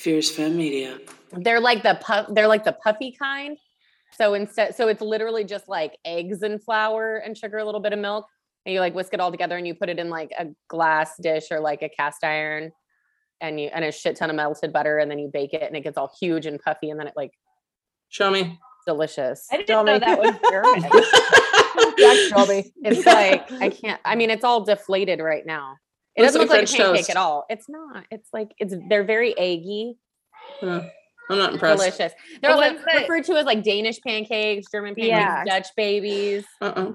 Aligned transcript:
Fierce 0.00 0.30
Femme 0.30 0.56
Media. 0.56 0.98
They're 1.32 1.60
like 1.60 1.82
the 1.82 1.98
puff. 2.00 2.26
They're 2.30 2.48
like 2.48 2.64
the 2.64 2.72
puffy 2.72 3.12
kind. 3.12 3.56
So 4.18 4.34
instead, 4.34 4.74
so 4.74 4.88
it's 4.88 5.00
literally 5.00 5.44
just 5.44 5.68
like 5.68 5.96
eggs 6.04 6.42
and 6.42 6.62
flour 6.62 7.16
and 7.18 7.36
sugar, 7.38 7.58
a 7.58 7.64
little 7.64 7.80
bit 7.80 7.92
of 7.92 7.98
milk, 7.98 8.26
and 8.66 8.72
you 8.74 8.80
like 8.80 8.94
whisk 8.94 9.14
it 9.14 9.20
all 9.20 9.30
together 9.30 9.56
and 9.56 9.66
you 9.66 9.74
put 9.74 9.88
it 9.88 9.98
in 9.98 10.10
like 10.10 10.32
a 10.38 10.46
glass 10.68 11.12
dish 11.20 11.44
or 11.50 11.60
like 11.60 11.82
a 11.82 11.88
cast 11.88 12.24
iron, 12.24 12.72
and 13.40 13.60
you 13.60 13.70
and 13.72 13.84
a 13.84 13.92
shit 13.92 14.16
ton 14.16 14.30
of 14.30 14.36
melted 14.36 14.72
butter, 14.72 14.98
and 14.98 15.10
then 15.10 15.18
you 15.18 15.30
bake 15.32 15.54
it 15.54 15.62
and 15.62 15.76
it 15.76 15.82
gets 15.82 15.96
all 15.96 16.12
huge 16.20 16.46
and 16.46 16.60
puffy, 16.60 16.90
and 16.90 16.98
then 16.98 17.06
it 17.06 17.14
like 17.16 17.32
Show 18.08 18.30
me. 18.30 18.58
delicious. 18.86 19.46
I 19.52 19.58
didn't 19.58 19.68
Tell 19.68 19.84
know 19.84 19.92
me. 19.94 19.98
that 20.00 20.18
was 20.18 20.34
German. 20.50 20.90
Jack 21.98 22.16
Shelby. 22.28 22.72
It's 22.82 23.06
like 23.06 23.50
I 23.52 23.68
can't. 23.68 24.00
I 24.04 24.16
mean, 24.16 24.30
it's 24.30 24.44
all 24.44 24.64
deflated 24.64 25.20
right 25.20 25.46
now. 25.46 25.76
It 26.16 26.22
doesn't 26.22 26.40
like 26.40 26.48
look 26.50 26.58
like 26.58 26.68
a 26.68 26.72
pancake 26.76 26.96
toast. 27.06 27.10
at 27.10 27.16
all. 27.16 27.46
It's 27.48 27.68
not. 27.68 28.04
It's 28.10 28.28
like 28.32 28.50
it's. 28.58 28.74
They're 28.88 29.04
very 29.04 29.36
eggy, 29.38 29.96
Huh. 30.60 30.82
I'm 31.30 31.38
not 31.38 31.52
impressed. 31.52 31.78
delicious. 31.78 32.12
They're 32.42 32.50
The 32.50 32.56
also 32.56 32.72
ones 32.74 32.84
that- 32.84 33.00
referred 33.02 33.24
to 33.26 33.36
as 33.36 33.46
like 33.46 33.62
Danish 33.62 34.00
pancakes, 34.00 34.66
German 34.72 34.94
pancakes, 34.96 35.08
Yeah. 35.08 35.44
Dutch 35.44 35.68
babies. 35.76 36.44
Uh-uh. 36.60 36.92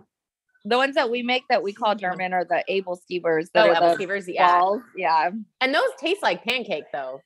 the 0.67 0.77
ones 0.77 0.95
that 0.95 1.09
we 1.11 1.21
make 1.23 1.43
that 1.49 1.61
we 1.63 1.71
call 1.73 1.91
mm-hmm. 1.91 1.99
German 1.99 2.33
are 2.33 2.43
the 2.43 2.63
aebleskivers. 2.69 3.47
That 3.53 3.67
Oh, 3.67 3.71
are 3.71 3.75
apple 3.75 3.89
the 3.91 3.97
fevers, 3.97 4.27
yeah. 4.27 4.59
balls. 4.59 4.81
Yeah. 4.97 5.29
And 5.61 5.73
those 5.75 5.89
taste 5.99 6.21
like 6.23 6.43
pancake 6.43 6.85
though. 6.91 7.21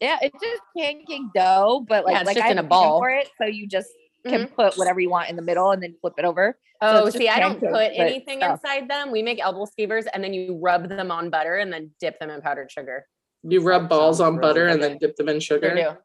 Yeah, 0.00 0.18
it's 0.22 0.36
just 0.42 0.62
pancake 0.76 1.22
dough, 1.34 1.84
but 1.88 2.04
like, 2.04 2.12
Yeah, 2.14 2.20
it's 2.20 2.26
like 2.28 2.36
just 2.36 2.46
I 2.46 2.50
in 2.52 2.58
a 2.58 2.62
have 2.62 2.68
ball. 2.68 3.00
for 3.00 3.10
it, 3.10 3.28
so 3.40 3.46
you 3.46 3.66
just 3.66 3.88
can 4.28 4.48
put 4.48 4.76
whatever 4.76 5.00
you 5.00 5.10
want 5.10 5.28
in 5.30 5.36
the 5.36 5.42
middle 5.42 5.70
and 5.70 5.82
then 5.82 5.94
flip 6.00 6.14
it 6.18 6.24
over. 6.24 6.58
Oh, 6.82 6.98
it's 6.98 7.04
just 7.06 7.18
see, 7.18 7.28
I 7.28 7.40
don't 7.40 7.58
put 7.58 7.70
but 7.70 7.92
anything 7.94 8.38
stuff. 8.40 8.60
inside 8.62 8.88
them. 8.88 9.10
We 9.10 9.22
make 9.22 9.38
aebleskivers 9.40 10.06
and 10.12 10.22
then 10.22 10.34
you 10.34 10.58
rub 10.62 10.88
them 10.88 11.10
on 11.10 11.30
butter 11.30 11.56
and 11.56 11.72
then 11.72 11.90
dip 12.00 12.18
them 12.20 12.28
in 12.30 12.40
powdered 12.42 12.70
sugar. 12.70 13.06
You 13.42 13.62
rub 13.62 13.82
That 13.82 13.88
balls 13.90 14.20
on 14.20 14.36
really 14.36 14.40
butter 14.48 14.66
and 14.66 14.80
good. 14.80 14.90
then 14.92 14.98
dip 14.98 15.16
them 15.16 15.28
in 15.28 15.40
Sure 15.40 15.56
sugar. 15.58 15.74
do. 15.74 15.96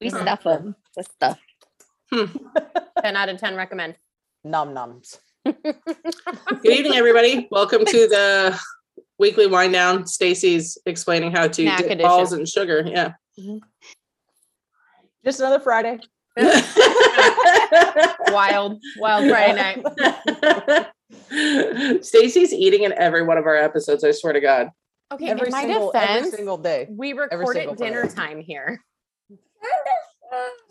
We 0.00 0.10
Mhm. 0.10 0.22
stuff 0.22 0.42
them 0.42 0.76
with 0.96 1.06
stuff. 1.12 1.38
10 2.12 3.16
out 3.16 3.28
of 3.28 3.38
10 3.38 3.54
recommend. 3.56 3.94
Num 4.44 4.74
nums. 4.74 5.18
Good 5.44 6.66
evening, 6.72 6.94
everybody. 6.94 7.46
Welcome 7.50 7.84
to 7.84 8.08
the 8.08 8.60
weekly 9.18 9.46
wind 9.46 9.72
down. 9.72 10.06
Stacy's 10.06 10.76
explaining 10.86 11.30
how 11.32 11.46
to 11.46 11.54
Snack 11.62 11.78
dip 11.78 11.86
edition. 11.86 12.08
balls 12.08 12.32
in 12.32 12.44
sugar. 12.46 12.82
Yeah. 12.86 13.12
Just 15.24 15.38
another 15.40 15.60
Friday. 15.60 16.00
Wild, 18.32 18.80
wild 18.98 19.28
Friday 19.28 19.82
night. 19.82 20.86
Stacy's 22.04 22.52
eating 22.52 22.82
in 22.84 22.92
every 22.94 23.22
one 23.22 23.36
of 23.38 23.46
our 23.46 23.56
episodes. 23.56 24.02
I 24.04 24.10
swear 24.12 24.32
to 24.32 24.40
God. 24.40 24.68
Okay, 25.12 25.28
Every 25.28 25.48
in 25.48 25.52
my 25.52 25.60
single 25.62 25.92
every 25.94 26.30
single 26.30 26.56
day. 26.56 26.86
we 26.90 27.08
single 27.10 27.26
record 27.38 27.56
at 27.58 27.76
dinner 27.76 28.00
Friday. 28.08 28.14
time 28.14 28.40
here. 28.40 28.80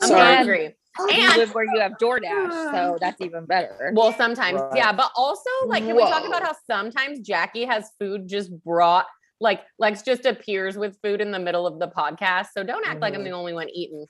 I'm 0.02 0.08
Sorry. 0.08 0.36
hungry. 0.36 0.76
You 1.00 1.08
And 1.12 1.38
live 1.38 1.54
where 1.54 1.64
you 1.64 1.80
have 1.80 1.94
DoorDash, 2.02 2.72
so 2.74 2.98
that's 3.00 3.22
even 3.22 3.46
better. 3.46 3.92
well, 3.96 4.12
sometimes, 4.14 4.60
Right. 4.60 4.78
yeah, 4.78 4.92
but 4.92 5.12
also 5.16 5.50
like, 5.68 5.86
can 5.86 5.96
we 5.96 6.02
talk 6.02 6.26
about 6.28 6.42
how 6.44 6.56
sometimes 6.70 7.20
Jackie 7.20 7.66
has 7.66 7.92
food 8.00 8.28
just 8.28 8.52
brought, 8.64 9.06
like, 9.40 9.62
Lex 9.80 10.02
just 10.02 10.26
appears 10.26 10.76
with 10.78 10.98
food 11.04 11.22
in 11.22 11.32
the 11.32 11.40
middle 11.40 11.66
of 11.68 11.80
the 11.80 11.88
podcast. 11.88 12.48
So 12.58 12.64
don't 12.64 12.86
act 12.86 13.00
like 13.00 13.14
I'm 13.14 13.22
Mhm. 13.22 13.26
the 13.26 13.32
only 13.32 13.54
one 13.54 13.70
eating. 13.70 14.06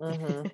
Mm-hmm. 0.00 0.46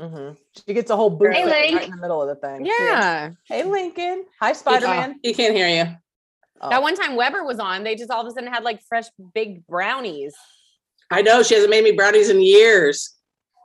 Mm-hmm. 0.00 0.34
She 0.66 0.74
gets 0.74 0.90
a 0.90 0.96
whole 0.96 1.10
booth 1.10 1.32
Hey, 1.32 1.74
right 1.74 1.84
in 1.84 1.90
the 1.90 1.96
middle 1.96 2.22
of 2.22 2.28
the 2.28 2.34
thing. 2.34 2.64
Yeah. 2.64 3.30
Hey, 3.44 3.64
Lincoln. 3.64 4.24
Hi, 4.40 4.52
Spider 4.52 4.86
Man. 4.86 5.20
He 5.22 5.34
can't 5.34 5.54
hear 5.54 5.68
you. 5.68 5.96
That 6.68 6.82
one 6.82 6.94
time 6.94 7.16
Weber 7.16 7.42
was 7.42 7.58
on, 7.58 7.84
they 7.84 7.94
just 7.94 8.10
all 8.10 8.20
of 8.20 8.26
a 8.26 8.32
sudden 8.32 8.52
had 8.52 8.64
like 8.64 8.82
fresh 8.86 9.06
big 9.34 9.66
brownies. 9.66 10.34
I 11.10 11.22
know 11.22 11.42
she 11.42 11.54
hasn't 11.54 11.70
made 11.70 11.84
me 11.84 11.92
brownies 11.92 12.28
in 12.28 12.42
years. 12.42 13.14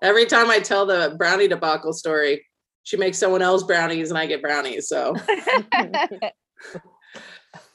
Every 0.01 0.25
time 0.25 0.49
I 0.49 0.59
tell 0.59 0.85
the 0.85 1.15
brownie 1.17 1.47
debacle 1.47 1.93
story, 1.93 2.45
she 2.83 2.97
makes 2.97 3.17
someone 3.17 3.41
else 3.41 3.63
brownies 3.63 4.11
and 4.11 4.17
I 4.17 4.27
get 4.27 4.41
brownies. 4.41 4.87
So 4.87 5.15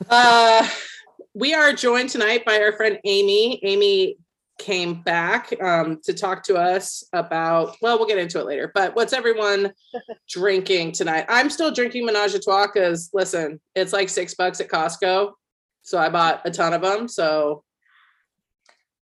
uh 0.08 0.68
we 1.34 1.54
are 1.54 1.72
joined 1.72 2.08
tonight 2.08 2.44
by 2.44 2.60
our 2.60 2.72
friend 2.72 2.98
Amy. 3.04 3.60
Amy 3.64 4.16
came 4.60 5.02
back 5.02 5.52
um, 5.62 5.98
to 6.04 6.12
talk 6.12 6.42
to 6.44 6.56
us 6.56 7.02
about 7.12 7.76
well 7.80 7.98
we'll 7.98 8.06
get 8.06 8.18
into 8.18 8.38
it 8.38 8.46
later 8.46 8.70
but 8.74 8.94
what's 8.94 9.12
everyone 9.12 9.72
drinking 10.28 10.92
tonight 10.92 11.24
i'm 11.28 11.50
still 11.50 11.72
drinking 11.72 12.04
menage 12.04 12.34
a 12.34 12.38
trois 12.38 12.66
because 12.66 13.10
listen 13.12 13.60
it's 13.74 13.92
like 13.92 14.08
six 14.08 14.34
bucks 14.34 14.60
at 14.60 14.68
costco 14.68 15.32
so 15.82 15.98
i 15.98 16.08
bought 16.08 16.42
a 16.44 16.50
ton 16.50 16.72
of 16.72 16.82
them 16.82 17.08
so 17.08 17.64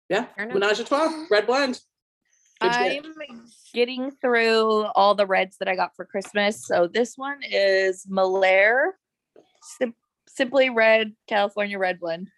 yeah 0.09 0.26
menage 0.37 0.81
a 0.81 0.84
trois 0.84 1.26
red 1.31 1.47
blend 1.47 1.81
What'd 2.60 2.94
you 2.94 3.03
get? 3.03 3.28
I'm 3.31 3.47
getting 3.75 4.10
through 4.22 4.84
all 4.94 5.15
the 5.15 5.26
reds 5.26 5.56
that 5.59 5.69
I 5.69 5.75
got 5.75 5.94
for 5.97 6.04
Christmas. 6.04 6.66
So 6.66 6.86
this 6.86 7.15
one 7.16 7.41
is 7.42 8.06
Malaire, 8.09 8.97
Sim- 9.62 9.97
simply 10.28 10.71
red 10.71 11.12
California 11.28 11.78
red 11.78 12.00
blend. 12.00 12.28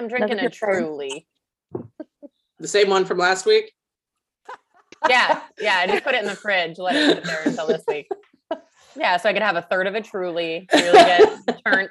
I'm 0.00 0.08
drinking 0.08 0.38
a 0.40 0.48
truly. 0.48 1.26
the 2.58 2.68
same 2.68 2.88
one 2.88 3.04
from 3.04 3.18
last 3.18 3.44
week 3.44 3.70
Yeah, 5.08 5.40
yeah. 5.60 5.76
I 5.76 5.86
just 5.86 6.04
put 6.04 6.14
it 6.14 6.22
in 6.22 6.26
the 6.26 6.34
fridge, 6.34 6.78
let 6.78 6.96
it 6.96 7.16
sit 7.16 7.24
there 7.24 7.42
until 7.44 7.66
this 7.66 7.82
week. 7.86 8.08
Yeah, 8.96 9.16
so 9.18 9.28
I 9.28 9.32
could 9.32 9.42
have 9.42 9.56
a 9.56 9.62
third 9.62 9.86
of 9.86 9.94
a 9.94 10.00
truly, 10.00 10.66
really 10.74 10.92
get 10.92 11.62
turnt. 11.64 11.90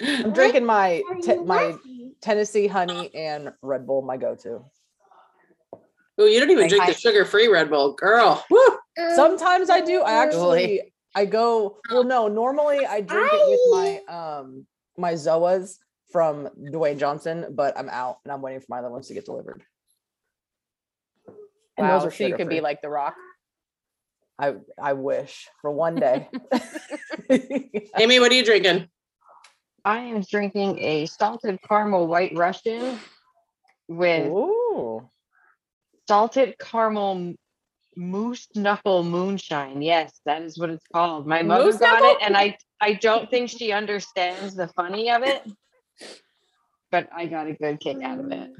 I'm 0.00 0.32
drinking 0.32 0.64
my 0.64 1.02
te- 1.22 1.38
my 1.38 1.74
Tennessee 2.20 2.66
honey 2.68 3.12
and 3.14 3.52
Red 3.62 3.86
Bull, 3.86 4.02
my 4.02 4.16
go-to. 4.16 4.64
oh 6.18 6.24
you 6.26 6.38
don't 6.38 6.50
even 6.50 6.62
Like 6.62 6.68
drink 6.70 6.84
I- 6.84 6.92
the 6.92 6.98
sugar-free 6.98 7.48
red 7.48 7.70
bull 7.70 7.94
girl 7.94 8.44
Woo! 8.50 8.60
Sometimes 9.14 9.68
I 9.70 9.80
do. 9.80 10.02
I 10.02 10.12
actually 10.24 10.92
I 11.14 11.24
go. 11.24 11.78
Well, 11.90 12.04
no. 12.04 12.28
Normally 12.28 12.84
I 12.86 13.00
drink 13.00 13.30
it 13.32 13.48
with 13.48 14.06
my 14.08 14.14
um 14.14 14.66
my 14.96 15.14
Zoas 15.14 15.78
from 16.10 16.48
Dwayne 16.58 16.98
Johnson, 16.98 17.46
but 17.50 17.78
I'm 17.78 17.88
out 17.88 18.18
and 18.24 18.32
I'm 18.32 18.42
waiting 18.42 18.60
for 18.60 18.66
my 18.70 18.78
other 18.78 18.90
ones 18.90 19.08
to 19.08 19.14
get 19.14 19.24
delivered. 19.24 19.62
And 21.76 21.86
Wow, 21.86 21.98
those 21.98 22.06
are 22.06 22.10
so 22.10 22.24
you 22.24 22.34
could 22.34 22.48
be 22.48 22.60
like 22.60 22.82
the 22.82 22.88
rock. 22.88 23.14
I 24.38 24.54
I 24.80 24.94
wish 24.94 25.48
for 25.60 25.70
one 25.70 25.96
day. 25.96 26.28
amy 27.98 28.20
what 28.20 28.30
are 28.30 28.34
you 28.34 28.44
drinking 28.44 28.88
I 29.84 29.98
am 29.98 30.22
drinking 30.22 30.78
a 30.80 31.06
salted 31.06 31.58
caramel 31.66 32.06
white 32.06 32.32
Russian 32.34 32.98
with 33.88 34.30
Ooh. 34.30 35.08
salted 36.08 36.58
caramel 36.58 37.34
moose 37.96 38.48
knuckle 38.54 39.02
moonshine. 39.02 39.82
Yes, 39.82 40.20
that 40.24 40.42
is 40.42 40.58
what 40.58 40.70
it's 40.70 40.84
called. 40.92 41.26
My 41.26 41.42
mother 41.42 41.64
Moose 41.64 41.78
got 41.78 42.00
knuckle? 42.00 42.10
it, 42.10 42.18
and 42.22 42.36
I 42.36 42.56
I 42.80 42.94
don't 42.94 43.28
think 43.30 43.50
she 43.50 43.72
understands 43.72 44.54
the 44.54 44.68
funny 44.68 45.10
of 45.10 45.22
it, 45.22 45.42
but 46.90 47.08
I 47.14 47.26
got 47.26 47.46
a 47.46 47.52
good 47.54 47.80
kick 47.80 48.02
out 48.02 48.18
of 48.18 48.30
it. 48.32 48.50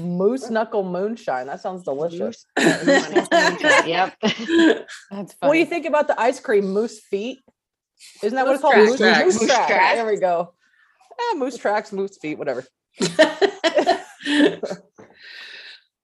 Moose 0.00 0.50
knuckle 0.50 0.82
moonshine. 0.82 1.46
That 1.46 1.60
sounds 1.60 1.84
delicious. 1.84 2.44
Moose 2.58 2.86
knuckle 2.86 3.28
moonshine, 3.50 3.88
Yep. 3.88 4.14
That's 5.10 5.32
fun. 5.34 5.48
What 5.48 5.52
do 5.52 5.58
you 5.58 5.66
think 5.66 5.86
about 5.86 6.08
the 6.08 6.20
ice 6.20 6.40
cream 6.40 6.66
moose 6.72 7.00
feet? 7.00 7.38
Isn't 8.22 8.34
that 8.36 8.44
what 8.46 8.60
Moose 8.60 8.60
it's 8.60 8.62
called? 8.62 8.74
tracks. 8.74 8.90
Moose, 8.90 8.98
Tracks. 8.98 9.24
moose 9.24 9.40
Moose 9.40 9.50
tracks. 9.50 9.70
tracks. 9.70 9.94
There 9.96 10.06
we 10.06 10.16
go. 10.18 10.54
Ah, 11.20 11.34
moose 11.36 11.56
tracks, 11.56 11.92
moose 11.92 12.18
feet, 12.18 12.38
whatever. 12.38 12.64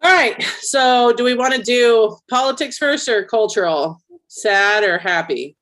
All 0.03 0.15
right. 0.15 0.41
So, 0.61 1.13
do 1.13 1.25
we 1.25 1.35
want 1.35 1.55
to 1.55 1.63
do 1.63 2.17
politics 2.31 2.79
first 2.79 3.09
or 3.09 3.25
cultural? 3.25 4.01
Sad 4.29 4.85
or 4.85 4.99
happy? 4.99 5.57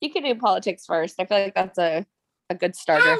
You 0.00 0.10
can 0.10 0.22
do 0.24 0.34
politics 0.34 0.84
first. 0.86 1.14
I 1.18 1.24
feel 1.24 1.38
like 1.38 1.54
that's 1.54 1.78
a, 1.78 2.04
a 2.52 2.58
good 2.58 2.76
starter. 2.76 3.16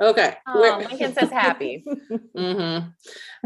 Okay. 0.00 0.34
Oh, 0.46 0.84
Lincoln 0.88 1.12
says 1.14 1.30
happy. 1.30 1.84
Mhm. 2.36 2.92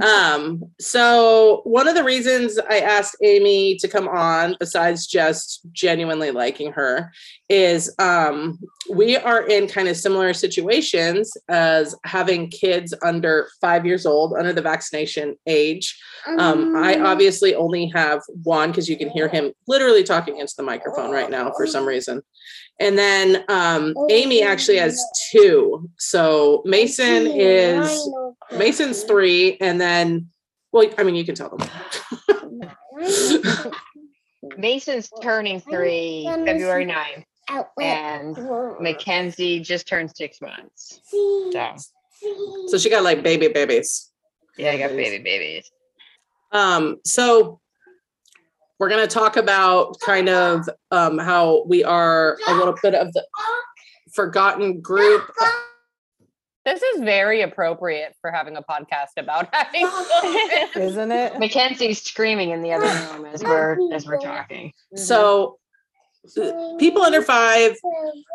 Um, 0.02 0.62
so 0.78 1.62
one 1.64 1.88
of 1.88 1.94
the 1.94 2.04
reasons 2.04 2.58
I 2.58 2.80
asked 2.80 3.16
Amy 3.22 3.76
to 3.78 3.88
come 3.88 4.08
on, 4.08 4.56
besides 4.60 5.06
just 5.06 5.60
genuinely 5.72 6.30
liking 6.30 6.72
her, 6.72 7.10
is 7.48 7.94
um, 7.98 8.58
we 8.90 9.16
are 9.16 9.46
in 9.46 9.66
kind 9.68 9.88
of 9.88 9.96
similar 9.96 10.34
situations 10.34 11.32
as 11.48 11.94
having 12.04 12.50
kids 12.50 12.92
under 13.02 13.48
five 13.60 13.86
years 13.86 14.04
old, 14.04 14.34
under 14.38 14.52
the 14.52 14.62
vaccination 14.62 15.34
age. 15.46 15.98
Um, 16.38 16.76
I 16.76 17.00
obviously 17.00 17.54
only 17.54 17.90
have 17.94 18.20
one 18.42 18.70
because 18.70 18.88
you 18.88 18.98
can 18.98 19.08
hear 19.08 19.28
him 19.28 19.52
literally 19.66 20.02
talking 20.04 20.36
into 20.38 20.54
the 20.56 20.62
microphone 20.62 21.10
right 21.10 21.30
now 21.30 21.52
for 21.56 21.66
some 21.66 21.86
reason. 21.86 22.20
And 22.78 22.98
then 22.98 23.42
um, 23.48 23.94
Amy 24.10 24.42
actually 24.42 24.65
has 24.74 25.00
two. 25.30 25.88
So 25.98 26.62
Mason 26.64 27.28
is 27.28 28.10
Mason's 28.52 29.04
three, 29.04 29.56
and 29.60 29.80
then, 29.80 30.28
well, 30.72 30.90
I 30.98 31.04
mean, 31.04 31.14
you 31.14 31.24
can 31.24 31.36
tell 31.36 31.56
them. 31.56 31.68
Mason's 34.58 35.10
turning 35.22 35.60
three 35.60 36.24
February 36.26 36.86
9th, 36.86 37.66
and 37.80 38.36
Mackenzie 38.80 39.60
just 39.60 39.86
turned 39.86 40.10
six 40.16 40.40
months. 40.40 41.00
So 41.10 41.76
So 42.66 42.78
she 42.78 42.90
got 42.90 43.04
like 43.04 43.22
baby 43.22 43.48
babies. 43.48 44.10
Yeah, 44.58 44.72
I 44.72 44.78
got 44.78 44.90
baby 44.90 45.22
babies. 45.22 45.70
Um, 46.52 46.96
so 47.04 47.60
we're 48.78 48.88
going 48.88 49.06
to 49.06 49.12
talk 49.12 49.36
about 49.36 49.98
kind 50.00 50.28
of 50.28 50.68
um, 50.90 51.18
how 51.18 51.64
we 51.66 51.82
are 51.84 52.38
a 52.46 52.54
little 52.54 52.74
bit 52.82 52.94
of 52.94 53.12
the 53.12 53.24
forgotten 54.16 54.80
group. 54.80 55.30
This 56.64 56.82
is 56.82 57.04
very 57.04 57.42
appropriate 57.42 58.16
for 58.20 58.32
having 58.32 58.56
a 58.56 58.60
podcast 58.60 59.12
about 59.18 59.48
having 59.54 59.82
children. 60.74 60.88
Isn't 60.88 61.12
it? 61.12 61.38
Mackenzie's 61.38 62.02
screaming 62.02 62.50
in 62.50 62.60
the 62.60 62.72
other 62.72 62.88
room 63.12 63.24
as 63.24 63.44
we're 63.44 63.78
as 63.94 64.04
we're 64.04 64.18
talking. 64.18 64.72
So 64.96 65.60
people 66.78 67.02
under 67.02 67.22
five, 67.22 67.76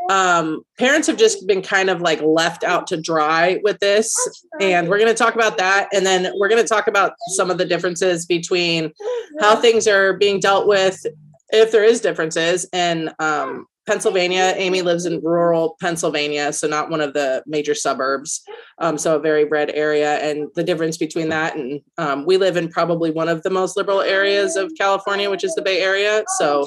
um, 0.10 0.62
parents 0.78 1.08
have 1.08 1.18
just 1.18 1.46
been 1.48 1.62
kind 1.62 1.90
of 1.90 2.02
like 2.02 2.22
left 2.22 2.64
out 2.64 2.88
to 2.88 3.02
dry 3.02 3.60
with 3.64 3.80
this. 3.80 4.16
And 4.60 4.88
we're 4.88 4.98
going 4.98 5.12
to 5.12 5.18
talk 5.18 5.36
about 5.36 5.58
that. 5.58 5.90
And 5.94 6.06
then 6.06 6.32
we're 6.38 6.50
going 6.50 6.62
to 6.62 6.68
talk 6.68 6.88
about 6.88 7.14
some 7.36 7.52
of 7.52 7.58
the 7.58 7.66
differences 7.66 8.26
between 8.26 8.94
how 9.40 9.56
things 9.58 9.88
are 9.88 10.14
being 10.14 10.40
dealt 10.40 10.68
with, 10.68 11.06
if 11.50 11.72
there 11.72 11.84
is 11.84 12.02
differences. 12.02 12.68
And 12.72 13.12
um, 13.20 13.66
Pennsylvania, 13.92 14.54
Amy 14.56 14.82
lives 14.82 15.06
in 15.06 15.20
rural 15.22 15.76
Pennsylvania, 15.82 16.54
so 16.54 16.66
not 16.66 16.90
one 16.90 17.02
of 17.02 17.12
the 17.14 17.44
major 17.46 17.76
suburbs. 17.76 18.42
Um, 18.78 18.98
so 18.98 19.18
a 19.18 19.20
very 19.20 19.44
red 19.44 19.70
area. 19.72 20.14
And 20.20 20.48
the 20.56 20.64
difference 20.64 20.98
between 20.98 21.28
that 21.28 21.58
and 21.58 21.82
um, 21.98 22.26
we 22.26 22.38
live 22.38 22.56
in 22.56 22.70
probably 22.70 23.12
one 23.12 23.28
of 23.28 23.44
the 23.44 23.50
most 23.50 23.76
liberal 23.76 24.00
areas 24.00 24.56
of 24.56 24.72
California, 24.78 25.30
which 25.30 25.44
is 25.44 25.54
the 25.56 25.62
Bay 25.62 25.82
Area. 25.82 26.24
So 26.38 26.66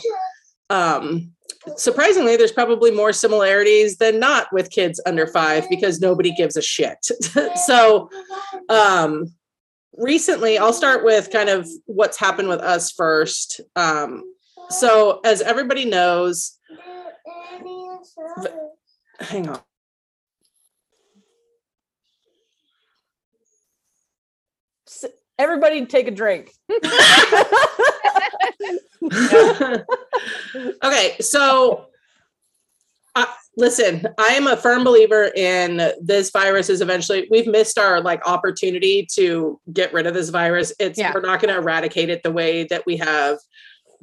um 0.68 1.30
surprisingly 1.76 2.36
there's 2.36 2.52
probably 2.52 2.90
more 2.90 3.12
similarities 3.12 3.96
than 3.96 4.18
not 4.18 4.46
with 4.52 4.70
kids 4.70 5.00
under 5.06 5.26
five 5.26 5.64
because 5.70 6.00
nobody 6.00 6.34
gives 6.34 6.56
a 6.56 6.62
shit 6.62 6.98
so 7.66 8.08
um 8.68 9.24
recently 9.96 10.58
i'll 10.58 10.72
start 10.72 11.04
with 11.04 11.30
kind 11.30 11.48
of 11.48 11.68
what's 11.86 12.18
happened 12.18 12.48
with 12.48 12.60
us 12.60 12.90
first 12.90 13.60
um 13.76 14.22
so 14.70 15.20
as 15.24 15.42
everybody 15.42 15.84
knows 15.84 16.58
hang 19.20 19.48
on 19.48 19.60
Everybody 25.38 25.84
take 25.86 26.06
a 26.06 26.12
drink. 26.12 26.52
okay, 30.84 31.16
so 31.20 31.86
uh, 33.16 33.26
listen, 33.56 34.06
I 34.18 34.28
am 34.28 34.46
a 34.46 34.56
firm 34.56 34.84
believer 34.84 35.32
in 35.34 35.92
this 36.00 36.30
virus 36.30 36.70
is 36.70 36.80
eventually 36.80 37.26
we've 37.30 37.48
missed 37.48 37.78
our 37.78 38.00
like 38.00 38.24
opportunity 38.28 39.08
to 39.14 39.60
get 39.72 39.92
rid 39.92 40.06
of 40.06 40.14
this 40.14 40.28
virus. 40.28 40.72
It's 40.78 40.98
Yeah. 40.98 41.12
we're 41.12 41.20
not 41.20 41.40
going 41.40 41.52
to 41.52 41.60
eradicate 41.60 42.10
it 42.10 42.22
the 42.22 42.32
way 42.32 42.64
that 42.64 42.86
we 42.86 42.96
have 42.98 43.38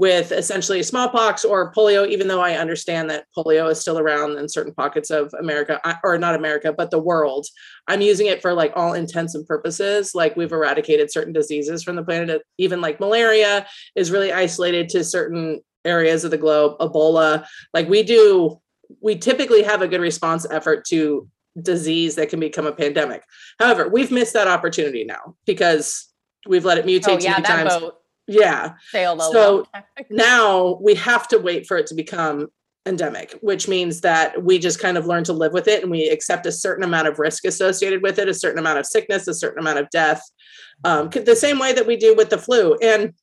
with 0.02 0.32
essentially 0.32 0.82
smallpox 0.82 1.46
or 1.46 1.72
polio, 1.72 2.08
even 2.08 2.28
though 2.28 2.42
I 2.42 2.56
understand 2.56 3.08
that 3.12 3.28
polio 3.38 3.70
is 3.70 3.80
still 3.80 4.00
around 4.00 4.40
in 4.40 4.50
certain 4.50 4.74
pockets 4.74 5.12
of 5.12 5.32
America, 5.40 5.80
or 6.04 6.18
not 6.18 6.34
America, 6.34 6.74
but 6.74 6.90
the 6.90 6.98
world. 6.98 7.46
I'm 7.88 8.02
using 8.02 8.26
it 8.26 8.42
for 8.42 8.52
like 8.52 8.74
all 8.76 8.94
intents 8.94 9.36
and 9.36 9.46
purposes. 9.46 10.16
Like 10.16 10.36
we've 10.36 10.52
eradicated 10.52 11.12
certain 11.12 11.34
diseases 11.34 11.84
from 11.84 11.98
the 11.98 12.04
planet, 12.04 12.42
even 12.58 12.82
like 12.82 13.00
malaria 13.00 13.68
is 13.96 14.10
really 14.10 14.34
isolated 14.34 14.90
to 14.90 15.04
certain 15.04 15.62
areas 15.86 16.24
of 16.24 16.32
the 16.32 16.38
globe, 16.40 16.80
Ebola. 16.80 17.46
Like 17.72 17.88
we 17.88 18.02
do, 18.02 18.60
we 19.02 19.20
typically 19.20 19.62
have 19.62 19.84
a 19.84 19.88
good 19.88 20.02
response 20.02 20.48
effort 20.50 20.84
to 20.86 21.30
disease 21.62 22.16
that 22.16 22.30
can 22.30 22.40
become 22.40 22.66
a 22.66 22.74
pandemic. 22.74 23.22
However, 23.60 23.88
we've 23.88 24.10
missed 24.10 24.34
that 24.34 24.48
opportunity 24.48 25.04
now 25.04 25.36
because 25.46 26.12
we've 26.48 26.66
let 26.66 26.80
it 26.80 26.88
mutate 26.88 27.08
oh 27.08 27.18
too 27.20 27.26
yeah, 27.26 27.32
many 27.34 27.44
that 27.44 27.70
times. 27.70 27.78
boat 27.78 28.01
Yeah 28.28 28.74
a 28.94 29.18
So, 29.32 29.68
now 30.10 30.80
we 30.82 30.96
have 30.96 31.28
to 31.30 31.40
wait 31.40 31.68
for 31.68 31.78
it 31.78 31.88
to 31.88 31.96
become 31.96 32.48
endemic, 32.86 33.38
which 33.42 33.68
means 33.68 34.02
that 34.02 34.44
we 34.44 34.58
just 34.58 34.80
kind 34.80 34.98
of 34.98 35.06
learn 35.06 35.24
to 35.24 35.34
live 35.34 35.54
with 35.54 35.68
it 35.68 35.84
and 35.84 35.92
we 35.92 36.10
accept 36.10 36.46
a 36.46 36.52
certain 36.52 36.84
amount 36.84 37.08
of 37.08 37.20
risk 37.20 37.46
associated 37.46 38.02
with 38.02 38.18
it, 38.18 38.28
a 38.28 38.34
certain 38.34 38.60
amount 38.60 38.80
of 38.80 38.86
sickness, 38.86 39.28
a 39.28 39.34
certain 39.34 39.60
amount 39.60 39.78
of 39.80 39.90
death, 39.92 40.22
um, 40.84 41.10
the 41.10 41.36
same 41.36 41.60
way 41.60 41.74
that 41.74 41.86
we 41.86 41.96
do 41.96 42.16
with 42.16 42.30
the 42.30 42.38
flu. 42.38 42.76
And 42.82 43.14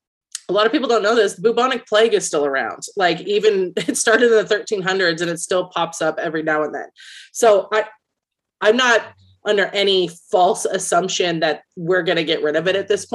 a 0.48 0.52
lot 0.52 0.64
of 0.64 0.72
people 0.72 0.88
don't 0.88 1.02
know 1.02 1.14
this. 1.14 1.34
The 1.34 1.42
bubonic 1.42 1.86
plague 1.86 2.14
is 2.14 2.26
still 2.26 2.46
around. 2.46 2.84
Like 2.96 3.20
even 3.22 3.72
it 3.76 3.96
started 3.96 4.30
in 4.30 4.46
the 4.46 4.54
1300s 4.54 5.20
and 5.20 5.30
it 5.30 5.40
still 5.40 5.68
pops 5.68 6.00
up 6.00 6.18
every 6.18 6.42
now 6.42 6.62
and 6.62 6.74
then. 6.74 6.86
So 7.32 7.68
I, 7.72 7.84
I'm 8.60 8.76
not 8.76 9.02
under 9.44 9.66
any 9.66 10.08
false 10.30 10.64
assumption 10.64 11.40
that 11.40 11.62
we're 11.76 12.02
going 12.02 12.16
to 12.16 12.24
get 12.24 12.42
rid 12.42 12.56
of 12.56 12.68
it 12.68 12.76
at 12.76 12.88
this. 12.88 13.06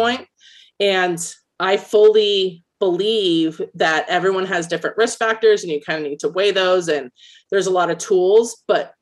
And 0.80 1.34
I 1.60 1.78
fully 1.78 2.64
believe 2.80 3.62
that 3.76 4.06
everyone 4.10 4.46
has 4.46 4.68
different 4.68 4.98
risk 4.98 5.18
factors 5.18 5.64
and 5.64 5.72
you 5.72 5.80
kind 5.80 6.04
of 6.04 6.10
need 6.10 6.20
to 6.20 6.30
weigh 6.30 6.52
those. 6.52 6.90
And 6.90 7.12
there's 7.50 7.68
a 7.68 7.72
lot 7.72 7.90
of 7.90 7.98
tools, 7.98 8.62
but 8.68 8.94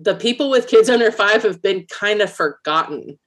the 0.00 0.14
people 0.14 0.50
with 0.50 0.68
kids 0.68 0.90
under 0.90 1.12
five 1.12 1.42
have 1.42 1.62
been 1.62 1.86
kind 1.86 2.20
of 2.20 2.32
forgotten. 2.32 3.18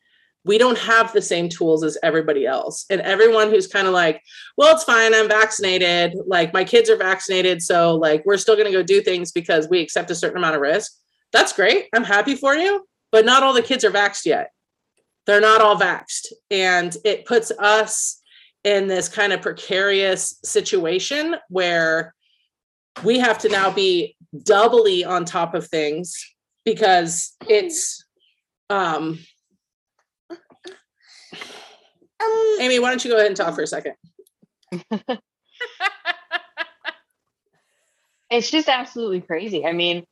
We 0.44 0.58
don't 0.58 0.78
have 0.78 1.14
the 1.14 1.22
same 1.22 1.48
tools 1.48 1.84
as 1.84 1.98
everybody 2.04 2.46
else. 2.46 2.86
And 2.90 3.00
everyone 3.02 3.50
who's 3.50 3.68
kind 3.68 3.88
of 3.88 3.94
like, 3.94 4.22
well, 4.58 4.74
it's 4.76 4.84
fine, 4.84 5.14
I'm 5.14 5.30
vaccinated. 5.30 6.16
Like 6.26 6.54
my 6.54 6.64
kids 6.64 6.90
are 6.90 6.98
vaccinated. 6.98 7.62
So 7.62 7.96
like 7.96 8.26
we're 8.26 8.38
still 8.38 8.58
gonna 8.58 8.72
go 8.72 8.84
do 8.84 9.02
things 9.02 9.32
because 9.32 9.70
we 9.70 9.80
accept 9.80 10.12
a 10.12 10.16
certain 10.16 10.38
amount 10.38 10.56
of 10.56 10.62
risk. 10.62 10.92
That's 11.32 11.54
great. 11.54 11.88
I'm 11.94 12.04
happy 12.04 12.36
for 12.36 12.56
you. 12.56 12.86
But 13.12 13.26
not 13.26 13.44
all 13.44 13.54
the 13.54 13.62
kids 13.62 13.86
are 13.86 13.92
vaxxed 13.92 14.26
yet. 14.26 14.52
They're 15.28 15.42
not 15.42 15.62
all 15.62 15.80
vaxxed. 15.80 16.28
And 16.50 16.96
it 17.06 17.26
puts 17.26 17.52
us 17.52 18.21
in 18.64 18.88
this 18.88 19.10
kind 19.10 19.34
of 19.34 19.42
precarious 19.42 20.40
situation 20.44 21.36
where 21.50 22.14
we 23.04 23.20
have 23.20 23.38
to 23.40 23.50
now 23.50 23.72
be 23.72 24.16
doubly 24.44 25.04
on 25.04 25.26
top 25.26 25.54
of 25.56 25.68
things 25.68 26.16
because 26.66 27.36
it's 27.48 28.06
um 28.70 29.20
Amy, 32.60 32.78
why 32.78 32.90
don't 32.90 33.04
you 33.04 33.10
go 33.10 33.18
ahead 33.18 33.28
and 33.28 33.36
talk 33.36 33.56
for 33.56 33.64
a 33.64 33.68
second? 33.68 33.96
It's 38.32 38.50
just 38.50 38.70
absolutely 38.70 39.20
crazy. 39.20 39.66
I 39.66 39.74
mean, 39.74 40.06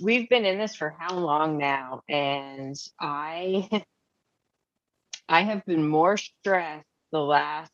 we've 0.00 0.28
been 0.28 0.44
in 0.44 0.58
this 0.58 0.76
for 0.76 0.94
how 0.96 1.16
long 1.16 1.58
now? 1.58 2.02
And 2.08 2.76
I 3.00 3.68
I 5.28 5.42
have 5.42 5.66
been 5.66 5.86
more 5.86 6.16
stressed 6.16 6.86
the 7.10 7.18
last 7.18 7.72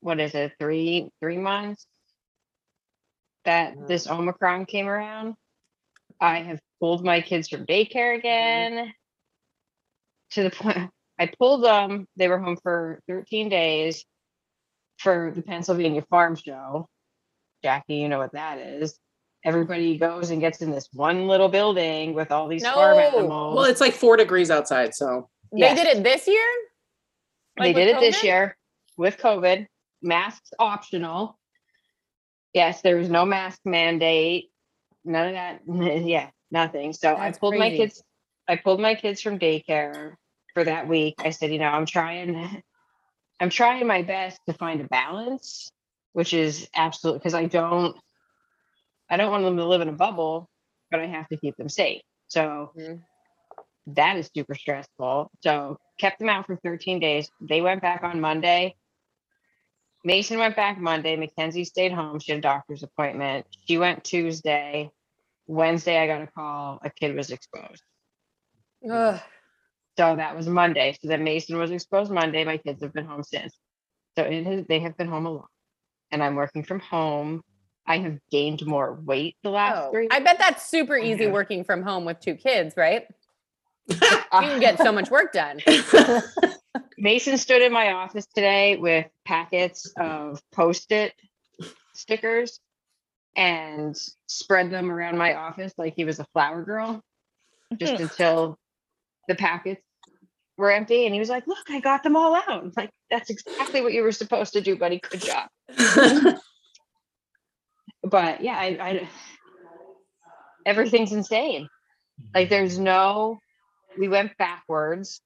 what 0.00 0.20
is 0.20 0.34
it, 0.34 0.52
three 0.58 1.10
three 1.20 1.38
months 1.38 1.86
that 3.44 3.76
Mhm. 3.76 3.86
this 3.88 4.06
Omicron 4.08 4.66
came 4.66 4.86
around. 4.88 5.34
I 6.20 6.38
have 6.40 6.60
pulled 6.80 7.04
my 7.04 7.20
kids 7.20 7.48
from 7.48 7.66
daycare 7.66 8.16
again 8.16 8.92
to 10.30 10.42
the 10.42 10.50
point 10.50 10.90
I 11.20 11.26
pulled 11.38 11.64
them, 11.64 12.06
they 12.16 12.28
were 12.28 12.38
home 12.38 12.56
for 12.62 13.00
13 13.08 13.48
days 13.48 14.04
for 14.98 15.32
the 15.34 15.42
Pennsylvania 15.42 16.02
Farm 16.02 16.36
Show. 16.36 16.88
Jackie, 17.64 17.96
you 17.96 18.08
know 18.08 18.18
what 18.18 18.32
that 18.32 18.58
is. 18.58 18.98
Everybody 19.44 19.98
goes 19.98 20.30
and 20.30 20.40
gets 20.40 20.62
in 20.62 20.70
this 20.70 20.88
one 20.92 21.26
little 21.26 21.48
building 21.48 22.14
with 22.14 22.30
all 22.30 22.46
these 22.46 22.64
farm 22.64 22.98
animals. 22.98 23.56
Well, 23.56 23.64
it's 23.64 23.80
like 23.80 23.94
four 23.94 24.16
degrees 24.16 24.50
outside, 24.50 24.94
so 24.94 25.28
Yes. 25.50 25.76
They 25.76 25.84
did 25.84 25.96
it 25.98 26.02
this 26.04 26.28
year? 26.28 26.46
they 27.56 27.68
Like 27.68 27.76
with 27.76 27.86
did 27.86 27.96
it 27.96 28.00
this 28.00 28.22
year 28.22 28.56
with 28.96 29.16
COVID. 29.18 29.66
Masks 30.02 30.50
optional. 30.58 31.38
Yes, 32.54 32.82
there 32.82 32.96
was 32.96 33.08
no 33.08 33.24
mask 33.24 33.60
mandate. 33.64 34.50
None 35.04 35.28
of 35.28 35.32
that. 35.34 35.60
Yeah, 36.06 36.30
nothing. 36.50 36.92
So 36.92 37.14
I 37.14 37.26
That's 37.26 37.38
pulled 37.38 37.54
my 37.56 37.70
kids. 37.70 38.02
I 38.48 38.56
pulled 38.56 38.80
my 38.80 38.94
kids 38.94 39.20
from 39.20 39.38
daycare 39.38 40.14
for 40.54 40.64
that 40.64 40.88
week. 40.88 41.16
I 41.20 41.30
said, 41.30 41.52
you 41.52 41.58
know, 41.58 41.66
I'm 41.68 41.86
trying. 41.86 42.62
I'm 43.40 43.50
trying 43.50 43.86
my 43.86 44.02
best 44.02 44.40
to 44.46 44.52
find 44.54 44.80
a 44.80 44.84
balance, 44.84 45.70
which 46.12 46.34
is 46.34 46.68
absolutely 46.74 47.20
because 47.20 47.34
I 47.34 47.46
don't. 47.46 47.96
I 49.10 49.16
don't 49.16 49.30
want 49.30 49.44
them 49.44 49.56
to 49.56 49.66
live 49.66 49.80
in 49.80 49.88
a 49.88 49.92
bubble, 49.92 50.48
but 50.90 51.00
I 51.00 51.06
have 51.06 51.28
to 51.28 51.36
keep 51.36 51.56
them 51.56 51.68
safe. 51.68 52.02
So 52.28 52.72
Mhm. 52.76 53.02
that 53.88 54.16
is 54.16 54.30
super 54.34 54.54
stressful. 54.54 55.30
So 55.42 55.78
kept 55.98 56.18
them 56.18 56.28
out 56.28 56.46
for 56.46 56.56
13 56.56 57.00
days. 57.00 57.30
They 57.40 57.60
went 57.60 57.82
back 57.82 58.02
on 58.02 58.20
Monday. 58.20 58.74
Mason 60.04 60.38
went 60.38 60.56
back 60.56 60.78
Monday. 60.78 61.16
Mackenzie 61.16 61.64
stayed 61.64 61.92
home. 61.92 62.18
She 62.20 62.32
had 62.32 62.38
a 62.38 62.42
doctor's 62.42 62.82
appointment. 62.82 63.46
She 63.66 63.78
went 63.78 64.04
Tuesday. 64.04 64.90
Wednesday, 65.46 65.98
I 65.98 66.06
got 66.06 66.22
a 66.22 66.26
call. 66.26 66.78
A 66.84 66.90
kid 66.90 67.16
was 67.16 67.30
exposed. 67.30 67.82
Ugh. 68.90 69.20
So 69.98 70.16
that 70.16 70.36
was 70.36 70.46
Monday. 70.46 70.96
So 71.00 71.08
then 71.08 71.24
Mason 71.24 71.58
was 71.58 71.70
exposed 71.72 72.12
Monday. 72.12 72.44
My 72.44 72.58
kids 72.58 72.82
have 72.82 72.92
been 72.92 73.06
home 73.06 73.24
since. 73.24 73.58
So 74.16 74.24
it 74.24 74.46
has, 74.46 74.64
they 74.68 74.78
have 74.80 74.96
been 74.96 75.08
home 75.08 75.26
a 75.26 75.30
lot. 75.30 75.48
And 76.10 76.22
I'm 76.22 76.36
working 76.36 76.62
from 76.62 76.80
home. 76.80 77.42
I 77.86 77.98
have 77.98 78.18
gained 78.30 78.64
more 78.66 79.00
weight 79.04 79.36
the 79.42 79.50
last 79.50 79.86
Oh, 79.86 79.90
three 79.90 80.08
I 80.10 80.20
bet 80.20 80.38
that's 80.38 80.68
super 80.68 80.96
oh, 80.96 81.02
easy 81.02 81.24
Yeah. 81.24 81.32
working 81.32 81.64
from 81.64 81.82
home 81.82 82.04
with 82.04 82.20
two 82.20 82.34
kids, 82.34 82.74
right? 82.76 83.06
You 83.90 83.98
can 84.40 84.60
get 84.60 84.76
so 84.78 84.92
much 84.92 85.10
work 85.10 85.32
done. 85.32 85.60
Mason 87.00 87.38
stood 87.38 87.62
in 87.62 87.72
my 87.72 87.92
office 87.92 88.26
today 88.26 88.76
with 88.76 89.06
packets 89.24 89.92
of 89.96 90.40
post-it 90.52 91.14
stickers 91.94 92.60
and 93.36 93.96
spread 94.26 94.70
them 94.70 94.90
around 94.90 95.16
my 95.16 95.34
office 95.34 95.72
like 95.78 95.94
he 95.94 96.04
was 96.04 96.18
a 96.18 96.26
flower 96.32 96.62
girl 96.62 97.02
just 97.78 97.94
until 98.00 98.58
the 99.28 99.34
packets 99.34 99.82
were 100.56 100.72
empty. 100.72 101.04
And 101.04 101.14
he 101.14 101.20
was 101.20 101.28
like, 101.28 101.46
Look, 101.46 101.70
I 101.70 101.80
got 101.80 102.02
them 102.02 102.16
all 102.16 102.34
out. 102.34 102.48
I'm 102.48 102.72
like, 102.76 102.90
that's 103.10 103.30
exactly 103.30 103.80
what 103.80 103.92
you 103.92 104.02
were 104.02 104.12
supposed 104.12 104.54
to 104.54 104.60
do, 104.60 104.76
buddy. 104.76 104.98
Good 104.98 105.22
job. 105.22 105.48
But 108.02 108.42
yeah, 108.42 108.56
I, 108.56 108.66
I 108.80 109.08
everything's 110.64 111.12
insane. 111.12 111.68
Like 112.34 112.48
there's 112.48 112.78
no 112.78 113.38
we 113.98 114.08
went 114.08 114.36
backwards. 114.38 115.20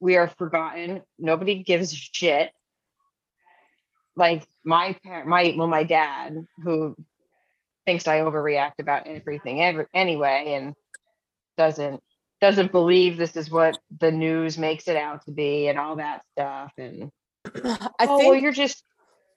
We 0.00 0.16
are 0.16 0.28
forgotten. 0.28 1.02
Nobody 1.18 1.62
gives 1.62 1.92
a 1.92 1.96
shit. 1.96 2.50
Like 4.16 4.46
my 4.64 4.96
parent, 5.04 5.28
my 5.28 5.54
well, 5.56 5.68
my 5.68 5.84
dad, 5.84 6.46
who 6.62 6.96
thinks 7.86 8.08
I 8.08 8.20
overreact 8.20 8.78
about 8.80 9.06
everything 9.06 9.62
ever 9.62 9.88
anyway, 9.94 10.54
and 10.56 10.74
doesn't 11.56 12.02
doesn't 12.40 12.72
believe 12.72 13.16
this 13.16 13.36
is 13.36 13.50
what 13.50 13.78
the 14.00 14.10
news 14.10 14.58
makes 14.58 14.88
it 14.88 14.96
out 14.96 15.24
to 15.26 15.30
be 15.30 15.68
and 15.68 15.78
all 15.78 15.96
that 15.96 16.22
stuff. 16.32 16.72
And 16.78 17.10
I 17.44 17.88
oh, 18.00 18.18
think 18.18 18.32
well, 18.32 18.34
you're 18.34 18.52
just 18.52 18.82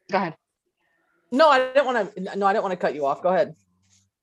go 0.09 0.17
ahead. 0.17 0.35
no, 1.31 1.49
I 1.49 1.59
didn't 1.59 1.85
want 1.85 2.15
to. 2.15 2.37
No, 2.37 2.45
I 2.45 2.53
didn't 2.53 2.63
want 2.63 2.73
to 2.73 2.77
cut 2.77 2.95
you 2.95 3.05
off. 3.05 3.21
Go 3.21 3.29
ahead. 3.29 3.55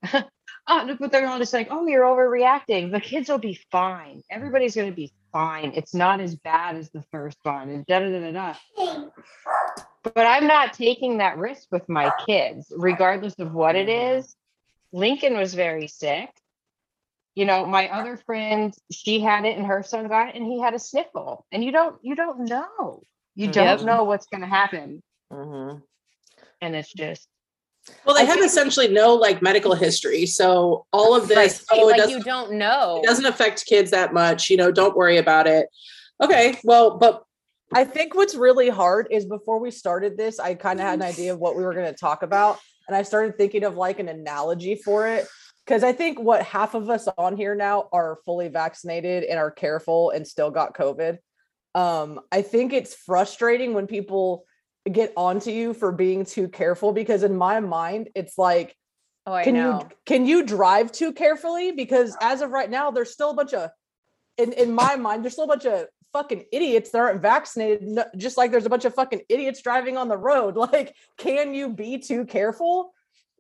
Oh, 0.72 0.96
but 1.00 1.10
they're 1.10 1.26
all 1.26 1.38
just 1.38 1.52
like, 1.52 1.66
oh, 1.72 1.88
you're 1.88 2.04
overreacting. 2.04 2.92
The 2.92 3.00
kids 3.00 3.28
will 3.28 3.38
be 3.38 3.58
fine. 3.72 4.22
Everybody's 4.30 4.76
going 4.76 4.88
to 4.88 4.94
be 4.94 5.12
fine. 5.32 5.72
It's 5.74 5.94
not 5.94 6.20
as 6.20 6.34
bad 6.36 6.76
as 6.76 6.90
the 6.90 7.02
first 7.10 7.38
one. 7.42 7.68
And 7.70 7.86
da 7.86 8.00
da 8.00 8.10
da 8.10 8.30
da 8.32 8.54
da. 8.76 9.08
But 10.02 10.26
I'm 10.26 10.46
not 10.46 10.72
taking 10.72 11.18
that 11.18 11.36
risk 11.38 11.68
with 11.70 11.88
my 11.88 12.10
kids, 12.26 12.72
regardless 12.76 13.38
of 13.38 13.52
what 13.52 13.76
it 13.76 13.88
is. 13.88 14.34
Lincoln 14.92 15.36
was 15.36 15.54
very 15.54 15.86
sick. 15.86 16.30
You 17.34 17.44
know, 17.44 17.64
my 17.64 17.88
other 17.88 18.16
friend, 18.16 18.74
she 18.90 19.20
had 19.20 19.44
it 19.44 19.56
and 19.56 19.66
her 19.66 19.82
son 19.82 20.08
got 20.08 20.30
it 20.30 20.34
and 20.34 20.44
he 20.44 20.60
had 20.60 20.74
a 20.74 20.78
sniffle. 20.78 21.46
And 21.52 21.62
you 21.62 21.70
don't, 21.70 21.96
you 22.02 22.14
don't 22.16 22.48
know. 22.48 23.02
You 23.36 23.48
don't 23.52 23.78
Yep. 23.78 23.86
know 23.86 24.04
what's 24.04 24.26
going 24.26 24.40
to 24.40 24.46
happen. 24.48 25.02
Mhm. 25.32 25.82
And 26.60 26.76
it's 26.76 26.92
just, 26.92 27.28
Well, 28.04 28.14
they 28.14 28.22
I 28.22 28.24
have 28.24 28.34
think- 28.36 28.46
essentially 28.46 28.88
no 28.88 29.14
like 29.14 29.42
medical 29.42 29.74
history. 29.74 30.26
So 30.26 30.86
all 30.92 31.14
of 31.14 31.28
Right, 31.28 31.44
this, 31.50 31.64
oh, 31.70 31.88
it 31.88 31.92
like 31.92 31.96
doesn't, 31.96 32.18
you 32.18 32.24
don't 32.24 32.52
know. 32.52 33.00
it 33.02 33.06
doesn't 33.06 33.26
affect 33.26 33.66
kids 33.66 33.90
that 33.90 34.12
much. 34.12 34.50
You 34.50 34.56
know, 34.56 34.70
don't 34.70 34.96
worry 34.96 35.16
about 35.16 35.46
it. 35.46 35.66
Okay, 36.22 36.58
well, 36.64 36.98
but 36.98 37.22
I 37.72 37.84
think 37.84 38.14
what's 38.14 38.34
really 38.34 38.68
hard 38.68 39.08
is 39.10 39.24
before 39.24 39.58
we 39.60 39.70
started 39.70 40.16
this, 40.16 40.38
I 40.38 40.54
kind 40.54 40.80
of 40.80 40.86
had 40.86 40.98
an 40.98 41.04
idea 41.04 41.32
of 41.32 41.38
what 41.38 41.56
we 41.56 41.62
were 41.62 41.72
going 41.74 41.90
to 41.90 41.96
talk 41.98 42.22
about. 42.22 42.58
And 42.88 42.96
I 42.96 43.02
started 43.02 43.38
thinking 43.38 43.64
of 43.64 43.76
like 43.76 44.00
an 44.00 44.08
analogy 44.08 44.74
for 44.74 45.06
it. 45.06 45.26
Because 45.64 45.84
I 45.84 45.92
think 45.92 46.18
what 46.18 46.42
half 46.42 46.74
of 46.74 46.90
us 46.90 47.06
on 47.16 47.36
here 47.36 47.54
now 47.54 47.88
are 47.92 48.18
fully 48.24 48.48
vaccinated 48.48 49.22
and 49.22 49.38
are 49.38 49.52
careful 49.52 50.10
and 50.10 50.26
still 50.26 50.50
got 50.50 50.74
COVID. 50.74 51.18
Um, 51.76 52.20
I 52.32 52.42
think 52.42 52.72
it's 52.72 52.94
frustrating 52.94 53.72
when 53.72 53.86
people 53.86 54.44
get 54.90 55.12
onto 55.16 55.50
you 55.50 55.74
for 55.74 55.92
being 55.92 56.24
too 56.24 56.48
careful 56.48 56.92
because 56.92 57.22
in 57.22 57.36
my 57.36 57.60
mind, 57.60 58.08
it's 58.14 58.38
like, 58.38 58.76
oh, 59.26 59.32
I 59.32 59.44
can 59.44 59.54
know. 59.54 59.80
you 59.80 59.96
can 60.06 60.26
you 60.26 60.44
drive 60.44 60.92
too 60.92 61.12
carefully? 61.12 61.72
Because 61.72 62.16
as 62.20 62.40
of 62.40 62.50
right 62.50 62.70
now 62.70 62.90
there's 62.90 63.12
still 63.12 63.30
a 63.30 63.34
bunch 63.34 63.54
of 63.54 63.70
in, 64.38 64.52
in 64.52 64.72
my 64.72 64.96
mind 64.96 65.24
there's 65.24 65.34
still 65.34 65.44
a 65.44 65.48
bunch 65.48 65.66
of 65.66 65.86
fucking 66.12 66.44
idiots 66.50 66.90
that 66.90 66.98
aren't 66.98 67.22
vaccinated 67.22 67.82
no- 67.82 68.04
just 68.16 68.36
like 68.36 68.50
there's 68.50 68.66
a 68.66 68.70
bunch 68.70 68.84
of 68.84 68.94
fucking 68.94 69.20
idiots 69.28 69.62
driving 69.62 69.96
on 69.96 70.08
the 70.08 70.16
road. 70.16 70.56
Like 70.72 70.94
can 71.18 71.54
you 71.54 71.68
be 71.68 71.98
too 71.98 72.24
careful? 72.24 72.92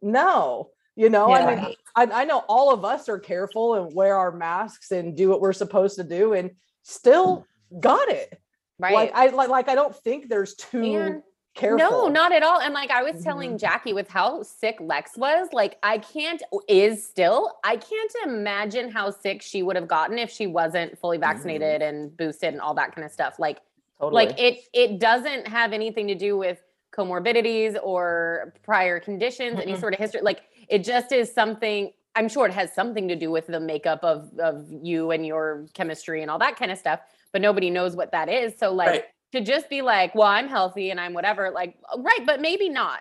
No 0.02 0.70
you 0.96 1.08
know 1.08 1.32
i 1.32 1.54
mean 1.54 1.74
I, 1.96 2.04
I 2.04 2.24
know 2.24 2.44
all 2.46 2.72
of 2.74 2.84
us 2.84 3.08
are 3.08 3.18
careful 3.18 3.74
and 3.74 3.94
wear 3.94 4.16
our 4.16 4.32
masks 4.32 4.90
and 4.90 5.16
do 5.16 5.28
what 5.28 5.40
we're 5.40 5.52
supposed 5.52 5.96
to 5.96 6.04
do 6.04 6.34
and 6.34 6.50
still 6.82 7.46
mm. 7.72 7.80
got 7.80 8.08
it. 8.08 8.38
Right. 8.78 8.94
like 8.94 9.12
i 9.14 9.28
like, 9.28 9.48
like 9.48 9.68
i 9.68 9.74
don't 9.74 9.94
think 9.94 10.28
there's 10.28 10.54
too 10.54 10.82
And- 10.82 11.22
careful 11.60 11.86
No, 11.86 12.08
not 12.08 12.32
at 12.32 12.42
all. 12.42 12.60
And 12.60 12.74
like 12.74 12.90
I 12.90 13.02
was 13.02 13.16
Mhm. 13.16 13.24
telling 13.24 13.58
Jackie 13.58 13.92
with 13.92 14.08
how 14.08 14.42
sick 14.42 14.76
Lex 14.80 15.16
was, 15.16 15.48
like 15.52 15.78
I 15.82 15.98
can't 15.98 16.42
is 16.68 17.06
still, 17.06 17.58
I 17.64 17.76
can't 17.76 18.12
imagine 18.24 18.90
how 18.90 19.10
sick 19.10 19.42
she 19.42 19.62
would 19.62 19.76
have 19.76 19.88
gotten 19.88 20.18
if 20.18 20.30
she 20.30 20.46
wasn't 20.46 20.98
fully 20.98 21.18
vaccinated 21.18 21.82
and 21.82 22.16
boosted 22.16 22.52
and 22.54 22.60
all 22.60 22.74
that 22.74 22.94
kind 22.94 23.04
of 23.04 23.12
stuff. 23.12 23.38
Like 23.38 23.60
totally 23.98 24.26
like 24.26 24.40
it 24.40 24.60
it 24.72 24.98
doesn't 24.98 25.46
have 25.48 25.72
anything 25.72 26.08
to 26.08 26.14
do 26.14 26.36
with 26.36 26.62
comorbidities 26.92 27.76
or 27.82 28.52
prior 28.62 28.98
conditions, 29.00 29.60
any 29.60 29.74
Mm-mm. 29.74 29.80
sort 29.80 29.94
of 29.94 30.00
history. 30.00 30.20
Like 30.22 30.42
it 30.68 30.84
just 30.84 31.12
is 31.12 31.32
something 31.32 31.92
I'm 32.16 32.28
sure 32.28 32.44
it 32.46 32.52
has 32.52 32.72
something 32.74 33.06
to 33.08 33.14
do 33.16 33.30
with 33.30 33.46
the 33.46 33.60
makeup 33.60 34.02
of 34.02 34.30
of 34.38 34.66
you 34.82 35.10
and 35.12 35.24
your 35.26 35.66
chemistry 35.74 36.22
and 36.22 36.30
all 36.30 36.38
that 36.40 36.56
kind 36.56 36.72
of 36.72 36.78
stuff, 36.78 37.00
but 37.32 37.40
nobody 37.40 37.70
knows 37.70 37.94
what 37.96 38.10
that 38.12 38.28
is. 38.28 38.54
So 38.58 38.72
like 38.74 38.88
Right. 38.88 39.04
To 39.32 39.40
just 39.40 39.68
be 39.70 39.82
like, 39.82 40.14
well, 40.14 40.26
I'm 40.28 40.48
healthy 40.48 40.90
and 40.90 41.00
I'm 41.00 41.12
whatever, 41.14 41.50
like 41.50 41.76
uh, 41.92 42.00
right, 42.00 42.24
but 42.26 42.40
maybe 42.40 42.68
not. 42.68 43.00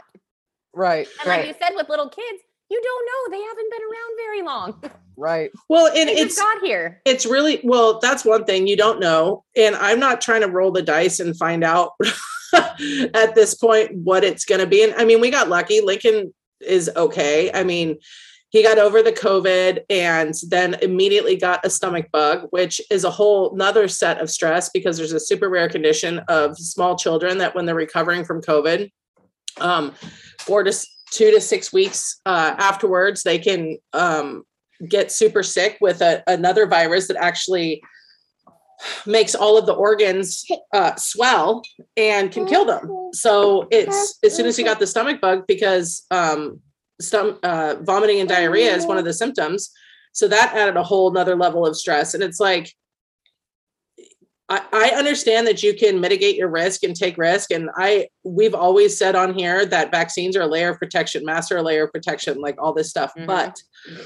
right 0.74 1.08
And 1.22 1.28
like 1.30 1.48
you 1.48 1.54
said 1.60 1.74
with 1.76 1.90
little 1.90 2.10
kids, 2.10 2.44
you 2.70 2.82
don't 2.82 3.06
know. 3.06 3.38
They 3.38 3.44
haven't 3.44 3.72
been 3.72 3.82
around 3.82 4.18
very 4.18 4.42
long. 4.44 4.84
right 5.18 5.52
well, 5.68 5.88
and 5.88 6.08
They 6.08 6.14
it's 6.14 6.36
just 6.36 6.40
got 6.40 6.64
here. 6.64 7.02
it's 7.04 7.26
really 7.26 7.60
well 7.64 8.00
that's 8.00 8.24
one 8.24 8.46
thing 8.46 8.68
you 8.68 8.78
don't 8.78 9.02
know 9.02 9.44
and 9.58 9.76
i'm 9.76 10.00
not 10.00 10.22
trying 10.22 10.40
to 10.40 10.48
roll 10.48 10.72
the 10.72 10.82
dice 10.82 11.20
and 11.20 11.36
find 11.38 11.62
out 11.62 11.92
at 13.14 13.36
this 13.36 13.54
point 13.54 13.94
what 13.96 14.24
it's 14.24 14.46
going 14.46 14.62
to 14.62 14.68
be 14.68 14.82
and 14.82 14.94
i 14.94 15.04
mean 15.04 15.20
we 15.20 15.30
got 15.30 15.50
lucky 15.50 15.82
lincoln 15.82 16.34
is 16.62 16.90
okay 16.96 17.52
i 17.54 17.66
mean 17.66 17.98
he 18.50 18.64
got 18.64 18.78
over 18.78 19.02
the 19.02 19.12
covid 19.12 19.80
and 19.90 20.34
then 20.50 20.76
immediately 20.82 21.36
got 21.36 21.66
a 21.66 21.70
stomach 21.70 22.08
bug 22.12 22.48
which 22.52 22.82
is 22.90 23.04
a 23.04 23.12
whole 23.12 23.56
nother 23.56 23.88
set 23.88 24.20
of 24.20 24.30
stress 24.30 24.70
because 24.70 24.98
there's 24.98 25.14
a 25.14 25.20
super 25.20 25.50
rare 25.50 25.70
condition 25.70 26.20
of 26.28 26.58
small 26.58 26.96
children 26.98 27.38
that 27.38 27.56
when 27.56 27.66
they're 27.66 27.76
recovering 27.76 28.24
from 28.24 28.42
covid 28.42 28.90
um 29.60 29.94
four 30.40 30.64
to 30.64 30.74
two 31.12 31.32
to 31.32 31.42
six 31.42 31.74
weeks 31.74 32.22
uh, 32.26 32.56
afterwards 32.58 33.24
they 33.24 33.40
can 33.40 33.78
um, 33.94 34.44
get 34.88 35.12
super 35.12 35.44
sick 35.44 35.78
with 35.82 36.02
a, 36.02 36.24
another 36.28 36.66
virus 36.66 37.08
that 37.08 37.18
actually 37.18 37.82
makes 39.06 39.36
all 39.36 39.58
of 39.58 39.66
the 39.66 39.74
organs 39.74 40.46
uh, 40.74 40.96
swell 40.96 41.64
and 41.98 42.32
can 42.32 42.46
kill 42.46 42.66
them. 42.66 43.10
So 43.14 43.68
it's 43.72 44.18
as 44.24 44.36
soon 44.36 44.46
as 44.46 44.56
he 44.56 44.64
got 44.64 44.80
the 44.80 44.88
stomach 44.88 45.20
bug, 45.20 45.46
because 45.48 46.06
um, 46.12 46.62
stom- 47.02 47.40
uh, 47.44 47.76
vomiting 47.82 48.20
and 48.20 48.30
diarrhea 48.30 48.76
is 48.76 48.86
one 48.86 48.98
of 48.98 49.06
the 49.06 49.14
symptoms. 49.14 49.72
So 50.12 50.28
that 50.28 50.54
added 50.56 50.78
a 50.78 50.84
whole 50.84 51.12
nother 51.12 51.36
level 51.36 51.66
of 51.66 51.76
stress. 51.76 52.14
And 52.14 52.24
it's 52.24 52.40
like, 52.40 52.74
I, 54.50 54.62
I 54.74 54.90
understand 54.98 55.46
that 55.48 55.62
you 55.62 55.76
can 55.76 56.02
mitigate 56.02 56.36
your 56.36 56.50
risk 56.50 56.84
and 56.84 56.96
take 56.96 57.18
risk. 57.18 57.52
And 57.52 57.70
I 57.78 58.08
we've 58.24 58.56
always 58.56 58.98
said 58.98 59.16
on 59.16 59.34
here 59.34 59.66
that 59.68 59.92
vaccines 59.92 60.36
are 60.36 60.42
a 60.42 60.48
layer 60.48 60.70
of 60.70 60.80
protection, 60.80 61.24
masks 61.24 61.52
are 61.52 61.58
a 61.58 61.64
layer 61.64 61.84
of 61.84 61.92
protection, 61.92 62.42
like 62.42 62.56
all 62.60 62.74
this 62.74 62.90
stuff. 62.90 63.14
Mhm. 63.16 63.28
But 63.28 63.56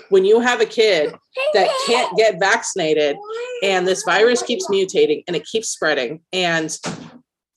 when 0.10 0.26
you 0.26 0.42
have 0.42 0.60
a 0.60 0.66
kid 0.66 1.16
that 1.54 1.70
can't 1.88 2.16
get 2.18 2.40
vaccinated 2.40 3.16
and 3.64 3.88
this 3.88 4.04
virus 4.04 4.44
keeps 4.44 4.68
mutating 4.68 5.24
and 5.28 5.36
it 5.36 5.46
keeps 5.46 5.70
spreading 5.70 6.22
and 6.34 6.78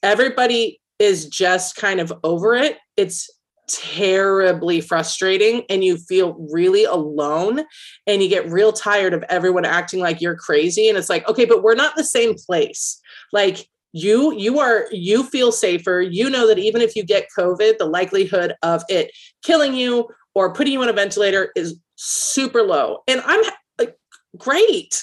everybody 0.03 0.81
is 0.99 1.27
just 1.27 1.77
kind 1.77 2.01
of 2.01 2.11
over 2.25 2.55
it 2.55 2.79
it's 2.97 3.29
terribly 3.69 4.81
frustrating 4.81 5.65
and 5.69 5.83
you 5.83 5.97
feel 5.97 6.35
really 6.53 6.85
alone 6.85 7.65
and 8.07 8.23
you 8.23 8.29
get 8.29 8.51
real 8.51 8.73
tired 8.73 9.13
of 9.13 9.25
everyone 9.29 9.65
acting 9.65 10.01
like 10.01 10.21
you're 10.21 10.37
crazy 10.37 10.89
and 10.89 10.97
it's 10.97 11.09
like 11.09 11.29
okay 11.29 11.45
but 11.45 11.63
we're 11.63 11.75
not 11.75 11.97
the 11.97 12.05
same 12.05 12.35
place. 12.35 13.01
Like 13.33 13.69
you 13.93 14.33
you 14.37 14.61
are 14.61 14.87
you 14.93 15.25
feel 15.25 15.53
safer. 15.53 16.01
You 16.01 16.31
know 16.31 16.47
that 16.47 16.59
even 16.59 16.81
if 16.81 16.95
you 16.95 17.05
get 17.05 17.29
covid 17.37 17.79
the 17.79 17.87
likelihood 17.87 18.55
of 18.63 18.83
it 18.89 19.11
killing 19.43 19.75
you 19.75 20.09
or 20.35 20.53
putting 20.53 20.73
you 20.73 20.83
on 20.83 20.89
a 20.89 20.93
ventilator 20.93 21.51
is 21.57 21.79
super 21.97 22.63
low. 22.63 22.99
And 23.09 23.23
i'm 23.27 23.43
like 23.79 23.97
great 24.37 25.03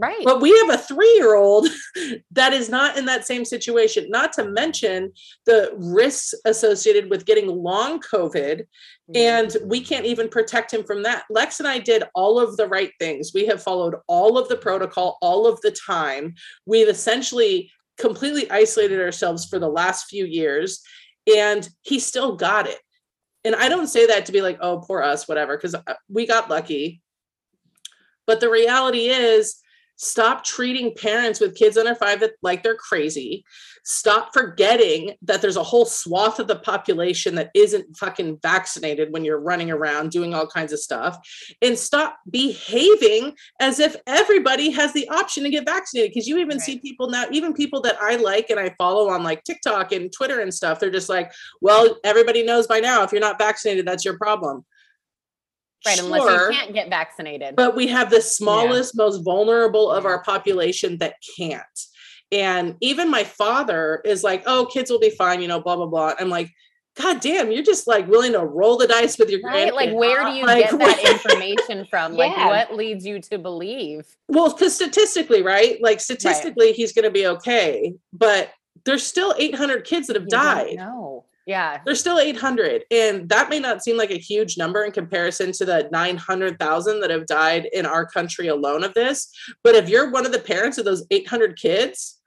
Right. 0.00 0.24
but 0.24 0.40
we 0.40 0.56
have 0.60 0.70
a 0.70 0.78
three 0.78 1.14
year 1.16 1.34
old 1.34 1.68
that 2.30 2.54
is 2.54 2.70
not 2.70 2.96
in 2.96 3.04
that 3.04 3.26
same 3.26 3.44
situation, 3.44 4.08
not 4.08 4.32
to 4.34 4.44
mention 4.44 5.12
the 5.44 5.72
risks 5.76 6.32
associated 6.46 7.10
with 7.10 7.26
getting 7.26 7.48
long 7.48 8.00
COVID. 8.00 8.60
Mm-hmm. 8.60 9.16
And 9.16 9.56
we 9.64 9.80
can't 9.80 10.06
even 10.06 10.30
protect 10.30 10.72
him 10.72 10.84
from 10.84 11.02
that. 11.02 11.24
Lex 11.28 11.60
and 11.60 11.68
I 11.68 11.78
did 11.78 12.04
all 12.14 12.40
of 12.40 12.56
the 12.56 12.66
right 12.66 12.92
things. 12.98 13.32
We 13.34 13.44
have 13.46 13.62
followed 13.62 13.96
all 14.06 14.38
of 14.38 14.48
the 14.48 14.56
protocol 14.56 15.18
all 15.20 15.46
of 15.46 15.60
the 15.60 15.70
time. 15.70 16.34
We've 16.64 16.88
essentially 16.88 17.70
completely 17.98 18.50
isolated 18.50 19.00
ourselves 19.00 19.44
for 19.44 19.58
the 19.58 19.68
last 19.68 20.06
few 20.06 20.24
years, 20.24 20.80
and 21.36 21.68
he 21.82 21.98
still 21.98 22.36
got 22.36 22.66
it. 22.66 22.78
And 23.44 23.54
I 23.54 23.68
don't 23.68 23.86
say 23.86 24.06
that 24.06 24.26
to 24.26 24.32
be 24.32 24.40
like, 24.40 24.58
oh, 24.60 24.78
poor 24.78 25.02
us, 25.02 25.28
whatever, 25.28 25.56
because 25.56 25.74
uh, 25.74 25.94
we 26.08 26.26
got 26.26 26.50
lucky. 26.50 27.02
But 28.26 28.40
the 28.40 28.50
reality 28.50 29.08
is, 29.08 29.56
Stop 30.02 30.42
treating 30.44 30.94
parents 30.94 31.40
with 31.40 31.54
kids 31.54 31.76
under 31.76 31.94
five 31.94 32.20
that 32.20 32.32
like 32.40 32.62
they're 32.62 32.74
crazy. 32.74 33.44
Stop 33.84 34.32
forgetting 34.32 35.12
that 35.20 35.42
there's 35.42 35.58
a 35.58 35.62
whole 35.62 35.84
swath 35.84 36.38
of 36.38 36.46
the 36.46 36.56
population 36.56 37.34
that 37.34 37.50
isn't 37.54 37.94
fucking 37.98 38.38
vaccinated 38.40 39.12
when 39.12 39.26
you're 39.26 39.38
running 39.38 39.70
around 39.70 40.10
doing 40.10 40.32
all 40.32 40.46
kinds 40.46 40.72
of 40.72 40.78
stuff. 40.78 41.18
And 41.60 41.76
stop 41.76 42.16
behaving 42.30 43.34
as 43.60 43.78
if 43.78 43.94
everybody 44.06 44.70
has 44.70 44.94
the 44.94 45.06
option 45.10 45.44
to 45.44 45.50
get 45.50 45.66
vaccinated. 45.66 46.12
Because 46.12 46.26
you 46.26 46.38
even 46.38 46.56
Right. 46.56 46.60
see 46.62 46.78
people 46.78 47.10
now, 47.10 47.26
even 47.30 47.52
people 47.52 47.82
that 47.82 48.00
I 48.00 48.16
like 48.16 48.48
and 48.48 48.58
I 48.58 48.74
follow 48.78 49.10
on 49.10 49.22
like 49.22 49.44
TikTok 49.44 49.92
and 49.92 50.10
Twitter 50.10 50.40
and 50.40 50.52
stuff, 50.52 50.80
they're 50.80 50.88
just 50.88 51.10
like, 51.10 51.30
well, 51.60 51.98
everybody 52.04 52.42
knows 52.42 52.66
by 52.66 52.80
now 52.80 53.02
if 53.02 53.12
you're 53.12 53.20
not 53.20 53.38
vaccinated, 53.38 53.86
that's 53.86 54.06
your 54.06 54.16
problem. 54.16 54.64
Right, 55.86 55.98
unless 55.98 56.22
Sure, 56.22 56.52
you 56.52 56.58
can't 56.58 56.74
get 56.74 56.88
vaccinated. 56.90 57.56
but 57.56 57.74
we 57.74 57.86
have 57.86 58.10
the 58.10 58.20
smallest, 58.20 58.96
most 58.96 59.22
vulnerable 59.24 59.90
of 59.90 60.04
our 60.04 60.22
population 60.22 60.98
that 60.98 61.14
can't. 61.36 61.62
And 62.32 62.76
even 62.80 63.10
my 63.10 63.24
father 63.24 64.02
is 64.04 64.22
like, 64.22 64.42
oh, 64.46 64.66
kids 64.72 64.90
will 64.90 65.00
be 65.00 65.10
fine, 65.10 65.42
you 65.42 65.48
know, 65.48 65.60
blah, 65.60 65.76
blah, 65.76 65.86
blah. 65.86 66.14
I'm 66.18 66.28
like, 66.28 66.50
God 66.96 67.20
damn, 67.20 67.50
you're 67.50 67.62
just 67.64 67.86
like 67.86 68.06
willing 68.08 68.32
to 68.32 68.40
roll 68.44 68.76
the 68.76 68.86
dice 68.86 69.18
with 69.18 69.30
your 69.30 69.40
Right? 69.42 69.74
Like, 69.74 69.94
where 69.94 70.24
do 70.24 70.32
you 70.32 70.44
Like, 70.44 70.70
get 70.70 70.78
that 70.78 70.98
information 71.00 71.86
from? 71.88 72.14
Like, 72.14 72.32
Yeah. 72.36 72.48
what 72.48 72.74
leads 72.76 73.06
you 73.06 73.20
to 73.22 73.38
believe? 73.38 74.06
Well, 74.28 74.52
because 74.52 74.74
statistically, 74.74 75.42
right? 75.42 75.78
Like 75.80 76.00
statistically, 76.00 76.72
he's 76.72 76.92
going 76.92 77.04
to 77.04 77.10
be 77.10 77.26
okay, 77.26 77.94
but 78.12 78.50
there's 78.84 79.04
still 79.04 79.34
800 79.38 79.84
kids 79.84 80.08
that 80.08 80.16
have 80.16 80.28
died. 80.28 80.76
No. 80.76 81.24
Yeah. 81.50 81.80
There's 81.84 81.98
still 81.98 82.20
800, 82.20 82.84
and 82.92 83.28
that 83.28 83.50
may 83.50 83.58
not 83.58 83.82
seem 83.82 83.96
like 83.96 84.12
a 84.12 84.18
huge 84.18 84.56
number 84.56 84.84
in 84.84 84.92
comparison 84.92 85.50
to 85.54 85.64
the 85.64 85.88
900,000 85.90 87.00
that 87.00 87.10
have 87.10 87.26
died 87.26 87.68
in 87.72 87.86
our 87.86 88.06
country 88.06 88.46
alone 88.46 88.84
of 88.84 88.94
this. 88.94 89.28
But 89.64 89.74
if 89.74 89.88
you're 89.88 90.12
one 90.12 90.24
of 90.24 90.30
the 90.30 90.38
parents 90.38 90.78
of 90.78 90.84
those 90.84 91.04
800 91.10 91.58
kids, 91.58 92.19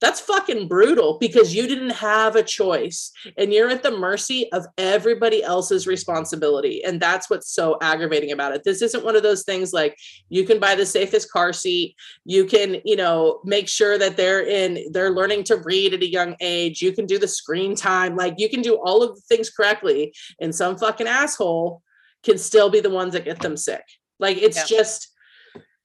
that's 0.00 0.20
fucking 0.20 0.68
brutal 0.68 1.18
because 1.18 1.54
you 1.54 1.66
didn't 1.66 1.90
have 1.90 2.36
a 2.36 2.42
choice 2.42 3.10
and 3.36 3.52
you're 3.52 3.68
at 3.68 3.82
the 3.82 3.90
mercy 3.90 4.50
of 4.52 4.64
everybody 4.76 5.42
else's 5.42 5.86
responsibility. 5.88 6.84
And 6.84 7.00
that's 7.00 7.28
what's 7.28 7.52
so 7.52 7.76
aggravating 7.82 8.30
about 8.30 8.54
it. 8.54 8.62
This 8.64 8.80
isn't 8.80 9.04
one 9.04 9.16
of 9.16 9.24
those 9.24 9.42
things 9.42 9.72
like 9.72 9.96
you 10.28 10.44
can 10.44 10.60
buy 10.60 10.76
the 10.76 10.86
safest 10.86 11.32
car 11.32 11.52
seat, 11.52 11.96
you 12.24 12.44
can, 12.44 12.80
you 12.84 12.94
know, 12.94 13.40
make 13.44 13.66
sure 13.68 13.98
that 13.98 14.16
they're 14.16 14.46
in, 14.46 14.86
they're 14.92 15.10
learning 15.10 15.42
to 15.44 15.56
read 15.56 15.94
at 15.94 16.02
a 16.02 16.08
young 16.08 16.36
age, 16.40 16.80
you 16.80 16.92
can 16.92 17.06
do 17.06 17.18
the 17.18 17.28
screen 17.28 17.74
time, 17.74 18.14
like 18.14 18.34
you 18.38 18.48
can 18.48 18.62
do 18.62 18.76
all 18.76 19.02
of 19.02 19.16
the 19.16 19.22
things 19.22 19.50
correctly. 19.50 20.14
And 20.40 20.54
some 20.54 20.78
fucking 20.78 21.08
asshole 21.08 21.82
can 22.22 22.38
still 22.38 22.70
be 22.70 22.80
the 22.80 22.90
ones 22.90 23.14
that 23.14 23.24
get 23.24 23.40
them 23.40 23.56
sick. 23.56 23.82
Like 24.20 24.36
it's 24.36 24.58
Yeah. 24.58 24.64
just, 24.78 25.08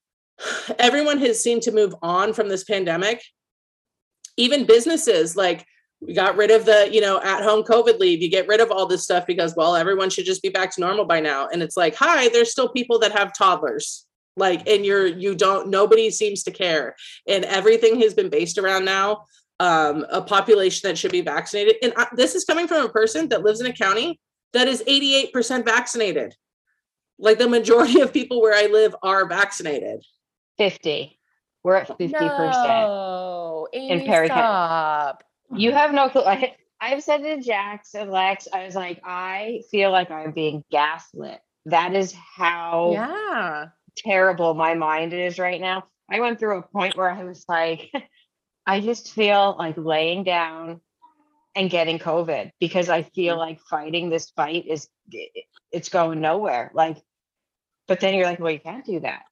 everyone 0.78 1.18
has 1.20 1.42
seemed 1.42 1.64
to 1.64 1.72
move 1.72 1.96
on 2.04 2.34
from 2.34 2.50
this 2.50 2.64
pandemic 2.64 3.24
even 4.38 4.66
businesses 4.66 5.36
like 5.36 5.66
we 6.02 6.14
got 6.14 6.36
rid 6.36 6.52
of 6.52 6.66
the 6.66 6.90
you 6.92 7.02
know 7.02 7.22
at 7.22 7.44
home 7.44 7.64
covid 7.64 8.00
leave. 8.00 8.22
You 8.22 8.30
get 8.30 8.48
rid 8.48 8.60
of 8.60 8.72
all 8.72 8.86
this 8.86 9.04
stuff 9.04 9.26
because 9.26 9.56
well 9.56 9.76
everyone 9.76 10.10
should 10.10 10.26
just 10.26 10.42
be 10.42 10.50
back 10.50 10.74
to 10.76 10.82
normal 10.82 11.06
by 11.06 11.20
now. 11.20 11.48
And 11.52 11.62
it's 11.62 11.78
like 11.78 11.96
hi 11.96 12.30
there's 12.30 12.52
still 12.52 12.70
people 12.70 13.00
that 13.00 13.12
have 13.12 13.34
toddlers. 13.34 14.06
Like 14.36 14.68
and 14.68 14.86
you're 14.86 15.08
you 15.08 15.36
don't 15.36 15.70
nobody 15.70 16.10
seems 16.10 16.44
to 16.44 16.52
care. 16.52 16.96
And 17.28 17.46
everything 17.46 18.02
has 18.02 18.14
been 18.14 18.30
based 18.30 18.58
around 18.58 18.86
now 18.86 19.26
um 19.60 20.06
a 20.10 20.22
population 20.22 20.88
that 20.90 20.98
should 20.98 21.12
be 21.12 21.22
vaccinated. 21.22 21.76
And 21.82 21.94
I, 21.96 22.08
this 22.16 22.36
is 22.36 22.44
coming 22.44 22.68
from 22.68 22.86
a 22.86 22.90
person 22.90 23.30
that 23.30 23.44
lives 23.44 23.62
in 23.62 23.68
a 23.68 23.74
county 23.74 24.20
that 24.54 24.68
is 24.68 24.84
88% 24.88 25.66
vaccinated. 25.66 26.36
Like 27.20 27.38
the 27.38 27.50
majority 27.50 28.02
of 28.02 28.14
people 28.14 28.42
where 28.42 28.54
i 28.54 28.68
live 28.72 28.96
are 29.04 29.28
vaccinated. 29.28 30.04
50. 30.58 31.20
We're 31.64 31.76
at 31.76 31.88
50%. 31.88 32.12
No. 32.12 33.68
Amy, 33.74 34.06
Perry 34.06 34.28
County. 34.28 34.42
stop. 34.42 35.24
You 35.56 35.72
have 35.72 35.94
no 35.94 36.10
clue. 36.10 36.24
I, 36.24 36.56
I've 36.82 37.04
said 37.04 37.20
to 37.20 37.40
Jax 37.42 37.94
and 37.96 38.12
Lex, 38.12 38.48
I 38.54 38.66
was 38.66 38.76
like, 38.76 39.02
I 39.06 39.62
feel 39.72 39.92
like 39.92 40.12
I'm 40.12 40.32
being 40.32 40.64
gaslit. 40.72 41.40
That 41.66 41.96
is 41.96 42.14
how 42.14 42.92
Yeah. 42.94 43.68
terrible 43.96 44.54
my 44.54 44.74
mind 44.74 45.14
is 45.14 45.40
right 45.40 45.62
now. 45.62 45.86
I 46.12 46.20
went 46.20 46.40
through 46.40 46.58
a 46.60 46.62
point 46.64 46.98
where 46.98 47.10
I 47.10 47.24
was 47.24 47.46
like, 47.48 47.90
I 48.66 48.82
just 48.82 49.14
feel 49.14 49.56
like 49.58 49.78
laying 49.78 50.24
down 50.24 50.82
and 51.56 51.70
getting 51.70 52.00
COVID 52.00 52.52
because 52.60 52.90
I 52.90 53.04
feel 53.04 53.38
like 53.38 53.60
fighting 53.62 54.10
this 54.10 54.32
fight 54.32 54.66
is 54.68 54.90
it's 55.72 55.90
going 55.90 56.20
nowhere. 56.20 56.72
Like, 56.74 56.98
but 57.88 58.00
then 58.00 58.16
you're 58.16 58.26
like, 58.26 58.40
well, 58.40 58.52
you 58.52 58.60
can't 58.60 58.86
do 58.86 59.00
that. 59.02 59.24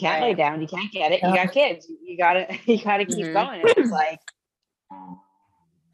Can't 0.00 0.22
lay 0.22 0.34
down. 0.34 0.60
You 0.60 0.66
can't 0.66 0.90
get 0.92 1.12
it. 1.12 1.22
You 1.22 1.34
got 1.34 1.52
kids. 1.52 1.86
You 2.02 2.16
gotta 2.16 2.46
you 2.66 2.82
gotta 2.82 3.04
keep 3.04 3.26
Mhm. 3.26 3.32
going. 3.32 3.60
And 3.60 3.74
it's 3.76 3.90
like, 3.90 4.20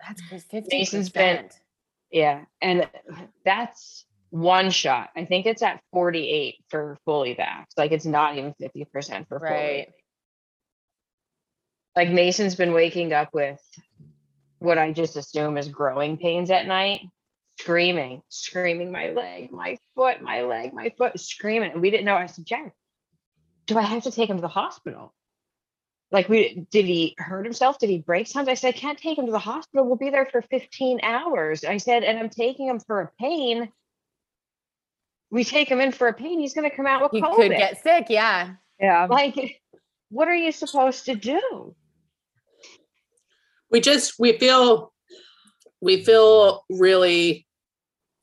That's 0.07 0.45
fifty 0.45 0.79
Mason's 0.79 1.09
been- 1.11 1.37
percent. 1.37 1.55
yeah. 2.11 2.45
And 2.63 2.89
that's 3.45 4.05
one 4.31 4.71
shot. 4.71 5.11
I 5.17 5.25
think 5.25 5.47
it's 5.47 5.63
at 5.63 5.81
48 5.93 6.57
for 6.69 6.99
fully 7.05 7.35
vaxxed. 7.35 7.77
Like 7.77 7.93
it's 7.93 8.05
not 8.07 8.37
even 8.37 8.55
50% 8.61 9.29
for 9.29 9.39
fully. 9.41 9.51
Right. 9.51 9.89
like 11.95 12.11
Mason's 12.11 12.55
been 12.55 12.73
waking 12.73 13.13
up 13.13 13.33
with 13.33 13.61
what 14.59 14.79
I 14.79 14.93
just 14.93 15.17
assume 15.17 15.57
is 15.57 15.69
growing 15.69 16.17
pains 16.19 16.51
at 16.51 16.67
night, 16.67 17.01
screaming, 17.61 18.23
screaming, 18.29 18.91
my 18.93 19.11
leg, 19.11 19.51
my 19.53 19.79
foot, 19.95 20.21
my 20.23 20.43
leg, 20.43 20.73
my 20.75 20.93
foot, 20.99 21.19
screaming. 21.21 21.73
And 21.73 21.81
we 21.81 21.91
didn't 21.91 22.05
know. 22.07 22.17
I 22.17 22.27
said, 22.27 22.45
Jack, 22.47 22.73
do 23.67 23.79
I 23.79 23.83
have 23.83 24.05
to 24.05 24.11
take 24.11 24.31
him 24.31 24.37
to 24.37 24.43
the 24.43 24.49
hospital? 24.49 25.15
Like, 26.13 26.29
we 26.29 26.67
did 26.71 26.85
he 26.85 27.15
hurt 27.19 27.45
himself? 27.45 27.79
Did 27.79 27.91
he 27.91 27.99
break 27.99 28.27
something? 28.29 28.53
I 28.53 28.55
said, 28.55 28.69
I 28.75 28.79
can't 28.79 28.99
take 28.99 29.19
him 29.19 29.27
to 29.27 29.33
the 29.33 29.39
hospital. 29.39 29.87
We'll 29.87 29.97
be 29.97 30.11
there 30.11 30.27
for 30.27 30.41
15 30.41 31.01
hours. 31.03 31.65
I 31.65 31.79
said, 31.79 32.05
and 32.05 32.19
I'm 32.19 32.29
taking 32.31 32.69
him 32.69 32.79
for 32.79 33.01
a 33.01 33.11
pain. 33.21 33.71
We 35.31 35.43
take 35.43 35.69
him 35.69 35.81
in 35.81 35.91
for 35.91 36.07
a 36.07 36.13
pain, 36.15 36.39
he's 36.39 36.55
gonna 36.55 36.71
come 36.71 36.87
out 36.87 37.03
with 37.03 37.11
He 37.13 37.21
COVID. 37.21 37.37
could 37.37 37.51
get 37.57 37.83
sick. 37.83 38.07
Yeah. 38.09 38.55
Yeah. 38.79 39.07
like, 39.11 39.61
what 40.11 40.29
are 40.29 40.35
you 40.37 40.53
supposed 40.53 41.07
to 41.07 41.17
do? 41.17 41.75
we 43.71 43.81
just 43.81 44.15
we 44.19 44.39
feel 44.39 44.93
we 45.81 46.05
feel 46.05 46.65
really 46.71 47.47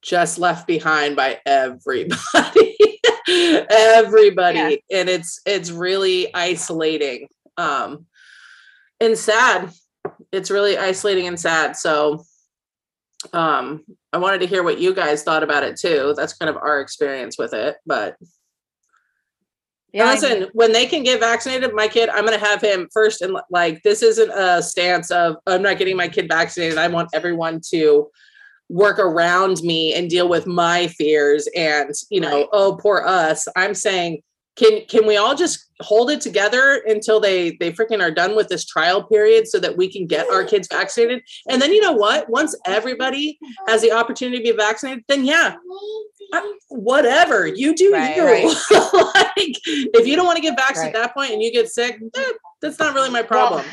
just 0.01 0.39
left 0.39 0.67
behind 0.67 1.15
by 1.15 1.39
everybody 1.45 2.92
everybody. 3.27 4.83
And 4.91 5.09
it's 5.09 5.41
it's 5.45 5.71
really 5.71 6.33
isolating 6.33 7.27
um 7.57 8.05
and 8.99 9.17
sad. 9.17 9.71
It's 10.31 10.51
really 10.51 10.77
isolating 10.77 11.27
and 11.27 11.39
sad. 11.39 11.75
So 11.75 12.23
um 13.31 13.85
i 14.11 14.17
wanted 14.17 14.39
to 14.39 14.47
hear 14.47 14.63
what 14.63 14.79
you 14.79 14.93
guys 14.93 15.23
thought 15.23 15.43
about 15.43 15.63
it 15.63 15.77
too. 15.77 16.13
That's 16.17 16.33
kind 16.33 16.49
of 16.49 16.57
our 16.57 16.81
experience 16.81 17.37
with 17.37 17.53
it 17.53 17.77
but 17.85 18.17
Yeah, 19.93 20.05
I 20.05 20.13
listen, 20.15 20.49
when 20.53 20.73
they 20.73 20.87
can 20.87 21.03
get 21.03 21.19
vaccinated, 21.19 21.73
my 21.73 21.87
kid, 21.87 22.09
I'm 22.09 22.25
going 22.25 22.37
to 22.37 22.43
have 22.43 22.61
him 22.61 22.87
first. 22.91 23.21
And 23.21 23.37
like, 23.51 23.81
this 23.83 24.01
isn't 24.01 24.31
a 24.31 24.61
stance 24.61 25.11
of 25.11 25.35
I'm 25.45 25.61
not 25.61 25.77
getting 25.77 25.95
my 25.95 26.07
kid 26.07 26.27
vaccinated. 26.27 26.79
I 26.79 26.87
want 26.87 27.09
everyone 27.13 27.61
to 27.69 28.09
work 28.69 28.99
around 28.99 29.61
me 29.61 29.93
and 29.93 30.09
deal 30.09 30.27
with 30.27 30.47
my 30.47 30.87
fears 30.87 31.47
and, 31.55 31.91
you 32.09 32.19
know, 32.21 32.37
Right. 32.41 32.47
oh, 32.53 32.77
poor 32.81 33.03
us. 33.05 33.47
I'm 33.55 33.73
saying, 33.73 34.21
can 34.55 34.81
can 34.87 35.07
we 35.07 35.17
all 35.17 35.33
just 35.33 35.65
hold 35.81 36.11
it 36.11 36.21
together 36.21 36.83
until 36.85 37.19
they 37.19 37.57
they 37.59 37.71
freaking 37.71 38.01
are 38.03 38.11
done 38.11 38.35
with 38.35 38.49
this 38.49 38.65
trial 38.65 39.01
period 39.03 39.47
so 39.47 39.59
that 39.59 39.75
we 39.77 39.91
can 39.91 40.05
get 40.05 40.29
our 40.29 40.43
kids 40.43 40.67
vaccinated? 40.71 41.23
And 41.49 41.59
then 41.59 41.73
you 41.73 41.81
know 41.81 41.91
what? 41.93 42.29
Once 42.29 42.55
everybody 42.67 43.39
has 43.67 43.81
the 43.81 43.91
opportunity 43.91 44.37
to 44.43 44.51
be 44.51 44.55
vaccinated, 44.55 45.03
then 45.07 45.25
yeah, 45.25 45.55
I- 46.33 46.53
whatever 46.69 47.47
you 47.47 47.73
do 47.75 47.93
Right, 47.93 48.15
you 48.15 48.23
right. 48.23 48.43
like 49.15 49.57
if 49.65 50.05
you 50.05 50.15
don't 50.15 50.25
want 50.27 50.37
to 50.37 50.41
get 50.43 50.55
vaccinated 50.55 50.93
Right. 50.93 51.01
at 51.01 51.07
that 51.07 51.13
point 51.15 51.31
and 51.31 51.41
you 51.41 51.51
get 51.51 51.69
sick 51.69 51.99
eh, 52.15 52.23
that's 52.61 52.77
not 52.77 52.93
really 52.93 53.09
my 53.09 53.21
Well, 53.21 53.27
problem 53.27 53.65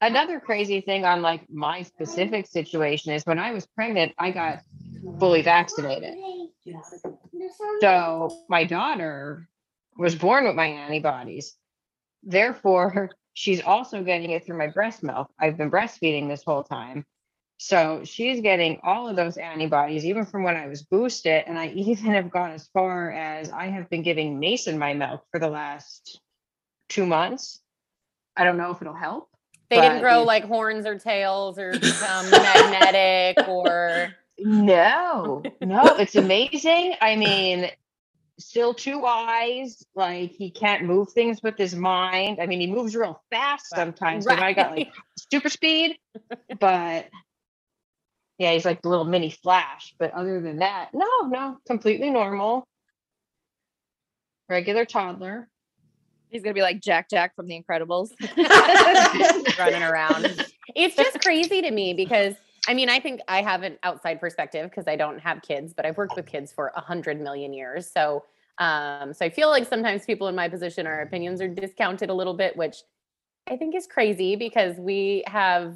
another 0.00 0.40
crazy 0.40 0.80
thing 0.80 1.04
on 1.04 1.22
like 1.22 1.48
my 1.50 1.82
specific 1.82 2.46
situation 2.46 3.12
is 3.12 3.24
when 3.24 3.38
I 3.38 3.52
was 3.52 3.66
pregnant, 3.66 4.12
I 4.18 4.30
got 4.30 4.60
fully 5.18 5.42
vaccinated. 5.42 6.14
So 7.80 8.44
my 8.48 8.64
daughter 8.64 9.48
was 9.96 10.14
born 10.14 10.46
with 10.46 10.56
my 10.56 10.66
antibodies. 10.66 11.56
Therefore, 12.22 13.10
she's 13.34 13.62
also 13.62 14.02
getting 14.02 14.30
it 14.30 14.44
through 14.44 14.58
my 14.58 14.68
breast 14.68 15.02
milk. 15.02 15.30
I've 15.38 15.56
been 15.56 15.70
breastfeeding 15.70 16.28
this 16.28 16.42
whole 16.44 16.64
time. 16.64 17.04
So 17.58 18.02
she's 18.04 18.40
getting 18.40 18.80
all 18.82 19.08
of 19.08 19.16
those 19.16 19.36
antibodies, 19.36 20.06
even 20.06 20.24
from 20.24 20.44
when 20.44 20.56
I 20.56 20.66
was 20.66 20.82
boosted. 20.82 21.44
And 21.46 21.58
I 21.58 21.68
even 21.74 22.12
have 22.12 22.30
gone 22.30 22.52
as 22.52 22.68
far 22.68 23.10
as 23.10 23.50
I 23.50 23.66
have 23.66 23.90
been 23.90 24.02
giving 24.02 24.40
Mason 24.40 24.78
my 24.78 24.94
milk 24.94 25.24
for 25.30 25.38
the 25.38 25.48
last 25.50 26.20
two 26.88 27.06
months. 27.06 27.60
I 28.36 28.44
don't 28.44 28.56
know 28.56 28.70
if 28.70 28.80
it'll 28.80 28.94
help. 28.94 29.29
They 29.70 29.80
didn't 29.80 30.00
grow 30.00 30.24
like 30.24 30.44
horns 30.44 30.84
or 30.84 30.98
tails 30.98 31.58
or 31.58 31.70
become 31.78 32.30
magnetic 32.30 33.46
or 33.48 34.12
No, 34.38 35.42
no, 35.60 35.82
it's 35.96 36.16
amazing. 36.16 36.94
I 37.00 37.14
mean, 37.16 37.70
still 38.38 38.74
two 38.74 39.04
eyes. 39.06 39.84
Like 39.94 40.32
he 40.32 40.50
can't 40.50 40.84
move 40.84 41.12
things 41.12 41.42
with 41.42 41.56
his 41.56 41.74
mind. 41.74 42.38
I 42.40 42.46
mean, 42.46 42.60
he 42.60 42.66
moves 42.66 42.96
real 42.96 43.22
fast 43.30 43.68
sometimes. 43.68 44.24
So 44.24 44.32
I 44.32 44.52
got 44.52 44.72
like 44.72 44.92
super 45.32 45.48
speed, 45.48 45.98
but 46.58 47.08
yeah, 48.38 48.52
he's 48.52 48.64
like 48.64 48.80
the 48.80 48.88
little 48.88 49.04
mini 49.04 49.30
flash. 49.30 49.94
But 49.98 50.14
other 50.14 50.40
than 50.40 50.60
that, 50.60 50.90
no, 50.94 51.28
no, 51.28 51.58
completely 51.66 52.10
normal. 52.10 52.66
Regular 54.48 54.86
toddler. 54.86 55.49
He's 56.30 56.42
gonna 56.42 56.54
be 56.54 56.62
like 56.62 56.80
Jack 56.80 57.10
Jack 57.10 57.34
from 57.34 57.46
The 57.46 57.60
Incredibles. 57.60 58.10
running 59.58 59.82
around. 59.82 60.46
It's 60.74 60.96
just 60.96 61.20
crazy 61.20 61.62
to 61.62 61.70
me 61.70 61.94
because 61.94 62.34
I 62.68 62.74
mean, 62.74 62.88
I 62.88 63.00
think 63.00 63.20
I 63.26 63.42
have 63.42 63.62
an 63.62 63.78
outside 63.82 64.20
perspective 64.20 64.68
because 64.70 64.86
I 64.86 64.96
don't 64.96 65.18
have 65.18 65.42
kids, 65.42 65.72
but 65.72 65.86
I've 65.86 65.96
worked 65.96 66.16
with 66.16 66.26
kids 66.26 66.52
for 66.52 66.72
a 66.76 66.80
hundred 66.80 67.20
million 67.20 67.52
years. 67.52 67.90
So, 67.90 68.24
um, 68.58 69.14
so 69.14 69.24
I 69.24 69.30
feel 69.30 69.48
like 69.48 69.66
sometimes 69.66 70.04
people 70.04 70.28
in 70.28 70.34
my 70.34 70.48
position, 70.48 70.86
our 70.86 71.00
opinions 71.00 71.40
are 71.40 71.48
discounted 71.48 72.10
a 72.10 72.14
little 72.14 72.34
bit, 72.34 72.56
which 72.56 72.76
I 73.48 73.56
think 73.56 73.74
is 73.74 73.86
crazy 73.86 74.36
because 74.36 74.76
we 74.76 75.24
have 75.26 75.74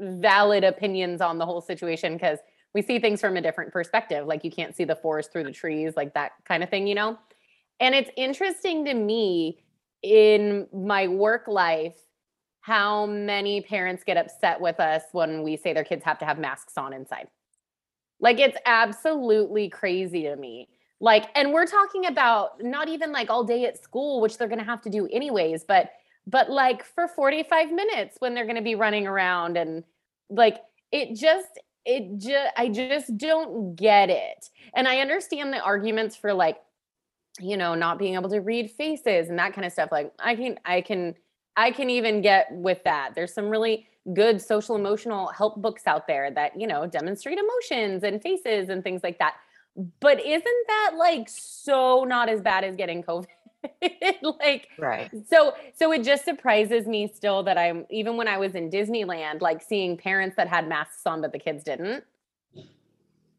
valid 0.00 0.64
opinions 0.64 1.20
on 1.20 1.38
the 1.38 1.46
whole 1.46 1.62
situation 1.62 2.12
because 2.12 2.38
we 2.74 2.82
see 2.82 2.98
things 2.98 3.20
from 3.20 3.38
a 3.38 3.40
different 3.40 3.72
perspective. 3.72 4.26
Like 4.26 4.44
you 4.44 4.50
can't 4.50 4.76
see 4.76 4.84
the 4.84 4.96
forest 4.96 5.32
through 5.32 5.44
the 5.44 5.52
trees, 5.52 5.94
like 5.96 6.12
that 6.12 6.32
kind 6.44 6.62
of 6.62 6.68
thing, 6.68 6.86
you 6.86 6.94
know? 6.94 7.18
And 7.80 7.94
it's 7.94 8.10
interesting 8.16 8.84
to 8.86 8.94
me 8.94 9.58
in 10.02 10.66
my 10.72 11.08
work 11.08 11.48
life 11.48 11.96
how 12.60 13.06
many 13.06 13.60
parents 13.60 14.02
get 14.04 14.16
upset 14.16 14.60
with 14.60 14.80
us 14.80 15.02
when 15.12 15.42
we 15.42 15.56
say 15.56 15.72
their 15.72 15.84
kids 15.84 16.04
have 16.04 16.18
to 16.18 16.24
have 16.24 16.38
masks 16.38 16.76
on 16.76 16.92
inside. 16.92 17.28
Like 18.18 18.40
it's 18.40 18.56
absolutely 18.66 19.68
crazy 19.68 20.22
to 20.22 20.36
me. 20.36 20.68
Like, 21.00 21.28
and 21.34 21.52
we're 21.52 21.66
talking 21.66 22.06
about 22.06 22.62
not 22.62 22.88
even 22.88 23.12
like 23.12 23.30
all 23.30 23.44
day 23.44 23.66
at 23.66 23.82
school, 23.82 24.20
which 24.20 24.38
they're 24.38 24.48
going 24.48 24.58
to 24.58 24.64
have 24.64 24.80
to 24.82 24.90
do 24.90 25.06
anyways, 25.12 25.64
but 25.64 25.90
but 26.26 26.50
like 26.50 26.84
for 26.84 27.06
45 27.06 27.70
minutes 27.70 28.16
when 28.18 28.34
they're 28.34 28.46
going 28.46 28.56
to 28.56 28.62
be 28.62 28.74
running 28.74 29.06
around 29.06 29.56
and 29.56 29.84
like 30.28 30.58
it 30.90 31.14
just 31.14 31.60
it 31.84 32.18
just 32.18 32.52
I 32.56 32.68
just 32.68 33.16
don't 33.16 33.76
get 33.76 34.10
it. 34.10 34.50
And 34.74 34.88
I 34.88 34.98
understand 34.98 35.52
the 35.52 35.60
arguments 35.60 36.16
for 36.16 36.34
like 36.34 36.58
you 37.40 37.56
know 37.56 37.74
not 37.74 37.98
being 37.98 38.14
able 38.14 38.30
to 38.30 38.40
read 38.40 38.70
faces 38.70 39.28
and 39.28 39.38
that 39.38 39.52
kind 39.52 39.66
of 39.66 39.72
stuff 39.72 39.90
like 39.92 40.12
I 40.18 40.34
can 40.34 40.58
I 40.64 40.80
can 40.80 41.14
I 41.56 41.70
can 41.70 41.88
even 41.90 42.20
get 42.20 42.48
with 42.52 42.84
that. 42.84 43.14
There's 43.14 43.32
some 43.32 43.48
really 43.48 43.86
good 44.12 44.40
social 44.40 44.76
emotional 44.76 45.28
help 45.28 45.60
books 45.60 45.86
out 45.86 46.06
there 46.06 46.30
that, 46.30 46.58
you 46.60 46.66
know, 46.66 46.86
demonstrate 46.86 47.38
emotions 47.38 48.04
and 48.04 48.22
faces 48.22 48.68
and 48.68 48.84
things 48.84 49.02
like 49.02 49.18
that. 49.18 49.34
But 50.00 50.24
isn't 50.24 50.66
that 50.68 50.92
like 50.96 51.28
so 51.28 52.04
not 52.04 52.28
as 52.28 52.40
bad 52.40 52.64
as 52.64 52.76
getting 52.76 53.02
COVID? 53.02 53.26
like 54.22 54.68
Right. 54.78 55.10
so 55.28 55.54
so 55.74 55.90
it 55.92 56.04
just 56.04 56.24
surprises 56.24 56.86
me 56.86 57.10
still 57.12 57.42
that 57.42 57.58
I'm 57.58 57.84
even 57.90 58.16
when 58.16 58.28
I 58.28 58.38
was 58.38 58.54
in 58.54 58.70
Disneyland 58.70 59.40
like 59.40 59.60
seeing 59.60 59.96
parents 59.96 60.36
that 60.36 60.46
had 60.46 60.68
masks 60.68 61.02
on 61.04 61.20
but 61.20 61.32
the 61.32 61.38
kids 61.38 61.64
didn't. 61.64 62.04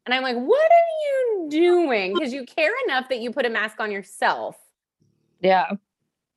And 0.08 0.14
I'm 0.14 0.22
like, 0.22 0.36
"What 0.36 0.70
are 0.70 0.90
you 1.04 1.48
doing? 1.50 2.16
Cuz 2.16 2.32
you 2.32 2.46
care 2.46 2.72
enough 2.86 3.10
that 3.10 3.18
you 3.18 3.30
put 3.30 3.44
a 3.44 3.50
mask 3.50 3.78
on 3.78 3.90
yourself." 3.90 4.56
Yeah. 5.40 5.72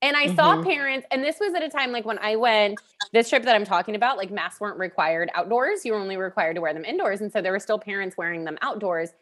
And 0.02 0.18
I 0.18 0.34
saw 0.36 0.56
mm-hmm. 0.56 0.68
parents, 0.68 1.08
and 1.12 1.24
this 1.24 1.40
was 1.40 1.54
at 1.54 1.64
a 1.64 1.70
time 1.70 1.92
like 1.92 2.06
when 2.06 2.20
I 2.20 2.36
went 2.36 2.80
this 3.14 3.30
trip 3.30 3.44
that 3.44 3.56
I'm 3.56 3.64
talking 3.64 3.96
about, 3.96 4.18
like 4.18 4.30
masks 4.30 4.60
weren't 4.60 4.78
required 4.78 5.30
outdoors. 5.36 5.86
You 5.86 5.94
were 5.94 6.00
only 6.00 6.18
required 6.18 6.56
to 6.56 6.62
wear 6.62 6.74
them 6.74 6.84
indoors. 6.84 7.22
And 7.22 7.32
so 7.32 7.42
there 7.42 7.54
were 7.54 7.60
still 7.60 7.80
parents 7.80 8.18
wearing 8.18 8.44
them 8.44 8.58
outdoors. 8.62 9.14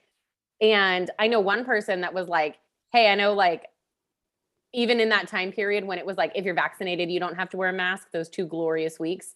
And 0.62 1.12
I 1.20 1.28
know 1.28 1.42
one 1.42 1.64
person 1.64 2.02
that 2.02 2.14
was 2.14 2.28
like, 2.28 2.58
hey, 2.92 3.12
I 3.12 3.16
know 3.16 3.34
like 3.34 3.68
even 4.74 5.00
in 5.00 5.10
that 5.10 5.28
time 5.28 5.52
period 5.52 5.86
when 5.86 6.00
it 6.00 6.06
was 6.06 6.18
like, 6.18 6.32
if 6.34 6.46
you're 6.46 6.56
vaccinated, 6.56 7.12
you 7.12 7.20
don't 7.20 7.36
have 7.36 7.50
to 7.50 7.58
wear 7.58 7.70
a 7.70 7.74
mask, 7.74 8.08
those 8.12 8.30
two 8.30 8.46
glorious 8.46 9.00
weeks 9.00 9.36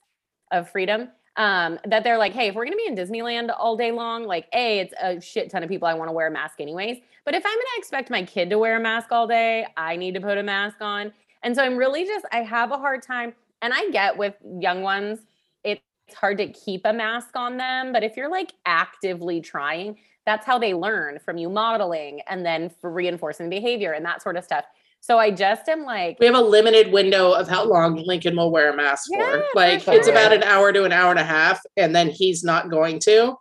of 0.51 0.69
freedom. 0.69 1.09
Um, 1.35 1.79
that 1.85 2.03
they're 2.03 2.19
like, 2.19 2.33
hey, 2.33 2.49
if 2.49 2.55
we're 2.55 2.65
gonna 2.65 2.77
be 2.77 2.85
in 2.85 2.95
Disneyland 2.95 3.49
all 3.57 3.75
day 3.75 3.91
long, 3.91 4.25
like, 4.25 4.47
A, 4.53 4.79
it's 4.79 4.93
a 5.01 5.19
shit 5.19 5.49
ton 5.49 5.63
of 5.63 5.69
people 5.69 5.87
I 5.87 5.95
want 5.95 6.09
to 6.09 6.11
wear 6.11 6.27
a 6.27 6.31
mask 6.31 6.59
anyways. 6.59 6.99
But 7.25 7.33
if 7.33 7.43
I'm 7.45 7.51
gonna 7.53 7.77
expect 7.77 8.11
my 8.11 8.23
kid 8.23 8.49
to 8.51 8.59
wear 8.59 8.77
a 8.77 8.79
mask 8.79 9.11
all 9.11 9.25
day, 9.27 9.65
I 9.75 9.95
need 9.95 10.13
to 10.13 10.21
put 10.21 10.37
a 10.37 10.43
mask 10.43 10.77
on. 10.81 11.11
And 11.41 11.55
so 11.55 11.63
I'm 11.63 11.75
really 11.75 12.05
just, 12.05 12.25
I 12.31 12.43
have 12.43 12.71
a 12.71 12.77
hard 12.77 13.01
time. 13.01 13.33
And 13.61 13.73
I 13.73 13.89
get 13.91 14.17
with 14.17 14.35
young 14.59 14.81
ones, 14.81 15.21
it's 15.63 15.81
hard 16.13 16.37
to 16.37 16.47
keep 16.49 16.81
a 16.85 16.93
mask 16.93 17.35
on 17.35 17.57
them. 17.57 17.93
But 17.93 18.03
if 18.03 18.15
you're 18.17 18.29
like 18.29 18.53
actively 18.65 19.41
trying, 19.41 19.97
that's 20.25 20.45
how 20.45 20.59
they 20.59 20.73
learn 20.73 21.19
from 21.19 21.37
you 21.37 21.49
modeling 21.49 22.21
and 22.27 22.45
then 22.45 22.69
for 22.69 22.91
reinforcing 22.91 23.49
behavior 23.49 23.93
and 23.93 24.05
that 24.05 24.21
sort 24.21 24.37
of 24.37 24.43
stuff. 24.43 24.65
So 25.05 25.19
I 25.19 25.31
just 25.31 25.67
am 25.67 25.83
like, 25.83 26.15
We 26.21 26.25
have 26.27 26.35
a 26.35 26.39
limited 26.41 26.93
window 26.93 27.33
of 27.33 27.49
how 27.49 27.65
long 27.65 27.95
Lincoln 28.05 28.37
will 28.37 28.51
wear 28.51 28.71
a 28.71 28.75
mask 28.75 29.09
Yeah, 29.11 29.19
for. 29.33 29.39
for 29.39 29.45
Like 29.53 29.85
it's 29.85 30.07
sure. 30.07 30.11
about 30.11 30.31
an 30.31 30.43
hour 30.43 30.71
to 30.71 30.85
an 30.85 30.93
hour 30.93 31.11
and 31.11 31.19
a 31.19 31.25
half, 31.25 31.59
and 31.75 31.93
then 31.93 32.07
he's 32.09 32.41
not 32.41 32.69
going 32.69 32.99
to. 32.99 33.35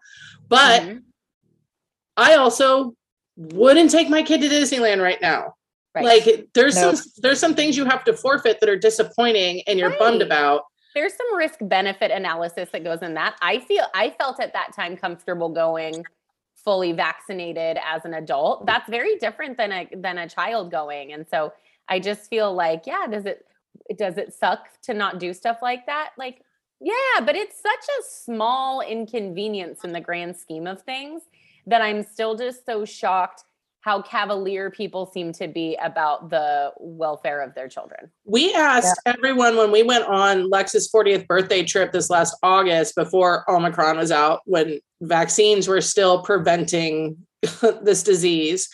But 0.48 0.82
Mhm. 0.82 1.02
I 2.16 2.34
also 2.34 2.94
wouldn't 3.36 3.92
take 3.92 4.10
my 4.10 4.24
kid 4.24 4.40
to 4.40 4.48
Disneyland 4.48 5.00
right 5.00 5.22
now. 5.22 5.54
Right. 5.94 6.04
Like 6.04 6.46
there's 6.52 6.74
Nope. 6.74 6.96
some 6.96 7.12
there's 7.18 7.38
some 7.38 7.54
things 7.54 7.76
you 7.76 7.84
have 7.84 8.02
to 8.04 8.12
forfeit 8.16 8.58
that 8.58 8.68
are 8.68 8.76
disappointing 8.76 9.62
and 9.68 9.78
you're 9.78 9.96
bummed 9.98 10.20
about. 10.22 10.64
there's 10.94 11.14
some 11.16 11.36
risk 11.36 11.58
benefit 11.62 12.10
analysis 12.10 12.68
that 12.72 12.82
goes 12.84 13.00
in 13.02 13.14
that. 13.14 13.36
I 13.40 13.60
feel 13.60 13.84
I 13.94 14.10
felt 14.10 14.40
at 14.40 14.52
that 14.52 14.72
time 14.74 14.96
comfortable 14.96 15.48
going 15.48 16.04
fully 16.64 16.92
vaccinated 16.92 17.78
as 17.84 18.04
an 18.04 18.14
adult. 18.14 18.62
Mm. 18.62 18.66
That's 18.66 18.88
very 18.88 19.16
different 19.16 19.56
than 19.56 19.72
a 19.72 19.88
than 19.94 20.18
a 20.18 20.28
child 20.28 20.70
going. 20.70 21.12
And 21.12 21.26
so 21.28 21.52
I 21.88 21.98
just 21.98 22.28
feel 22.28 22.52
like, 22.54 22.86
yeah, 22.86 23.06
does 23.10 23.26
it 23.26 23.46
does 23.96 24.18
it 24.18 24.32
suck 24.32 24.68
to 24.82 24.94
not 24.94 25.18
do 25.18 25.32
stuff 25.32 25.58
like 25.62 25.86
that? 25.86 26.10
Like, 26.16 26.42
yeah, 26.80 27.20
but 27.24 27.36
it's 27.36 27.60
such 27.60 27.84
a 28.00 28.02
small 28.08 28.80
inconvenience 28.80 29.84
in 29.84 29.92
the 29.92 30.00
grand 30.00 30.36
scheme 30.36 30.66
of 30.66 30.82
things 30.82 31.22
that 31.66 31.80
I'm 31.80 32.02
still 32.02 32.34
just 32.34 32.66
so 32.66 32.84
shocked 32.84 33.44
how 33.82 34.00
cavalier 34.00 34.70
people 34.70 35.06
seem 35.06 35.32
to 35.32 35.48
be 35.48 35.76
about 35.82 36.30
the 36.30 36.72
welfare 36.78 37.42
of 37.42 37.54
their 37.54 37.68
children. 37.68 38.10
We 38.24 38.54
asked 38.54 39.00
everyone 39.06 39.56
when 39.56 39.72
we 39.72 39.82
went 39.82 40.04
on 40.04 40.48
Lex's 40.48 40.90
40th 40.90 41.26
birthday 41.26 41.64
trip 41.64 41.90
this 41.90 42.08
last 42.08 42.36
August 42.44 42.94
before 42.94 43.44
Omicron 43.50 43.96
was 43.96 44.12
out, 44.12 44.40
when 44.44 44.78
vaccines 45.02 45.66
were 45.66 45.80
still 45.80 46.22
preventing 46.22 47.16
this 47.82 48.04
disease. 48.04 48.68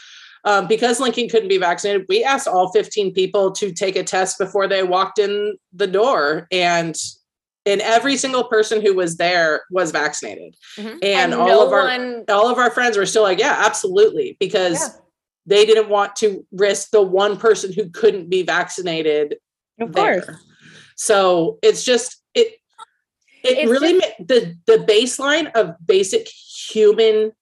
Um, 0.44 0.68
because 0.68 1.00
Lincoln 1.00 1.28
couldn't 1.28 1.48
be 1.48 1.58
vaccinated, 1.58 2.06
we 2.08 2.22
asked 2.22 2.46
all 2.46 2.70
15 2.70 3.12
people 3.14 3.50
to 3.52 3.72
take 3.72 3.96
a 3.96 4.04
test 4.04 4.38
before 4.38 4.68
they 4.68 4.82
walked 4.82 5.18
in 5.18 5.56
the 5.72 5.86
door. 5.86 6.46
And 6.52 6.94
and 7.66 7.80
every 7.80 8.16
single 8.16 8.44
person 8.44 8.80
who 8.80 8.94
was 8.94 9.16
there 9.16 9.62
was 9.70 9.90
vaccinated. 9.90 10.54
Mhm. 10.76 10.98
And, 11.02 11.34
all 11.34 11.46
no 11.48 11.66
of 11.66 11.72
our 11.72 11.84
one 11.84 12.24
all 12.28 12.48
of 12.48 12.58
our 12.58 12.70
friends 12.70 12.96
were 12.96 13.06
still 13.06 13.22
like, 13.22 13.38
yeah, 13.38 13.56
absolutely, 13.66 14.36
because 14.40 14.80
Yeah. 14.80 14.88
they 15.46 15.66
didn't 15.66 15.88
want 15.88 16.16
to 16.16 16.46
risk 16.52 16.90
the 16.90 17.02
one 17.02 17.36
person 17.36 17.72
who 17.72 17.90
couldn't 17.90 18.28
be 18.30 18.42
vaccinated 18.42 19.38
Of 19.80 19.92
course. 19.92 20.26
there. 20.26 20.40
So 20.96 21.58
it's 21.62 21.84
just 21.84 22.16
it 22.34 22.54
it 23.44 23.58
It's 23.58 23.70
really 23.70 23.94
ma- 23.94 24.24
the 24.26 24.54
the 24.66 24.78
baseline 24.78 25.50
of 25.54 25.74
basic 25.84 26.26
human 26.28 27.32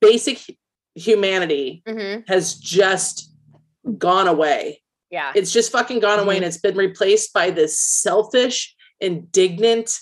basic 0.00 0.38
humanity 0.94 1.82
Mhm. 1.86 2.26
has 2.28 2.54
just 2.54 3.30
gone 3.98 4.28
away. 4.28 4.82
Yeah. 5.10 5.32
It's 5.34 5.52
just 5.52 5.70
fucking 5.72 6.00
gone 6.00 6.18
away 6.18 6.36
and 6.36 6.44
it's 6.44 6.58
been 6.58 6.76
replaced 6.76 7.32
by 7.32 7.50
this 7.50 7.78
selfish, 7.80 8.74
indignant, 9.00 9.98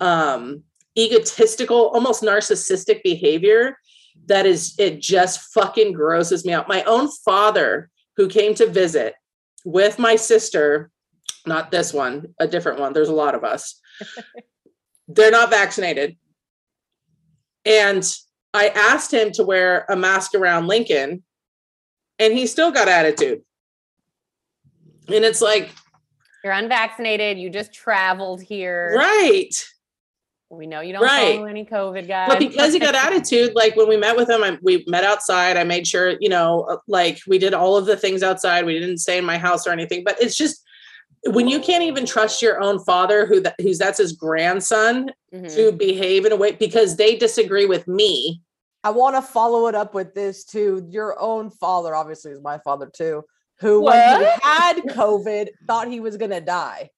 um 0.00 0.62
egotistical, 0.98 1.88
almost 1.88 2.22
narcissistic 2.22 3.02
behavior 3.02 3.76
that 4.26 4.46
is 4.46 4.74
it 4.78 5.00
just 5.00 5.52
fucking 5.52 5.92
grosses 5.92 6.44
me 6.44 6.52
out. 6.52 6.68
My 6.68 6.82
own 6.84 7.08
father 7.24 7.90
who 8.16 8.28
came 8.28 8.54
to 8.54 8.66
visit 8.66 9.14
with 9.64 9.98
my 9.98 10.16
sister, 10.16 10.90
not 11.46 11.70
this 11.70 11.92
one, 11.92 12.34
a 12.38 12.46
different 12.46 12.78
one. 12.78 12.92
There's 12.92 13.08
a 13.08 13.14
lot 13.14 13.34
of 13.34 13.44
us. 13.44 13.80
They're 15.08 15.30
not 15.30 15.50
vaccinated. 15.50 16.16
And 17.64 18.08
I 18.54 18.68
asked 18.68 19.12
him 19.12 19.32
to 19.32 19.44
wear 19.44 19.84
a 19.88 19.96
mask 19.96 20.34
around 20.34 20.66
Lincoln, 20.66 21.22
and 22.18 22.32
he 22.32 22.46
still 22.46 22.70
got 22.70 22.88
attitude. 22.88 23.42
And 25.08 25.24
it's 25.24 25.42
like, 25.42 25.70
You're 26.44 26.52
unvaccinated. 26.52 27.38
You 27.38 27.50
just 27.50 27.72
traveled 27.72 28.40
here. 28.42 28.92
right. 28.96 29.50
We 30.52 30.66
know 30.66 30.80
you 30.80 30.92
don't 30.92 31.02
Right. 31.02 31.36
follow 31.36 31.46
any 31.46 31.64
COVID 31.64 32.08
guys. 32.08 32.28
But 32.28 32.40
because 32.40 32.72
he 32.72 32.80
got 32.80 32.96
attitude, 32.96 33.54
like 33.54 33.76
when 33.76 33.88
we 33.88 33.96
met 33.96 34.16
with 34.16 34.28
him, 34.28 34.42
I, 34.42 34.58
we 34.62 34.82
met 34.88 35.04
outside. 35.04 35.56
I 35.56 35.62
made 35.62 35.86
sure, 35.86 36.16
you 36.20 36.28
know, 36.28 36.62
uh, 36.62 36.78
like 36.88 37.20
we 37.28 37.38
did 37.38 37.54
all 37.54 37.76
of 37.76 37.86
the 37.86 37.96
things 37.96 38.24
outside. 38.24 38.66
We 38.66 38.76
didn't 38.80 38.98
stay 38.98 39.16
in 39.18 39.24
my 39.24 39.38
house 39.38 39.64
or 39.64 39.70
anything. 39.70 40.02
But 40.02 40.20
it's 40.20 40.34
just 40.34 40.60
when 41.26 41.46
you 41.46 41.60
can't 41.60 41.84
even 41.84 42.04
trust 42.04 42.42
your 42.42 42.60
own 42.60 42.80
father, 42.84 43.26
who 43.26 43.38
that, 43.42 43.54
who's 43.60 43.78
that's 43.78 43.98
his 43.98 44.12
grandson, 44.12 45.12
Mhm. 45.32 45.54
to 45.54 45.70
behave 45.70 46.26
in 46.26 46.32
a 46.32 46.36
way 46.36 46.50
because 46.50 46.96
they 46.96 47.14
disagree 47.16 47.66
with 47.66 47.86
me 47.86 48.42
I 48.82 48.90
want 48.90 49.14
to 49.14 49.20
follow 49.22 49.66
it 49.68 49.74
up 49.74 49.92
with 49.94 50.14
this 50.14 50.42
too. 50.42 50.84
Your 50.90 51.20
own 51.20 51.50
father, 51.50 51.94
obviously, 51.94 52.30
is 52.32 52.40
my 52.40 52.56
father 52.58 52.90
too, 52.92 53.22
who 53.60 53.82
when 53.82 54.20
he 54.20 54.26
had 54.42 54.76
COVID 54.88 55.48
thought 55.66 55.88
he 55.88 56.00
was 56.00 56.16
gonna 56.16 56.40
die. 56.40 56.90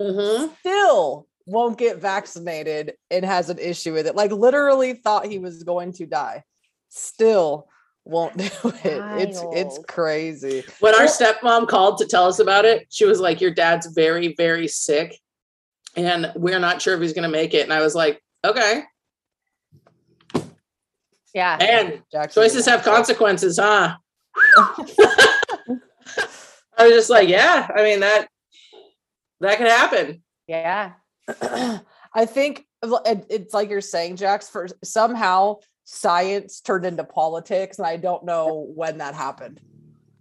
Mhm. 0.00 0.56
Still 0.60 1.26
won't 1.46 1.78
get 1.78 1.98
vaccinated 1.98 2.94
and 3.10 3.24
has 3.24 3.50
an 3.50 3.58
issue 3.58 3.92
with 3.92 4.06
it. 4.06 4.14
Like 4.14 4.32
literally 4.32 4.94
thought 4.94 5.26
he 5.26 5.38
was 5.38 5.64
going 5.64 5.92
to 5.94 6.06
die. 6.06 6.44
Still 6.88 7.68
won't 8.04 8.36
do 8.36 8.44
it. 8.64 8.80
It's 8.84 9.40
it's 9.52 9.78
crazy. 9.86 10.64
When 10.80 10.94
our 10.94 11.06
stepmom 11.06 11.68
called 11.68 11.98
to 11.98 12.06
tell 12.06 12.26
us 12.26 12.38
about 12.38 12.64
it, 12.64 12.86
she 12.90 13.04
was 13.04 13.20
like, 13.20 13.40
Your 13.40 13.50
dad's 13.50 13.86
very, 13.86 14.34
very 14.36 14.68
sick. 14.68 15.18
And 15.96 16.32
we're 16.36 16.58
not 16.58 16.80
sure 16.80 16.94
if 16.94 17.00
he's 17.00 17.12
going 17.12 17.24
to 17.24 17.28
make 17.28 17.54
it. 17.54 17.62
And 17.62 17.72
I 17.72 17.82
was 17.82 17.94
like, 17.94 18.22
Okay. 18.44 18.84
Yeah. 21.34 21.56
And 21.60 22.02
Jackson 22.12 22.42
choices 22.42 22.66
have 22.66 22.82
consequences, 22.82 23.58
huh? 23.58 23.96
I 26.78 26.84
was 26.86 26.92
just 26.92 27.10
like, 27.10 27.28
Yeah, 27.28 27.68
I 27.74 27.82
mean, 27.82 28.00
that 28.00 28.28
that 29.40 29.58
could 29.58 29.68
happen. 29.68 30.22
Yeah. 30.46 30.92
I 32.14 32.26
think 32.26 32.66
it's 32.82 33.54
like 33.54 33.70
you're 33.70 33.80
saying, 33.80 34.16
Jax, 34.16 34.48
for 34.48 34.68
somehow 34.82 35.58
science 35.84 36.60
turned 36.60 36.84
into 36.84 37.04
politics, 37.04 37.78
and 37.78 37.86
I 37.86 37.96
don't 37.96 38.24
know 38.24 38.70
when 38.74 38.98
that 38.98 39.14
happened. 39.14 39.60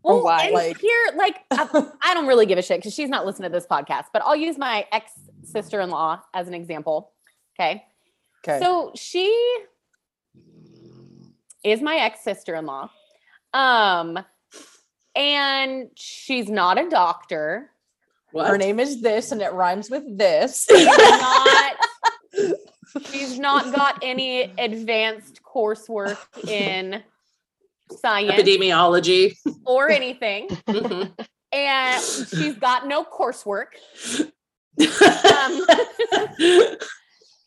Or 0.04 0.16
Well, 0.16 0.24
why, 0.24 0.46
and 0.46 0.54
like- 0.54 0.80
here, 0.80 1.08
like, 1.16 1.38
I, 1.52 1.88
I 2.04 2.14
don't 2.14 2.28
really 2.28 2.46
give 2.46 2.58
a 2.58 2.62
shit 2.62 2.80
because 2.80 2.94
she's 2.94 3.10
not 3.10 3.26
listening 3.26 3.52
to 3.52 3.54
this 3.58 3.68
podcast, 3.68 4.06
but 4.14 4.22
I'll 4.26 4.36
use 4.36 4.58
my 4.58 4.86
ex 4.92 5.12
sister 5.44 5.80
in 5.82 5.90
law 5.90 6.22
as 6.34 6.48
an 6.48 6.54
example. 6.54 7.12
Okay. 7.60 7.84
Okay. 8.44 8.60
So 8.60 8.92
she 8.96 9.28
is 11.64 11.82
my 11.82 11.96
ex 11.98 12.24
sister 12.24 12.56
in 12.56 12.66
law. 12.66 12.90
Um, 13.54 14.18
and 15.16 15.90
she's 15.96 16.50
not 16.50 16.78
a 16.80 16.90
doctor. 16.90 17.70
What? 18.32 18.48
Her 18.48 18.58
name 18.58 18.80
is 18.80 19.02
this, 19.02 19.32
and 19.32 19.42
it 19.42 19.52
rhymes 19.54 19.90
with 19.90 20.18
this. 20.18 20.66
She's 20.70 20.86
not, 20.98 21.76
she's 23.12 23.40
not 23.40 23.74
got 23.76 24.00
any 24.02 24.44
advanced 24.58 25.42
coursework 25.44 26.18
in 26.48 27.04
science 28.00 28.42
Epidemiology. 28.42 29.36
or 29.66 29.90
anything. 29.90 30.48
Mhm. 30.48 31.12
And 31.54 32.02
she's 32.02 32.56
got 32.56 32.88
no 32.88 33.04
coursework. 33.04 33.68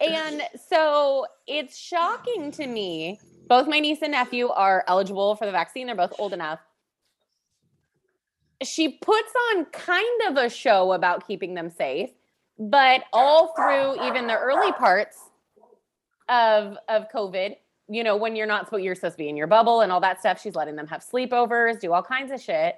And 0.01 0.43
so 0.69 1.27
it's 1.47 1.79
shocking 1.79 2.51
to 2.53 2.67
me. 2.67 3.19
Both 3.49 3.69
my 3.69 3.81
niece 3.81 4.01
and 4.03 4.13
nephew 4.13 4.49
are 4.49 4.85
eligible 4.89 5.37
for 5.37 5.47
the 5.47 5.53
vaccine. 5.53 5.87
They're 5.87 5.97
both 5.97 6.13
old 6.19 6.33
enough. 6.33 6.61
She 8.65 8.89
puts 8.89 9.33
on 9.53 9.67
kind 9.67 10.21
of 10.29 10.37
a 10.37 10.49
show 10.49 10.93
about 10.93 11.27
keeping 11.27 11.55
them 11.55 11.71
safe, 11.71 12.11
but 12.59 13.05
all 13.13 13.55
through 13.55 14.07
even 14.07 14.27
the 14.27 14.37
early 14.37 14.73
parts 14.73 15.19
of 16.29 16.77
of 16.89 17.07
COVID, 17.15 17.57
you 17.89 18.03
know, 18.03 18.17
when 18.17 18.35
you're 18.37 18.47
not 18.47 18.67
supposed 18.67 18.85
you're 18.85 18.95
supposed 18.95 19.15
to 19.15 19.19
be 19.19 19.29
in 19.29 19.37
your 19.37 19.47
bubble 19.47 19.83
and 19.83 19.93
all 19.93 20.01
that 20.01 20.21
stuff, 20.21 20.41
she's 20.41 20.55
letting 20.55 20.77
them 20.77 20.87
have 20.87 21.05
sleepovers, 21.05 21.79
do 21.81 21.93
all 21.93 22.03
kinds 22.03 22.33
of 22.33 22.41
shit. 22.41 22.77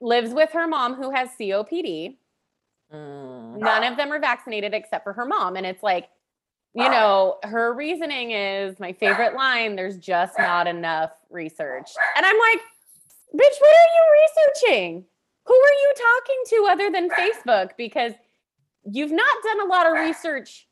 Lives 0.00 0.32
with 0.32 0.50
her 0.52 0.66
mom 0.66 0.94
who 0.94 1.10
has 1.10 1.28
COPD 1.38 2.16
Mm. 2.92 3.58
none 3.58 3.84
of 3.84 3.96
them 3.96 4.12
are 4.12 4.18
vaccinated 4.18 4.74
except 4.74 5.04
for 5.04 5.12
her 5.12 5.24
mom 5.24 5.54
and 5.54 5.64
it's 5.64 5.80
like 5.80 6.08
you 6.74 6.88
know 6.90 7.38
her 7.44 7.72
reasoning 7.72 8.32
is 8.32 8.80
my 8.80 8.92
favorite 8.92 9.34
line 9.36 9.76
there's 9.76 9.96
just 9.96 10.36
not 10.36 10.66
enough 10.66 11.12
research 11.30 11.86
and 12.16 12.26
i'm 12.26 12.36
like 12.36 12.60
bitch 13.34 13.60
what 13.60 13.74
are 13.74 13.90
you 13.96 14.04
researching 14.22 15.04
who 15.46 15.54
are 15.54 15.72
you 15.72 15.94
talking 15.96 16.42
to 16.46 16.66
other 16.70 16.90
than 16.90 17.08
facebook 17.10 17.70
because 17.76 18.12
you've 18.84 19.12
not 19.12 19.36
done 19.42 19.60
a 19.60 19.64
lot 19.64 19.86
of 19.86 19.92
research 19.92 20.68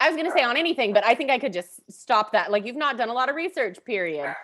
i 0.00 0.08
was 0.08 0.16
going 0.16 0.26
to 0.26 0.36
say 0.36 0.42
on 0.42 0.56
anything 0.56 0.92
but 0.92 1.04
i 1.04 1.14
think 1.14 1.30
i 1.30 1.38
could 1.38 1.52
just 1.52 1.80
stop 1.90 2.32
that 2.32 2.50
like 2.50 2.66
you've 2.66 2.76
not 2.76 2.96
done 2.96 3.08
a 3.08 3.12
lot 3.12 3.28
of 3.28 3.36
research 3.36 3.78
period 3.84 4.34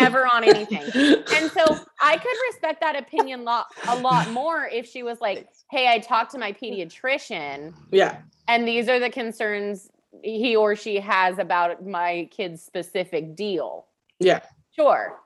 ever 0.00 0.26
on 0.26 0.44
anything 0.44 0.82
and 0.94 1.50
so 1.50 1.78
I 2.00 2.16
could 2.16 2.36
respect 2.50 2.80
that 2.80 2.96
opinion 2.96 3.44
lot 3.44 3.66
a 3.88 3.96
lot 3.96 4.30
more 4.30 4.66
if 4.66 4.86
she 4.86 5.02
was 5.02 5.20
like, 5.20 5.48
"Hey, 5.70 5.88
I 5.88 5.98
talked 5.98 6.32
to 6.32 6.38
my 6.38 6.52
pediatrician, 6.52 7.74
yeah. 7.90 8.18
and 8.46 8.66
these 8.66 8.88
are 8.88 8.98
the 8.98 9.10
concerns 9.10 9.90
he 10.22 10.56
or 10.56 10.74
she 10.74 10.96
has 11.00 11.38
about 11.38 11.86
my 11.86 12.28
kid's 12.30 12.62
specific 12.62 13.34
deal." 13.34 13.86
Yeah. 14.20 14.40
Sure. 14.76 15.18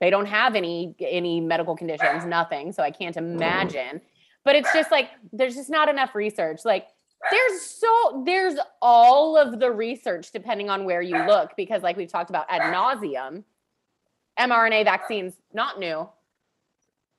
They 0.00 0.10
don't 0.10 0.26
have 0.26 0.54
any 0.54 0.94
any 1.00 1.40
medical 1.40 1.76
conditions, 1.76 2.24
nothing, 2.26 2.72
so 2.72 2.82
I 2.82 2.90
can't 2.90 3.16
imagine. 3.16 4.00
But 4.44 4.56
it's 4.56 4.72
just 4.72 4.90
like 4.90 5.10
there's 5.32 5.54
just 5.54 5.70
not 5.70 5.88
enough 5.88 6.14
research. 6.14 6.60
Like 6.64 6.88
there's 7.30 7.62
so 7.62 8.22
there's 8.24 8.56
all 8.80 9.36
of 9.36 9.58
the 9.58 9.70
research 9.70 10.30
depending 10.32 10.70
on 10.70 10.84
where 10.84 11.02
you 11.02 11.16
look 11.26 11.52
because 11.56 11.82
like 11.82 11.96
we've 11.96 12.10
talked 12.10 12.30
about 12.30 12.46
ad 12.48 12.62
nauseum 12.72 13.42
mRNA 14.38 14.84
vaccines 14.84 15.34
not 15.52 15.78
new. 15.78 16.08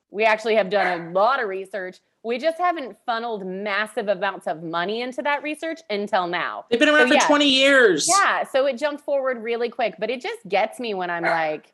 We 0.10 0.24
actually 0.24 0.56
have 0.56 0.70
done 0.70 1.02
a 1.02 1.12
lot 1.12 1.42
of 1.42 1.50
research. 1.50 1.98
We 2.24 2.38
just 2.38 2.58
haven't 2.58 2.98
funneled 3.06 3.46
massive 3.46 4.08
amounts 4.08 4.48
of 4.48 4.64
money 4.64 5.02
into 5.02 5.22
that 5.22 5.44
research 5.44 5.82
until 5.90 6.28
now. 6.28 6.66
They've 6.70 6.80
been 6.80 6.90
around 6.90 7.08
So, 7.08 7.16
for 7.16 7.22
yeah. 7.22 7.28
20 7.28 7.48
years. 7.48 8.08
Yeah, 8.08 8.44
so 8.44 8.66
it 8.66 8.78
jumped 8.78 9.04
forward 9.04 9.44
really 9.44 9.70
quick, 9.70 9.96
but 10.00 10.10
it 10.10 10.22
just 10.22 10.48
gets 10.48 10.80
me 10.80 10.94
when 10.94 11.10
I'm 11.10 11.24
like, 11.24 11.74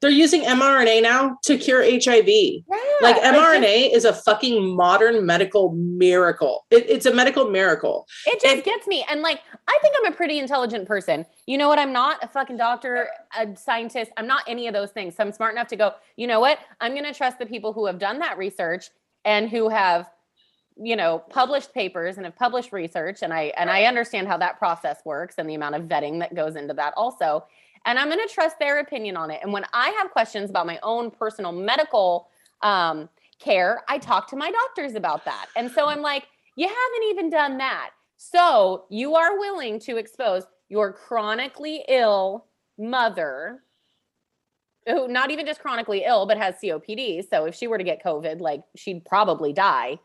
They're 0.00 0.10
using 0.10 0.42
mRNA 0.42 1.02
now 1.02 1.38
to 1.44 1.56
cure 1.56 1.82
HIV. 1.82 2.28
yeah, 2.28 2.62
Like 3.00 3.16
just- 3.16 3.34
mRNA 3.34 3.92
is 3.94 4.04
a 4.04 4.12
fucking 4.12 4.76
modern 4.76 5.24
medical 5.24 5.72
miracle. 5.72 6.66
It- 6.70 6.88
it's 6.90 7.06
a 7.06 7.14
medical 7.14 7.48
miracle. 7.48 8.06
It 8.26 8.40
just 8.40 8.54
And- 8.56 8.64
gets 8.64 8.86
me. 8.86 9.04
And 9.08 9.22
like, 9.22 9.40
I 9.66 9.78
think 9.80 9.94
I'm 9.98 10.12
a 10.12 10.14
pretty 10.16 10.38
intelligent 10.38 10.86
person. 10.86 11.24
You 11.46 11.56
know 11.56 11.68
what? 11.68 11.78
I'm 11.78 11.92
not 11.92 12.22
a 12.22 12.28
fucking 12.28 12.56
doctor, 12.58 13.08
a 13.38 13.56
scientist. 13.56 14.10
I'm 14.18 14.26
not 14.26 14.42
any 14.46 14.66
of 14.66 14.74
those 14.74 14.90
things. 14.90 15.16
So 15.16 15.24
I'm 15.24 15.32
smart 15.32 15.52
enough 15.54 15.68
to 15.68 15.76
go, 15.76 15.94
you 16.16 16.26
know 16.26 16.40
what? 16.40 16.58
I'm 16.80 16.92
going 16.92 17.04
to 17.04 17.14
trust 17.14 17.38
the 17.38 17.46
people 17.46 17.72
who 17.72 17.86
have 17.86 17.98
done 17.98 18.18
that 18.18 18.36
research 18.36 18.90
and 19.24 19.48
who 19.48 19.70
have, 19.70 20.10
you 20.76 20.96
know, 20.96 21.20
published 21.30 21.72
papers 21.72 22.16
and 22.18 22.26
have 22.26 22.36
published 22.36 22.72
research. 22.72 23.22
And 23.22 23.32
I, 23.32 23.52
and 23.56 23.70
I 23.70 23.84
understand 23.84 24.26
how 24.28 24.36
that 24.38 24.58
process 24.58 24.98
works 25.06 25.36
and 25.38 25.48
the 25.48 25.54
amount 25.54 25.76
of 25.76 25.82
vetting 25.84 26.18
that 26.18 26.34
goes 26.34 26.56
into 26.56 26.74
that 26.74 26.92
also. 26.96 27.46
And 27.86 27.98
I'm 27.98 28.08
going 28.08 28.26
to 28.26 28.32
trust 28.32 28.58
their 28.58 28.78
opinion 28.80 29.16
on 29.16 29.30
it. 29.30 29.40
And 29.42 29.52
when 29.52 29.64
I 29.72 29.90
have 29.90 30.10
questions 30.10 30.48
about 30.50 30.66
my 30.66 30.78
own 30.82 31.10
personal 31.10 31.52
medical 31.52 32.28
um, 32.62 33.08
care, 33.38 33.82
I 33.88 33.98
talk 33.98 34.28
to 34.30 34.36
my 34.36 34.50
doctors 34.50 34.94
about 34.94 35.24
that. 35.26 35.46
And 35.56 35.70
so 35.70 35.86
I'm 35.88 36.00
like, 36.00 36.26
you 36.56 36.66
haven't 36.66 37.08
even 37.10 37.28
done 37.30 37.58
that. 37.58 37.90
So 38.16 38.86
you 38.90 39.14
are 39.16 39.38
willing 39.38 39.78
to 39.80 39.96
expose 39.98 40.44
your 40.68 40.92
chronically 40.92 41.84
ill 41.88 42.46
mother, 42.78 43.62
who 44.86 45.08
not 45.08 45.30
even 45.30 45.44
just 45.46 45.60
chronically 45.60 46.04
ill, 46.06 46.26
but 46.26 46.38
has 46.38 46.54
COPD. 46.62 47.28
So 47.28 47.44
if 47.46 47.54
she 47.54 47.66
were 47.66 47.78
to 47.78 47.84
get 47.84 48.02
COVID, 48.02 48.40
like 48.40 48.62
she'd 48.76 49.04
probably 49.04 49.52
die. 49.52 49.98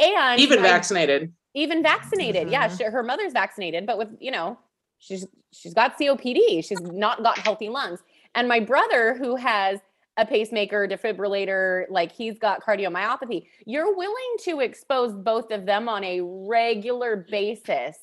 And 0.00 0.40
Even 0.40 0.60
I- 0.60 0.62
vaccinated. 0.62 1.32
even 1.54 1.82
vaccinated. 1.82 2.48
Yeah, 2.50 2.68
Mhm. 2.68 2.78
she, 2.78 2.84
her 2.84 3.02
mother's 3.02 3.32
vaccinated, 3.32 3.86
but 3.86 3.98
with 3.98 4.08
you 4.20 4.30
know, 4.30 4.56
she's 5.00 5.26
she's 5.52 5.74
got 5.74 5.98
COPD. 5.98 6.64
She's 6.64 6.80
not 6.80 7.22
got 7.22 7.38
healthy 7.38 7.68
lungs. 7.68 8.00
And 8.36 8.46
my 8.46 8.60
brother, 8.60 9.14
who 9.14 9.34
has 9.34 9.80
a 10.16 10.24
pacemaker, 10.24 10.86
defibrillator, 10.86 11.86
like 11.90 12.12
he's 12.12 12.38
got 12.38 12.64
cardiomyopathy. 12.64 13.46
You're 13.66 13.96
willing 13.96 14.36
to 14.44 14.60
expose 14.60 15.14
both 15.14 15.50
of 15.50 15.66
them 15.66 15.88
on 15.88 16.04
a 16.04 16.20
regular 16.20 17.26
basis 17.28 17.96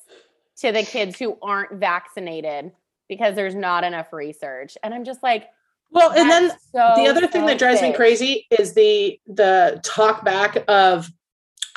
to 0.56 0.72
the 0.72 0.82
kids 0.82 1.18
who 1.18 1.38
aren't 1.40 1.78
vaccinated 1.78 2.72
because 3.08 3.36
there's 3.36 3.54
not 3.54 3.84
enough 3.84 4.12
research. 4.12 4.76
And 4.82 4.92
I'm 4.92 5.04
just 5.04 5.22
like, 5.22 5.48
Well, 5.90 6.10
and 6.10 6.28
then 6.28 6.50
so 6.72 6.92
the 6.96 7.06
other 7.06 7.26
thing 7.26 7.46
that 7.46 7.58
drives 7.58 7.80
me 7.80 7.92
crazy 7.92 8.46
is 8.58 8.74
the 8.74 9.18
the 9.26 9.80
talk 9.84 10.24
back 10.24 10.64
of 10.68 11.10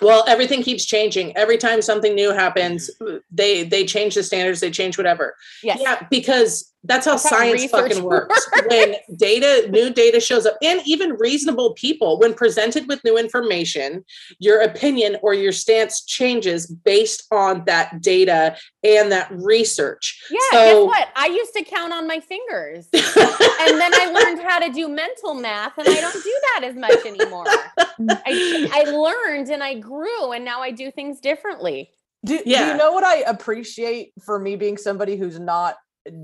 well 0.02 0.24
everything 0.28 0.62
keeps 0.64 0.86
changing 0.86 1.36
every 1.38 1.58
time 1.58 1.82
something 1.82 2.16
new 2.16 2.32
happens 2.32 2.90
they 3.32 3.64
they 3.64 3.86
change 3.86 4.16
the 4.16 4.24
standards 4.24 4.60
they 4.60 4.72
change 4.72 4.98
whatever 4.98 5.36
Yes. 5.64 5.80
yeah 5.82 6.06
because 6.10 6.68
that's 6.84 7.06
how 7.06 7.12
That's 7.12 7.30
science 7.30 7.62
research 7.62 7.92
fucking 7.94 8.04
works 8.04 8.50
when 8.68 8.96
data 9.16 9.70
new 9.70 9.92
data 9.94 10.20
shows 10.20 10.48
up 10.48 10.56
and 10.64 10.82
even 10.86 11.12
reasonable 11.20 11.74
people 11.74 12.18
when 12.20 12.34
presented 12.34 12.88
with 12.88 13.04
new 13.04 13.18
information 13.20 14.04
your 14.40 14.62
opinion 14.62 15.18
or 15.22 15.36
your 15.36 15.52
stance 15.52 16.04
changes 16.06 16.66
based 16.66 17.28
on 17.32 17.64
that 17.66 18.02
data 18.02 18.58
and 18.84 19.12
that 19.12 19.32
research 19.32 20.24
Yeah, 20.32 20.40
So- 20.52 20.88
guess 20.88 20.98
what? 20.98 21.08
I 21.16 21.28
used 21.28 21.54
to 21.54 21.64
count 21.64 21.94
on 21.94 22.08
my 22.08 22.20
fingers. 22.20 22.88
and 22.94 23.80
then 23.80 23.92
I 23.94 24.12
learned 24.12 24.42
how 24.42 24.58
to 24.60 24.72
do 24.72 24.88
mental 24.88 25.36
math, 25.36 25.78
and 25.78 25.88
I 25.88 26.02
don't 26.02 26.24
do 26.24 26.36
that 26.56 26.64
as 26.64 26.76
much 26.76 27.06
anymore. 27.06 27.46
I, 28.26 28.70
I 28.74 28.90
learned 28.90 29.50
and 29.50 29.62
I 29.64 29.76
grew, 29.76 29.91
and 30.34 30.46
now 30.46 30.62
I 30.62 30.72
do 30.72 30.92
things 30.92 31.20
differently. 31.20 31.92
Do, 32.24 32.42
do 32.44 32.50
you 32.50 32.78
know 32.78 32.92
what 32.92 33.04
I 33.04 33.18
appreciate 33.22 34.14
for 34.24 34.40
me 34.40 34.56
being 34.56 34.78
somebody 34.78 35.16
who's 35.16 35.40
not 35.40 35.76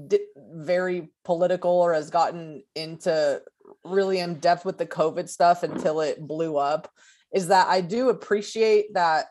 d- 0.08 0.20
very 0.54 1.10
political 1.26 1.72
or 1.72 1.94
has 1.94 2.10
gotten 2.10 2.64
into 2.76 3.42
really 3.84 4.20
in 4.20 4.36
depth 4.36 4.64
with 4.64 4.78
the 4.78 4.86
COVID 4.86 5.28
stuff 5.28 5.64
until 5.64 6.02
it 6.02 6.20
blew 6.20 6.58
up? 6.58 6.92
Is 7.34 7.48
that 7.48 7.68
I 7.68 7.82
do 7.82 8.10
appreciate 8.10 8.94
that. 8.94 9.26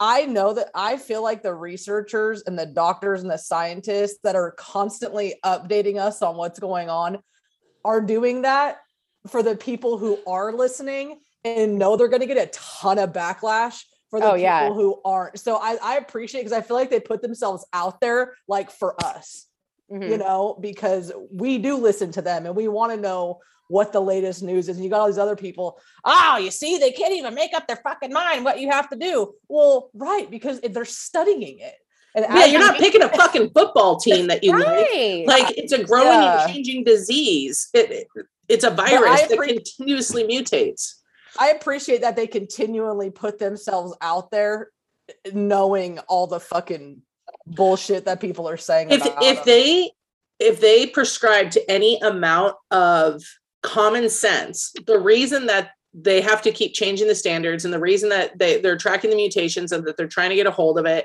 I 0.00 0.26
know 0.26 0.52
that 0.54 0.70
I 0.74 0.96
feel 0.96 1.22
like 1.22 1.44
the 1.44 1.54
researchers 1.54 2.42
and 2.46 2.58
the 2.58 2.66
doctors 2.66 3.22
and 3.22 3.30
the 3.30 3.38
scientists 3.38 4.18
that 4.24 4.34
are 4.34 4.50
constantly 4.58 5.36
updating 5.44 6.00
us 6.00 6.22
on 6.22 6.36
what's 6.36 6.58
going 6.58 6.90
on 6.90 7.20
are 7.84 8.00
doing 8.00 8.42
that 8.42 8.78
for 9.28 9.44
the 9.44 9.54
people 9.54 9.98
who 9.98 10.18
are 10.26 10.52
listening 10.52 11.20
and 11.44 11.78
know 11.78 11.96
they're 11.96 12.08
going 12.08 12.20
to 12.20 12.26
get 12.26 12.36
a 12.38 12.50
ton 12.52 12.98
of 12.98 13.12
backlash 13.12 13.82
for 14.10 14.20
the 14.20 14.26
Oh, 14.26 14.30
people 14.30 14.38
yeah. 14.40 14.68
who 14.72 15.00
aren't. 15.04 15.38
So 15.38 15.56
I, 15.56 15.78
I 15.82 15.96
appreciate 15.96 16.40
because 16.42 16.52
I 16.52 16.60
feel 16.60 16.76
like 16.76 16.90
they 16.90 17.00
put 17.00 17.22
themselves 17.22 17.64
out 17.72 18.00
there 18.00 18.34
like 18.48 18.70
for 18.70 18.94
us, 19.04 19.46
Mhm. 19.90 20.10
you 20.10 20.18
know, 20.18 20.56
because 20.60 21.12
we 21.32 21.58
do 21.58 21.76
listen 21.76 22.12
to 22.12 22.22
them 22.22 22.46
and 22.46 22.54
we 22.54 22.68
want 22.68 22.92
to 22.92 22.98
know 22.98 23.40
what 23.68 23.92
the 23.92 24.00
latest 24.00 24.42
news 24.42 24.68
is. 24.68 24.76
And 24.76 24.84
you 24.84 24.90
got 24.90 25.00
all 25.00 25.06
these 25.06 25.16
other 25.18 25.36
people, 25.36 25.80
oh, 26.04 26.36
you 26.36 26.50
see, 26.50 26.76
they 26.78 26.90
can't 26.92 27.14
even 27.14 27.34
make 27.34 27.54
up 27.54 27.66
their 27.66 27.76
fucking 27.82 28.12
mind 28.12 28.44
what 28.44 28.60
you 28.60 28.70
have 28.70 28.90
to 28.90 28.96
do. 28.96 29.34
Well, 29.48 29.90
right, 29.94 30.30
because 30.30 30.60
they're 30.60 30.84
studying 30.84 31.58
it. 31.60 31.74
And 32.14 32.26
Yeah, 32.28 32.44
you're 32.44 32.60
not 32.60 32.76
picking 32.76 33.00
a 33.02 33.08
fucking 33.16 33.50
football 33.54 33.98
team 33.98 34.26
that 34.26 34.44
you 34.44 34.52
like. 34.52 34.66
right. 34.66 35.24
Like 35.26 35.56
it's 35.56 35.72
a 35.72 35.82
growing 35.82 36.06
Yeah. 36.08 36.44
and 36.44 36.52
changing 36.52 36.84
disease. 36.84 37.68
It, 37.72 37.90
it- 37.90 38.06
it's 38.48 38.64
a 38.64 38.70
virus 38.70 39.22
that 39.22 39.30
appre- 39.38 39.54
continuously 39.54 40.24
mutates. 40.24 40.96
I 41.38 41.50
appreciate 41.50 42.02
that 42.02 42.16
they 42.16 42.26
continually 42.26 43.10
put 43.10 43.38
themselves 43.38 43.96
out 44.00 44.30
there 44.30 44.70
knowing 45.32 45.98
all 46.00 46.26
the 46.26 46.40
fucking 46.40 47.02
bullshit 47.46 48.04
that 48.04 48.20
people 48.20 48.48
are 48.48 48.56
saying 48.56 48.90
If 48.90 49.04
if 49.20 49.36
them. 49.36 49.44
they 49.46 49.90
if 50.38 50.60
they 50.60 50.86
prescribe 50.86 51.50
to 51.52 51.70
any 51.70 52.00
amount 52.00 52.56
of 52.70 53.22
common 53.62 54.08
sense, 54.10 54.72
the 54.86 54.98
reason 54.98 55.46
that 55.46 55.70
they 55.94 56.20
have 56.20 56.42
to 56.42 56.50
keep 56.50 56.74
changing 56.74 57.06
the 57.06 57.14
standards 57.14 57.64
and 57.64 57.72
the 57.72 57.78
reason 57.78 58.08
that 58.08 58.38
they, 58.38 58.60
they're 58.60 58.78
tracking 58.78 59.10
the 59.10 59.16
mutations 59.16 59.72
and 59.72 59.84
that 59.86 59.96
they're 59.96 60.08
trying 60.08 60.30
to 60.30 60.36
get 60.36 60.46
a 60.46 60.50
hold 60.50 60.78
of 60.78 60.86
it, 60.86 61.04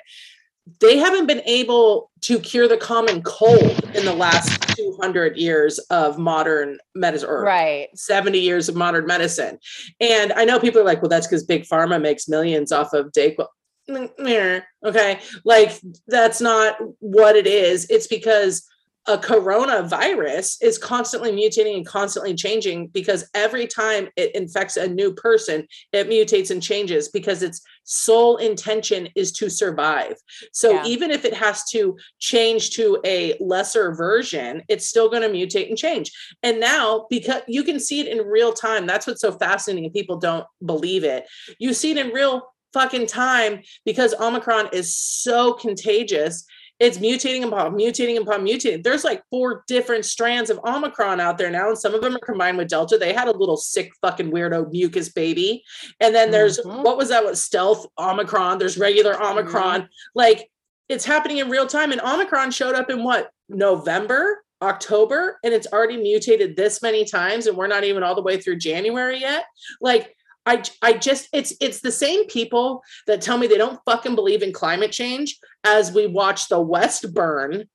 they 0.79 0.97
haven't 0.97 1.27
been 1.27 1.41
able 1.45 2.11
to 2.21 2.39
cure 2.39 2.67
the 2.67 2.77
common 2.77 3.21
cold 3.21 3.83
in 3.95 4.05
the 4.05 4.13
last 4.13 4.61
200 4.75 5.37
years 5.37 5.79
of 5.89 6.17
modern 6.17 6.77
medicine 6.95 7.29
or 7.29 7.43
right. 7.43 7.87
70 7.95 8.39
years 8.39 8.67
of 8.67 8.75
modern 8.75 9.05
medicine. 9.05 9.59
And 9.99 10.33
I 10.33 10.45
know 10.45 10.59
people 10.59 10.81
are 10.81 10.85
like, 10.85 11.01
well, 11.01 11.09
that's 11.09 11.27
because 11.27 11.43
Big 11.43 11.63
Pharma 11.63 12.01
makes 12.01 12.27
millions 12.27 12.71
off 12.71 12.93
of 12.93 13.11
Dayquil. 13.11 13.47
Okay. 13.89 15.19
Like, 15.45 15.79
that's 16.07 16.41
not 16.41 16.75
what 16.99 17.35
it 17.35 17.47
is. 17.47 17.87
It's 17.89 18.07
because 18.07 18.67
a 19.07 19.17
coronavirus 19.17 20.57
is 20.61 20.77
constantly 20.77 21.31
mutating 21.31 21.77
and 21.77 21.85
constantly 21.85 22.35
changing 22.35 22.87
because 22.87 23.29
every 23.33 23.65
time 23.65 24.09
it 24.17 24.35
infects 24.35 24.75
a 24.75 24.87
new 24.87 25.13
person, 25.13 25.65
it 25.93 26.09
mutates 26.09 26.51
and 26.51 26.61
changes 26.61 27.07
because 27.07 27.41
its 27.41 27.61
sole 27.89 28.35
intention 28.35 29.07
is 29.15 29.31
to 29.31 29.49
survive. 29.49 30.17
So 30.51 30.71
Yeah. 30.71 30.85
even 30.85 31.09
if 31.09 31.23
it 31.23 31.33
has 31.33 31.63
to 31.71 31.97
change 32.19 32.71
to 32.71 32.99
a 33.05 33.37
lesser 33.39 33.93
version, 33.93 34.61
it's 34.67 34.87
still 34.87 35.09
going 35.09 35.21
to 35.21 35.29
mutate 35.29 35.69
and 35.69 35.77
change. 35.77 36.11
And 36.43 36.59
now, 36.59 37.07
because 37.09 37.43
you 37.47 37.63
can 37.63 37.79
see 37.79 38.01
it 38.01 38.07
in 38.07 38.19
real 38.27 38.51
time, 38.51 38.85
that's 38.85 39.07
what's 39.07 39.21
so 39.21 39.31
fascinating. 39.31 39.91
People 39.91 40.17
don't 40.17 40.45
believe 40.65 41.05
it. 41.05 41.25
You 41.59 41.73
see 41.73 41.91
it 41.91 41.97
in 41.97 42.09
real 42.09 42.53
fucking 42.73 43.07
time 43.07 43.61
because 43.85 44.13
Omicron 44.19 44.69
is 44.73 44.95
so 44.95 45.53
contagious. 45.53 46.45
It's 46.79 46.99
mutating 46.99 47.43
upon 47.43 47.73
mutating 47.73 48.19
upon 48.21 48.45
mutating. 48.45 48.83
There's 48.83 49.03
like 49.03 49.23
four 49.29 49.63
different 49.67 50.05
strands 50.05 50.49
of 50.49 50.59
Omicron 50.65 51.19
out 51.19 51.37
there 51.37 51.49
now, 51.49 51.69
and 51.69 51.77
some 51.77 51.93
of 51.95 52.01
them 52.01 52.15
are 52.15 52.19
combined 52.19 52.57
with 52.57 52.67
Delta. 52.67 52.97
They 52.97 53.13
had 53.13 53.27
a 53.27 53.37
little 53.37 53.57
sick 53.57 53.91
fucking 54.01 54.31
weirdo 54.31 54.71
mucus 54.71 55.09
baby. 55.09 55.63
And 55.99 56.13
then 56.13 56.31
there's 56.31 56.59
Mhm. 56.59 56.83
what 56.83 56.97
was 56.97 57.09
that? 57.09 57.23
What 57.23 57.37
stealth 57.37 57.87
Omicron? 57.97 58.59
There's 58.59 58.77
regular 58.77 59.21
Omicron. 59.21 59.89
Like 60.13 60.49
it's 60.89 61.05
happening 61.05 61.37
in 61.37 61.49
real 61.49 61.67
time. 61.67 61.91
And 61.91 62.01
Omicron 62.01 62.51
showed 62.51 62.75
up 62.75 62.89
in 62.89 63.03
what 63.03 63.29
November, 63.49 64.43
October, 64.61 65.39
and 65.43 65.53
it's 65.53 65.67
already 65.71 65.97
mutated 65.97 66.55
this 66.55 66.81
many 66.81 67.05
times, 67.05 67.45
and 67.47 67.55
we're 67.57 67.67
not 67.67 67.83
even 67.83 68.03
all 68.03 68.15
the 68.15 68.21
way 68.21 68.39
through 68.39 68.57
January 68.57 69.19
yet. 69.19 69.45
Like 69.81 70.15
I, 70.47 70.63
I 70.81 70.93
just 70.93 71.27
it's 71.33 71.53
it's 71.59 71.81
the 71.81 71.91
same 71.91 72.25
people 72.27 72.81
that 73.05 73.21
tell 73.21 73.37
me 73.37 73.47
they 73.47 73.57
don't 73.57 73.81
fucking 73.85 74.15
believe 74.15 74.41
in 74.41 74.53
climate 74.53 74.93
change 74.93 75.37
as 75.65 75.91
we 75.91 76.07
watch 76.07 76.47
the 76.47 76.61
West 76.61 77.13
burn, 77.13 77.65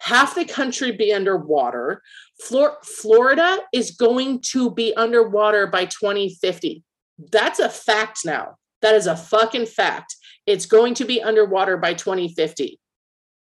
half 0.00 0.34
the 0.34 0.44
country 0.44 0.90
be 0.90 1.12
underwater. 1.12 2.02
Flor- 2.40 2.78
Florida 2.82 3.58
is 3.72 3.92
going 3.92 4.40
to 4.50 4.72
be 4.72 4.92
underwater 4.96 5.68
by 5.68 5.84
2050. 5.84 6.82
That's 7.30 7.60
a 7.60 7.68
fact 7.68 8.24
now. 8.24 8.56
That 8.80 8.96
is 8.96 9.06
a 9.06 9.16
fucking 9.16 9.66
fact. 9.66 10.16
It's 10.44 10.66
going 10.66 10.94
to 10.94 11.04
be 11.04 11.22
underwater 11.22 11.76
by 11.76 11.94
2050. 11.94 12.80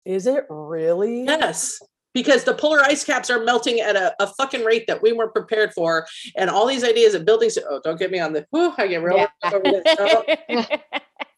is 0.06 0.28
it 0.28 0.45
really? 0.50 1.24
Yes. 1.24 1.80
Because 2.19 2.43
the 2.43 2.53
polar 2.53 2.82
ice 2.84 3.03
caps 3.05 3.29
are 3.29 3.43
melting 3.43 3.79
at 3.79 3.95
a, 3.95 4.13
a 4.21 4.27
fucking 4.27 4.63
rate 4.65 4.86
that 4.88 5.01
we 5.01 5.13
weren't 5.13 5.34
prepared 5.34 5.73
for. 5.73 6.05
And 6.36 6.49
all 6.49 6.65
these 6.65 6.84
ideas 6.84 7.13
of 7.13 7.23
buildings. 7.25 7.58
Oh, 7.69 7.79
don't 7.84 7.97
get 7.97 8.12
me 8.12 8.19
on 8.19 8.34
the. 8.34 8.45
Whew, 8.51 8.73
I 8.77 8.88
get 8.88 9.01
real. 9.01 9.17
Yeah. 9.17 9.27
over 9.53 9.69
this. 9.69 9.86
No. 9.97 10.25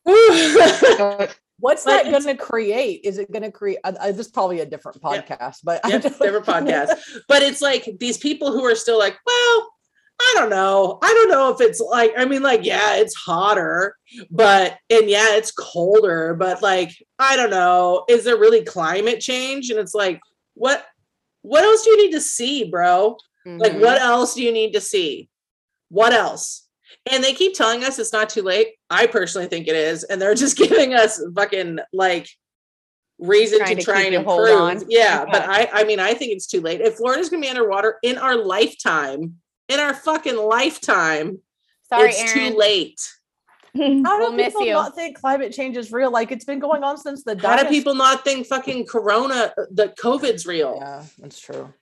What's 1.59 1.85
But 1.85 2.05
that 2.05 2.11
going 2.11 2.35
to 2.35 2.43
create? 2.43 3.01
Is 3.03 3.19
it 3.19 3.31
going 3.31 3.43
to 3.43 3.51
create? 3.51 3.77
Uh, 3.83 3.93
uh, 3.99 4.07
this 4.11 4.25
is 4.25 4.31
probably 4.31 4.61
a 4.61 4.65
different 4.65 4.97
Yeah. 5.03 5.21
podcast, 5.21 5.57
but 5.63 5.79
I 5.85 5.89
Yep, 5.89 6.01
don't 6.01 6.19
different 6.19 6.45
podcast. 6.67 6.89
But 7.27 7.43
it's 7.43 7.61
like 7.61 7.87
these 7.99 8.17
people 8.17 8.51
who 8.51 8.65
are 8.65 8.73
still 8.75 8.97
like, 8.97 9.15
well, 9.27 9.69
I 10.19 10.33
don't 10.37 10.49
know. 10.49 10.97
I 11.03 11.07
don't 11.07 11.29
know 11.29 11.51
if 11.53 11.61
it's 11.61 11.79
like, 11.79 12.13
I 12.17 12.25
mean, 12.25 12.41
like, 12.41 12.65
yeah, 12.65 12.95
it's 12.95 13.15
hotter, 13.15 13.95
but, 14.29 14.77
and 14.89 15.09
yeah, 15.09 15.35
it's 15.35 15.51
colder, 15.51 16.35
but 16.35 16.61
like, 16.61 16.91
I 17.19 17.35
don't 17.35 17.49
know. 17.51 18.05
Is 18.09 18.23
there 18.23 18.37
really 18.37 18.63
climate 18.63 19.19
change? 19.19 19.69
And 19.69 19.79
it's 19.79 19.93
like, 19.95 20.19
what, 20.53 20.85
what 21.41 21.63
else 21.63 21.83
do 21.83 21.89
you 21.91 21.97
need 22.05 22.11
to 22.11 22.21
see, 22.21 22.63
bro? 22.65 23.17
Like, 23.45 23.73
Mhm. 23.73 23.81
what 23.81 24.01
else 24.01 24.35
do 24.35 24.43
you 24.43 24.51
need 24.51 24.73
to 24.73 24.81
see? 24.81 25.29
What 25.89 26.13
else? 26.13 26.67
And 27.11 27.23
they 27.23 27.33
keep 27.33 27.53
telling 27.55 27.83
us 27.83 27.97
it's 27.97 28.13
not 28.13 28.29
too 28.29 28.43
late. 28.43 28.75
I 28.89 29.07
personally 29.07 29.47
think 29.47 29.67
it 29.67 29.75
is. 29.75 30.03
And 30.03 30.21
they're 30.21 30.35
just 30.45 30.57
giving 30.57 30.93
us 30.93 31.19
fucking 31.35 31.79
like 31.93 32.27
reason 33.17 33.59
Trying 33.59 33.75
to 33.77 33.81
to 33.81 33.85
try 33.85 34.01
and 34.03 34.15
improve. 34.15 34.49
on. 34.59 34.83
Yeah, 34.87 35.25
but 35.25 35.43
I 35.47 35.69
I 35.71 35.83
mean 35.85 35.99
I 35.99 36.13
think 36.13 36.31
it's 36.33 36.47
too 36.47 36.61
late. 36.61 36.81
If 36.81 36.95
Florida's 36.95 37.29
gonna 37.29 37.41
be 37.41 37.49
underwater 37.49 37.97
in 38.03 38.17
our 38.17 38.35
lifetime, 38.35 39.37
in 39.69 39.79
our 39.79 39.93
fucking 39.93 40.35
lifetime, 40.37 41.39
Sorry, 41.89 42.09
it's 42.09 42.35
Aaron. 42.35 42.51
too 42.53 42.57
late. 42.57 42.99
How 43.77 43.83
do 43.83 44.03
We'll 44.03 44.31
miss 44.33 44.47
people 44.47 44.65
you. 44.65 44.73
not 44.73 44.95
think 44.95 45.17
climate 45.19 45.53
change 45.53 45.77
is 45.77 45.91
real? 45.91 46.11
Like 46.11 46.31
it's 46.31 46.45
been 46.45 46.59
going 46.59 46.83
on 46.83 46.97
since 46.97 47.23
the 47.23 47.37
How 47.41 47.55
do 47.61 47.69
people 47.69 47.95
not 47.95 48.23
think 48.23 48.47
fucking 48.47 48.85
corona 48.87 49.53
uh, 49.57 49.63
the 49.71 49.93
COVID's 50.01 50.45
real? 50.45 50.75
Yeah, 50.79 51.03
that's 51.19 51.39
true. 51.39 51.73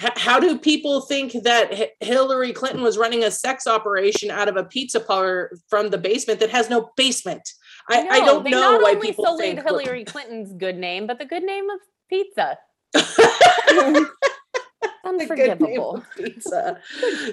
H- 0.00 0.12
how 0.16 0.40
do 0.40 0.58
people 0.58 1.02
think 1.02 1.32
that 1.44 1.72
H- 1.72 1.90
Hillary 2.00 2.52
Clinton 2.52 2.82
was 2.82 2.96
running 2.98 3.24
a 3.24 3.30
sex 3.30 3.66
operation 3.66 4.30
out 4.30 4.48
of 4.48 4.56
a 4.56 4.64
pizza 4.64 4.98
parlor 5.00 5.52
from 5.68 5.90
the 5.90 5.98
basement 5.98 6.40
that 6.40 6.50
has 6.50 6.70
no 6.70 6.90
basement? 6.96 7.42
I, 7.90 8.06
I 8.08 8.18
don't 8.20 8.42
they 8.44 8.50
know 8.50 8.72
not 8.72 8.82
why 8.82 8.90
only 8.94 9.08
people 9.08 9.24
sullied 9.24 9.56
think 9.56 9.62
Hillary 9.66 10.04
Clinton's 10.04 10.52
good 10.54 10.76
name, 10.78 11.06
but 11.06 11.18
the 11.18 11.24
good 11.26 11.42
name 11.44 11.68
of 11.70 11.80
pizza. 12.08 12.58
The 15.04 15.24
good 15.26 15.60
name 15.60 15.60
Unforgivable. 15.60 15.96
of 15.96 16.04
pizza. 16.16 16.78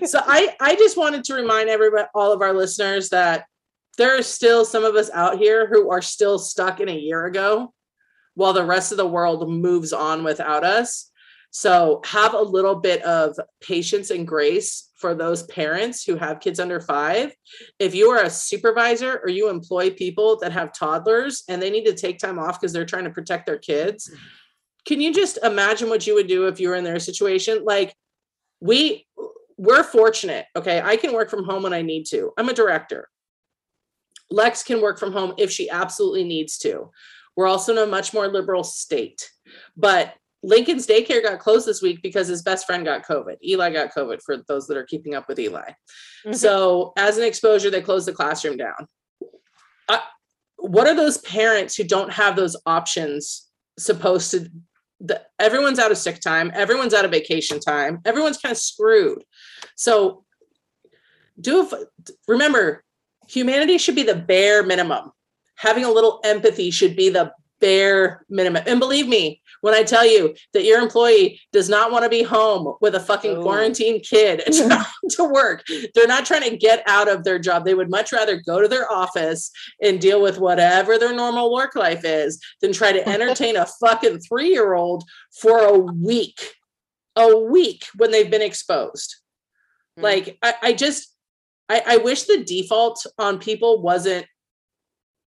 so 0.05 0.19
I 0.23 0.55
I 0.61 0.75
just 0.75 0.95
wanted 0.95 1.23
to 1.25 1.33
remind 1.33 1.69
everybody, 1.69 2.07
all 2.13 2.31
of 2.31 2.41
our 2.43 2.53
listeners, 2.53 3.09
that 3.09 3.45
there 3.97 4.17
are 4.17 4.23
still 4.23 4.65
some 4.65 4.83
of 4.83 4.95
us 4.95 5.09
out 5.13 5.37
here 5.37 5.67
who 5.67 5.91
are 5.91 6.01
still 6.01 6.39
stuck 6.39 6.79
in 6.79 6.89
a 6.89 6.97
year 6.97 7.25
ago, 7.25 7.73
while 8.35 8.53
the 8.53 8.65
rest 8.65 8.91
of 8.91 8.97
the 8.97 9.07
world 9.07 9.49
moves 9.49 9.93
on 9.93 10.23
without 10.23 10.63
us. 10.63 11.11
So 11.51 12.01
have 12.05 12.33
a 12.33 12.41
little 12.41 12.75
bit 12.75 13.03
of 13.03 13.37
patience 13.61 14.09
and 14.09 14.27
grace 14.27 14.89
for 14.95 15.13
those 15.13 15.43
parents 15.43 16.03
who 16.03 16.15
have 16.15 16.39
kids 16.39 16.59
under 16.59 16.81
five. 16.81 17.35
If 17.77 17.93
you 17.93 18.09
are 18.09 18.23
a 18.23 18.29
supervisor 18.29 19.19
or 19.21 19.29
you 19.29 19.49
employ 19.49 19.91
people 19.91 20.39
that 20.39 20.51
have 20.51 20.73
toddlers 20.73 21.43
and 21.47 21.61
they 21.61 21.69
need 21.69 21.85
to 21.85 21.93
take 21.93 22.17
time 22.17 22.39
off 22.39 22.59
because 22.59 22.73
they're 22.73 22.85
trying 22.85 23.03
to 23.03 23.11
protect 23.11 23.45
their 23.45 23.59
kids, 23.59 24.09
can 24.85 24.99
you 24.99 25.13
just 25.13 25.37
imagine 25.43 25.89
what 25.89 26.07
you 26.07 26.15
would 26.15 26.27
do 26.27 26.47
if 26.47 26.59
you 26.59 26.69
were 26.69 26.75
in 26.75 26.83
their 26.83 26.99
situation? 26.99 27.63
Like 27.63 27.93
we 28.59 29.05
we're 29.57 29.83
fortunate, 29.83 30.45
okay? 30.55 30.81
I 30.83 30.97
can 30.97 31.13
work 31.13 31.29
from 31.29 31.43
home 31.43 31.63
when 31.63 31.73
I 31.73 31.83
need 31.83 32.05
to. 32.05 32.31
I'm 32.37 32.49
a 32.49 32.53
director. 32.53 33.07
Lex 34.33 34.63
can 34.63 34.81
work 34.81 34.97
from 34.97 35.13
home 35.13 35.33
if 35.37 35.51
she 35.51 35.69
absolutely 35.69 36.23
needs 36.23 36.57
to. 36.57 36.89
We're 37.35 37.47
also 37.47 37.71
in 37.71 37.77
a 37.77 37.85
much 37.85 38.13
more 38.13 38.27
liberal 38.27 38.63
state. 38.63 39.29
But 39.77 40.15
Lincoln's 40.41 40.87
daycare 40.87 41.21
got 41.21 41.39
closed 41.39 41.67
this 41.67 41.81
week 41.83 42.01
because 42.01 42.27
his 42.27 42.41
best 42.41 42.65
friend 42.65 42.83
got 42.83 43.05
COVID. 43.05 43.37
Eli 43.45 43.69
got 43.69 43.93
COVID 43.93 44.21
for 44.25 44.37
those 44.47 44.67
that 44.67 44.77
are 44.77 44.85
keeping 44.85 45.13
up 45.13 45.27
with 45.27 45.39
Eli. 45.39 45.71
Mhm. 46.25 46.35
So, 46.35 46.93
as 46.97 47.17
an 47.17 47.23
exposure, 47.23 47.69
they 47.69 47.81
closed 47.81 48.07
the 48.07 48.13
classroom 48.13 48.57
down. 48.57 48.87
I, 49.87 50.01
what 50.57 50.87
are 50.87 50.95
those 50.95 51.19
parents 51.19 51.75
who 51.75 51.83
don't 51.83 52.11
have 52.11 52.35
those 52.35 52.57
options 52.65 53.47
supposed 53.77 54.31
to 54.31 54.49
the, 54.99 55.21
everyone's 55.37 55.79
out 55.79 55.91
of 55.91 55.97
sick 55.97 56.21
time 56.21 56.49
everyone's 56.53 56.93
out 56.93 57.03
of 57.03 57.11
vacation 57.11 57.59
time 57.59 57.99
everyone's 58.05 58.37
kind 58.37 58.53
of 58.53 58.57
screwed 58.57 59.21
so 59.75 60.23
do 61.41 61.69
remember 62.27 62.83
humanity 63.27 63.77
should 63.77 63.95
be 63.95 64.03
the 64.03 64.15
bare 64.15 64.63
minimum. 64.63 65.11
Having 65.55 65.85
a 65.85 65.91
little 65.91 66.19
empathy 66.23 66.71
should 66.71 66.95
be 66.95 67.09
the 67.09 67.31
bare 67.61 68.25
minimum. 68.29 68.63
And 68.67 68.79
believe 68.79 69.07
me 69.07 69.39
when 69.61 69.73
i 69.73 69.81
tell 69.83 70.05
you 70.05 70.35
that 70.51 70.65
your 70.65 70.81
employee 70.81 71.39
does 71.53 71.69
not 71.69 71.89
want 71.89 72.03
to 72.03 72.09
be 72.09 72.21
home 72.21 72.75
with 72.81 72.95
a 72.95 72.99
fucking 72.99 73.37
Oh. 73.37 73.41
quarantined 73.43 74.03
kid 74.03 74.41
and 74.45 74.53
trying 74.67 74.85
to 75.11 75.23
work. 75.23 75.63
They're 75.95 76.05
not 76.07 76.25
trying 76.25 76.49
to 76.49 76.57
get 76.57 76.83
out 76.85 77.07
of 77.07 77.23
their 77.23 77.39
job. 77.39 77.63
They 77.63 77.73
would 77.73 77.89
much 77.89 78.11
rather 78.11 78.41
go 78.41 78.61
to 78.61 78.67
their 78.67 78.91
office 78.91 79.49
and 79.81 80.01
deal 80.01 80.21
with 80.21 80.39
whatever 80.39 80.97
their 80.97 81.15
normal 81.15 81.53
work 81.53 81.75
life 81.75 82.03
is 82.03 82.37
than 82.61 82.73
try 82.73 82.91
to 82.91 83.07
entertain 83.07 83.55
a 83.55 83.65
fucking 83.79 84.19
three 84.19 84.49
year 84.49 84.73
old 84.73 85.05
for 85.39 85.59
a 85.59 85.77
week 85.79 86.55
a 87.15 87.37
week 87.37 87.85
when 87.95 88.11
they've 88.11 88.31
been 88.31 88.41
exposed. 88.41 89.15
Mm. 89.97 90.03
like 90.03 90.37
I, 90.41 90.53
I 90.63 90.73
just 90.73 91.12
I, 91.73 91.95
I 91.95 91.97
wish 91.97 92.23
the 92.23 92.43
default 92.43 93.05
on 93.17 93.39
people 93.39 93.81
wasn't 93.81 94.25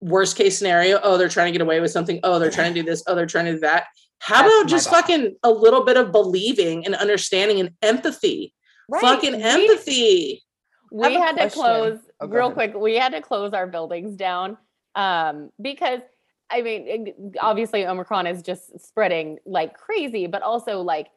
worst 0.02 0.38
case 0.38 0.58
scenario 0.58 1.00
oh 1.04 1.18
they're 1.18 1.30
trying 1.30 1.48
to 1.48 1.52
get 1.58 1.62
away 1.62 1.80
with 1.80 1.90
something 1.90 2.20
oh 2.24 2.38
they're 2.38 2.52
trying 2.52 2.74
to 2.74 2.82
do 2.82 2.86
this 2.86 3.04
oh 3.08 3.16
they're 3.16 3.26
trying 3.26 3.46
to 3.46 3.54
do 3.54 3.60
that 3.62 3.86
how 4.20 4.44
That's 4.44 4.56
about 4.62 4.70
just 4.70 4.92
bad. 4.92 5.02
fucking 5.02 5.36
a 5.44 5.50
little 5.50 5.84
bit 5.84 5.98
of 5.98 6.12
believing 6.12 6.86
and 6.86 6.94
understanding 6.96 7.60
and 7.60 7.72
empathy 7.82 8.54
Right. 8.88 9.02
fucking 9.02 9.42
empathy 9.42 10.44
we 10.92 11.14
have 11.14 11.14
a 11.14 11.20
had 11.20 11.38
to 11.38 11.50
close 11.50 12.00
Oh, 12.22 12.28
real 12.28 12.46
ahead. 12.52 12.54
quick 12.54 12.74
we 12.76 12.96
had 12.96 13.14
to 13.14 13.22
close 13.22 13.54
our 13.54 13.66
buildings 13.68 14.16
down 14.16 14.58
um 14.94 15.50
because 15.60 16.02
i 16.52 16.62
mean 16.62 17.34
obviously 17.42 17.88
omicron 17.88 18.28
is 18.28 18.44
just 18.44 18.80
spreading 18.86 19.40
like 19.46 19.74
crazy 19.76 20.28
but 20.28 20.44
also 20.44 20.82
like 20.82 21.08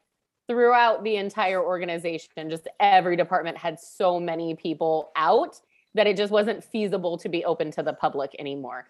throughout 0.49 1.05
the 1.05 1.17
entire 1.17 1.63
organization 1.63 2.51
just 2.51 2.67
every 2.81 3.17
department 3.17 3.57
had 3.57 3.79
so 3.79 4.19
many 4.19 4.55
people 4.55 5.11
out 5.17 5.61
that 5.95 6.07
it 6.07 6.17
just 6.17 6.33
wasn't 6.33 6.63
feasible 6.63 7.17
to 7.19 7.29
be 7.29 7.45
open 7.45 7.71
to 7.71 7.83
the 7.83 7.93
public 7.93 8.35
anymore 8.39 8.89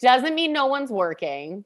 doesn't 0.00 0.34
mean 0.34 0.52
no 0.52 0.66
one's 0.66 0.90
working 0.90 1.64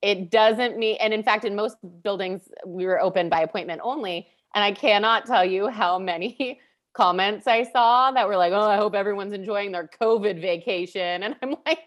it 0.00 0.30
doesn't 0.30 0.76
mean 0.78 0.96
and 1.00 1.14
in 1.14 1.22
fact 1.22 1.44
in 1.44 1.54
most 1.54 1.76
buildings 2.02 2.48
we 2.66 2.84
were 2.86 3.00
open 3.00 3.28
by 3.28 3.40
appointment 3.42 3.80
only 3.84 4.26
and 4.54 4.64
i 4.64 4.72
cannot 4.72 5.26
tell 5.26 5.44
you 5.44 5.68
how 5.68 5.98
many 5.98 6.58
comments 6.92 7.46
I 7.46 7.64
saw 7.64 8.10
that 8.12 8.28
were 8.28 8.36
like, 8.36 8.52
"Oh, 8.52 8.60
I 8.60 8.76
hope 8.76 8.94
everyone's 8.94 9.32
enjoying 9.32 9.72
their 9.72 9.88
COVID 10.00 10.40
vacation," 10.40 11.22
and 11.22 11.36
I'm 11.42 11.50
like, 11.66 11.86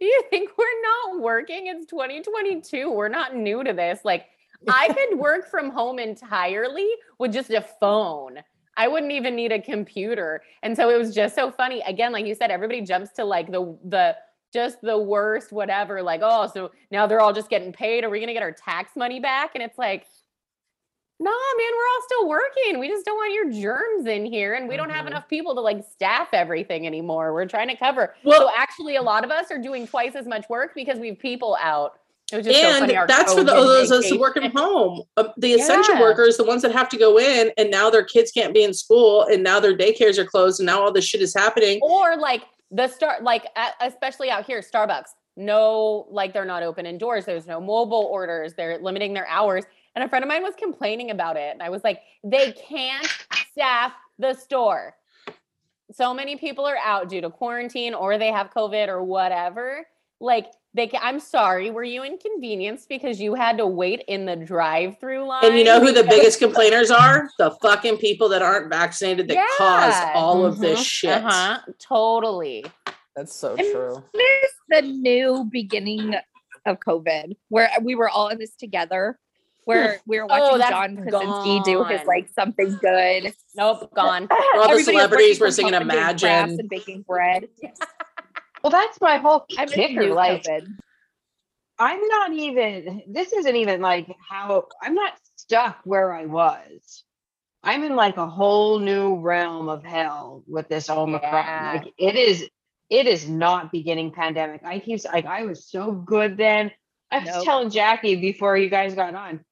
"You 0.00 0.22
think 0.30 0.50
we're 0.56 0.82
not 0.82 1.20
working? 1.22 1.66
It's 1.66 1.86
2022. 1.86 2.90
We're 2.90 3.08
not 3.08 3.36
new 3.36 3.62
to 3.64 3.72
this. 3.72 4.00
Like, 4.04 4.26
I 4.68 4.88
could 4.92 5.18
work 5.18 5.50
from 5.50 5.70
home 5.70 5.98
entirely 5.98 6.88
with 7.18 7.32
just 7.32 7.50
a 7.50 7.60
phone. 7.60 8.38
I 8.76 8.88
wouldn't 8.88 9.12
even 9.12 9.34
need 9.36 9.52
a 9.52 9.60
computer." 9.60 10.42
And 10.62 10.76
so 10.76 10.90
it 10.90 10.98
was 10.98 11.14
just 11.14 11.34
so 11.34 11.50
funny. 11.50 11.82
Again, 11.86 12.12
like 12.12 12.26
you 12.26 12.34
said, 12.34 12.50
everybody 12.50 12.80
jumps 12.82 13.10
to 13.12 13.24
like 13.24 13.50
the 13.50 13.76
the 13.84 14.16
just 14.52 14.80
the 14.80 14.96
worst 14.96 15.50
whatever 15.52 16.00
like 16.02 16.20
oh 16.22 16.46
so 16.46 16.70
now 16.92 17.06
they're 17.06 17.20
all 17.20 17.32
just 17.32 17.50
getting 17.50 17.72
paid 17.72 18.04
are 18.04 18.08
we 18.08 18.18
going 18.20 18.28
to 18.28 18.32
get 18.32 18.44
our 18.44 18.52
tax 18.52 18.92
money 18.96 19.18
back 19.20 19.50
and 19.54 19.62
it's 19.62 19.76
like 19.76 20.06
Nah, 21.18 21.30
man, 21.30 21.70
we're 21.72 21.88
all 21.94 22.02
still 22.04 22.28
working. 22.28 22.78
We 22.78 22.88
just 22.88 23.06
don't 23.06 23.16
want 23.16 23.32
your 23.32 23.50
germs 23.50 24.06
in 24.06 24.26
here, 24.26 24.52
and 24.52 24.68
we 24.68 24.76
don't 24.76 24.90
have 24.90 25.04
Mhm. 25.06 25.12
enough 25.12 25.28
people 25.28 25.54
to 25.54 25.62
like 25.62 25.82
staff 25.90 26.28
everything 26.34 26.86
anymore. 26.86 27.32
We're 27.32 27.46
trying 27.46 27.68
to 27.68 27.74
cover. 27.76 28.14
Well- 28.22 28.48
so 28.48 28.50
actually, 28.54 28.96
a 28.96 29.02
lot 29.02 29.24
of 29.24 29.30
us 29.30 29.50
are 29.50 29.56
doing 29.58 29.86
twice 29.86 30.14
as 30.14 30.26
much 30.26 30.46
work 30.50 30.74
because 30.74 30.98
we 30.98 31.08
have 31.08 31.18
people 31.18 31.56
out. 31.58 31.98
So 32.28 32.38
and 32.38 32.46
funny. 32.80 32.98
that's 33.06 33.34
for 33.34 33.44
the, 33.44 33.52
those 33.52 33.90
of 33.92 34.00
us 34.00 34.08
who 34.08 34.18
work 34.18 34.34
from 34.34 34.50
home. 34.50 35.02
Uh, 35.16 35.28
the 35.36 35.52
essential 35.52 35.94
Yeah. 35.94 36.00
workers, 36.00 36.36
the 36.36 36.44
ones 36.44 36.62
that 36.62 36.72
have 36.72 36.88
to 36.88 36.96
go 36.96 37.18
in, 37.20 37.52
and 37.56 37.70
now 37.70 37.88
their 37.88 38.02
kids 38.02 38.32
can't 38.32 38.52
be 38.52 38.64
in 38.64 38.74
school, 38.74 39.22
and 39.22 39.44
now 39.44 39.60
their 39.60 39.76
daycares 39.76 40.18
are 40.18 40.24
closed, 40.24 40.58
and 40.58 40.66
now 40.66 40.82
all 40.82 40.92
this 40.92 41.04
shit 41.04 41.22
is 41.22 41.32
happening. 41.34 41.78
or 41.82 42.16
like 42.16 42.42
the 42.72 42.88
start, 42.88 43.22
like 43.22 43.46
especially 43.80 44.28
out 44.28 44.44
here, 44.44 44.60
Starbucks. 44.60 45.10
No, 45.36 46.06
like 46.10 46.32
they're 46.32 46.44
not 46.44 46.62
open 46.64 46.84
indoors. 46.84 47.26
There's 47.26 47.46
no 47.46 47.60
mobile 47.60 48.08
orders. 48.10 48.54
They're 48.54 48.78
limiting 48.78 49.14
their 49.14 49.28
hours. 49.28 49.64
And 49.94 50.02
a 50.02 50.08
friend 50.08 50.24
of 50.24 50.28
mine 50.28 50.42
was 50.42 50.54
complaining 50.58 51.10
about 51.12 51.36
it, 51.36 51.52
and 51.52 51.62
I 51.62 51.68
was 51.70 51.84
like, 51.84 52.00
they 52.24 52.52
can't 52.52 53.06
staff 53.52 53.92
the 54.18 54.34
store. 54.34 54.96
so 55.92 56.12
many 56.12 56.36
people 56.36 56.66
are 56.66 56.78
out 56.78 57.08
due 57.08 57.20
to 57.20 57.30
quarantine 57.30 57.94
or 57.94 58.18
they 58.18 58.32
have 58.32 58.50
COVID 58.50 58.88
or 58.88 59.04
whatever. 59.04 59.86
Like 60.20 60.46
they 60.74 60.86
can, 60.86 61.00
I'm 61.02 61.20
sorry, 61.20 61.70
were 61.70 61.84
you 61.84 62.02
inconvenienced 62.04 62.88
because 62.88 63.20
you 63.20 63.34
had 63.34 63.58
to 63.58 63.66
wait 63.66 64.02
in 64.08 64.26
the 64.26 64.36
drive-through 64.36 65.26
line? 65.26 65.44
And 65.44 65.56
you 65.58 65.64
know 65.64 65.80
who 65.80 65.92
the 65.92 66.04
biggest 66.04 66.38
complainers 66.44 66.90
are? 66.90 67.28
The 67.38 67.50
fucking 67.62 67.96
people 67.98 68.28
that 68.30 68.42
aren't 68.42 68.68
vaccinated 68.70 69.28
that 69.28 69.34
Yeah. 69.34 69.46
cause 69.58 69.94
all 70.14 70.44
of 70.44 70.58
this 70.58 70.80
Mhm, 70.80 70.84
shit. 70.86 71.24
Uh-huh. 71.24 71.58
Totally. 71.78 72.64
That's 73.14 73.34
so 73.34 73.56
And 73.56 73.60
true. 73.72 74.04
This 74.12 74.42
is 74.44 74.50
the 74.68 74.82
new 74.82 75.44
beginning 75.50 76.14
of 76.66 76.78
COVID 76.80 77.36
where 77.48 77.70
we 77.82 77.94
were 77.94 78.08
all 78.10 78.28
in 78.28 78.38
this 78.38 78.54
together. 78.56 79.18
Where 79.64 80.00
we 80.06 80.18
were 80.18 80.24
Oh, 80.24 80.26
watching 80.28 80.58
that's 80.58 80.70
John 80.70 80.96
Krasinski 80.96 81.60
do 81.64 81.84
his 81.84 82.06
like 82.06 82.28
something 82.34 82.76
good. 82.82 83.34
Nope, 83.54 83.92
gone. 83.94 84.28
All 84.56 84.68
the 84.76 84.82
celebrities 84.82 85.40
were 85.40 85.50
singing 85.50 85.72
home 85.72 85.82
and 85.82 85.90
doing 85.90 86.02
Imagine. 86.04 86.60
and 86.60 86.68
baking 86.68 87.02
bread. 87.02 87.48
Well, 88.66 88.72
that's 88.72 89.00
my 89.00 89.18
whole 89.18 89.46
I'm 89.56 89.68
kicker. 89.68 90.12
Like, 90.12 90.42
COVID. 90.42 90.74
I'm 91.78 92.08
not 92.08 92.32
even, 92.32 93.02
this 93.06 93.32
isn't 93.32 93.54
even 93.54 93.80
like 93.80 94.08
how, 94.28 94.66
I'm 94.82 94.94
not 94.94 95.12
stuck 95.36 95.78
where 95.84 96.12
I 96.12 96.26
was. 96.26 97.04
I'm 97.62 97.84
in 97.84 97.94
like 97.94 98.16
a 98.16 98.26
whole 98.26 98.80
new 98.80 99.20
realm 99.20 99.68
of 99.68 99.84
hell 99.84 100.42
with 100.48 100.68
this 100.68 100.90
Omicron. 100.90 101.22
Yeah. 101.44 101.72
Like, 101.74 101.94
it 101.96 102.16
is, 102.16 102.48
it 102.90 103.06
is 103.06 103.28
not 103.28 103.70
beginning 103.70 104.10
pandemic. 104.10 104.62
I 104.64 104.80
keep, 104.80 105.04
like, 105.04 105.26
I 105.26 105.44
was 105.44 105.64
so 105.64 105.92
good 105.92 106.36
then. 106.36 106.72
I 107.12 107.20
was 107.20 107.28
Nope. 107.28 107.44
telling 107.44 107.70
Jackie 107.70 108.16
before 108.16 108.56
you 108.56 108.68
guys 108.68 108.96
got 108.96 109.14
on, 109.14 109.44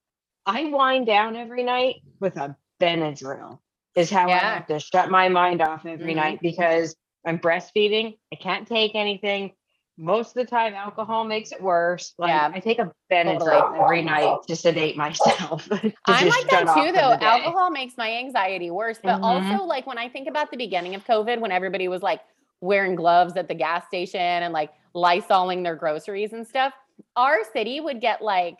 I 0.44 0.64
wind 0.64 1.06
down 1.06 1.36
every 1.36 1.62
night 1.62 2.02
with 2.18 2.36
a 2.36 2.56
Benadryl, 2.80 3.60
is 3.94 4.10
how 4.10 4.26
I 4.28 4.38
have 4.38 4.66
to 4.66 4.80
shut 4.80 5.08
my 5.08 5.28
mind 5.28 5.62
off 5.62 5.86
every 5.86 6.14
Mhm. 6.14 6.16
night 6.16 6.38
because 6.42 6.96
I'm 7.24 7.38
breastfeeding. 7.38 8.16
I 8.32 8.36
can't 8.36 8.66
take 8.66 8.94
anything. 8.94 9.52
Most 9.96 10.30
of 10.30 10.34
the 10.34 10.46
time, 10.46 10.74
alcohol 10.74 11.24
makes 11.24 11.52
it 11.52 11.62
worse. 11.62 12.14
Like 12.18 12.30
Yeah. 12.30 12.50
I 12.52 12.58
take 12.58 12.80
a 12.80 12.90
Benadryl 13.10 13.60
Totally. 13.60 13.80
every 13.80 14.02
night 14.02 14.38
to 14.48 14.56
sedate 14.56 14.96
myself. 14.96 15.64
to 15.68 15.92
I'm 16.06 16.28
like 16.28 16.50
that 16.50 16.74
too, 16.74 16.92
though. 16.92 17.14
Alcohol 17.20 17.70
makes 17.70 17.96
my 17.96 18.12
anxiety 18.12 18.70
worse. 18.70 18.98
But 19.02 19.20
Mhm. 19.20 19.24
also, 19.24 19.64
like 19.64 19.86
when 19.86 19.98
I 19.98 20.08
think 20.08 20.26
about 20.26 20.50
the 20.50 20.56
beginning 20.56 20.94
of 20.96 21.04
COVID, 21.04 21.38
when 21.40 21.52
everybody 21.52 21.86
was 21.86 22.02
like 22.02 22.20
wearing 22.60 22.96
gloves 22.96 23.36
at 23.36 23.46
the 23.46 23.54
gas 23.54 23.86
station 23.86 24.20
and 24.20 24.52
like 24.52 24.72
lysoling 24.96 25.62
their 25.62 25.76
groceries 25.76 26.32
and 26.32 26.46
stuff, 26.46 26.72
our 27.14 27.44
city 27.52 27.80
would 27.80 28.00
get 28.00 28.20
like 28.20 28.58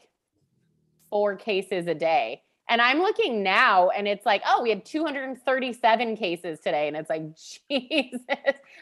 four 1.11 1.37
cases 1.37 1.87
a 1.89 1.95
day. 1.95 2.43
And 2.69 2.81
I'm 2.81 2.99
looking 2.99 3.43
now 3.43 3.91
and 3.91 4.09
it's 4.09 4.25
like, 4.25 4.43
oh, 4.47 4.63
we 4.63 4.71
had 4.71 4.85
237 4.87 6.17
cases 6.17 6.61
today. 6.61 6.89
And 6.89 6.97
it's 6.97 7.11
like, 7.11 7.23
Jesus, 7.71 8.21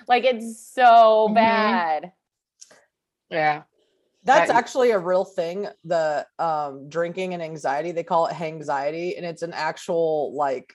like 0.06 0.24
it's 0.24 0.64
so 0.72 1.28
Mhm. 1.30 1.34
bad. 1.34 2.12
Yeah. 3.28 3.62
That's 4.24 4.48
That- 4.48 4.56
actually 4.56 4.90
a 4.92 4.98
real 4.98 5.24
thing. 5.24 5.66
The 5.84 6.26
um, 6.38 6.88
drinking 6.88 7.34
and 7.34 7.42
anxiety, 7.42 7.90
they 7.90 8.04
call 8.04 8.26
it 8.26 8.34
hangxiety, 8.34 9.16
and 9.16 9.26
it's 9.26 9.42
an 9.42 9.52
actual 9.52 10.32
like 10.36 10.72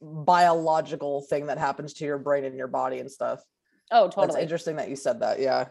biological 0.00 1.22
thing 1.22 1.46
that 1.46 1.58
happens 1.58 1.92
to 1.94 2.04
your 2.04 2.18
brain 2.18 2.44
and 2.44 2.56
your 2.56 2.68
body 2.68 3.00
and 3.00 3.10
stuff. 3.10 3.42
Oh, 3.90 4.04
That's 4.04 4.14
totally. 4.14 4.42
interesting 4.42 4.76
that 4.76 4.88
you 4.88 4.96
said 4.96 5.20
that. 5.20 5.40
Yeah. 5.40 5.66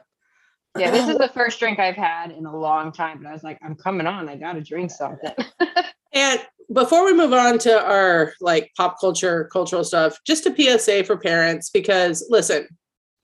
Yeah. 0.77 0.91
This 0.91 1.07
is 1.07 1.17
the 1.27 1.29
first 1.29 1.59
drink 1.59 1.79
I've 1.79 1.95
had 1.95 2.31
in 2.31 2.45
a 2.45 2.55
long 2.55 2.91
time. 2.91 3.19
But 3.23 3.29
I 3.29 3.33
was 3.33 3.43
like, 3.43 3.57
I'm 3.63 3.75
coming 3.75 4.05
on. 4.05 4.27
I 4.27 4.35
got 4.35 4.53
to 4.53 4.61
drink 4.61 4.91
something. 4.91 5.33
And 6.15 6.39
before 6.71 7.05
we 7.05 7.13
move 7.13 7.33
on 7.33 7.57
to 7.59 7.83
our 7.83 8.33
like 8.39 8.71
pop 8.77 8.99
culture, 8.99 9.49
cultural 9.51 9.83
stuff, 9.83 10.17
just 10.25 10.45
a 10.45 10.55
PSA 10.55 11.03
for 11.03 11.17
parents 11.17 11.69
because 11.69 12.25
listen, 12.29 12.67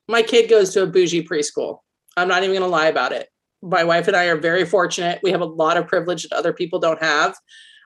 my 0.08 0.22
kid 0.22 0.50
goes 0.50 0.72
to 0.72 0.84
a 0.84 0.88
bougie 0.88 1.24
preschool. 1.24 1.80
I'm 2.18 2.28
not 2.28 2.44
even 2.44 2.56
going 2.56 2.68
to 2.70 2.76
lie 2.76 2.88
about 2.88 3.12
it. 3.12 3.30
My 3.62 3.84
wife 3.84 4.08
and 4.08 4.16
I 4.16 4.26
are 4.26 4.38
very 4.38 4.66
fortunate. 4.66 5.20
We 5.22 5.32
have 5.32 5.42
a 5.42 5.46
lot 5.46 5.78
of 5.78 5.88
privilege 5.88 6.24
that 6.24 6.36
other 6.36 6.54
people 6.54 6.80
don't 6.80 7.02
have. 7.02 7.36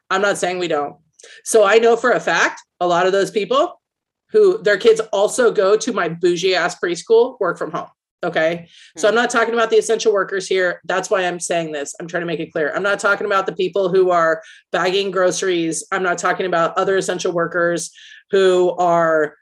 I'm 0.09 0.21
not 0.21 0.37
saying 0.37 0.59
we 0.59 0.67
don't. 0.67 0.95
So 1.43 1.63
I 1.63 1.77
know 1.77 1.95
for 1.95 2.11
a 2.11 2.19
fact 2.19 2.61
a 2.79 2.87
lot 2.87 3.05
of 3.05 3.11
those 3.11 3.31
people 3.31 3.81
who 4.29 4.61
their 4.63 4.77
kids 4.77 4.99
also 5.11 5.51
go 5.51 5.77
to 5.77 5.93
my 5.93 6.09
bougie 6.09 6.55
ass 6.55 6.79
preschool 6.79 7.39
work 7.39 7.57
from 7.57 7.71
home. 7.71 7.89
Okay. 8.23 8.67
So 8.97 9.07
I'm 9.07 9.13
hmm. 9.13 9.21
not 9.21 9.29
talking 9.29 9.53
about 9.53 9.69
the 9.69 9.77
essential 9.77 10.13
workers 10.13 10.47
here. 10.47 10.81
That's 10.85 11.09
why 11.09 11.25
I'm 11.25 11.39
saying 11.39 11.73
this. 11.73 11.93
I'm 11.99 12.07
trying 12.07 12.21
to 12.21 12.27
make 12.27 12.39
it 12.39 12.51
clear. 12.51 12.73
I'm 12.73 12.83
not 12.83 12.99
talking 12.99 13.27
about 13.27 13.45
the 13.45 13.55
people 13.55 13.89
who 13.89 14.11
are 14.11 14.41
bagging 14.71 15.11
groceries. 15.11 15.85
I'm 15.91 16.03
not 16.03 16.17
talking 16.17 16.45
about 16.45 16.77
other 16.77 16.97
essential 16.97 17.33
workers 17.33 17.91
who 18.31 18.71
are 18.77 19.35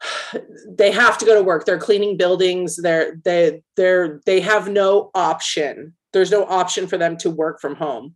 they 0.68 0.90
have 0.90 1.18
to 1.18 1.24
go 1.24 1.34
to 1.34 1.42
work 1.42 1.64
they're 1.64 1.78
cleaning 1.78 2.16
buildings 2.16 2.76
they're 2.76 3.16
they 3.24 3.62
they're 3.76 4.20
they 4.26 4.40
have 4.40 4.68
no 4.68 5.10
option 5.14 5.94
there's 6.12 6.30
no 6.30 6.44
option 6.44 6.86
for 6.86 6.98
them 6.98 7.16
to 7.16 7.30
work 7.30 7.60
from 7.60 7.74
home 7.74 8.14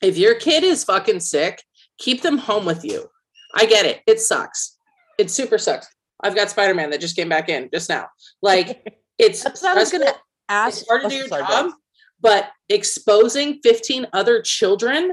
if 0.00 0.16
your 0.16 0.34
kid 0.34 0.64
is 0.64 0.84
fucking 0.84 1.20
sick 1.20 1.62
keep 1.98 2.22
them 2.22 2.38
home 2.38 2.64
with 2.64 2.84
you 2.84 3.08
i 3.54 3.64
get 3.66 3.86
it 3.86 4.00
it 4.06 4.20
sucks 4.20 4.76
it 5.18 5.30
super 5.30 5.58
sucks 5.58 5.88
i've 6.22 6.36
got 6.36 6.50
spider-man 6.50 6.90
that 6.90 7.00
just 7.00 7.16
came 7.16 7.28
back 7.28 7.48
in 7.48 7.68
just 7.72 7.88
now 7.88 8.06
like 8.42 8.98
it's 9.18 9.42
That's 9.42 9.62
what 9.62 9.76
I 9.76 9.80
was 9.80 9.92
gonna 9.92 10.14
ask. 10.48 10.80
it's 10.80 10.88
hard 10.88 11.02
to 11.02 11.06
oh, 11.06 11.10
do 11.10 11.16
your 11.16 11.28
sorry, 11.28 11.42
job, 11.42 11.72
but 12.20 12.50
exposing 12.68 13.60
15 13.62 14.06
other 14.12 14.42
children 14.42 15.12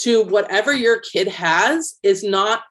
to 0.00 0.22
whatever 0.24 0.72
your 0.72 1.00
kid 1.00 1.28
has 1.28 1.98
is 2.02 2.22
not 2.22 2.62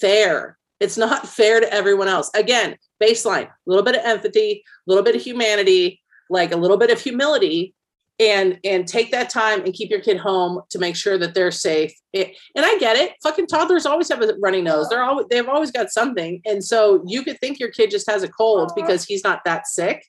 fair. 0.00 0.58
It's 0.80 0.96
not 0.96 1.28
fair 1.38 1.60
to 1.60 1.72
everyone 1.72 2.08
else. 2.08 2.30
Again, 2.34 2.76
baseline, 3.02 3.46
a 3.46 3.52
little 3.66 3.84
bit 3.84 3.96
of 3.96 4.02
empathy, 4.04 4.62
a 4.66 4.90
little 4.90 5.04
bit 5.04 5.16
of 5.16 5.22
humanity, 5.22 6.00
like 6.30 6.52
a 6.52 6.56
little 6.56 6.76
bit 6.76 6.90
of 6.90 7.00
humility 7.00 7.74
and 8.20 8.58
and 8.62 8.86
take 8.86 9.10
that 9.10 9.30
time 9.30 9.64
and 9.64 9.72
keep 9.72 9.90
your 9.90 10.00
kid 10.00 10.18
home 10.18 10.60
to 10.70 10.78
make 10.78 10.94
sure 10.94 11.18
that 11.18 11.34
they're 11.34 11.50
safe. 11.50 11.92
It- 12.12 12.36
and 12.54 12.64
I 12.64 12.76
get 12.78 12.96
it. 12.96 13.12
Fucking 13.22 13.46
toddlers 13.46 13.86
always 13.86 14.08
have 14.10 14.22
a 14.22 14.34
runny 14.40 14.60
nose. 14.60 14.88
They're 14.88 15.02
always 15.02 15.26
they've 15.30 15.48
always 15.48 15.70
got 15.70 15.90
something. 15.90 16.40
And 16.44 16.62
so 16.62 17.02
you 17.06 17.22
could 17.24 17.38
think 17.40 17.58
your 17.58 17.70
kid 17.70 17.90
just 17.90 18.08
has 18.10 18.22
a 18.22 18.28
cold 18.28 18.72
because 18.76 19.04
he's 19.04 19.24
not 19.24 19.40
that 19.44 19.66
sick 19.66 20.04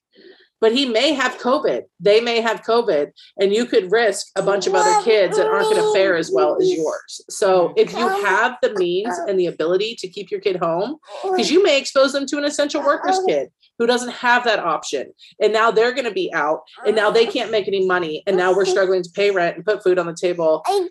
but 0.64 0.72
he 0.72 0.86
may 0.86 1.12
have 1.12 1.38
COVID. 1.40 1.82
They 2.00 2.22
may 2.22 2.40
have 2.40 2.62
COVID, 2.62 3.12
and 3.38 3.52
you 3.52 3.66
could 3.66 3.92
risk 3.92 4.28
a 4.38 4.42
bunch 4.42 4.66
of 4.66 4.74
other 4.74 5.04
kids 5.04 5.36
that 5.36 5.46
aren't 5.46 5.66
going 5.66 5.76
to 5.76 5.94
fare 5.94 6.16
as 6.16 6.32
well 6.32 6.56
as 6.56 6.72
yours. 6.72 7.20
So, 7.30 7.74
if 7.76 7.92
you 7.92 8.08
have 8.08 8.56
the 8.62 8.74
means 8.76 9.14
and 9.28 9.38
the 9.38 9.48
ability 9.48 9.98
to 10.00 10.08
keep 10.08 10.32
your 10.32 10.40
kid 10.40 10.56
home, 10.56 11.00
because 11.22 11.52
you 11.52 11.62
may 11.62 11.78
expose 11.78 12.14
them 12.14 12.26
to 12.28 12.38
an 12.38 12.46
essential 12.46 12.82
workers 12.82 13.20
oh. 13.20 13.26
kid 13.28 13.50
who 13.78 13.86
doesn't 13.86 14.14
have 14.14 14.46
that 14.46 14.60
option, 14.60 15.12
and 15.42 15.52
now 15.52 15.70
they're 15.70 15.92
going 15.92 16.08
to 16.08 16.14
be 16.14 16.34
out, 16.34 16.62
and 16.88 16.96
now 16.96 17.12
they 17.12 17.26
can't 17.26 17.52
make 17.52 17.68
any 17.68 17.86
money, 17.86 18.24
and 18.26 18.38
now 18.38 18.56
we're 18.56 18.62
oh. 18.62 18.72
struggling 18.72 19.04
to 19.04 19.10
pay 19.10 19.32
rent 19.32 19.58
and 19.58 19.66
put 19.66 19.84
food 19.84 20.00
on 20.00 20.06
the 20.06 20.16
table. 20.16 20.64
And 20.70 20.90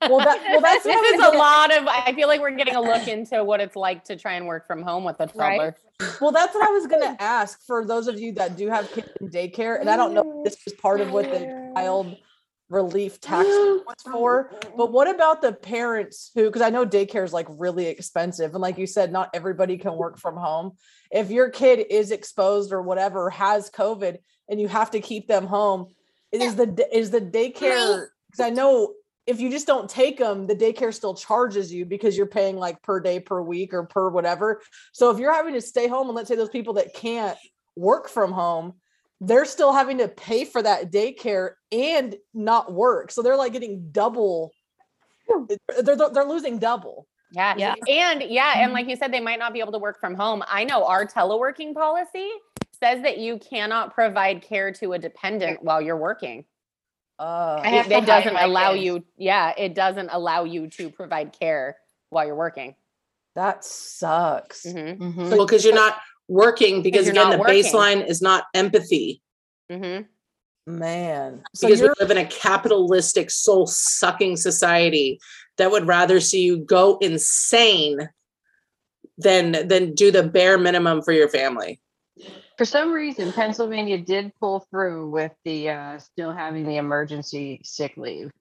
Well, 0.00 0.18
that, 0.18 0.40
well, 0.50 0.60
that's 0.60 0.84
what 0.86 1.02
this 1.02 1.20
is 1.20 1.26
a 1.26 1.36
lot 1.36 1.76
of 1.76 1.88
i 1.88 2.12
feel 2.12 2.28
like 2.28 2.40
we're 2.40 2.52
getting 2.52 2.76
a 2.76 2.80
look 2.80 3.08
into 3.08 3.42
what 3.42 3.60
it's 3.60 3.74
like 3.74 4.04
to 4.04 4.16
try 4.16 4.34
and 4.34 4.46
work 4.46 4.66
from 4.66 4.82
home 4.82 5.02
with 5.04 5.16
a 5.18 5.28
Right. 5.34 5.56
toddler 5.56 5.76
Well, 6.20 6.30
that's 6.30 6.54
what 6.54 6.68
I 6.68 6.70
was 6.70 6.86
going 6.86 7.02
to 7.16 7.22
ask 7.22 7.60
for 7.66 7.84
those 7.84 8.06
of 8.06 8.20
you 8.20 8.32
that 8.34 8.56
do 8.56 8.68
have 8.68 8.90
kids 8.92 9.08
in 9.20 9.28
daycare. 9.30 9.80
And 9.80 9.90
I 9.90 9.96
don't 9.96 10.14
know 10.14 10.20
if 10.20 10.26
mm-hmm. 10.26 10.44
this 10.44 10.58
is 10.66 10.72
part 10.74 11.00
of 11.00 11.10
what 11.10 11.24
the 11.24 11.72
child 11.74 12.16
relief 12.70 13.20
tax 13.20 13.48
was 13.48 13.96
for, 14.04 14.52
but 14.76 14.92
what 14.92 15.12
about 15.12 15.42
the 15.42 15.52
parents 15.52 16.30
who, 16.34 16.44
because 16.44 16.62
I 16.62 16.70
know 16.70 16.86
daycare 16.86 17.24
is 17.24 17.32
like 17.32 17.46
really 17.50 17.86
expensive. 17.86 18.54
And 18.54 18.62
like 18.62 18.78
you 18.78 18.86
said, 18.86 19.10
not 19.10 19.30
everybody 19.34 19.76
can 19.78 19.96
work 19.96 20.18
from 20.18 20.36
home. 20.36 20.72
If 21.10 21.30
your 21.30 21.50
kid 21.50 21.86
is 21.90 22.10
exposed 22.10 22.72
or 22.72 22.82
whatever, 22.82 23.30
has 23.30 23.70
COVID, 23.70 24.18
and 24.48 24.60
you 24.60 24.68
have 24.68 24.92
to 24.92 25.00
keep 25.00 25.26
them 25.26 25.46
home, 25.46 25.88
is 26.30 26.56
the 26.56 26.86
is 26.92 27.10
the 27.10 27.20
daycare 27.20 28.08
because 28.30 28.40
I 28.40 28.50
know 28.50 28.92
if 29.28 29.40
you 29.40 29.50
just 29.50 29.66
don't 29.66 29.90
take 29.90 30.18
them, 30.18 30.46
the 30.46 30.56
daycare 30.56 30.92
still 30.92 31.12
charges 31.12 31.70
you 31.70 31.84
because 31.84 32.16
you're 32.16 32.26
paying 32.26 32.56
like 32.56 32.82
per 32.82 32.98
day, 32.98 33.20
per 33.20 33.42
week, 33.42 33.74
or 33.74 33.84
per 33.84 34.08
whatever. 34.08 34.62
So 34.92 35.10
if 35.10 35.18
you're 35.18 35.34
having 35.34 35.52
to 35.52 35.60
stay 35.60 35.86
home, 35.86 36.08
and 36.08 36.16
let's 36.16 36.28
say 36.28 36.34
those 36.34 36.48
people 36.48 36.72
that 36.74 36.94
can't 36.94 37.36
work 37.76 38.08
from 38.08 38.32
home, 38.32 38.72
they're 39.20 39.44
still 39.44 39.74
having 39.74 39.98
to 39.98 40.08
pay 40.08 40.46
for 40.46 40.62
that 40.62 40.90
daycare 40.90 41.52
and 41.70 42.16
not 42.32 42.72
work. 42.72 43.10
So 43.10 43.20
they're 43.20 43.36
like 43.36 43.52
getting 43.52 43.90
double. 43.92 44.50
They're 45.28 45.82
they're, 45.82 46.10
they're 46.10 46.24
losing 46.24 46.58
double. 46.58 47.06
Yeah. 47.30 47.54
Yeah. 47.58 47.74
And 47.86 48.22
yeah, 48.22 48.54
and 48.56 48.72
like 48.72 48.84
mm-hmm. 48.84 48.90
you 48.90 48.96
said, 48.96 49.12
they 49.12 49.20
might 49.20 49.38
not 49.38 49.52
be 49.52 49.60
able 49.60 49.72
to 49.72 49.78
work 49.78 50.00
from 50.00 50.14
home. 50.14 50.42
I 50.48 50.64
know 50.64 50.86
our 50.86 51.06
teleworking 51.06 51.74
policy 51.74 52.30
says 52.82 53.02
that 53.02 53.18
you 53.18 53.38
cannot 53.38 53.92
provide 53.92 54.40
care 54.40 54.72
to 54.72 54.94
a 54.94 54.98
dependent 54.98 55.62
while 55.62 55.82
you're 55.82 55.98
working. 55.98 56.46
Uh, 57.18 57.62
It, 57.64 57.90
it 57.90 58.06
doesn't 58.06 58.36
allow 58.36 58.72
kids. 58.74 58.84
you, 58.84 59.04
yeah, 59.16 59.52
it 59.56 59.74
doesn't 59.74 60.08
allow 60.12 60.44
you 60.44 60.68
to 60.70 60.90
provide 60.90 61.32
care 61.38 61.76
while 62.10 62.26
you're 62.26 62.36
working. 62.36 62.74
that 63.34 63.64
sucks. 63.64 64.64
hmm 64.64 64.76
Mhm. 65.00 65.30
well, 65.36 65.46
because 65.46 65.64
you're 65.64 65.74
not 65.74 65.96
working, 66.26 66.82
because 66.82 67.06
again, 67.08 67.30
the 67.30 67.38
working. 67.38 67.62
baseline 67.62 68.06
is 68.06 68.20
not 68.20 68.44
empathy. 68.54 69.22
hmm 69.70 70.00
Man. 70.66 71.42
So 71.54 71.66
because 71.66 71.80
we 71.80 71.86
you're 71.86 71.94
live 72.00 72.10
in 72.10 72.18
a 72.18 72.26
capitalistic 72.26 73.30
soul 73.30 73.66
sucking 73.66 74.36
society 74.36 75.18
that 75.56 75.70
would 75.70 75.86
rather 75.86 76.20
see 76.20 76.42
you 76.42 76.58
go 76.58 76.98
insane 76.98 78.10
than 79.16 79.66
than 79.66 79.94
do 79.94 80.10
the 80.10 80.22
bare 80.22 80.58
minimum 80.58 81.00
for 81.02 81.12
your 81.12 81.28
family 81.28 81.80
For 82.58 82.64
some 82.64 82.92
reason, 82.92 83.32
Pennsylvania 83.32 83.98
did 83.98 84.32
pull 84.40 84.66
through 84.70 85.10
with 85.10 85.32
the 85.44 85.70
uh, 85.70 85.98
still 85.98 86.32
having 86.32 86.66
the 86.66 86.76
emergency 86.76 87.60
sick 87.62 87.96
leave. 87.96 88.32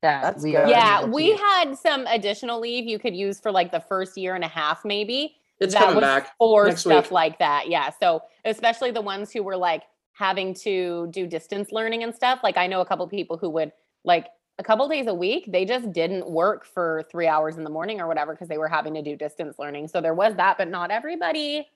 That 0.00 0.22
That's 0.22 0.42
we 0.42 0.52
good. 0.52 0.62
are 0.62 0.68
Yeah, 0.68 1.04
we 1.04 1.32
use. 1.32 1.40
had 1.40 1.76
some 1.78 2.06
additional 2.06 2.58
leave 2.60 2.86
you 2.86 2.98
could 2.98 3.14
use 3.14 3.38
for 3.38 3.52
like 3.52 3.70
the 3.70 3.80
first 3.80 4.16
year 4.16 4.34
and 4.34 4.42
a 4.42 4.48
half, 4.48 4.84
maybe. 4.84 5.36
it's 5.60 5.74
that 5.74 5.80
coming 5.80 5.96
was 5.96 6.02
back 6.02 6.32
for 6.38 6.74
stuff 6.74 7.04
week. 7.06 7.12
like 7.12 7.38
that. 7.38 7.68
Yeah. 7.68 7.90
So 8.00 8.22
especially 8.44 8.90
the 8.90 9.02
ones 9.02 9.30
who 9.30 9.42
were 9.42 9.56
like 9.56 9.82
having 10.14 10.54
to 10.54 11.08
do 11.10 11.26
distance 11.26 11.72
learning 11.72 12.02
and 12.02 12.14
stuff. 12.14 12.40
Like 12.42 12.56
I 12.56 12.66
know 12.66 12.80
a 12.80 12.86
couple 12.86 13.06
people 13.06 13.36
who 13.36 13.50
would 13.50 13.70
like 14.04 14.26
a 14.58 14.64
couple 14.64 14.88
days 14.88 15.06
a 15.06 15.14
week, 15.14 15.44
they 15.52 15.64
just 15.64 15.92
didn't 15.92 16.28
work 16.28 16.64
for 16.64 17.04
three 17.10 17.26
hours 17.28 17.56
in 17.58 17.64
the 17.64 17.70
morning 17.70 18.00
or 18.00 18.08
whatever 18.08 18.32
because 18.32 18.48
they 18.48 18.58
were 18.58 18.68
having 18.68 18.94
to 18.94 19.02
do 19.02 19.14
distance 19.14 19.56
learning. 19.58 19.88
So 19.88 20.00
there 20.00 20.14
was 20.14 20.34
that, 20.36 20.58
but 20.58 20.68
not 20.68 20.90
everybody. 20.90 21.68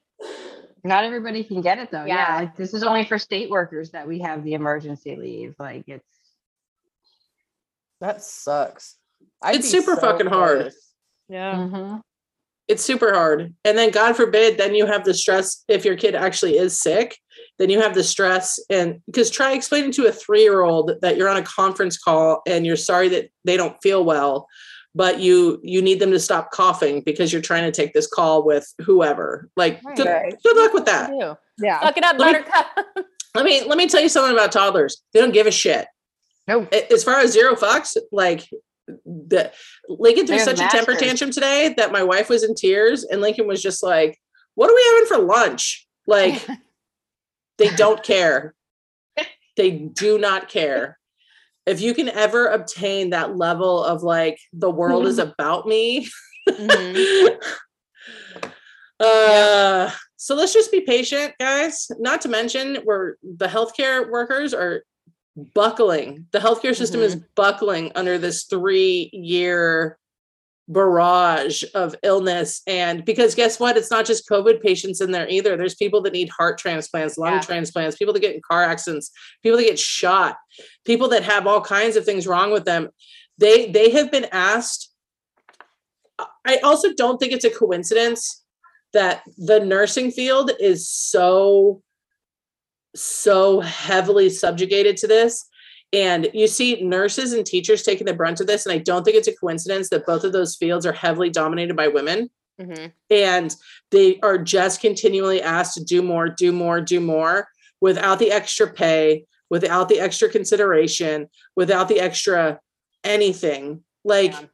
Not 0.85 1.05
everybody 1.05 1.43
can 1.43 1.61
get 1.63 1.79
it 1.79 1.91
though. 1.91 2.05
Yeah. 2.05 2.17
Yeah. 2.35 2.37
like 2.41 2.57
this 2.57 2.73
is 2.75 2.83
only 2.85 3.05
for 3.05 3.19
state 3.19 3.51
workers 3.51 3.91
that 3.91 4.07
we 4.07 4.21
have 4.21 4.45
the 4.45 4.55
emergency 4.55 5.17
leave. 5.17 5.55
Like 5.59 5.85
it's 5.89 6.05
that 8.01 8.23
sucks. 8.23 8.97
I'd 9.43 9.57
It's 9.57 9.73
be 9.73 9.79
super 9.81 9.97
fucking 9.97 10.27
hard. 10.27 10.65
pissed. 10.65 10.93
Yeah. 11.29 11.55
Mhm. 11.55 12.03
it's 12.69 12.85
super 12.85 13.13
hard 13.13 13.53
and 13.65 13.77
then 13.79 13.91
god 13.93 14.17
forbid 14.17 14.59
then 14.59 14.75
you 14.75 14.87
have 14.87 15.05
the 15.05 15.15
stress 15.15 15.65
if 15.69 15.85
your 15.85 15.95
kid 15.97 16.15
actually 16.17 16.57
is 16.59 16.81
sick 16.81 17.17
then 17.59 17.69
you 17.71 17.81
have 17.81 17.95
the 17.95 18.03
stress 18.03 18.59
and 18.71 19.01
because 19.07 19.29
try 19.31 19.53
explaining 19.53 19.91
to 19.93 20.07
a 20.07 20.13
three-year-old 20.13 20.93
that 21.01 21.17
you're 21.17 21.29
on 21.29 21.37
a 21.37 21.43
conference 21.43 21.97
call 21.99 22.43
and 22.47 22.65
you're 22.67 22.77
sorry 22.77 23.09
that 23.09 23.29
they 23.45 23.57
don't 23.57 23.77
feel 23.83 24.05
well 24.05 24.47
but 24.97 25.21
you 25.21 25.61
you 25.63 25.83
need 25.83 26.01
them 26.01 26.11
to 26.11 26.19
stop 26.19 26.51
coughing 26.51 27.03
because 27.03 27.31
you're 27.31 27.43
trying 27.43 27.65
to 27.65 27.71
take 27.71 27.93
this 27.93 28.07
call 28.07 28.45
with 28.45 28.67
whoever. 28.81 29.51
Like 29.55 29.83
good, 29.95 30.07
Right. 30.07 30.35
good 30.43 30.57
luck 30.57 30.73
with 30.73 30.87
that. 30.87 31.11
Yeah. 31.59 31.81
Suck 31.81 31.97
it 31.99 32.05
up, 32.05 32.19
Let 32.19 32.33
me- 32.33 32.39
buttercup. 32.41 32.67
let 33.35 33.45
me 33.45 33.63
let 33.65 33.77
me 33.77 33.87
tell 33.89 34.01
you 34.01 34.09
something 34.09 34.33
about 34.33 34.53
toddlers. 34.53 35.03
They 35.13 35.21
don't 35.21 35.33
give 35.35 35.47
a 35.47 35.51
shit. 35.51 35.87
No. 36.49 36.67
A- 36.73 36.91
as 36.93 37.05
far 37.05 37.21
as 37.21 37.33
zero 37.33 37.55
fucks 37.57 37.95
like 38.11 38.49
the 39.05 39.53
lincoln 39.89 40.27
threw 40.27 40.37
They're 40.37 40.45
such 40.45 40.61
a 40.61 40.69
temper 40.69 40.95
tantrum 40.95 41.31
today 41.31 41.75
that 41.77 41.93
my 41.93 42.03
wife 42.03 42.29
was 42.31 42.43
in 42.43 42.55
tears 42.55 43.05
and 43.05 43.21
lincoln 43.21 43.47
was 43.47 43.61
just 43.63 43.83
like 43.83 44.19
what 44.55 44.71
are 44.71 44.75
we 44.75 44.85
having 44.93 45.07
for 45.09 45.19
lunch? 45.19 45.87
Like 46.07 46.47
they 47.59 47.69
don't 47.77 48.03
care. 48.03 48.55
They 49.59 49.71
do 49.73 50.19
not 50.19 50.49
care 50.49 50.96
if 51.67 51.81
you 51.81 51.95
can 51.95 52.09
ever 52.09 52.47
obtain 52.47 53.11
that 53.11 53.37
level 53.37 53.83
of 53.85 54.03
like 54.03 54.39
the 54.53 54.71
world 54.71 55.07
is 55.07 55.19
about 55.19 55.67
me. 55.67 56.09
Mhm. 56.49 57.39
uh 59.01 59.91
so 60.17 60.35
let's 60.35 60.55
just 60.55 60.73
be 60.73 60.81
patient 60.81 61.35
guys. 61.39 61.91
Not 61.99 62.21
to 62.23 62.29
mention 62.29 62.79
we're 62.85 63.17
the 63.23 63.47
healthcare 63.47 64.11
workers 64.11 64.55
are 64.55 64.83
buckling. 65.55 66.27
The 66.33 66.39
healthcare 66.39 66.75
system 66.75 67.01
is 67.01 67.17
buckling 67.35 67.93
under 67.95 68.17
this 68.17 68.45
three 68.45 69.11
year 69.13 69.99
barrage 70.69 71.63
of 71.75 71.95
illness. 72.03 72.63
And 72.67 73.05
because 73.05 73.35
guess 73.35 73.61
what? 73.61 73.77
It's 73.77 73.91
not 73.91 74.05
just 74.05 74.29
covid 74.29 74.61
patients 74.61 75.01
in 75.01 75.13
there 75.13 75.29
either. 75.29 75.57
There's 75.57 75.77
people 75.77 76.03
that 76.03 76.13
need 76.13 76.29
heart 76.29 76.59
transplants 76.59 77.17
lung 77.17 77.35
Yeah. 77.35 77.41
transplants 77.41 77.97
people 77.97 78.13
that 78.15 78.21
get 78.21 78.35
in 78.35 78.41
car 78.43 78.65
accidents 78.65 79.11
people 79.43 79.59
that 79.59 79.65
get 79.65 79.79
shot 79.79 80.37
people 80.85 81.09
that 81.11 81.23
have 81.23 81.47
all 81.47 81.61
kinds 81.61 81.95
of 81.97 82.05
things 82.05 82.27
wrong 82.27 82.51
with 82.51 82.65
them. 82.65 82.89
They 83.39 83.71
they 83.71 83.91
have 83.91 84.11
been 84.11 84.27
asked 84.33 84.91
i 86.47 86.57
also 86.65 86.93
don't 86.95 87.19
think 87.19 87.33
it's 87.33 87.45
a 87.45 87.51
coincidence 87.51 88.43
that 88.95 89.23
the 89.37 89.61
nursing 89.61 90.11
field 90.11 90.51
is 90.59 90.89
so 90.89 91.83
so 92.95 93.61
heavily 93.61 94.31
subjugated 94.31 94.97
to 94.97 95.07
this 95.07 95.47
and 95.93 96.29
you 96.35 96.47
see 96.49 96.83
nurses 96.83 97.33
and 97.33 97.47
teachers 97.47 97.83
taking 97.83 98.07
the 98.07 98.15
brunt 98.15 98.41
of 98.41 98.47
this 98.47 98.67
and 98.67 98.73
i 98.73 98.79
don't 98.79 99.05
think 99.05 99.17
it's 99.17 99.29
a 99.29 99.37
coincidence 99.37 99.89
that 99.89 100.07
both 100.07 100.25
of 100.25 100.33
those 100.33 100.57
fields 100.57 100.85
are 100.87 100.93
heavily 100.93 101.31
dominated 101.31 101.77
by 101.77 101.89
women 101.89 102.29
Mhm. 102.61 102.91
and 103.11 103.55
they 103.91 104.19
are 104.23 104.39
just 104.39 104.81
continually 104.81 105.43
asked 105.43 105.75
to 105.75 105.85
do 105.85 106.03
more 106.03 106.29
do 106.29 106.53
more 106.53 106.81
do 106.81 107.01
more 107.01 107.47
without 107.81 108.19
the 108.19 108.33
extra 108.33 108.67
pay 108.73 109.25
without 109.51 109.89
the 109.89 110.01
extra 110.01 110.29
consideration 110.29 111.29
without 111.55 111.89
the 111.89 112.01
extra 112.01 112.59
anything 113.05 113.85
like 114.05 114.33
Yeah. 114.33 114.47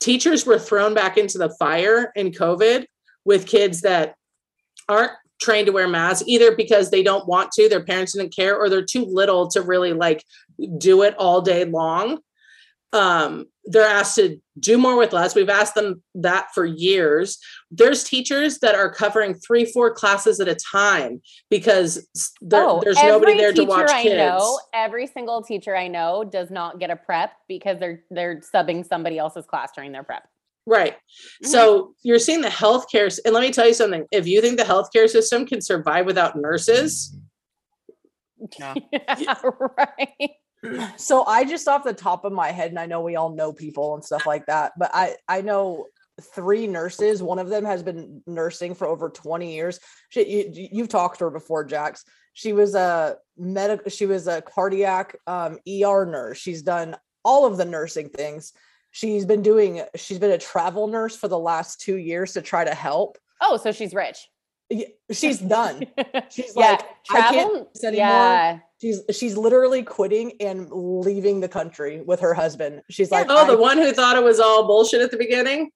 teachers 0.00 0.46
were 0.46 0.58
thrown 0.58 0.94
back 0.94 1.18
into 1.18 1.38
the 1.38 1.50
fire 1.58 2.12
in 2.14 2.30
COVID 2.30 2.86
with 3.24 3.46
kids 3.46 3.80
that 3.82 4.14
aren't 4.88 5.12
trained 5.44 5.66
to 5.66 5.72
wear 5.72 5.86
masks 5.88 6.24
either 6.26 6.56
because 6.56 6.90
they 6.90 7.02
don't 7.02 7.28
want 7.28 7.52
to, 7.52 7.68
their 7.68 7.84
parents 7.84 8.12
didn't 8.14 8.34
care, 8.34 8.56
or 8.56 8.68
they're 8.68 8.84
too 8.84 9.04
little 9.04 9.48
to 9.48 9.62
really 9.62 9.92
like 9.92 10.24
do 10.78 11.02
it 11.02 11.14
all 11.18 11.40
day 11.40 11.64
long. 11.64 12.18
Um, 12.92 13.46
they're 13.64 13.88
asked 13.88 14.14
to 14.16 14.40
do 14.60 14.78
more 14.78 14.96
with 14.96 15.12
less. 15.12 15.34
We've 15.34 15.48
asked 15.48 15.74
them 15.74 16.00
that 16.14 16.48
for 16.54 16.64
years. 16.64 17.38
There's 17.72 18.04
teachers 18.04 18.58
that 18.60 18.76
are 18.76 18.92
covering 18.92 19.34
three, 19.34 19.64
four 19.64 19.92
classes 19.92 20.38
at 20.38 20.46
a 20.46 20.54
time 20.54 21.20
because 21.50 22.06
there- 22.40 22.62
Oh, 22.64 22.80
there's 22.84 23.02
nobody 23.02 23.36
there 23.36 23.52
to 23.52 23.64
watch 23.64 23.90
I 23.90 24.02
kids. 24.04 24.16
know, 24.16 24.60
every 24.72 25.08
single 25.08 25.42
teacher 25.42 25.74
I 25.74 25.88
know 25.88 26.22
does 26.22 26.50
not 26.52 26.78
get 26.78 26.90
a 26.90 26.96
prep 26.96 27.32
because 27.48 27.80
they're 27.80 28.04
they're 28.10 28.40
subbing 28.54 28.86
somebody 28.86 29.18
else's 29.18 29.44
class 29.46 29.72
during 29.74 29.90
their 29.90 30.04
prep. 30.04 30.22
Right. 30.66 30.94
Mhm. 31.44 31.46
So 31.48 31.94
you're 32.02 32.18
seeing 32.18 32.40
the 32.40 32.48
healthcare, 32.48 33.06
s- 33.06 33.18
and 33.24 33.34
let 33.34 33.42
me 33.42 33.50
tell 33.52 33.66
you 33.66 33.74
something. 33.74 34.06
If 34.10 34.26
you 34.26 34.40
think 34.40 34.56
the 34.58 34.64
healthcare 34.64 35.08
system 35.08 35.44
can 35.46 35.60
survive 35.60 36.06
without 36.06 36.36
nurses, 36.36 37.14
No. 38.58 38.74
Yeah, 39.18 39.34
right. 39.78 40.30
so 40.96 41.24
I 41.24 41.44
just 41.44 41.68
off 41.68 41.84
the 41.84 41.92
top 41.92 42.24
of 42.24 42.32
my 42.32 42.50
head, 42.50 42.70
and 42.70 42.78
I 42.78 42.86
know 42.86 43.00
we 43.02 43.16
all 43.16 43.30
know 43.34 43.52
people 43.52 43.94
and 43.94 44.04
stuff 44.04 44.26
like 44.26 44.46
that, 44.46 44.72
but 44.78 44.90
I 44.94 45.16
I 45.28 45.42
know 45.42 45.86
three 46.20 46.66
nurses. 46.66 47.22
One 47.22 47.38
of 47.38 47.48
them 47.48 47.64
has 47.64 47.82
been 47.82 48.22
nursing 48.26 48.74
for 48.74 48.86
over 48.86 49.10
20 49.10 49.52
years. 49.54 49.80
She, 50.10 50.26
you, 50.26 50.50
you- 50.52 50.68
you've 50.72 50.88
talked 50.88 51.18
to 51.18 51.24
her 51.24 51.30
before, 51.30 51.64
Jax. 51.64 52.04
She 52.34 52.52
was 52.52 52.74
a 52.74 53.16
medical, 53.36 53.90
she 53.90 54.06
was 54.06 54.26
a 54.28 54.40
cardiac 54.42 55.16
um, 55.26 55.58
ER 55.68 56.04
nurse. 56.06 56.38
She's 56.38 56.62
done 56.62 56.96
all 57.24 57.46
of 57.46 57.56
the 57.56 57.64
nursing 57.64 58.08
things. 58.10 58.52
She's 58.94 59.26
been 59.26 59.42
doing, 59.42 59.82
she's 59.96 60.20
been 60.20 60.30
a 60.30 60.38
travel 60.38 60.86
nurse 60.86 61.16
for 61.16 61.26
the 61.26 61.38
last 61.38 61.80
two 61.80 61.96
years 61.96 62.32
to 62.34 62.42
try 62.42 62.62
to 62.64 62.72
help. 62.72 63.18
Oh, 63.40 63.56
so 63.56 63.72
she's 63.72 63.92
rich. 63.92 64.28
She's 65.10 65.40
done. 65.40 65.84
She's 66.30 66.52
yeah, 66.56 66.70
like, 66.70 66.80
I 67.10 67.20
can't 67.20 67.32
travel. 67.32 67.54
do 67.54 67.66
this 67.74 67.84
anymore. 67.84 68.06
Yeah, 68.06 68.58
She's 68.80 69.00
she's 69.12 69.36
literally 69.36 69.82
quitting 69.82 70.32
and 70.40 70.70
leaving 70.70 71.40
the 71.40 71.48
country 71.48 72.02
with 72.02 72.20
her 72.20 72.34
husband. 72.34 72.82
She's 72.88 73.10
like, 73.10 73.26
oh, 73.28 73.46
the 73.48 73.58
one 73.60 73.78
who 73.78 73.92
thought 73.92 74.16
it 74.16 74.22
was 74.22 74.38
all 74.38 74.66
bullshit 74.66 75.00
at 75.02 75.10
the 75.10 75.16
beginning, 75.16 75.70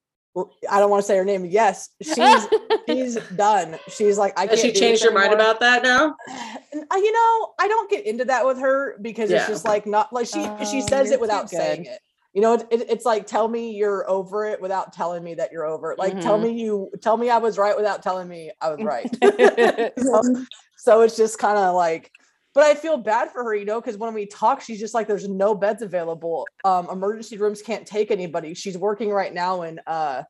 I 0.69 0.79
don't 0.79 0.89
want 0.89 1.03
to 1.03 1.07
say 1.07 1.17
her 1.17 1.25
name. 1.25 1.45
Yes, 1.45 1.89
she's 2.01 2.47
she's 2.87 3.15
done. 3.35 3.77
She's 3.89 4.17
like, 4.17 4.33
I 4.39 4.47
can't. 4.47 4.51
has 4.51 4.61
she 4.61 4.71
changed 4.71 5.03
her 5.03 5.11
mind 5.11 5.33
about 5.33 5.59
that 5.59 5.83
now? 5.83 6.15
And, 6.71 6.83
uh, 6.91 6.97
you 6.97 7.11
know, 7.11 7.53
I 7.59 7.67
don't 7.67 7.89
get 7.89 8.05
into 8.05 8.25
that 8.25 8.45
with 8.45 8.59
her 8.59 8.95
because 9.01 9.31
it's 9.31 9.47
just 9.47 9.65
like 9.65 9.87
not 9.87 10.13
like 10.13 10.27
she 10.27 10.43
she 10.69 10.83
Oh, 10.83 10.87
says 10.87 11.09
it 11.09 11.19
without 11.19 11.49
saying 11.49 11.85
it. 11.85 11.99
You 12.33 12.41
know, 12.41 12.53
it, 12.53 12.67
it- 12.69 12.89
it's 12.89 13.05
like 13.05 13.25
tell 13.25 13.47
me 13.47 13.71
you're 13.71 14.09
over 14.09 14.45
it 14.45 14.61
without 14.61 14.93
telling 14.93 15.23
me 15.23 15.33
that 15.35 15.51
you're 15.51 15.65
over 15.65 15.91
it. 15.91 15.99
Like 15.99 16.21
tell 16.21 16.37
Mhm. 16.37 16.43
me 16.43 16.61
you 16.61 16.91
tell 17.01 17.17
me 17.17 17.29
I 17.29 17.37
was 17.37 17.57
right 17.57 17.75
without 17.75 18.03
telling 18.03 18.27
me 18.27 18.51
I 18.61 18.69
was 18.69 18.83
right. 18.83 19.09
so, 19.97 20.21
so 20.77 21.01
it's 21.01 21.17
just 21.17 21.39
kind 21.39 21.57
of 21.57 21.75
like 21.75 22.11
but 22.55 22.63
i 22.63 22.73
feel 22.73 22.97
bad 22.97 23.29
for 23.31 23.43
her 23.43 23.53
you 23.53 23.63
know 23.65 23.79
because 23.79 23.95
when 23.97 24.13
we 24.13 24.25
talk 24.25 24.59
she's 24.59 24.79
just 24.79 24.93
like 24.95 25.07
there's 25.07 25.27
no 25.29 25.53
beds 25.53 25.81
available 25.83 26.47
um 26.63 26.89
emergency 26.89 27.37
rooms 27.37 27.61
can't 27.61 27.85
take 27.85 28.09
anybody 28.11 28.53
she's 28.55 28.77
working 28.77 29.09
right 29.11 29.33
now 29.33 29.61
in 29.61 29.79
uh 29.85 30.23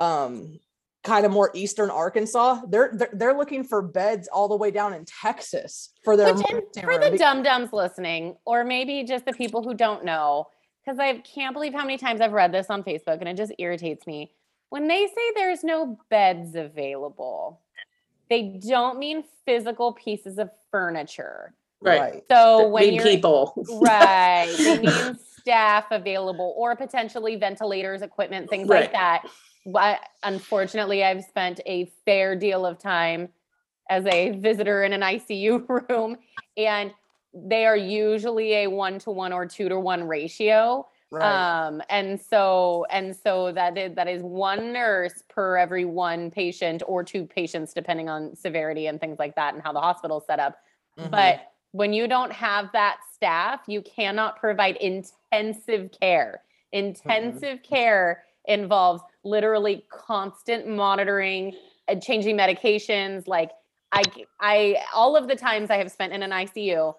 um 0.00 0.58
kind 1.04 1.24
of 1.24 1.32
more 1.32 1.50
eastern 1.54 1.88
arkansas 1.90 2.60
they're 2.68 2.90
they're, 2.94 3.10
they're 3.14 3.36
looking 3.38 3.64
for 3.64 3.80
beds 3.80 4.28
all 4.28 4.48
the 4.48 4.56
way 4.56 4.70
down 4.70 4.92
in 4.92 5.04
texas 5.06 5.94
for 6.04 6.16
their 6.16 6.28
and 6.28 6.44
for 6.44 6.60
room 6.86 7.12
the 7.12 7.16
dum 7.18 7.42
dums 7.42 7.72
listening, 7.72 8.36
or 8.44 8.64
maybe 8.64 9.02
just 9.04 9.24
the 9.24 9.32
people 9.32 9.62
who 9.62 9.74
don't 9.74 10.04
know, 10.04 10.46
because 10.88 10.98
I 10.98 11.18
can't 11.18 11.52
believe 11.52 11.74
how 11.74 11.82
many 11.82 11.98
times 11.98 12.22
I've 12.22 12.32
read 12.32 12.50
this 12.50 12.68
on 12.70 12.82
Facebook 12.82 13.18
and 13.20 13.28
it 13.28 13.36
just 13.36 13.52
irritates 13.58 14.06
me. 14.06 14.30
When 14.70 14.88
they 14.88 15.06
say 15.06 15.32
there's 15.34 15.62
no 15.62 15.98
beds 16.08 16.54
available, 16.54 17.60
they 18.30 18.58
don't 18.66 18.98
mean 18.98 19.24
physical 19.44 19.92
pieces 19.92 20.38
of 20.38 20.48
furniture. 20.70 21.52
Right. 21.82 22.24
So 22.30 22.62
That 22.62 22.68
when 22.70 22.94
you're 22.94 23.04
people. 23.04 23.54
right, 23.68 24.54
they 24.58 24.78
mean 24.80 25.18
staff 25.40 25.84
available 25.90 26.54
or 26.56 26.74
potentially 26.74 27.36
ventilators, 27.36 28.00
equipment, 28.00 28.48
things 28.48 28.66
Right. 28.68 28.82
like 28.82 28.92
that. 28.92 29.24
But 29.66 30.00
unfortunately, 30.22 31.04
I've 31.04 31.22
spent 31.24 31.60
a 31.66 31.92
fair 32.06 32.34
deal 32.34 32.64
of 32.64 32.78
time 32.78 33.28
as 33.90 34.06
a 34.06 34.30
visitor 34.30 34.84
in 34.84 34.94
an 34.94 35.02
ICU 35.02 35.66
room, 35.90 36.16
and 36.56 36.92
they 37.46 37.66
are 37.66 37.76
usually 37.76 38.64
a 38.64 38.66
one 38.66 38.98
to 39.00 39.10
one 39.10 39.32
or 39.32 39.46
two 39.46 39.68
to 39.68 39.78
one 39.78 40.06
ratio. 40.06 40.86
right 41.10 41.66
Um, 41.66 41.82
and 41.88 42.20
so 42.20 42.84
and 42.90 43.16
so 43.16 43.52
that 43.52 43.78
is 43.78 43.94
that 43.94 44.08
is 44.08 44.22
one 44.22 44.72
nurse 44.72 45.22
per 45.28 45.56
every 45.56 45.84
one 45.84 46.30
patient 46.30 46.82
or 46.86 47.02
two 47.02 47.24
patients, 47.24 47.72
depending 47.72 48.08
on 48.08 48.36
severity 48.36 48.86
and 48.86 49.00
things 49.00 49.18
like 49.18 49.34
that, 49.36 49.54
and 49.54 49.62
how 49.62 49.72
the 49.72 49.80
hospital's 49.80 50.26
set 50.26 50.38
up. 50.38 50.58
Mhm. 50.98 51.10
But 51.10 51.52
when 51.72 51.92
you 51.92 52.08
don't 52.08 52.32
have 52.32 52.70
that 52.72 52.98
staff, 53.14 53.60
you 53.66 53.82
cannot 53.82 54.38
provide 54.40 54.76
intensive 54.76 55.90
care. 55.92 56.42
Intensive 56.72 57.62
care 57.62 58.24
involves 58.46 59.02
literally 59.24 59.84
constant 59.90 60.66
monitoring 60.66 61.54
and 61.86 62.02
changing 62.02 62.36
medications. 62.36 63.28
Like 63.28 63.50
I, 63.92 64.02
I, 64.40 64.76
all 64.94 65.16
of 65.16 65.28
the 65.28 65.36
times 65.36 65.70
I 65.70 65.76
have 65.76 65.90
spent 65.90 66.12
in 66.12 66.22
an 66.22 66.30
ICU, 66.30 66.94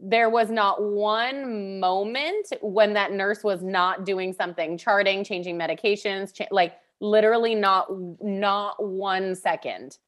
there 0.00 0.28
was 0.30 0.50
not 0.50 0.82
one 0.82 1.78
moment 1.80 2.52
when 2.60 2.94
that 2.94 3.12
nurse 3.12 3.44
was 3.44 3.62
not 3.62 4.04
doing 4.04 4.32
something, 4.32 4.76
charting, 4.76 5.24
changing 5.24 5.58
medications, 5.58 6.34
cha- 6.34 6.46
like 6.50 6.74
literally 7.00 7.54
not, 7.54 7.88
not 8.22 8.82
one 8.82 9.34
second. 9.34 9.98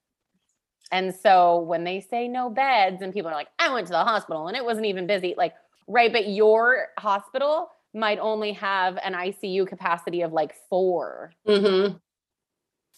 And 0.93 1.15
so 1.15 1.61
when 1.61 1.85
they 1.85 2.01
say 2.01 2.29
no 2.29 2.51
beds 2.51 3.03
and 3.03 3.13
people 3.13 3.31
are 3.31 3.35
like, 3.35 3.49
I 3.59 3.73
went 3.73 3.87
to 3.89 3.93
the 3.93 4.05
hospital 4.05 4.49
and 4.49 4.57
it 4.57 4.65
wasn't 4.65 4.87
even 4.87 5.07
busy, 5.07 5.35
like, 5.37 5.55
right, 5.89 6.13
but 6.13 6.29
your 6.29 6.89
hospital 6.99 7.69
might 7.95 8.19
only 8.19 8.53
have 8.53 8.99
an 9.03 9.15
ICU 9.15 9.67
capacity 9.67 10.23
of 10.23 10.33
like 10.33 10.55
four. 10.69 11.33
hmm 11.47 11.89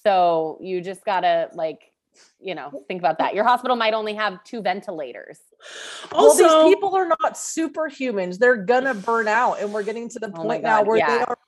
So 0.02 0.58
you 0.60 0.80
just 0.80 1.04
gotta 1.04 1.48
like, 1.54 1.92
you 2.38 2.54
know, 2.54 2.84
think 2.88 3.00
about 3.00 3.18
that. 3.18 3.34
Your 3.34 3.44
hospital 3.44 3.76
might 3.76 3.94
only 3.94 4.14
have 4.14 4.42
two 4.44 4.62
ventilators. 4.62 5.38
Also, 6.12 6.44
well, 6.44 6.66
these 6.66 6.74
people 6.74 6.94
are 6.94 7.06
not 7.06 7.34
superhumans. 7.34 8.38
They're 8.38 8.56
gonna 8.56 8.94
burn 8.94 9.28
out, 9.28 9.60
and 9.60 9.72
we're 9.72 9.82
getting 9.82 10.08
to 10.10 10.18
the 10.18 10.32
Oh 10.34 10.42
point 10.42 10.62
now 10.62 10.78
God, 10.78 10.86
where 10.86 10.98
they 10.98 11.22
are 11.22 11.38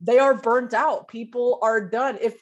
they 0.00 0.18
are 0.18 0.34
burnt 0.34 0.74
out. 0.74 1.08
People 1.08 1.58
are 1.62 1.80
done. 1.80 2.18
If 2.20 2.36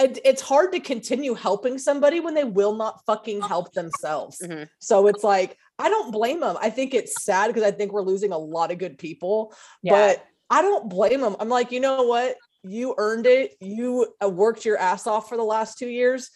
it, 0.00 0.18
it's 0.24 0.40
hard 0.40 0.72
to 0.72 0.80
continue 0.80 1.34
helping 1.34 1.78
somebody 1.78 2.20
when 2.20 2.34
they 2.34 2.44
will 2.44 2.74
not 2.74 3.04
fucking 3.04 3.42
help 3.42 3.72
themselves. 3.72 4.40
Mhm. 4.42 4.68
So 4.78 5.06
it's 5.08 5.24
like 5.24 5.56
I 5.78 5.88
don't 5.88 6.10
blame 6.12 6.40
them. 6.40 6.56
I 6.60 6.70
think 6.70 6.94
it's 6.94 7.22
sad 7.24 7.48
because 7.48 7.62
I 7.62 7.70
think 7.70 7.92
we're 7.92 8.02
losing 8.02 8.32
a 8.32 8.38
lot 8.38 8.70
of 8.70 8.78
good 8.78 8.98
people, 8.98 9.54
Yeah. 9.82 9.92
but 9.92 10.24
I 10.50 10.62
don't 10.62 10.90
blame 10.90 11.20
them. 11.20 11.36
I'm 11.40 11.48
like, 11.48 11.72
you 11.72 11.80
know 11.80 12.02
what? 12.02 12.36
You 12.62 12.94
earned 12.98 13.26
it. 13.26 13.56
You 13.60 14.14
uh, 14.22 14.28
worked 14.28 14.64
your 14.64 14.76
ass 14.76 15.06
off 15.06 15.28
for 15.28 15.36
the 15.36 15.44
last 15.44 15.78
two 15.78 15.88
years. 15.88 16.30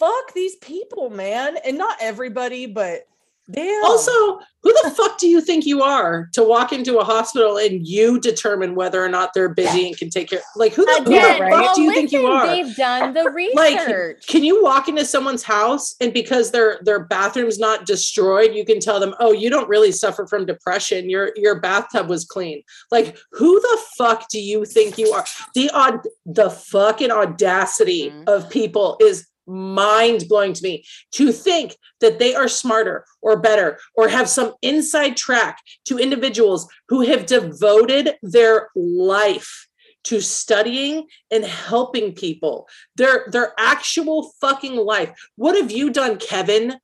Fuck 0.00 0.32
these 0.34 0.56
people, 0.56 1.10
man. 1.10 1.58
And 1.64 1.76
not 1.78 1.98
everybody, 2.00 2.64
but 2.66 3.02
damn. 3.50 3.84
also, 3.84 4.38
who 4.62 4.72
the 4.82 4.90
fuck 4.96 5.18
do 5.18 5.26
you 5.28 5.40
think 5.42 5.66
you 5.66 5.82
are 5.82 6.28
to 6.34 6.42
walk 6.42 6.72
into 6.72 6.98
a 6.98 7.04
hospital 7.04 7.56
and 7.58 7.86
you 7.86 8.18
determine 8.20 8.74
whether 8.74 9.02
or 9.04 9.08
not 9.08 9.32
they're 9.34 9.48
busy 9.52 9.88
and 9.88 9.96
can 9.98 10.08
take 10.08 10.30
care? 10.30 10.40
Like, 10.56 10.72
who 10.72 10.84
the, 10.86 10.92
who 10.98 11.04
the 11.04 11.10
Again, 11.18 11.38
fuck 11.38 11.50
well, 11.50 11.74
do 11.74 11.82
you 11.82 11.92
think 11.92 12.12
you 12.12 12.26
are? 12.26 12.46
They've 12.46 12.74
done 12.76 13.12
the 13.12 13.30
research. 13.30 13.56
Like, 13.56 13.78
research. 13.86 14.26
Can 14.26 14.42
you 14.44 14.62
walk 14.62 14.88
into 14.88 15.04
someone's 15.04 15.42
house 15.42 15.96
and 16.00 16.12
because 16.14 16.50
their 16.50 16.78
their 16.82 17.04
bathroom's 17.04 17.58
not 17.58 17.84
destroyed, 17.86 18.54
you 18.54 18.64
can 18.64 18.80
tell 18.80 19.00
them, 19.00 19.14
"Oh, 19.20 19.32
you 19.32 19.50
don't 19.50 19.68
really 19.68 19.92
suffer 19.92 20.26
from 20.26 20.46
depression. 20.46 21.10
Your 21.10 21.32
your 21.36 21.60
bathtub 21.60 22.08
was 22.08 22.24
clean." 22.24 22.62
Like, 22.90 23.18
who 23.32 23.60
the 23.60 23.78
fuck 23.98 24.28
do 24.30 24.40
you 24.40 24.64
think 24.64 24.96
you 24.98 25.12
are? 25.12 25.24
The 25.54 25.70
odd 25.70 26.00
the 26.26 26.50
fucking 26.50 27.10
audacity 27.10 28.10
Mhm. 28.10 28.24
of 28.28 28.48
people 28.50 28.96
is 29.00 29.26
mind 29.50 30.26
blowing 30.28 30.52
to 30.52 30.62
me 30.62 30.84
to 31.12 31.32
think 31.32 31.76
that 32.00 32.18
they 32.18 32.34
are 32.34 32.48
smarter 32.48 33.04
or 33.20 33.40
better 33.40 33.78
or 33.94 34.08
have 34.08 34.28
some 34.28 34.54
inside 34.62 35.16
track 35.16 35.58
to 35.84 35.98
individuals 35.98 36.68
who 36.88 37.02
have 37.02 37.26
devoted 37.26 38.14
their 38.22 38.68
life 38.74 39.66
to 40.04 40.20
studying 40.20 41.06
and 41.30 41.44
helping 41.44 42.14
people 42.14 42.68
their 42.96 43.26
their 43.30 43.52
actual 43.58 44.32
fucking 44.40 44.76
life. 44.76 45.12
What 45.36 45.56
have 45.56 45.70
you 45.70 45.90
done 45.90 46.16
kevin 46.16 46.78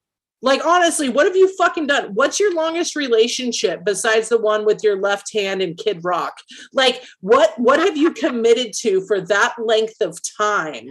like 0.46 0.64
honestly 0.64 1.08
what 1.08 1.26
have 1.26 1.36
you 1.36 1.54
fucking 1.56 1.88
done? 1.88 2.14
What's 2.14 2.38
your 2.38 2.54
longest 2.54 2.94
relationship 2.94 3.84
besides 3.84 4.28
the 4.28 4.38
one 4.38 4.64
with 4.64 4.82
your 4.84 5.00
left 5.00 5.32
hand 5.34 5.60
and 5.60 5.76
kid 5.76 6.00
rock? 6.04 6.38
Like 6.72 7.02
what 7.20 7.58
what 7.58 7.80
have 7.80 7.96
you 7.96 8.12
committed 8.12 8.72
to 8.78 9.04
for 9.06 9.20
that 9.22 9.54
length 9.58 10.00
of 10.00 10.16
time 10.38 10.88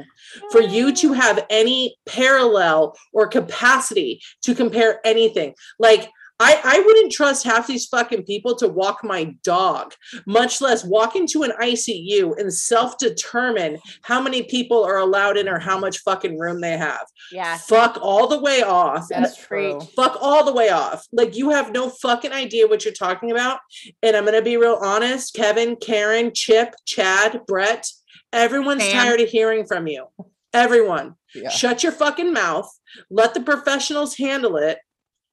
for 0.51 0.61
you 0.61 0.93
to 0.95 1.11
mm. 1.11 1.15
have 1.15 1.45
any 1.49 1.95
parallel 2.05 2.97
or 3.13 3.27
capacity 3.27 4.21
to 4.43 4.53
compare 4.53 4.99
anything? 5.05 5.55
Like 5.79 6.09
I, 6.39 6.59
I 6.63 6.79
wouldn't 6.85 7.13
trust 7.13 7.45
half 7.45 7.67
these 7.67 7.85
fucking 7.85 8.23
people 8.23 8.55
to 8.57 8.67
walk 8.67 9.03
my 9.03 9.35
dog, 9.43 9.93
much 10.27 10.59
less 10.59 10.83
walk 10.83 11.15
into 11.15 11.43
an 11.43 11.53
ICU 11.61 12.37
and 12.37 12.53
self 12.53 12.97
determine 12.97 13.77
how 14.01 14.21
many 14.21 14.43
people 14.43 14.83
are 14.83 14.97
allowed 14.97 15.37
in 15.37 15.47
or 15.47 15.59
how 15.59 15.79
much 15.79 15.99
fucking 15.99 16.37
room 16.37 16.59
they 16.59 16.77
have. 16.77 17.05
Yeah. 17.31 17.57
Fuck 17.57 17.97
all 18.01 18.27
the 18.27 18.39
way 18.39 18.63
off. 18.63 19.07
That's 19.09 19.37
true. 19.37 19.79
Fuck 19.95 20.17
all 20.21 20.43
the 20.43 20.53
way 20.53 20.69
off. 20.69 21.05
Like 21.13 21.37
you 21.37 21.51
have 21.51 21.71
no 21.71 21.89
fucking 21.89 22.33
idea 22.33 22.67
what 22.67 22.83
you're 22.83 22.93
talking 22.93 23.31
about. 23.31 23.59
And 24.03 24.17
I'm 24.17 24.25
gonna 24.25 24.41
be 24.41 24.57
real 24.57 24.79
honest, 24.81 25.33
Kevin, 25.35 25.77
Karen, 25.77 26.31
Chip, 26.33 26.75
Chad, 26.85 27.41
Brett, 27.47 27.87
everyone's 28.33 28.83
Sam. 28.83 28.93
tired 28.93 29.21
of 29.21 29.29
hearing 29.29 29.65
from 29.65 29.87
you. 29.87 30.07
Everyone. 30.53 31.15
Yeah. 31.33 31.49
Shut 31.49 31.83
your 31.83 31.91
fucking 31.91 32.33
mouth. 32.33 32.69
Let 33.09 33.33
the 33.33 33.41
professionals 33.41 34.17
handle 34.17 34.55
it. 34.57 34.79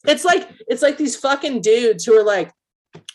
It's 0.04 0.24
like 0.24 0.48
it's 0.68 0.82
like 0.82 0.96
these 0.96 1.16
fucking 1.16 1.60
dudes 1.60 2.04
who 2.04 2.18
are 2.18 2.24
like, 2.24 2.52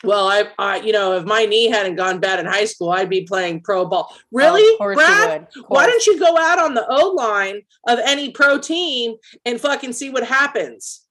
well, 0.03 0.27
I, 0.27 0.45
I, 0.57 0.77
you 0.77 0.91
know, 0.91 1.17
if 1.17 1.25
my 1.25 1.45
knee 1.45 1.69
hadn't 1.69 1.95
gone 1.95 2.19
bad 2.19 2.39
in 2.39 2.45
high 2.45 2.65
school, 2.65 2.89
I'd 2.91 3.09
be 3.09 3.21
playing 3.21 3.61
pro 3.61 3.85
ball. 3.85 4.15
Really, 4.31 4.61
Oh, 4.63 4.73
of 4.73 4.77
course 4.79 4.97
you 4.97 5.05
Brad? 5.05 5.47
Why 5.67 5.85
don't 5.85 6.05
you 6.05 6.19
go 6.19 6.37
out 6.37 6.59
on 6.59 6.73
the 6.73 6.85
O 6.89 7.09
line 7.09 7.61
of 7.87 7.99
any 7.99 8.31
pro 8.31 8.57
team 8.57 9.15
and 9.45 9.59
fucking 9.59 9.93
see 9.93 10.09
what 10.09 10.25
happens? 10.25 11.06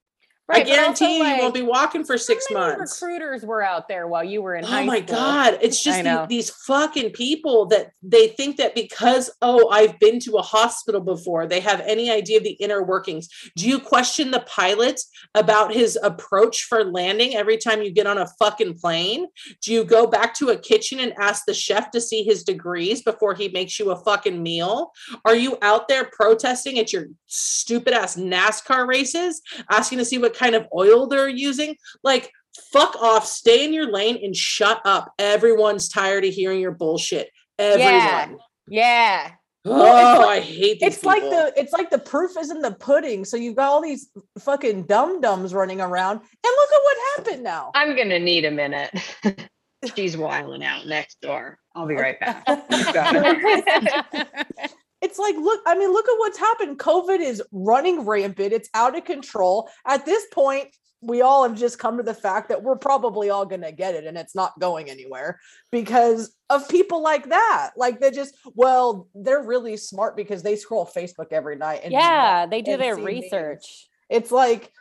Right, 0.49 0.63
I 0.63 0.65
guarantee 0.65 1.19
you, 1.19 1.25
you 1.25 1.39
won't 1.39 1.55
be 1.55 1.63
walking 1.63 2.05
for 2.05 2.17
six 2.17 2.47
months. 2.53 3.03
Recruiters 3.03 3.45
were 3.45 3.63
out 3.65 3.89
there 3.89 4.07
while 4.07 4.23
you 4.23 4.43
were 4.43 4.55
in 4.55 4.65
oh 4.65 4.69
high 4.69 4.83
Oh 4.83 4.87
my 4.87 4.99
school. 4.99 5.17
god, 5.17 5.59
it's 5.61 5.83
just 5.83 6.05
the- 6.05 6.27
these 6.29 6.51
fucking 6.51 7.11
people 7.11 7.67
that 7.67 7.91
they 8.01 8.29
think 8.29 8.57
that 8.59 8.73
because 8.77 9.29
oh, 9.43 9.69
I've 9.71 9.99
been 9.99 10.21
to 10.21 10.37
a 10.37 10.43
hospital 10.43 11.01
before, 11.01 11.49
they 11.49 11.59
have 11.59 11.81
any 11.81 12.11
idea 12.13 12.39
of 12.39 12.45
the 12.45 12.53
inner 12.53 12.85
workings. 12.85 13.29
Do 13.57 13.69
you 13.69 13.81
question 13.81 14.31
the 14.31 14.41
pilot 14.47 15.01
about 15.35 15.75
his 15.75 15.99
approach 16.01 16.63
for 16.63 16.85
landing 16.85 17.35
every 17.35 17.57
time 17.59 17.83
you 17.83 17.91
get 17.91 18.07
on 18.07 18.19
a 18.19 18.29
fucking 18.39 18.75
plane? 18.79 19.27
Do 19.63 19.73
you 19.73 19.83
go 19.83 20.07
back 20.07 20.33
to 20.35 20.51
a 20.51 20.57
kitchen 20.57 21.01
and 21.01 21.13
ask 21.19 21.43
the 21.47 21.55
chef 21.55 21.91
to 21.91 22.01
see 22.01 22.23
his 22.23 22.45
degrees 22.45 23.03
before 23.03 23.35
he 23.35 23.49
makes 23.49 23.81
you 23.81 23.91
a 23.91 23.97
fucking 24.05 24.41
meal? 24.41 24.93
Are 25.25 25.35
you 25.35 25.59
out 25.61 25.89
there 25.89 26.05
protesting 26.13 26.79
at 26.79 26.93
your 26.93 27.07
stupid 27.27 27.95
ass 27.95 28.17
NASCAR 28.17 28.87
races, 28.87 29.41
asking 29.71 29.99
to 29.99 30.05
see 30.05 30.19
what 30.19 30.35
kind 30.35 30.55
of 30.55 30.67
oil 30.75 31.07
they're 31.07 31.29
using? 31.29 31.77
Like, 32.03 32.31
fuck 32.73 32.97
off, 32.97 33.27
stay 33.27 33.65
in 33.65 33.73
your 33.73 33.91
lane 33.91 34.19
and 34.23 34.35
shut 34.35 34.81
up. 34.85 35.13
Everyone's 35.19 35.89
tired 35.89 36.25
of 36.25 36.33
hearing 36.33 36.61
your 36.61 36.73
bullshit. 36.73 37.31
Everyone. 37.59 38.39
Yeah. 38.69 39.31
Oh, 39.65 39.83
Well, 39.83 40.21
it's 40.21 40.29
I 40.29 40.41
hate 40.41 40.81
these 40.81 40.95
It's 40.95 41.05
like 41.05 41.23
the 41.23 41.53
it's 41.57 41.73
like 41.73 41.91
the 41.91 41.99
proof 41.99 42.33
is 42.39 42.51
in 42.51 42.61
the 42.61 42.73
pudding. 42.73 43.25
So 43.25 43.37
you've 43.37 43.57
got 43.57 43.69
all 43.69 43.83
these 43.83 44.11
fucking 44.39 44.85
dum 44.85 45.21
dums 45.21 45.53
running 45.53 45.81
around, 45.81 46.19
and 46.19 46.23
look 46.45 46.71
at 46.73 46.81
what 46.83 46.97
happened 47.17 47.43
now. 47.43 47.73
I'm 47.75 47.97
gonna 47.97 48.21
need 48.21 48.45
a 48.45 48.51
minute. 48.51 48.91
She's 49.97 50.17
wiling 50.17 50.65
out 50.65 50.87
next 50.87 51.21
door. 51.21 51.59
I'll 51.75 51.87
be 51.87 51.95
right 51.95 52.19
back. 52.21 52.45
You 55.01 55.09
got 55.09 55.09
it. 55.09 55.11
It's 55.11 55.19
like, 55.19 55.37
look, 55.37 55.61
I 55.67 55.79
mean, 55.79 55.93
look 55.93 56.09
at 56.09 56.19
what's 56.19 56.39
happened. 56.39 56.79
COVID 56.79 57.21
is 57.21 57.43
running 57.53 58.01
rampant. 58.01 58.53
It's 58.53 58.69
out 58.75 58.97
of 58.97 59.05
control. 59.05 59.69
At 59.87 60.05
this 60.05 60.25
point, 60.33 60.69
we 61.03 61.21
all 61.21 61.43
have 61.47 61.57
just 61.57 61.79
come 61.79 61.99
to 61.99 62.03
the 62.03 62.15
fact 62.15 62.49
that 62.49 62.63
we're 62.63 62.77
probably 62.77 63.31
all 63.31 63.45
going 63.47 63.63
to 63.63 63.73
get 63.73 63.95
it 63.95 64.07
and 64.07 64.17
it's 64.17 64.35
not 64.35 64.59
going 64.59 64.91
anywhere 64.91 65.39
because 65.71 66.35
of 66.49 66.69
people 66.69 67.03
like 67.03 67.29
that. 67.29 67.71
Like 67.77 68.01
they 68.01 68.11
just, 68.11 68.35
well, 68.55 69.07
they're 69.15 69.43
really 69.43 69.77
smart 69.77 70.17
because 70.17 70.43
they 70.43 70.57
scroll 70.57 70.87
Facebook 70.87 71.33
every 71.33 71.57
night. 71.57 71.83
And 71.85 71.93
yeah, 71.93 72.47
they 72.47 72.63
do 72.63 72.77
their 72.77 72.97
see 72.97 73.03
memes. 73.03 73.23
research. 73.23 73.89
It's 74.09 74.33
like, 74.33 74.73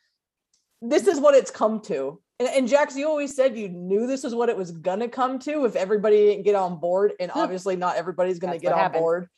this 0.82 1.08
is 1.08 1.20
what 1.20 1.36
it's 1.36 1.52
come 1.52 1.82
to. 1.82 2.22
And, 2.40 2.50
and 2.50 2.68
Jax, 2.68 2.96
you 2.96 3.08
always 3.08 3.36
said 3.36 3.58
you 3.58 3.70
knew 3.70 4.08
this 4.08 4.24
is 4.24 4.36
what 4.36 4.50
it 4.50 4.58
was 4.58 4.72
going 4.72 5.00
to 5.00 5.08
come 5.08 5.40
to 5.40 5.66
if 5.66 5.76
everybody 5.76 6.18
didn't 6.18 6.44
get 6.44 6.56
on 6.56 6.80
board. 6.80 7.14
And 7.20 7.32
obviously, 7.34 7.76
not 7.76 7.98
everybody's 7.98 8.40
going 8.40 8.52
to 8.52 8.56
That's 8.56 8.64
get 8.64 8.74
on 8.74 8.80
happened. 8.80 9.02
board. 9.02 9.30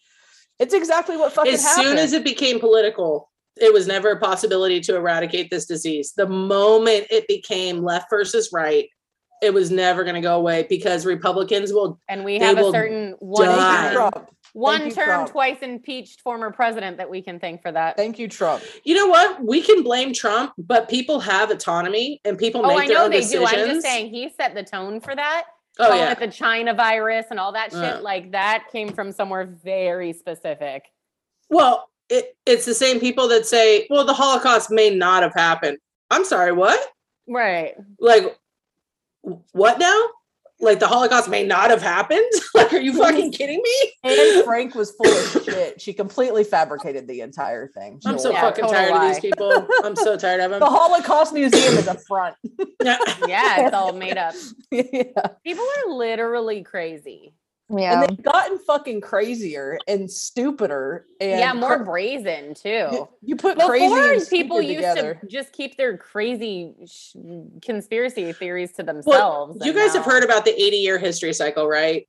It's 0.60 0.74
exactly 0.74 1.18
what 1.18 1.34
fucking 1.34 1.54
as 1.54 1.64
happened. 1.64 1.88
soon 1.88 1.98
as 1.98 2.14
it 2.14 2.24
became 2.24 2.60
political, 2.60 3.30
it 3.60 3.74
was 3.74 3.88
never 3.88 4.12
a 4.12 4.20
possibility 4.20 4.80
to 4.82 4.96
eradicate 4.96 5.50
this 5.50 5.66
disease. 5.66 6.14
The 6.16 6.28
moment 6.28 7.08
it 7.10 7.28
became 7.28 7.84
left 7.84 8.10
versus 8.10 8.50
right, 8.52 8.90
it 9.42 9.54
was 9.54 9.70
never 9.70 10.04
going 10.04 10.16
to 10.16 10.22
go 10.22 10.36
away 10.36 10.66
because 10.68 11.06
Republicans 11.06 11.72
will. 11.72 12.00
And 12.10 12.24
we 12.24 12.40
have 12.40 12.58
a 12.58 12.72
certain 12.72 13.16
one-term, 13.20 14.12
one 14.54 14.86
you, 14.86 14.92
term 14.92 15.06
Trump. 15.06 15.30
twice 15.30 15.58
impeached 15.62 16.22
former 16.22 16.52
president 16.52 16.98
that 16.98 17.10
we 17.10 17.22
can 17.22 17.40
thank 17.40 17.62
for 17.62 17.72
that. 17.72 17.98
Thank 17.98 18.18
you, 18.18 18.28
Trump. 18.28 18.64
You 18.84 18.96
know 18.96 19.08
what? 19.08 19.44
We 19.44 19.62
can 19.62 19.84
blame 19.84 20.14
Trump, 20.14 20.54
but 20.58 20.90
people 20.90 21.20
have 21.20 21.52
autonomy 21.52 22.20
and 22.26 22.38
people 22.38 22.66
oh, 22.66 22.70
make 22.70 22.80
I 22.80 22.88
their 22.88 22.98
know 22.98 23.06
own 23.06 23.12
they 23.12 23.20
decisions. 23.20 23.52
do. 23.52 23.58
I'm 23.58 23.68
just 23.68 23.86
saying 23.86 24.10
he 24.10 24.30
set 24.30 24.56
the 24.56 24.64
tone 24.64 25.00
for 25.02 25.16
that. 25.16 25.44
Oh 25.80 25.86
calling 25.86 26.00
yeah. 26.00 26.12
it 26.12 26.20
the 26.20 26.28
China 26.28 26.74
virus 26.74 27.28
and 27.30 27.40
all 27.40 27.52
that 27.54 27.72
shit. 27.72 27.82
Yeah. 27.82 27.98
Like 27.98 28.32
that 28.32 28.66
came 28.72 28.92
from 28.92 29.12
somewhere 29.12 29.46
very 29.64 30.14
specific. 30.14 30.84
Well, 31.50 31.90
it, 32.10 32.36
it's 32.46 32.66
the 32.66 32.74
same 32.74 33.00
people 33.00 33.28
that 33.30 33.46
say, 33.46 33.88
"Well, 33.90 34.06
the 34.06 34.14
Holocaust 34.14 34.72
may 34.72 34.90
not 34.90 35.24
have 35.24 35.34
happened." 35.34 35.78
I'm 36.10 36.24
sorry, 36.26 36.52
what? 36.54 36.80
Right. 37.28 37.76
Like, 38.00 38.38
what 39.52 39.80
now? 39.80 40.10
Like 40.60 40.80
the 40.80 40.88
Holocaust 40.88 41.30
may 41.30 41.44
not 41.44 41.70
have 41.70 41.82
happened? 41.84 42.26
like, 42.56 42.74
are 42.74 42.80
you 42.80 42.94
fucking 42.98 43.32
kidding 43.32 43.62
me? 43.62 43.92
And 44.04 44.44
Frank 44.46 44.74
was 44.74 44.92
full 44.92 45.12
of 45.12 45.44
shit. 45.46 45.80
She 45.80 45.94
completely 45.94 46.44
fabricated 46.44 47.08
the 47.08 47.22
entire 47.22 47.68
thing. 47.68 48.02
I'm 48.06 48.18
so. 48.18 48.32
Yeah, 48.32 48.42
fucking 48.42 48.64
total 48.66 48.76
tired 48.76 48.94
of 48.96 49.02
these 49.02 49.20
people. 49.20 49.68
I'm 49.84 49.96
so 49.96 50.18
tired 50.18 50.42
of 50.42 50.52
them. 50.52 50.60
the 50.60 50.66
Holocaust 50.66 51.34
Museum 51.34 51.76
is 51.76 51.88
a 51.88 51.98
front. 52.08 52.36
Yeah. 52.84 52.98
Yeah, 53.28 53.66
it's 53.68 53.76
all 53.76 53.94
made 53.94 54.18
up. 54.18 54.34
yeah. 54.72 55.04
People 55.44 55.66
are 55.86 55.94
literally 55.94 56.64
crazy. 56.64 57.34
Yeah. 57.70 58.02
And 58.02 58.10
they've 58.10 58.24
gotten 58.24 58.60
fucking 58.60 59.02
crazier 59.02 59.78
and 59.88 60.10
stupider. 60.10 61.06
And 61.20 61.40
yeah, 61.40 61.52
more 61.54 61.78
cra- 61.78 61.86
brazen 61.86 62.54
too. 62.54 62.70
you, 62.70 63.10
you 63.22 63.36
put 63.36 63.60
crazy 63.60 63.88
Before 63.94 64.14
and 64.14 64.28
people 64.30 64.62
used 64.62 64.78
together. 64.78 65.16
to 65.16 65.28
just 65.28 65.52
keep 65.52 65.76
their 65.76 65.98
crazy 65.98 66.74
sh- 66.86 67.16
conspiracy 67.62 68.32
theories 68.32 68.72
to 68.74 68.84
Well, 68.84 69.48
themselves. 69.48 69.66
you 69.66 69.72
and 69.72 69.80
guys 69.80 69.94
have 69.96 70.06
heard 70.06 70.24
about 70.24 70.46
the 70.46 70.52
80 70.54 70.78
year 70.78 70.98
history 70.98 71.34
cycle, 71.34 71.68
right? 71.68 72.08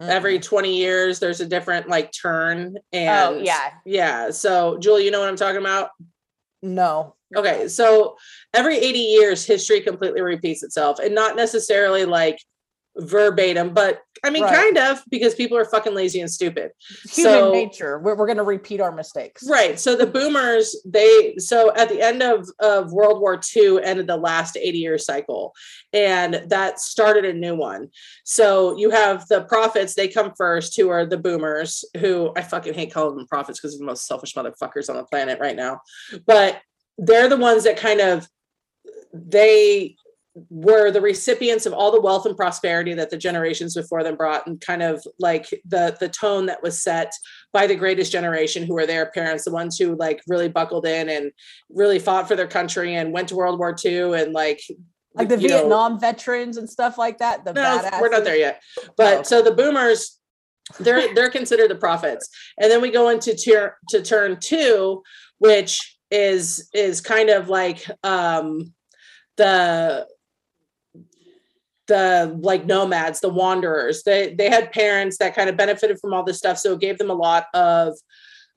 Every 0.00 0.38
Mm-mm. 0.38 0.42
20 0.44 0.76
years, 0.76 1.18
there's 1.20 1.40
a 1.40 1.46
different 1.46 1.88
like 1.88 2.12
turn. 2.12 2.74
Oh, 2.76 2.80
and 2.92 3.36
Oh 3.36 3.40
yeah, 3.42 3.70
Yeah. 3.86 4.30
So, 4.30 4.76
Julie, 4.78 5.04
you 5.04 5.10
know 5.10 5.20
what 5.20 5.28
I'm 5.28 5.36
talking 5.36 5.60
about? 5.60 5.90
no. 6.62 7.14
Okay. 7.34 7.66
So, 7.68 8.16
every 8.52 8.76
80 8.76 8.98
years, 8.98 9.46
history 9.46 9.80
completely 9.80 10.20
repeats 10.20 10.62
itself 10.62 10.98
and 10.98 11.14
not 11.14 11.34
necessarily 11.34 12.04
like 12.04 12.36
verbatim, 12.96 13.72
but 13.72 14.00
I 14.24 14.30
mean, 14.30 14.44
Right. 14.44 14.54
kind 14.54 14.78
of 14.78 15.02
because 15.10 15.34
people 15.34 15.58
are 15.58 15.64
fucking 15.64 15.94
lazy 15.94 16.20
and 16.20 16.30
stupid. 16.30 16.70
Human 17.10 17.32
So- 17.32 17.52
nature. 17.52 17.98
We're, 17.98 18.14
we're 18.14 18.26
going 18.26 18.36
to 18.38 18.44
repeat 18.44 18.80
our 18.80 18.92
mistakes. 18.92 19.42
Right. 19.48 19.80
So 19.80 19.96
the 19.96 20.06
boomers, 20.06 20.76
they 20.84 21.34
so 21.38 21.74
at 21.74 21.88
the 21.88 22.00
end 22.00 22.22
of, 22.22 22.48
of 22.60 22.92
World 22.92 23.20
War 23.20 23.40
II 23.56 23.82
ended 23.82 24.06
the 24.06 24.16
last 24.16 24.56
80 24.56 24.78
year 24.78 24.98
cycle. 24.98 25.52
And 25.92 26.44
that 26.48 26.78
started 26.80 27.24
a 27.24 27.32
new 27.32 27.54
one. 27.56 27.88
So 28.24 28.76
you 28.78 28.90
have 28.90 29.26
the 29.28 29.42
prophets, 29.42 29.94
they 29.94 30.08
come 30.08 30.32
first, 30.36 30.76
who 30.76 30.88
are 30.88 31.04
the 31.04 31.18
boomers, 31.18 31.84
who 31.98 32.32
I 32.36 32.42
fucking 32.42 32.74
hate 32.74 32.92
calling 32.92 33.16
them 33.16 33.26
prophets 33.26 33.58
because 33.58 33.72
they're 33.72 33.80
the 33.84 33.90
most 33.90 34.06
selfish 34.06 34.34
motherfuckers 34.34 34.88
on 34.88 34.96
the 34.96 35.04
planet 35.04 35.40
right 35.40 35.56
now. 35.56 35.80
But 36.26 36.60
they're 36.96 37.28
the 37.28 37.36
ones 37.36 37.64
that 37.64 37.76
kind 37.76 38.00
of 38.00 38.28
they 39.12 39.96
were 40.48 40.90
the 40.90 41.00
recipients 41.00 41.66
of 41.66 41.74
all 41.74 41.90
the 41.92 42.00
wealth 42.00 42.24
and 42.24 42.36
prosperity 42.36 42.94
that 42.94 43.10
the 43.10 43.18
generations 43.18 43.74
before 43.74 44.02
them 44.02 44.16
brought 44.16 44.46
and 44.46 44.60
kind 44.62 44.82
of 44.82 45.04
like 45.18 45.50
the 45.66 45.94
the 46.00 46.08
tone 46.08 46.46
that 46.46 46.62
was 46.62 46.82
set 46.82 47.12
by 47.52 47.66
the 47.66 47.74
greatest 47.74 48.10
generation 48.10 48.62
who 48.64 48.72
were 48.74 48.86
their 48.86 49.06
parents 49.10 49.44
the 49.44 49.52
ones 49.52 49.76
who 49.76 49.94
like 49.96 50.22
really 50.26 50.48
buckled 50.48 50.86
in 50.86 51.10
and 51.10 51.32
really 51.68 51.98
fought 51.98 52.26
for 52.26 52.34
their 52.34 52.46
country 52.46 52.94
and 52.94 53.12
went 53.12 53.28
to 53.28 53.36
world 53.36 53.58
war 53.58 53.76
ii 53.84 53.98
and 54.14 54.32
like 54.32 54.62
Like 55.14 55.28
the 55.28 55.38
you 55.38 55.48
know- 55.48 55.56
Vietnam 55.58 56.00
veterans 56.00 56.56
and 56.56 56.68
stuff 56.70 56.96
like 56.96 57.18
that. 57.18 57.44
The 57.44 57.52
no 57.52 57.90
we're 58.00 58.08
not 58.08 58.24
there 58.24 58.36
yet 58.36 58.62
but 58.96 59.18
Oh. 59.18 59.22
so 59.24 59.42
the 59.42 59.52
boomers 59.52 60.18
they're 60.80 61.12
they're 61.14 61.28
considered 61.30 61.68
the 61.68 61.74
prophets 61.74 62.26
and 62.58 62.70
then 62.70 62.80
we 62.80 62.90
go 62.90 63.10
into 63.10 63.34
tier 63.34 63.76
to 63.90 64.00
turn 64.00 64.38
two 64.40 65.02
which 65.40 65.98
is 66.10 66.70
is 66.72 67.02
kind 67.02 67.28
of 67.28 67.50
like 67.50 67.84
um 68.02 68.72
the 69.36 70.06
the 71.92 72.38
like 72.40 72.64
nomads 72.64 73.20
the 73.20 73.28
wanderers. 73.28 74.02
They 74.02 74.34
they 74.34 74.48
had 74.48 74.72
parents 74.72 75.18
that 75.18 75.36
kind 75.36 75.50
of 75.50 75.58
benefited 75.58 75.98
from 76.00 76.14
all 76.14 76.24
this 76.24 76.38
stuff 76.38 76.56
so 76.56 76.72
it 76.72 76.80
gave 76.80 76.96
them 76.96 77.10
a 77.10 77.14
lot 77.14 77.46
of 77.52 77.94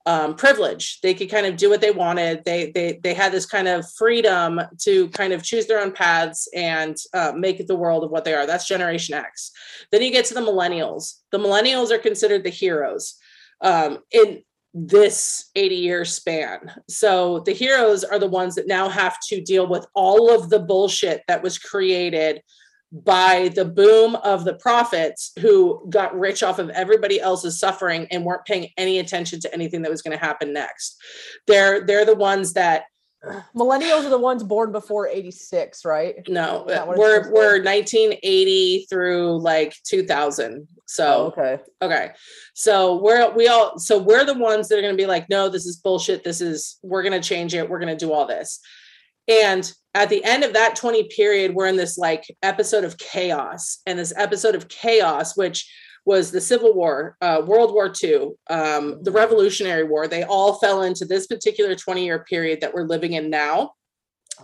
um, 0.06 0.36
privilege. 0.36 1.02
They 1.02 1.14
could 1.14 1.30
kind 1.30 1.46
of 1.46 1.58
do 1.58 1.70
what 1.70 1.82
they 1.82 1.92
wanted. 1.92 2.46
They 2.46 2.72
they 2.72 3.00
they 3.04 3.14
had 3.14 3.34
this 3.34 3.46
kind 3.46 3.68
of 3.68 3.90
freedom 3.92 4.62
to 4.84 5.10
kind 5.10 5.34
of 5.34 5.44
choose 5.44 5.66
their 5.66 5.82
own 5.82 5.92
paths 5.92 6.48
and 6.56 6.96
uh, 7.14 7.34
make 7.36 7.66
the 7.68 7.76
world 7.76 8.06
of 8.06 8.12
what 8.12 8.24
they 8.24 8.34
are. 8.34 8.48
That's 8.48 8.68
generation 8.68 9.16
x. 9.16 9.52
Then 9.92 10.02
you 10.02 10.12
get 10.12 10.26
to 10.26 10.34
the 10.34 10.42
millennials. 10.42 11.16
The 11.32 11.40
millennials 11.40 11.92
are 11.92 11.98
considered 11.98 12.44
the 12.46 12.50
heroes 12.50 13.16
um, 13.62 14.00
in 14.12 14.44
this 14.74 15.50
80 15.56 15.76
year 15.76 16.06
span. 16.06 16.72
So 16.88 17.40
the 17.40 17.54
heroes 17.54 18.04
are 18.06 18.20
the 18.20 18.28
ones 18.28 18.56
that 18.56 18.68
now 18.68 18.88
have 18.88 19.18
to 19.30 19.42
deal 19.42 19.68
with 19.68 19.86
all 19.94 20.34
of 20.34 20.50
the 20.50 20.60
bullshit 20.60 21.24
that 21.28 21.44
was 21.44 21.58
created 21.58 22.42
by 23.04 23.50
the 23.56 23.66
boom 23.66 24.16
of 24.16 24.46
the 24.46 24.54
prophets 24.54 25.34
who 25.39 25.86
got 25.89 26.18
rich 26.18 26.43
off 26.43 26.60
of 26.60 26.70
everybody 26.70 27.20
else's 27.20 27.60
suffering 27.60 28.08
and 28.10 28.24
weren't 28.24 28.46
paying 28.46 28.70
any 28.78 29.00
attention 29.00 29.39
to 29.41 29.54
anything 29.54 29.82
that 29.82 29.91
was 29.91 30.02
going 30.02 30.18
to 30.18 30.24
happen 30.24 30.54
next. 30.54 30.98
They're 31.46 31.86
they're 31.86 32.06
the 32.06 32.16
ones 32.16 32.54
that 32.54 32.86
Millennials 33.56 34.06
are 34.06 34.10
the 34.10 34.20
ones 34.20 34.43
born 34.43 34.72
before 34.72 35.08
86, 35.08 35.84
right? 35.84 36.16
no, 36.28 36.66
Is 36.66 36.76
that 36.76 36.88
what 36.88 36.98
it's 36.98 37.00
we're 37.00 37.32
we're 37.32 37.64
1980 37.64 38.86
through 38.89 39.39
like 39.39 39.76
2000. 39.84 40.68
So 40.86 41.34
Oh, 41.36 41.41
okay. 41.41 41.64
Okay. 41.82 42.12
So 42.54 43.02
we're 43.02 43.32
we 43.34 43.48
all 43.48 43.80
so 43.80 43.98
we're 43.98 44.26
the 44.26 44.38
ones 44.38 44.68
that 44.68 44.78
are 44.78 44.82
going 44.82 44.93
to 44.93 45.02
be 45.02 45.08
like, 45.08 45.28
no, 45.30 45.50
this 45.50 45.66
is 45.66 45.78
bullshit. 45.78 46.24
This 46.24 46.39
is 46.39 46.78
we're 46.84 47.04
going 47.04 47.20
to 47.20 47.28
change 47.28 47.56
it. 47.56 47.68
We're 47.68 47.80
going 47.80 47.98
to 47.98 48.06
do 48.06 48.14
all 48.14 48.28
this. 48.28 48.60
And 49.28 49.72
at 49.94 50.10
the 50.10 50.24
end 50.24 50.44
of 50.44 50.54
that 50.54 50.76
20 50.76 51.10
period, 51.16 51.56
we're 51.56 51.68
in 51.68 51.78
this 51.78 51.98
like 51.98 52.26
episode 52.44 52.84
of 52.84 52.98
chaos. 52.98 53.80
And 53.86 53.98
this 53.98 54.14
episode 54.16 54.56
of 54.56 54.68
chaos, 54.68 55.38
which 55.38 55.70
was 56.06 56.32
the 56.32 56.42
Civil 56.42 56.74
War, 56.74 57.18
uh, 57.22 57.42
World 57.46 57.74
War 57.74 57.92
II, 58.04 58.32
um, 58.50 59.02
the 59.04 59.12
Revolutionary 59.12 59.84
War, 59.84 60.08
they 60.08 60.24
all 60.24 60.56
fell 60.56 60.84
into 60.84 61.06
this 61.06 61.28
particular 61.28 61.76
20 61.76 62.06
year 62.06 62.24
period 62.24 62.62
that 62.62 62.74
we're 62.74 62.84
living 62.84 63.14
in 63.14 63.30
now. 63.30 63.72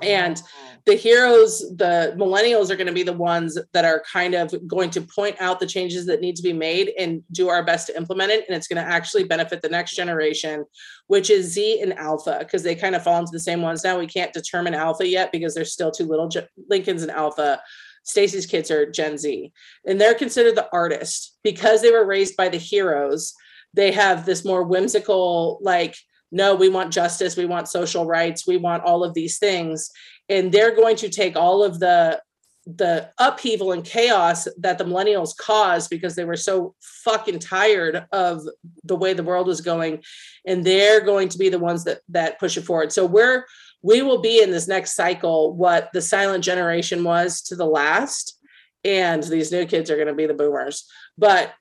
And 0.01 0.41
ah. 0.43 0.77
the 0.85 0.95
heroes, 0.95 1.59
the 1.75 2.13
millennials 2.17 2.69
are 2.69 2.75
going 2.75 2.87
to 2.87 2.93
be 2.93 3.03
the 3.03 3.13
ones 3.13 3.57
that 3.73 3.85
are 3.85 4.03
kind 4.11 4.33
of 4.33 4.53
going 4.67 4.89
to 4.91 5.01
point 5.01 5.35
out 5.39 5.59
the 5.59 5.67
changes 5.67 6.05
that 6.05 6.21
need 6.21 6.35
to 6.37 6.43
be 6.43 6.53
made 6.53 6.93
and 6.97 7.23
do 7.31 7.49
our 7.49 7.63
best 7.63 7.87
to 7.87 7.97
implement 7.97 8.31
it. 8.31 8.45
And 8.47 8.55
it's 8.55 8.67
going 8.67 8.83
to 8.83 8.89
actually 8.89 9.23
benefit 9.23 9.61
the 9.61 9.69
next 9.69 9.95
generation, 9.95 10.65
which 11.07 11.29
is 11.29 11.51
Z 11.51 11.81
and 11.81 11.97
Alpha, 11.97 12.37
because 12.39 12.63
they 12.63 12.75
kind 12.75 12.95
of 12.95 13.03
fall 13.03 13.19
into 13.19 13.31
the 13.31 13.39
same 13.39 13.61
ones 13.61 13.83
now. 13.83 13.99
We 13.99 14.07
can't 14.07 14.33
determine 14.33 14.73
Alpha 14.73 15.07
yet 15.07 15.31
because 15.31 15.53
they're 15.53 15.65
still 15.65 15.91
too 15.91 16.05
little. 16.05 16.29
Lincoln's 16.69 17.03
and 17.03 17.11
Alpha. 17.11 17.61
Stacy's 18.03 18.47
kids 18.47 18.71
are 18.71 18.89
Gen 18.89 19.17
Z, 19.17 19.51
and 19.85 20.01
they're 20.01 20.15
considered 20.15 20.55
the 20.55 20.67
artist 20.73 21.37
because 21.43 21.81
they 21.83 21.91
were 21.91 22.03
raised 22.03 22.35
by 22.35 22.49
the 22.49 22.57
heroes. 22.57 23.35
They 23.75 23.91
have 23.91 24.25
this 24.25 24.43
more 24.43 24.63
whimsical, 24.63 25.59
like, 25.61 25.95
no, 26.31 26.55
we 26.55 26.69
want 26.69 26.93
justice, 26.93 27.35
we 27.35 27.45
want 27.45 27.67
social 27.67 28.05
rights, 28.05 28.47
we 28.47 28.57
want 28.57 28.83
all 28.83 29.03
of 29.03 29.13
these 29.13 29.37
things. 29.37 29.91
And 30.29 30.51
they're 30.51 30.75
going 30.75 30.95
to 30.97 31.09
take 31.09 31.35
all 31.35 31.63
of 31.63 31.79
the 31.79 32.21
the 32.67 33.09
upheaval 33.17 33.71
and 33.71 33.83
chaos 33.83 34.47
that 34.59 34.77
the 34.77 34.83
millennials 34.83 35.35
caused 35.35 35.89
because 35.89 36.15
they 36.15 36.25
were 36.25 36.35
so 36.35 36.75
fucking 36.79 37.39
tired 37.39 38.05
of 38.11 38.43
the 38.83 38.95
way 38.95 39.13
the 39.13 39.23
world 39.23 39.47
was 39.47 39.61
going. 39.61 40.03
And 40.45 40.63
they're 40.63 41.01
going 41.01 41.29
to 41.29 41.39
be 41.39 41.49
the 41.49 41.57
ones 41.59 41.83
that 41.85 42.01
that 42.09 42.39
push 42.39 42.57
it 42.57 42.65
forward. 42.65 42.91
So 42.91 43.05
we're 43.05 43.45
we 43.81 44.03
will 44.03 44.21
be 44.21 44.43
in 44.43 44.51
this 44.51 44.67
next 44.67 44.95
cycle 44.95 45.55
what 45.55 45.89
the 45.91 46.01
silent 46.01 46.43
generation 46.43 47.03
was 47.03 47.41
to 47.43 47.55
the 47.55 47.65
last. 47.65 48.37
And 48.83 49.23
these 49.23 49.51
new 49.51 49.65
kids 49.65 49.89
are 49.89 49.95
going 49.95 50.07
to 50.07 50.13
be 50.13 50.27
the 50.27 50.33
boomers. 50.33 50.87
But 51.17 51.53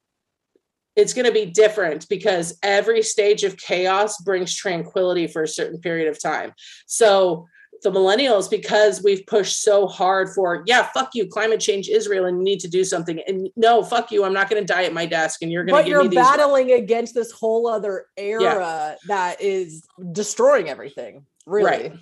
it's 0.96 1.14
going 1.14 1.26
to 1.26 1.32
be 1.32 1.46
different 1.46 2.08
because 2.08 2.58
every 2.62 3.02
stage 3.02 3.44
of 3.44 3.56
chaos 3.56 4.18
brings 4.22 4.54
tranquility 4.54 5.26
for 5.26 5.42
a 5.42 5.48
certain 5.48 5.80
period 5.80 6.08
of 6.08 6.20
time 6.20 6.52
so 6.86 7.46
the 7.82 7.90
millennials 7.90 8.50
because 8.50 9.02
we've 9.02 9.24
pushed 9.26 9.62
so 9.62 9.86
hard 9.86 10.28
for 10.34 10.62
yeah 10.66 10.82
fuck 10.92 11.10
you 11.14 11.26
climate 11.26 11.60
change 11.60 11.88
is 11.88 12.08
real 12.08 12.26
and 12.26 12.38
you 12.38 12.44
need 12.44 12.60
to 12.60 12.68
do 12.68 12.84
something 12.84 13.20
and 13.26 13.48
no 13.56 13.82
fuck 13.82 14.12
you 14.12 14.24
i'm 14.24 14.34
not 14.34 14.50
going 14.50 14.62
to 14.64 14.70
die 14.70 14.84
at 14.84 14.92
my 14.92 15.06
desk 15.06 15.40
and 15.40 15.50
you're 15.50 15.64
going 15.64 15.74
to 15.74 15.78
But 15.78 15.84
give 15.86 15.92
you're 15.92 16.02
me 16.02 16.08
these 16.08 16.18
battling 16.18 16.72
against 16.72 17.14
this 17.14 17.30
whole 17.30 17.66
other 17.66 18.06
era 18.16 18.96
that 19.08 19.40
is 19.40 19.86
destroying 20.12 20.68
everything. 20.68 21.26
Really. 21.46 21.64
Right. 21.64 21.92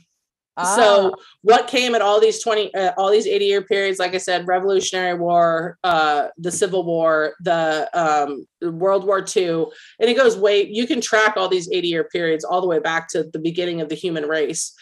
Ah, 0.59 0.77
so 0.77 1.15
what 1.43 1.69
came 1.69 1.95
at 1.95 2.03
all 2.03 2.21
these 2.21 2.43
20 2.43 2.75
uh, 2.75 2.93
all 2.99 3.11
these 3.11 3.27
80 3.27 3.45
year 3.45 3.63
periods 3.63 3.99
like 4.01 4.15
i 4.15 4.19
said 4.19 4.47
revolutionary 4.49 5.17
war 5.17 5.79
uh 5.85 6.29
the 6.37 6.51
civil 6.51 6.85
war 6.85 7.35
the 7.41 7.89
um 7.95 8.45
world 8.73 9.05
war 9.05 9.25
ii 9.37 9.47
and 9.47 10.11
it 10.11 10.17
goes 10.17 10.37
way 10.37 10.67
you 10.67 10.87
can 10.87 11.01
track 11.01 11.37
all 11.37 11.49
these 11.49 11.71
80 11.71 11.89
year 11.89 12.05
periods 12.05 12.45
all 12.45 12.61
the 12.61 12.67
way 12.67 12.81
back 12.81 13.09
to 13.11 13.25
the 13.33 13.39
beginning 13.39 13.81
of 13.81 13.89
the 13.89 13.95
human 13.95 14.25
race 14.25 14.75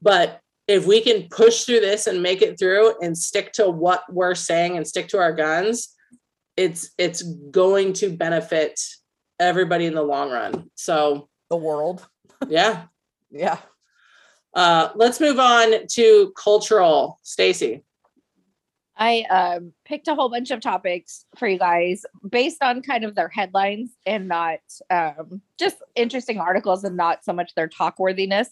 but 0.00 0.40
if 0.68 0.86
we 0.86 1.00
can 1.00 1.28
push 1.30 1.64
through 1.64 1.80
this 1.80 2.06
and 2.06 2.22
make 2.22 2.40
it 2.40 2.58
through 2.58 2.94
and 3.02 3.18
stick 3.18 3.52
to 3.54 3.68
what 3.68 4.04
we're 4.10 4.36
saying 4.36 4.76
and 4.76 4.86
stick 4.86 5.08
to 5.08 5.18
our 5.18 5.32
guns 5.32 5.88
it's 6.56 6.90
it's 6.96 7.22
going 7.50 7.92
to 7.94 8.16
benefit 8.16 8.80
everybody 9.40 9.86
in 9.86 9.94
the 9.94 10.02
long 10.02 10.30
run 10.30 10.70
so 10.76 11.28
the 11.50 11.56
world. 11.56 12.06
yeah 12.48 12.84
Yeah. 13.34 13.58
Uh 14.54 14.90
let's 14.94 15.20
move 15.20 15.38
on 15.38 15.86
to 15.88 16.32
cultural 16.36 17.18
stacy 17.22 17.82
I 18.96 19.22
um, 19.22 19.72
picked 19.84 20.08
a 20.08 20.14
whole 20.14 20.28
bunch 20.28 20.50
of 20.50 20.60
topics 20.60 21.26
for 21.36 21.48
you 21.48 21.58
guys 21.58 22.04
based 22.28 22.62
on 22.62 22.82
kind 22.82 23.04
of 23.04 23.14
their 23.14 23.28
headlines 23.28 23.90
and 24.06 24.28
not 24.28 24.60
um, 24.90 25.42
just 25.58 25.78
interesting 25.96 26.38
articles 26.38 26.84
and 26.84 26.96
not 26.96 27.24
so 27.24 27.32
much 27.32 27.54
their 27.54 27.68
talk 27.68 27.98
worthiness. 27.98 28.50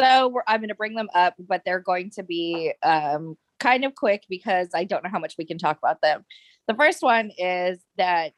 So 0.00 0.40
I'm 0.46 0.60
going 0.60 0.68
to 0.68 0.74
bring 0.74 0.94
them 0.94 1.08
up, 1.14 1.34
but 1.38 1.62
they're 1.64 1.80
going 1.80 2.10
to 2.10 2.22
be 2.22 2.72
um, 2.82 3.36
kind 3.60 3.84
of 3.84 3.94
quick 3.94 4.24
because 4.28 4.68
I 4.74 4.84
don't 4.84 5.02
know 5.02 5.10
how 5.10 5.18
much 5.18 5.34
we 5.36 5.44
can 5.44 5.58
talk 5.58 5.78
about 5.78 6.00
them. 6.00 6.24
The 6.68 6.74
first 6.74 7.02
one 7.02 7.30
is 7.36 7.78
that 7.96 8.34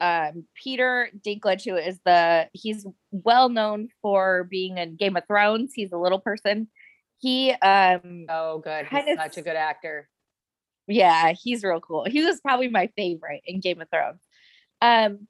um, 0.00 0.44
Peter 0.54 1.08
Dinklage, 1.26 1.64
who 1.64 1.76
is 1.76 1.98
the 2.04 2.48
he's 2.52 2.86
well 3.10 3.48
known 3.48 3.88
for 4.02 4.44
being 4.44 4.78
in 4.78 4.96
Game 4.96 5.16
of 5.16 5.24
Thrones. 5.26 5.72
He's 5.74 5.92
a 5.92 5.98
little 5.98 6.20
person. 6.20 6.68
He 7.18 7.50
um 7.52 8.26
Oh, 8.28 8.58
good. 8.58 8.86
He's 8.86 9.16
such 9.16 9.36
a 9.38 9.42
good 9.42 9.56
actor. 9.56 10.08
yeah, 10.86 11.32
he's 11.32 11.64
real 11.64 11.80
cool. 11.80 12.04
He 12.08 12.22
was 12.24 12.40
probably 12.40 12.68
my 12.68 12.88
favorite 12.96 13.42
in 13.44 13.60
Game 13.60 13.80
of 13.80 13.88
Thrones. 13.90 14.20
Um, 14.80 15.26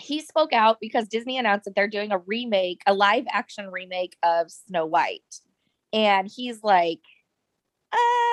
he 0.00 0.20
spoke 0.20 0.52
out 0.52 0.78
because 0.80 1.08
Disney 1.08 1.38
announced 1.38 1.64
that 1.64 1.74
they're 1.74 1.88
doing 1.88 2.12
a 2.12 2.18
remake, 2.18 2.82
a 2.86 2.94
live 2.94 3.24
action 3.30 3.68
remake 3.68 4.16
of 4.22 4.50
Snow 4.50 4.86
White. 4.86 5.22
And 5.92 6.28
he's 6.32 6.62
like, 6.62 7.00
um, 7.92 8.27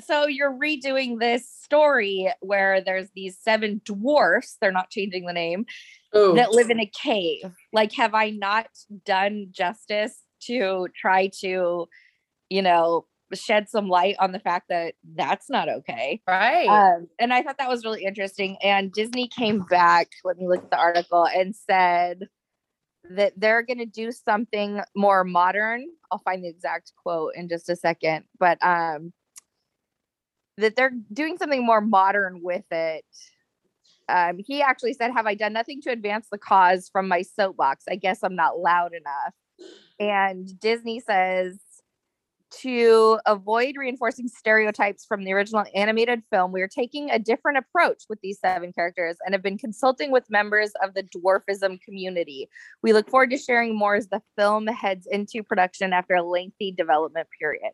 so 0.00 0.26
you're 0.26 0.52
redoing 0.52 1.18
this 1.18 1.48
story 1.48 2.32
where 2.40 2.80
there's 2.80 3.08
these 3.14 3.38
seven 3.38 3.80
dwarfs, 3.84 4.56
they're 4.60 4.72
not 4.72 4.90
changing 4.90 5.26
the 5.26 5.32
name, 5.32 5.66
oh 6.12 6.34
that 6.34 6.52
live 6.52 6.70
in 6.70 6.80
a 6.80 6.86
cave. 6.86 7.52
Like, 7.72 7.92
have 7.94 8.14
I 8.14 8.30
not 8.30 8.68
done 9.04 9.48
justice 9.50 10.22
to 10.42 10.88
try 10.94 11.30
to, 11.40 11.88
you 12.48 12.62
know, 12.62 13.06
shed 13.34 13.68
some 13.68 13.88
light 13.88 14.16
on 14.18 14.32
the 14.32 14.38
fact 14.38 14.66
that 14.70 14.94
that's 15.14 15.50
not 15.50 15.68
okay? 15.68 16.22
Right. 16.26 16.68
Um, 16.68 17.08
and 17.18 17.32
I 17.32 17.42
thought 17.42 17.58
that 17.58 17.68
was 17.68 17.84
really 17.84 18.04
interesting. 18.04 18.56
And 18.62 18.92
Disney 18.92 19.28
came 19.28 19.60
back, 19.68 20.08
let 20.24 20.38
me 20.38 20.46
look 20.48 20.62
at 20.62 20.70
the 20.70 20.78
article, 20.78 21.26
and 21.26 21.54
said 21.54 22.28
that 23.10 23.32
they're 23.36 23.62
going 23.62 23.78
to 23.78 23.86
do 23.86 24.12
something 24.12 24.80
more 24.94 25.24
modern. 25.24 25.86
I'll 26.10 26.18
find 26.18 26.44
the 26.44 26.48
exact 26.48 26.92
quote 27.02 27.32
in 27.36 27.48
just 27.48 27.68
a 27.68 27.76
second, 27.76 28.24
but 28.38 28.58
um, 28.62 29.12
that 30.58 30.76
they're 30.76 30.92
doing 31.12 31.38
something 31.38 31.64
more 31.64 31.80
modern 31.80 32.40
with 32.42 32.64
it. 32.70 33.04
Um, 34.08 34.38
he 34.38 34.62
actually 34.62 34.94
said, 34.94 35.12
Have 35.12 35.26
I 35.26 35.34
done 35.34 35.52
nothing 35.52 35.80
to 35.82 35.90
advance 35.90 36.28
the 36.30 36.38
cause 36.38 36.88
from 36.92 37.08
my 37.08 37.22
soapbox? 37.22 37.84
I 37.88 37.96
guess 37.96 38.20
I'm 38.22 38.36
not 38.36 38.58
loud 38.58 38.92
enough. 38.92 39.34
And 39.98 40.58
Disney 40.60 41.00
says, 41.00 41.58
to 42.50 43.18
avoid 43.26 43.74
reinforcing 43.76 44.28
stereotypes 44.28 45.04
from 45.04 45.24
the 45.24 45.32
original 45.32 45.64
animated 45.74 46.22
film, 46.30 46.52
we 46.52 46.62
are 46.62 46.68
taking 46.68 47.10
a 47.10 47.18
different 47.18 47.58
approach 47.58 48.04
with 48.08 48.18
these 48.22 48.40
seven 48.40 48.72
characters 48.72 49.16
and 49.24 49.34
have 49.34 49.42
been 49.42 49.58
consulting 49.58 50.10
with 50.10 50.30
members 50.30 50.72
of 50.82 50.94
the 50.94 51.02
dwarfism 51.02 51.80
community. 51.82 52.48
We 52.82 52.92
look 52.92 53.10
forward 53.10 53.30
to 53.30 53.38
sharing 53.38 53.76
more 53.76 53.94
as 53.94 54.08
the 54.08 54.22
film 54.36 54.66
heads 54.66 55.06
into 55.10 55.42
production 55.42 55.92
after 55.92 56.14
a 56.14 56.22
lengthy 56.22 56.72
development 56.72 57.28
period. 57.38 57.72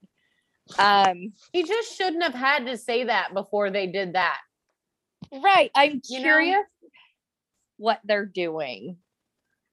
Um, 0.78 1.32
he 1.52 1.64
just 1.64 1.96
shouldn't 1.96 2.22
have 2.22 2.34
had 2.34 2.66
to 2.66 2.76
say 2.76 3.04
that 3.04 3.34
before 3.34 3.70
they 3.70 3.86
did 3.86 4.14
that. 4.14 4.38
right. 5.32 5.70
I'm 5.74 6.00
You 6.08 6.18
know? 6.18 6.24
curious 6.24 6.66
what 7.76 8.00
they're 8.04 8.26
doing 8.26 8.96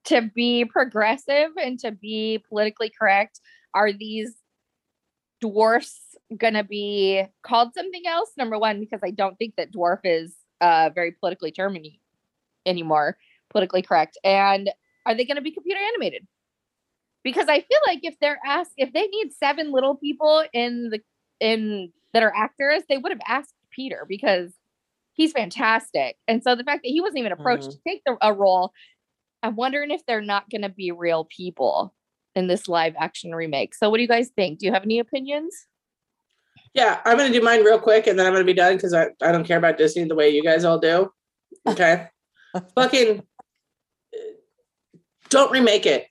to 0.04 0.22
be 0.34 0.64
progressive 0.64 1.50
and 1.62 1.78
to 1.80 1.92
be 1.92 2.42
politically 2.48 2.90
correct. 2.96 3.40
Are 3.74 3.92
these 3.92 4.34
dwarfs 5.40 5.98
gonna 6.36 6.64
be 6.64 7.22
called 7.42 7.74
something 7.74 8.02
else? 8.06 8.30
Number 8.36 8.58
one, 8.58 8.80
because 8.80 9.00
I 9.02 9.10
don't 9.10 9.36
think 9.38 9.54
that 9.56 9.72
dwarf 9.72 10.00
is 10.04 10.34
uh 10.60 10.90
very 10.94 11.12
politically 11.12 11.52
term 11.52 11.76
any- 11.76 12.00
anymore, 12.66 13.16
politically 13.50 13.82
correct. 13.82 14.18
And 14.24 14.70
are 15.06 15.14
they 15.14 15.24
gonna 15.24 15.40
be 15.40 15.52
computer 15.52 15.80
animated? 15.80 16.26
Because 17.24 17.46
I 17.48 17.60
feel 17.60 17.78
like 17.86 18.00
if 18.02 18.18
they're 18.20 18.40
asked 18.44 18.72
if 18.76 18.92
they 18.92 19.06
need 19.06 19.32
seven 19.32 19.72
little 19.72 19.96
people 19.96 20.44
in 20.52 20.90
the 20.90 21.00
in 21.40 21.92
that 22.12 22.22
are 22.22 22.32
actors, 22.36 22.82
they 22.88 22.98
would 22.98 23.12
have 23.12 23.20
asked 23.26 23.54
Peter 23.70 24.04
because 24.08 24.52
he's 25.14 25.32
fantastic. 25.32 26.16
And 26.26 26.42
so 26.42 26.56
the 26.56 26.64
fact 26.64 26.82
that 26.82 26.90
he 26.90 27.00
wasn't 27.00 27.18
even 27.18 27.32
approached 27.32 27.70
to 27.70 27.78
take 27.86 28.02
the, 28.04 28.16
a 28.20 28.32
role 28.32 28.72
I'm 29.42 29.56
wondering 29.56 29.90
if 29.90 30.06
they're 30.06 30.20
not 30.20 30.48
going 30.50 30.62
to 30.62 30.68
be 30.68 30.92
real 30.92 31.24
people 31.24 31.92
in 32.34 32.46
this 32.46 32.68
live 32.68 32.94
action 32.98 33.34
remake. 33.34 33.74
So, 33.74 33.90
what 33.90 33.96
do 33.96 34.02
you 34.02 34.08
guys 34.08 34.30
think? 34.34 34.60
Do 34.60 34.66
you 34.66 34.72
have 34.72 34.84
any 34.84 34.98
opinions? 34.98 35.66
Yeah, 36.74 37.00
I'm 37.04 37.18
gonna 37.18 37.32
do 37.32 37.42
mine 37.42 37.64
real 37.64 37.78
quick 37.78 38.06
and 38.06 38.18
then 38.18 38.26
I'm 38.26 38.32
gonna 38.32 38.44
be 38.44 38.54
done 38.54 38.76
because 38.76 38.94
I, 38.94 39.08
I 39.20 39.30
don't 39.30 39.44
care 39.44 39.58
about 39.58 39.76
Disney 39.76 40.04
the 40.04 40.14
way 40.14 40.30
you 40.30 40.42
guys 40.42 40.64
all 40.64 40.78
do. 40.78 41.10
Okay. 41.68 42.08
Fucking 42.74 43.18
uh, 43.20 44.18
don't 45.28 45.52
remake 45.52 45.84
it. 45.84 46.06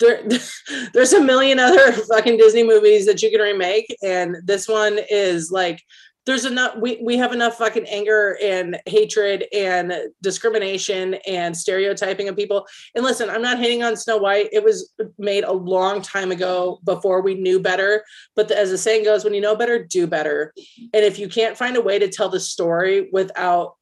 There, 0.00 0.22
there's 0.92 1.12
a 1.12 1.22
million 1.22 1.58
other 1.58 1.92
fucking 1.92 2.36
Disney 2.36 2.64
movies 2.64 3.06
that 3.06 3.22
you 3.22 3.30
can 3.30 3.40
remake, 3.40 3.94
and 4.02 4.36
this 4.44 4.68
one 4.68 4.98
is 5.10 5.50
like 5.50 5.80
there's 6.26 6.44
enough 6.44 6.76
we, 6.76 6.98
we 7.02 7.16
have 7.16 7.32
enough 7.32 7.58
fucking 7.58 7.86
anger 7.86 8.38
and 8.42 8.80
hatred 8.86 9.44
and 9.52 9.94
discrimination 10.22 11.14
and 11.26 11.56
stereotyping 11.56 12.28
of 12.28 12.36
people. 12.36 12.66
And 12.94 13.04
listen 13.04 13.28
i'm 13.28 13.42
not 13.42 13.58
hating 13.58 13.82
on 13.82 13.96
snow 13.96 14.16
white. 14.16 14.48
It 14.52 14.64
was 14.64 14.92
made 15.18 15.44
a 15.44 15.52
long 15.52 16.02
time 16.02 16.30
ago 16.30 16.80
before 16.84 17.20
we 17.20 17.34
knew 17.34 17.60
better. 17.60 18.04
But 18.36 18.48
the, 18.48 18.58
as 18.58 18.70
the 18.70 18.78
saying 18.78 19.04
goes 19.04 19.24
when 19.24 19.34
you 19.34 19.40
know 19.40 19.56
better 19.56 19.84
do 19.84 20.06
better. 20.06 20.52
And 20.78 21.04
if 21.04 21.18
you 21.18 21.28
can't 21.28 21.56
find 21.56 21.76
a 21.76 21.82
way 21.82 21.98
to 21.98 22.08
tell 22.08 22.28
the 22.28 22.40
story 22.40 23.08
without 23.12 23.74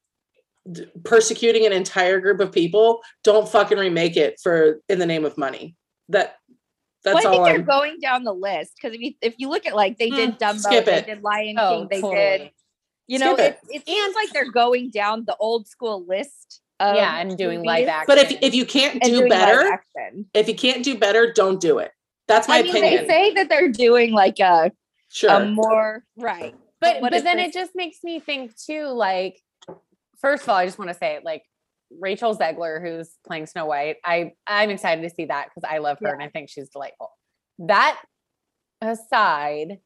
persecuting 1.05 1.67
an 1.67 1.73
entire 1.73 2.21
group 2.21 2.39
of 2.39 2.53
people 2.53 3.01
don't 3.25 3.49
fucking 3.49 3.79
remake 3.79 4.17
it 4.17 4.39
for 4.41 4.81
in 4.89 5.01
the 5.01 5.07
name 5.07 5.25
of 5.25 5.37
money 5.37 5.75
that 6.13 6.37
that's 7.05 7.17
well, 7.17 7.27
I 7.27 7.31
think 7.31 7.41
all 7.41 7.45
they're 7.47 7.55
I'm, 7.57 7.65
going 7.65 7.99
down 8.01 8.25
the 8.25 8.33
list 8.33 8.73
because 8.81 8.95
if 8.95 9.01
you 9.01 9.15
if 9.21 9.35
you 9.39 9.49
look 9.51 9.67
at 9.67 9.75
like 9.75 9.99
they 9.99 10.09
did 10.11 10.39
Mm, 10.39 10.39
Dumbo, 10.39 10.59
skip 10.61 10.85
they 10.85 11.03
did 11.03 11.23
Lion 11.23 11.57
Oh, 11.59 11.79
King, 11.79 11.89
they 11.91 11.97
did 11.97 12.39
totally. 12.39 12.55
you 13.09 13.19
know 13.19 13.35
Skip 13.35 13.61
it, 13.69 13.75
it 13.77 13.87
seems 13.87 14.15
like 14.15 14.31
they're 14.33 14.51
going 14.51 14.91
down 14.91 15.25
the 15.27 15.37
old 15.37 15.67
school 15.67 16.05
list. 16.07 16.61
Of 16.81 16.97
yeah, 16.97 17.17
and 17.21 17.39
doing 17.39 17.63
live 17.63 17.87
action. 17.87 18.07
but 18.09 18.19
if 18.19 18.39
if 18.43 18.55
you 18.55 18.67
can't 18.67 19.01
do 19.03 19.29
better 19.29 19.81
if 20.35 20.49
you 20.49 20.55
can't 20.55 20.83
do 20.83 20.99
better 20.99 21.33
don't 21.33 21.61
do 21.61 21.79
it 21.79 21.93
that's 22.27 22.49
my 22.49 22.59
I 22.59 22.63
mean, 22.63 22.71
opinion 22.77 23.07
they 23.07 23.07
say 23.07 23.35
that 23.35 23.49
they're 23.49 23.69
doing 23.71 24.13
like 24.13 24.41
a, 24.41 24.73
sure 25.09 25.31
a 25.31 25.47
more 25.47 26.03
right. 26.17 26.57
but 26.81 27.01
what 27.01 27.13
but 27.13 27.23
then 27.23 27.37
this? 27.37 27.49
it 27.49 27.53
just 27.55 27.77
makes 27.77 27.99
me 28.03 28.19
think 28.19 28.57
too 28.57 28.87
like 28.89 29.39
first 30.21 30.43
of 30.43 30.49
all 30.49 30.57
i 30.57 30.67
just 30.67 30.77
want 30.77 30.91
to 30.91 30.97
say 30.97 31.21
like 31.23 31.45
rachel 32.01 32.37
zegler 32.37 32.81
who's 32.83 33.17
playing 33.27 33.47
snow 33.47 33.67
white 33.67 33.97
i 34.05 34.33
i'm 34.47 34.71
excited 34.71 35.03
to 35.03 35.11
see 35.11 35.25
that 35.27 35.47
because 35.49 35.69
i 35.71 35.79
love 35.79 35.99
her 36.01 36.09
Yeah. 36.09 36.13
and 36.15 36.23
i 36.23 36.29
think 36.29 36.49
she's 36.49 36.69
delightful. 36.71 37.11
That 37.59 38.01
aside 38.81 39.79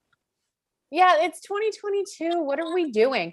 yeah 0.91 1.17
it's 1.21 1.41
2022 1.41 2.43
what 2.43 2.59
are 2.61 2.73
we 2.75 2.91
doing? 2.91 3.33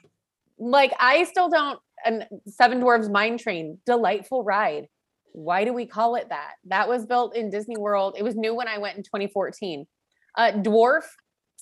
Like 0.60 0.94
i 1.00 1.24
still 1.26 1.50
don't 1.50 1.80
and 2.06 2.26
seven 2.48 2.82
dwarves 2.82 3.10
mine 3.12 3.38
train 3.38 3.78
delightful 3.86 4.44
ride. 4.44 4.88
Why 5.32 5.64
do 5.66 5.74
we 5.74 5.86
call 5.86 6.16
it 6.16 6.30
that? 6.30 6.54
That 6.66 6.88
was 6.90 7.06
built 7.06 7.36
in 7.36 7.50
disney 7.50 7.78
world. 7.78 8.16
It 8.18 8.24
was 8.24 8.36
new 8.36 8.54
when 8.54 8.68
i 8.68 8.78
went 8.78 8.98
in 8.98 9.04
2014 9.04 9.86
uh 10.38 10.52
dwarf 10.54 11.04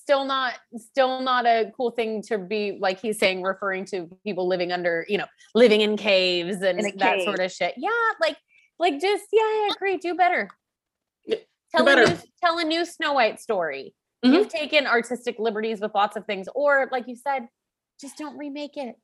still 0.01 0.25
not 0.25 0.55
still 0.75 1.21
not 1.21 1.45
a 1.45 1.71
cool 1.77 1.91
thing 1.91 2.21
to 2.23 2.37
be 2.37 2.77
like 2.79 2.99
he's 2.99 3.19
saying 3.19 3.43
referring 3.43 3.85
to 3.85 4.09
people 4.25 4.47
living 4.47 4.71
under 4.71 5.05
you 5.07 5.17
know 5.17 5.27
living 5.53 5.81
in 5.81 5.95
caves 5.95 6.61
and 6.61 6.79
In 6.79 6.85
a 6.87 6.91
that 6.97 7.21
sort 7.21 7.39
of 7.39 7.51
shit. 7.51 7.75
Yeah 7.77 7.89
like 8.19 8.37
like 8.79 8.99
just 8.99 9.25
yeah 9.31 9.41
i 9.41 9.69
agree. 9.75 9.97
Do 9.97 10.15
better. 10.15 10.49
Yeah, 11.25 11.37
tell 11.75 11.85
do 11.85 11.91
a 11.91 11.95
new 12.05 12.17
tell 12.43 12.57
a 12.57 12.63
new 12.63 12.85
snow 12.85 13.13
white 13.13 13.39
story. 13.39 13.93
Mhm. 14.25 14.33
you've 14.33 14.49
taken 14.49 14.87
artistic 14.87 15.37
liberties 15.39 15.81
with 15.81 15.93
lots 15.95 16.15
of 16.15 16.25
things 16.25 16.47
or 16.55 16.89
like 16.91 17.07
you 17.07 17.15
said 17.15 17.47
just 17.99 18.17
don't 18.17 18.37
remake 18.37 18.77
it 18.77 18.95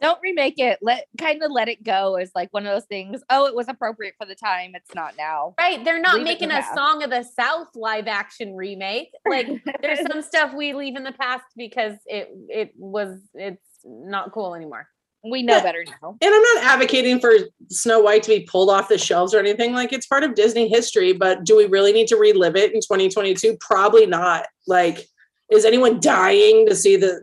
Don't 0.00 0.18
remake 0.22 0.54
it. 0.58 0.78
Let 0.80 1.06
kind 1.18 1.42
of 1.42 1.50
let 1.50 1.68
it 1.68 1.82
go 1.82 2.14
as 2.16 2.30
like 2.34 2.48
one 2.52 2.66
of 2.66 2.72
those 2.72 2.86
things. 2.86 3.20
Oh, 3.30 3.46
it 3.46 3.54
was 3.54 3.68
appropriate 3.68 4.14
for 4.18 4.26
the 4.26 4.34
time. 4.34 4.72
It's 4.74 4.94
not 4.94 5.14
now. 5.18 5.54
right 5.58 5.84
they're 5.84 6.00
not 6.00 6.16
Leave 6.16 6.24
making 6.24 6.48
the 6.48 6.58
a 6.58 6.62
past. 6.62 6.74
song 6.74 7.02
of 7.02 7.10
the 7.10 7.22
south 7.24 7.68
live 7.74 8.06
action 8.06 8.54
remake 8.54 9.10
like 9.28 9.48
there's 9.82 10.00
some 10.10 10.22
stuff 10.22 10.52
we 10.54 10.72
leave 10.72 10.96
in 10.96 11.04
the 11.04 11.12
past 11.12 11.44
because 11.56 11.94
it 12.06 12.28
it 12.48 12.72
was 12.76 13.18
it's 13.34 13.60
not 13.84 14.32
cool 14.32 14.54
anymore 14.54 14.86
we 15.28 15.42
know 15.42 15.56
Yeah. 15.56 15.62
better 15.62 15.84
now. 15.84 16.16
and 16.20 16.34
i'm 16.34 16.42
not 16.54 16.64
advocating 16.64 17.20
for 17.20 17.32
snow 17.70 18.00
white 18.00 18.22
to 18.24 18.30
be 18.30 18.40
pulled 18.40 18.70
off 18.70 18.88
the 18.88 18.98
shelves 18.98 19.34
or 19.34 19.38
anything 19.40 19.72
like 19.72 19.92
it's 19.92 20.06
part 20.06 20.22
of 20.24 20.34
disney 20.34 20.68
history 20.68 21.12
but 21.12 21.44
do 21.44 21.56
we 21.56 21.66
really 21.66 21.92
need 21.92 22.06
to 22.08 22.16
relive 22.16 22.56
it 22.56 22.72
in 22.72 22.80
2022 22.80 23.56
probably 23.60 24.06
not 24.06 24.46
like 24.66 25.06
is 25.50 25.64
anyone 25.64 25.98
dying 26.00 26.66
to 26.66 26.74
see 26.76 26.96
the 26.96 27.18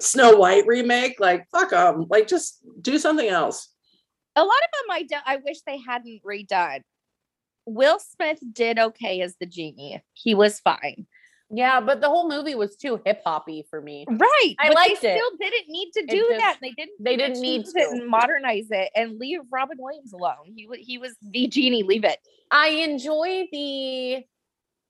snow 0.00 0.36
white 0.36 0.66
remake 0.66 1.18
like 1.20 1.46
fuck 1.50 1.70
them 1.70 2.06
like 2.10 2.26
just 2.28 2.58
do 2.82 2.98
something 2.98 3.28
else 3.28 3.68
A 4.36 4.42
lot 4.44 4.48
of 4.66 4.70
them 4.72 4.90
I 4.96 5.02
do, 5.02 5.16
I 5.24 5.36
wish 5.36 5.58
they 5.66 5.78
hadn't 5.78 6.20
redone. 6.22 6.82
Will 7.64 7.98
Smith 7.98 8.38
did 8.52 8.78
okay 8.78 9.22
as 9.22 9.34
the 9.40 9.46
genie. 9.46 10.02
He 10.12 10.34
was 10.34 10.60
fine. 10.60 11.06
yeah 11.50 11.80
but 11.80 12.00
the 12.00 12.08
whole 12.08 12.28
movie 12.28 12.54
was 12.54 12.76
too 12.76 13.00
hip-hoppy 13.06 13.64
for 13.70 13.80
me 13.80 14.04
Right. 14.08 14.54
I 14.58 14.68
but 14.68 14.74
liked 14.74 15.00
they 15.02 15.12
it. 15.14 15.18
still 15.18 15.30
didn't 15.40 15.68
need 15.68 15.90
to 15.96 16.02
do 16.06 16.26
just- 16.28 16.40
that. 16.42 16.56
They 16.60 16.72
didn't 16.72 16.96
they 17.00 17.16
didn't 17.16 17.40
need 17.40 17.64
change 17.64 17.76
it 17.76 17.84
to. 17.90 17.90
and 17.96 18.06
modernize 18.08 18.68
it 18.70 18.90
and 18.94 19.18
leave 19.18 19.40
Robin 19.50 19.78
Williams 19.80 20.12
alone. 20.12 20.44
He 20.56 20.66
wa- 20.68 20.76
he 20.90 20.98
was 20.98 21.14
the 21.22 21.46
genie. 21.48 21.82
Leave 21.82 22.04
it. 22.04 22.18
I 22.50 22.68
enjoy 22.88 23.46
the 23.50 24.24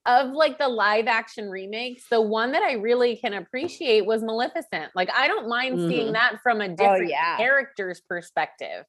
of 0.07 0.31
like 0.33 0.59
the 0.59 0.69
live 0.69 1.07
action 1.07 1.49
remakes. 1.51 2.05
The 2.11 2.21
one 2.21 2.53
that 2.53 2.63
I 2.63 2.73
really 2.75 3.17
can 3.17 3.35
appreciate 3.35 4.07
was 4.07 4.23
Maleficent. 4.23 4.93
Like 4.95 5.11
I 5.15 5.27
don't 5.29 5.49
mind 5.49 5.79
seeing 5.91 6.09
Mhm. 6.09 6.13
that 6.13 6.39
from 6.43 6.61
a 6.61 6.69
different 6.69 7.09
yeah. 7.11 7.37
character's 7.37 8.01
perspective. 8.09 8.85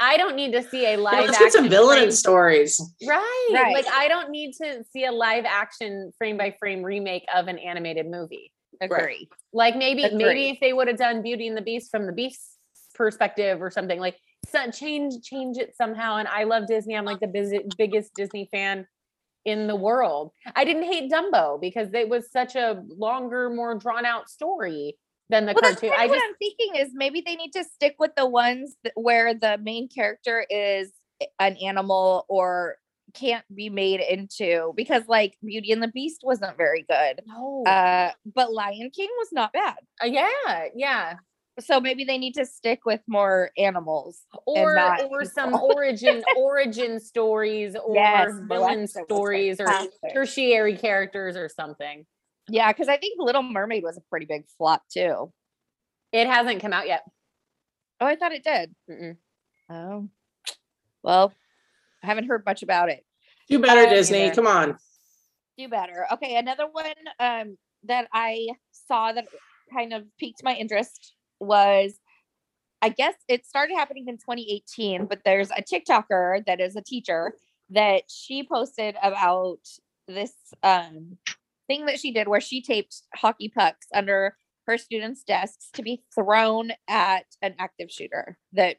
I 0.00 0.16
don't 0.16 0.34
need 0.36 0.52
to 0.52 0.62
see 0.62 0.84
a 0.84 0.92
Yeah, 0.92 0.96
live 0.96 1.26
let's 1.26 1.38
get 1.38 1.52
some 1.52 1.64
action 1.64 1.70
villain 1.70 1.98
frame- 1.98 2.10
stories 2.10 2.80
Right. 3.06 3.48
Right. 3.52 3.72
Like 3.74 3.86
I 3.92 4.08
don't 4.08 4.30
need 4.30 4.52
to 4.60 4.84
see 4.92 5.04
a 5.04 5.12
live 5.12 5.44
action 5.46 6.12
frame 6.18 6.36
by 6.36 6.50
frame 6.58 6.82
remake 6.82 7.24
of 7.34 7.46
an 7.48 7.58
animated 7.58 8.06
movie. 8.10 8.52
Agree. 8.80 9.28
Like 9.52 9.76
maybe 9.76 10.02
maybe 10.12 10.50
if 10.50 10.58
they 10.60 10.72
would 10.72 10.88
have 10.88 10.96
done 10.98 11.22
Beauty 11.22 11.46
and 11.46 11.56
the 11.56 11.62
Beast 11.62 11.90
from 11.90 12.06
the 12.06 12.12
Beast's 12.12 12.58
perspective 12.94 13.62
or 13.62 13.70
something 13.70 13.98
like 14.00 14.16
so 14.50 14.70
change 14.70 15.14
change 15.22 15.56
it 15.58 15.74
somehow. 15.76 16.16
And 16.16 16.28
I 16.28 16.44
love 16.44 16.66
Disney. 16.66 16.96
I'm 16.96 17.04
like 17.04 17.20
the 17.20 17.26
busy, 17.28 17.60
biggest 17.78 18.12
Disney 18.14 18.48
fan 18.52 18.86
in 19.44 19.66
the 19.66 19.76
world. 19.76 20.32
I 20.56 20.64
didn't 20.64 20.84
hate 20.84 21.10
Dumbo 21.10 21.60
because 21.60 21.88
it 21.94 22.08
was 22.08 22.30
such 22.30 22.56
a 22.56 22.82
longer, 22.88 23.50
more 23.50 23.74
drawn 23.74 24.04
out 24.06 24.28
story 24.30 24.96
than 25.28 25.46
the 25.46 25.52
Well, 25.52 25.72
cartoon. 25.72 25.90
kind 25.90 26.02
I 26.02 26.06
what 26.06 26.16
just 26.16 26.26
I'm 26.28 26.34
thinking 26.36 26.76
is 26.82 26.90
maybe 26.94 27.22
they 27.24 27.36
need 27.36 27.52
to 27.52 27.64
stick 27.64 27.96
with 27.98 28.12
the 28.16 28.26
ones 28.26 28.76
that, 28.84 28.92
where 28.94 29.34
the 29.34 29.58
main 29.62 29.88
character 29.88 30.46
is 30.50 30.90
an 31.38 31.56
animal 31.62 32.24
or 32.28 32.76
can't 33.14 33.44
be 33.54 33.70
made 33.70 34.00
into 34.00 34.72
because 34.76 35.04
like 35.06 35.36
Beauty 35.44 35.70
and 35.72 35.82
the 35.82 35.88
Beast 35.88 36.22
wasn't 36.24 36.56
very 36.56 36.84
good. 36.88 37.20
no. 37.26 37.62
Uh, 37.66 38.10
but 38.34 38.52
Lion 38.52 38.90
King 38.94 39.08
was 39.18 39.28
not 39.30 39.52
bad. 39.52 39.76
Uh, 40.02 40.06
yeah, 40.06 40.64
yeah. 40.74 41.14
So 41.60 41.80
maybe 41.80 42.04
they 42.04 42.18
need 42.18 42.34
to 42.34 42.44
stick 42.46 42.80
with 42.84 43.00
more 43.06 43.50
animals. 43.56 44.22
Or 44.46 44.74
not 44.74 45.02
or 45.04 45.24
some 45.24 45.54
origin 45.54 46.24
origin 46.36 46.98
stories 46.98 47.76
or 47.84 47.94
Yes, 47.94 48.32
villain 48.48 48.48
Maleficent 48.48 49.06
stories 49.06 49.60
or 49.60 49.68
tertiary 50.12 50.76
characters 50.76 51.36
or 51.36 51.48
something. 51.48 52.06
Yeah, 52.48 52.72
because 52.72 52.88
I 52.88 52.96
think 52.96 53.14
Little 53.18 53.42
Mermaid 53.42 53.84
was 53.84 53.96
a 53.96 54.02
pretty 54.10 54.26
big 54.26 54.46
flop 54.58 54.82
too. 54.92 55.32
It 56.12 56.26
hasn't 56.26 56.60
come 56.60 56.72
out 56.72 56.86
yet. 56.88 57.02
Oh, 58.00 58.06
I 58.06 58.16
thought 58.16 58.32
it 58.32 58.44
did. 58.44 58.74
Mm-mm. 58.90 59.16
Oh, 59.70 60.08
well, 61.02 61.32
I 62.02 62.06
haven't 62.06 62.26
heard 62.26 62.44
much 62.44 62.62
about 62.62 62.90
it. 62.90 63.04
do 63.48 63.58
better 63.60 63.86
Uh, 63.86 63.90
disney 63.90 64.18
neither. 64.24 64.34
come 64.34 64.46
on 64.46 64.76
Do 65.56 65.68
better. 65.68 66.06
Okay, 66.14 66.36
another 66.36 66.66
one 66.70 66.94
um, 67.20 67.56
that 67.84 68.08
I 68.12 68.48
saw 68.72 69.12
that 69.12 69.26
kind 69.72 69.92
of 69.94 70.04
piqued 70.18 70.42
my 70.42 70.54
interest 70.54 71.13
was 71.40 71.98
I 72.82 72.90
guess 72.90 73.14
it 73.28 73.46
started 73.46 73.76
happening 73.76 74.08
in 74.08 74.18
2018, 74.18 75.06
but 75.06 75.20
there's 75.24 75.50
a 75.50 75.62
TikToker 75.62 76.44
that 76.44 76.60
is 76.60 76.76
a 76.76 76.82
teacher 76.82 77.32
that 77.70 78.02
she 78.08 78.46
posted 78.46 78.96
about 79.02 79.60
this 80.06 80.34
um, 80.62 81.16
thing 81.66 81.86
that 81.86 81.98
she 81.98 82.12
did 82.12 82.28
where 82.28 82.42
she 82.42 82.60
taped 82.60 83.02
hockey 83.14 83.48
pucks 83.48 83.86
under 83.94 84.36
her 84.66 84.76
students' 84.76 85.24
desks 85.24 85.70
to 85.72 85.82
be 85.82 86.02
thrown 86.14 86.72
at 86.86 87.24
an 87.40 87.54
active 87.58 87.90
shooter 87.90 88.36
that 88.52 88.76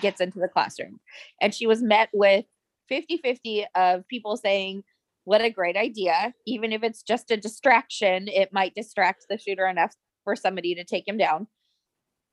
gets 0.00 0.20
into 0.20 0.38
the 0.38 0.48
classroom. 0.48 1.00
And 1.40 1.54
she 1.54 1.66
was 1.66 1.82
met 1.82 2.10
with 2.12 2.44
50 2.90 3.18
50 3.18 3.66
of 3.74 4.06
people 4.08 4.36
saying, 4.36 4.84
What 5.24 5.40
a 5.40 5.50
great 5.50 5.76
idea. 5.76 6.34
Even 6.46 6.72
if 6.72 6.82
it's 6.82 7.02
just 7.02 7.30
a 7.30 7.36
distraction, 7.36 8.28
it 8.28 8.52
might 8.52 8.74
distract 8.74 9.26
the 9.30 9.38
shooter 9.38 9.66
enough 9.66 9.94
for 10.24 10.36
somebody 10.36 10.74
to 10.74 10.84
take 10.84 11.08
him 11.08 11.16
down. 11.16 11.46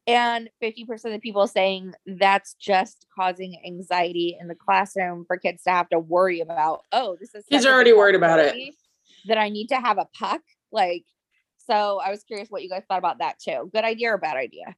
And 0.05 0.49
50% 0.61 0.89
of 0.89 1.11
the 1.11 1.19
people 1.19 1.47
saying 1.47 1.93
that's 2.05 2.55
just 2.55 3.05
causing 3.17 3.61
anxiety 3.65 4.37
in 4.39 4.47
the 4.47 4.55
classroom 4.55 5.23
for 5.25 5.37
kids 5.37 5.63
to 5.63 5.71
have 5.71 5.87
to 5.89 5.99
worry 5.99 6.41
about, 6.41 6.81
oh, 6.91 7.15
this 7.19 7.33
is 7.33 7.45
Kids 7.49 7.65
are 7.65 7.73
already 7.73 7.93
worried 7.93 8.15
about 8.15 8.39
it. 8.39 8.75
That 9.27 9.37
I 9.37 9.47
need 9.47 9.67
to 9.67 9.77
have 9.77 9.97
a 9.97 10.07
puck. 10.19 10.41
Like, 10.71 11.05
so 11.57 12.01
I 12.03 12.09
was 12.09 12.23
curious 12.23 12.49
what 12.49 12.63
you 12.63 12.69
guys 12.69 12.83
thought 12.89 12.97
about 12.97 13.19
that 13.19 13.39
too. 13.39 13.69
Good 13.73 13.85
idea 13.85 14.11
or 14.11 14.17
bad 14.17 14.35
idea? 14.35 14.75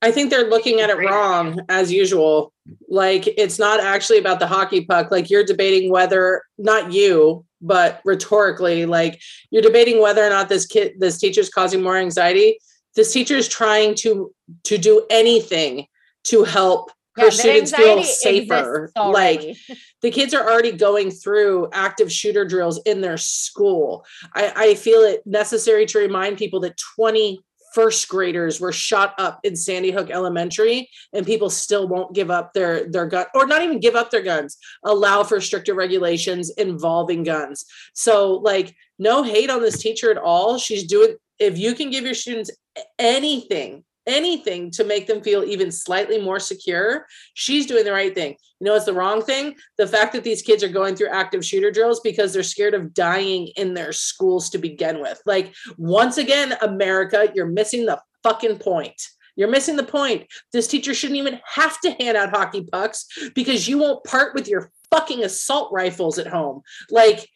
I 0.00 0.12
think 0.12 0.30
they're 0.30 0.48
looking 0.48 0.80
at 0.80 0.90
it 0.90 0.98
wrong 0.98 1.60
as 1.68 1.92
usual. 1.92 2.52
Like 2.88 3.26
it's 3.26 3.58
not 3.58 3.80
actually 3.80 4.18
about 4.18 4.38
the 4.38 4.46
hockey 4.46 4.84
puck. 4.84 5.10
Like 5.10 5.28
you're 5.28 5.44
debating 5.44 5.90
whether 5.90 6.42
not 6.56 6.92
you, 6.92 7.44
but 7.60 8.00
rhetorically, 8.04 8.86
like 8.86 9.20
you're 9.50 9.62
debating 9.62 10.00
whether 10.00 10.24
or 10.24 10.30
not 10.30 10.48
this 10.48 10.66
kid, 10.66 10.94
this 11.00 11.18
teacher's 11.18 11.50
causing 11.50 11.82
more 11.82 11.96
anxiety. 11.96 12.60
This 12.98 13.12
teacher 13.12 13.36
is 13.36 13.46
trying 13.46 13.94
to 14.02 14.34
to 14.64 14.76
do 14.76 15.06
anything 15.08 15.86
to 16.24 16.42
help 16.42 16.90
her 17.16 17.26
Yeah, 17.26 17.30
students 17.30 17.72
feel 17.72 18.02
safer. 18.02 18.90
Like 18.96 19.56
the 20.02 20.10
kids 20.10 20.34
are 20.34 20.42
already 20.42 20.72
going 20.72 21.12
through 21.12 21.68
active 21.72 22.10
shooter 22.10 22.44
drills 22.44 22.80
in 22.86 23.00
their 23.00 23.16
school. 23.16 24.04
I, 24.34 24.52
I 24.56 24.74
feel 24.74 25.02
it 25.02 25.24
necessary 25.24 25.86
to 25.86 25.98
remind 26.00 26.38
people 26.38 26.58
that 26.60 26.76
20 26.96 27.38
first 27.72 28.08
graders 28.08 28.60
were 28.60 28.72
shot 28.72 29.14
up 29.18 29.38
in 29.44 29.54
Sandy 29.54 29.92
Hook 29.92 30.10
Elementary, 30.10 30.90
and 31.12 31.24
people 31.24 31.50
still 31.50 31.86
won't 31.86 32.16
give 32.16 32.32
up 32.32 32.52
their 32.52 32.90
their 32.90 33.06
gun 33.06 33.26
or 33.32 33.46
not 33.46 33.62
even 33.62 33.78
give 33.78 33.94
up 33.94 34.10
their 34.10 34.22
guns, 34.22 34.56
allow 34.84 35.22
for 35.22 35.40
stricter 35.40 35.74
regulations 35.74 36.50
involving 36.50 37.22
guns. 37.22 37.64
So, 37.94 38.34
like, 38.34 38.74
no 38.98 39.22
hate 39.22 39.50
on 39.50 39.62
this 39.62 39.78
teacher 39.78 40.10
at 40.10 40.18
all. 40.18 40.58
She's 40.58 40.82
doing 40.82 41.14
if 41.38 41.56
you 41.56 41.74
can 41.74 41.90
give 41.90 42.04
your 42.04 42.14
students 42.14 42.50
anything 42.98 43.84
anything 44.08 44.70
to 44.70 44.84
make 44.84 45.06
them 45.06 45.20
feel 45.20 45.44
even 45.44 45.70
slightly 45.70 46.18
more 46.18 46.40
secure 46.40 47.06
she's 47.34 47.66
doing 47.66 47.84
the 47.84 47.92
right 47.92 48.14
thing. 48.14 48.34
You 48.58 48.64
know 48.64 48.72
what's 48.72 48.86
the 48.86 48.92
wrong 48.94 49.22
thing? 49.22 49.54
The 49.76 49.86
fact 49.86 50.14
that 50.14 50.24
these 50.24 50.42
kids 50.42 50.64
are 50.64 50.68
going 50.68 50.96
through 50.96 51.10
active 51.10 51.44
shooter 51.44 51.70
drills 51.70 52.00
because 52.00 52.32
they're 52.32 52.42
scared 52.42 52.74
of 52.74 52.94
dying 52.94 53.48
in 53.56 53.74
their 53.74 53.92
schools 53.92 54.50
to 54.50 54.58
begin 54.58 55.00
with. 55.00 55.20
Like 55.26 55.54
once 55.76 56.16
again 56.16 56.54
america 56.62 57.28
you're 57.34 57.46
missing 57.46 57.86
the 57.86 58.00
fucking 58.22 58.58
point. 58.58 59.00
You're 59.36 59.48
missing 59.50 59.76
the 59.76 59.84
point. 59.84 60.26
This 60.52 60.66
teacher 60.66 60.94
shouldn't 60.94 61.18
even 61.18 61.38
have 61.54 61.80
to 61.82 61.92
hand 61.92 62.16
out 62.16 62.30
hockey 62.30 62.64
pucks 62.64 63.06
because 63.34 63.68
you 63.68 63.78
won't 63.78 64.02
part 64.02 64.34
with 64.34 64.48
your 64.48 64.72
fucking 64.90 65.22
assault 65.22 65.70
rifles 65.72 66.18
at 66.18 66.26
home. 66.26 66.62
Like 66.90 67.28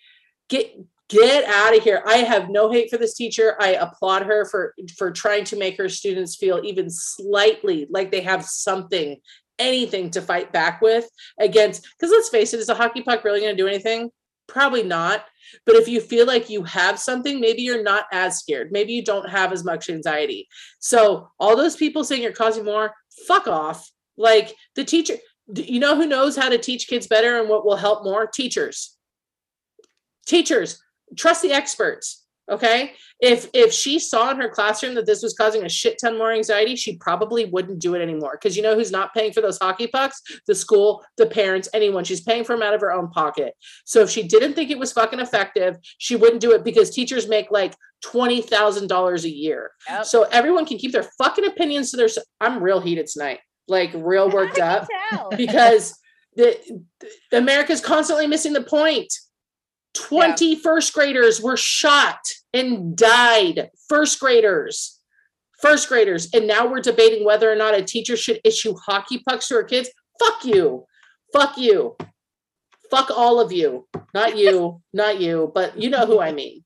get 0.48 0.74
get 1.12 1.44
out 1.44 1.76
of 1.76 1.84
here. 1.84 2.02
I 2.06 2.18
have 2.18 2.48
no 2.48 2.70
hate 2.72 2.90
for 2.90 2.96
this 2.96 3.14
teacher. 3.14 3.54
I 3.60 3.74
applaud 3.74 4.22
her 4.22 4.46
for 4.46 4.74
for 4.96 5.10
trying 5.10 5.44
to 5.44 5.56
make 5.56 5.76
her 5.76 5.88
students 5.88 6.36
feel 6.36 6.60
even 6.64 6.88
slightly 6.88 7.86
like 7.90 8.10
they 8.10 8.22
have 8.22 8.44
something 8.44 9.18
anything 9.58 10.10
to 10.10 10.22
fight 10.22 10.52
back 10.52 10.80
with 10.80 11.06
against 11.38 11.86
because 11.92 12.10
let's 12.10 12.30
face 12.30 12.54
it 12.54 12.60
is 12.60 12.70
a 12.70 12.74
hockey 12.74 13.02
puck 13.02 13.22
really 13.22 13.40
going 13.40 13.54
to 13.54 13.62
do 13.62 13.68
anything? 13.68 14.10
Probably 14.48 14.82
not. 14.82 15.24
But 15.66 15.76
if 15.76 15.86
you 15.86 16.00
feel 16.00 16.26
like 16.26 16.48
you 16.48 16.64
have 16.64 16.98
something 16.98 17.40
maybe 17.40 17.62
you're 17.62 17.82
not 17.82 18.06
as 18.10 18.38
scared. 18.38 18.72
Maybe 18.72 18.94
you 18.94 19.04
don't 19.04 19.28
have 19.28 19.52
as 19.52 19.64
much 19.64 19.90
anxiety. 19.90 20.48
So 20.80 21.28
all 21.38 21.56
those 21.56 21.76
people 21.76 22.04
saying 22.04 22.22
you're 22.22 22.32
causing 22.32 22.64
more 22.64 22.94
fuck 23.26 23.46
off. 23.46 23.90
Like 24.16 24.54
the 24.74 24.84
teacher 24.84 25.14
you 25.54 25.80
know 25.80 25.96
who 25.96 26.06
knows 26.06 26.36
how 26.36 26.48
to 26.48 26.56
teach 26.56 26.88
kids 26.88 27.06
better 27.06 27.38
and 27.38 27.48
what 27.48 27.66
will 27.66 27.76
help 27.76 28.04
more? 28.04 28.26
Teachers. 28.26 28.96
Teachers 30.26 30.80
trust 31.16 31.42
the 31.42 31.52
experts 31.52 32.22
okay? 32.50 32.92
If 33.20 33.48
if 33.54 33.72
she 33.72 33.98
saw 33.98 34.30
in 34.30 34.36
her 34.38 34.48
classroom 34.48 34.94
that 34.96 35.06
this 35.06 35.22
was 35.22 35.32
causing 35.34 35.64
a 35.64 35.68
shit 35.68 35.98
ton 36.00 36.18
more 36.18 36.32
anxiety 36.32 36.74
she 36.74 36.96
probably 36.96 37.44
wouldn't 37.44 37.78
do 37.78 37.94
it 37.94 38.02
anymore. 38.02 38.32
Because 38.32 38.56
you 38.56 38.62
know 38.62 38.74
who's 38.74 38.90
not 38.90 39.14
paying 39.14 39.32
for 39.32 39.40
those 39.40 39.58
hockey 39.58 39.86
pucks? 39.86 40.20
The 40.46 40.54
school 40.54 41.04
the 41.16 41.26
parents 41.26 41.68
anyone. 41.72 42.04
She's 42.04 42.20
paying 42.20 42.44
for 42.44 42.54
them 42.54 42.62
out 42.62 42.74
of 42.74 42.80
her 42.80 42.92
own 42.92 43.10
pocket. 43.10 43.54
So 43.84 44.00
if 44.00 44.10
she 44.10 44.24
didn't 44.24 44.54
think 44.54 44.70
it 44.70 44.78
was 44.78 44.92
fucking 44.92 45.20
effective 45.20 45.76
she 45.98 46.16
wouldn't 46.16 46.40
do 46.40 46.52
it 46.52 46.64
because 46.64 46.90
teachers 46.90 47.28
make 47.28 47.50
like 47.50 47.74
$20000 48.04 49.24
a 49.24 49.30
year. 49.30 49.70
Yep. 49.88 50.04
so 50.04 50.24
everyone 50.24 50.66
can 50.66 50.78
keep 50.78 50.92
their 50.92 51.08
fucking 51.18 51.46
opinions 51.46 51.92
to 51.92 51.96
their 51.96 52.08
i'm 52.40 52.62
real 52.62 52.80
heated 52.80 53.06
tonight 53.06 53.38
like 53.68 53.90
real 53.94 54.28
worked 54.28 54.58
up. 54.58 54.88
Tell. 55.10 55.30
because 55.36 55.94
the, 56.36 56.58
the 57.30 57.38
America's 57.38 57.80
constantly 57.80 58.26
missing 58.26 58.52
the 58.52 58.62
point. 58.62 59.12
20 59.94 60.56
first 60.56 60.92
graders 60.92 61.40
were 61.40 61.56
shot 61.56 62.20
and 62.52 62.96
died. 62.96 63.70
First 63.88 64.20
graders. 64.20 65.00
First 65.60 65.88
graders. 65.88 66.28
And 66.34 66.46
now 66.46 66.66
we're 66.66 66.80
debating 66.80 67.24
whether 67.24 67.50
or 67.50 67.56
not 67.56 67.74
a 67.74 67.82
teacher 67.82 68.16
should 68.16 68.40
issue 68.44 68.74
hockey 68.74 69.22
pucks 69.26 69.48
to 69.48 69.54
her 69.54 69.64
kids. 69.64 69.90
Fuck 70.18 70.44
you. 70.44 70.86
Fuck 71.32 71.56
you. 71.56 71.96
Fuck 72.90 73.10
all 73.10 73.40
of 73.40 73.52
you. 73.52 73.86
Not 74.14 74.36
you. 74.36 74.82
Not 74.92 75.20
you. 75.20 75.50
But 75.54 75.80
you 75.80 75.90
know 75.90 76.06
who 76.06 76.20
I 76.20 76.32
mean. 76.32 76.64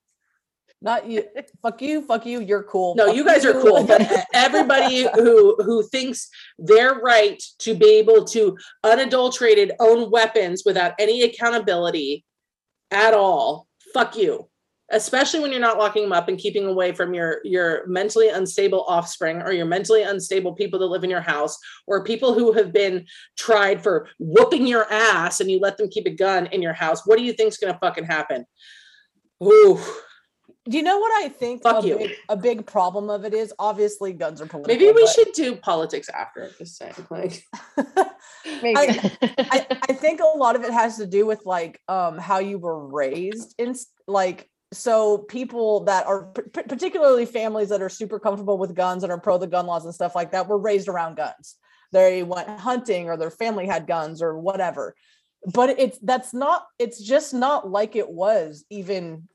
Not 0.83 1.07
you. 1.07 1.25
fuck 1.63 1.81
you. 1.81 2.03
Fuck 2.03 2.27
you. 2.27 2.41
You're 2.41 2.63
cool. 2.63 2.95
No, 2.97 3.07
fuck 3.07 3.17
you 3.17 3.25
guys 3.25 3.45
are 3.45 3.55
cool, 3.55 3.85
but 3.85 4.07
everybody 4.35 5.09
who 5.15 5.57
who 5.63 5.83
thinks 5.89 6.29
they're 6.59 6.97
right 6.97 7.43
to 7.61 7.75
be 7.75 7.97
able 7.99 8.25
to 8.27 8.57
unadulterated 8.85 9.73
own 9.81 10.11
weapons 10.11 10.63
without 10.67 10.93
any 10.99 11.23
accountability 11.23 12.25
at 12.91 13.15
all, 13.15 13.67
fuck 13.93 14.17
you. 14.17 14.49
Especially 14.93 15.41
when 15.41 15.51
you're 15.51 15.61
not 15.61 15.79
locking 15.79 16.03
them 16.03 16.13
up 16.13 16.29
and 16.29 16.39
keeping 16.39 16.65
away 16.65 16.93
from 16.93 17.13
your 17.13 17.41
your 17.43 17.85
mentally 17.89 18.29
unstable 18.29 18.85
offspring 18.87 19.43
or 19.43 19.51
your 19.51 19.67
mentally 19.67 20.03
unstable 20.03 20.55
people 20.55 20.79
that 20.79 20.87
live 20.87 21.03
in 21.03 21.11
your 21.11 21.21
house 21.21 21.59
or 21.89 22.05
people 22.05 22.35
who 22.35 22.53
have 22.53 22.73
been 22.73 23.05
tried 23.37 23.83
for 23.83 24.09
whooping 24.21 24.65
your 24.65 24.91
ass 24.93 25.41
and 25.41 25.51
you 25.51 25.59
let 25.59 25.77
them 25.77 25.89
keep 25.89 26.07
a 26.07 26.11
gun 26.11 26.47
in 26.47 26.63
your 26.63 26.73
house. 26.73 27.05
What 27.05 27.19
do 27.19 27.25
you 27.25 27.33
think's 27.33 27.57
gonna 27.57 27.77
fucking 27.81 28.05
happen? 28.05 28.45
Ooh, 29.43 29.81
Do 30.69 30.77
you 30.77 30.83
know 30.83 30.99
what 30.99 31.25
I 31.25 31.29
think 31.29 31.63
Fuck 31.63 31.85
a, 31.85 31.87
you. 31.87 31.99
Big, 31.99 32.11
a 32.29 32.37
big 32.37 32.67
problem 32.67 33.09
of 33.09 33.25
it 33.25 33.33
is? 33.33 33.53
Obviously, 33.59 34.13
guns 34.13 34.41
are 34.41 34.47
political. 34.47 34.75
maybe 34.75 34.93
we 34.93 35.05
but- 35.05 35.13
should 35.13 35.33
do 35.33 35.57
politics 35.57 36.09
after. 36.09 36.51
Just 36.59 36.77
saying, 36.77 36.95
like. 37.11 37.45
Maybe. 38.63 38.77
I, 38.77 39.11
I, 39.39 39.67
I 39.89 39.93
think 39.93 40.21
a 40.21 40.39
lot 40.39 40.57
of 40.57 40.63
it 40.63 40.73
has 40.73 40.97
to 40.99 41.07
do 41.07 41.27
with 41.27 41.45
like 41.45 41.81
um 41.89 42.17
how 42.17 42.39
you 42.39 42.59
were 42.59 42.87
raised 42.87 43.55
in 43.59 43.75
like 44.07 44.49
so 44.73 45.19
people 45.19 45.85
that 45.85 46.07
are 46.07 46.27
p- 46.27 46.43
p- 46.43 46.63
particularly 46.63 47.27
families 47.27 47.69
that 47.71 47.83
are 47.83 47.89
super 47.89 48.19
comfortable 48.19 48.59
with 48.59 48.75
guns 48.75 49.03
and 49.03 49.13
are 49.13 49.21
pro 49.21 49.39
the 49.39 49.47
gun 49.47 49.67
laws 49.67 49.85
and 49.85 49.95
stuff 49.95 50.15
like 50.15 50.33
that 50.33 50.49
were 50.49 50.59
raised 50.59 50.89
around 50.89 51.17
guns 51.17 51.57
they 51.93 52.23
went 52.23 52.49
hunting 52.49 53.09
or 53.09 53.17
their 53.17 53.31
family 53.31 53.67
had 53.67 53.87
guns 53.87 54.23
or 54.23 54.39
whatever 54.39 54.95
but 55.53 55.71
it's 55.71 55.99
that's 56.01 56.35
not 56.35 56.67
it's 56.79 57.01
just 57.01 57.33
not 57.33 57.71
like 57.71 57.95
it 57.95 58.09
was 58.09 58.65
even 58.71 59.29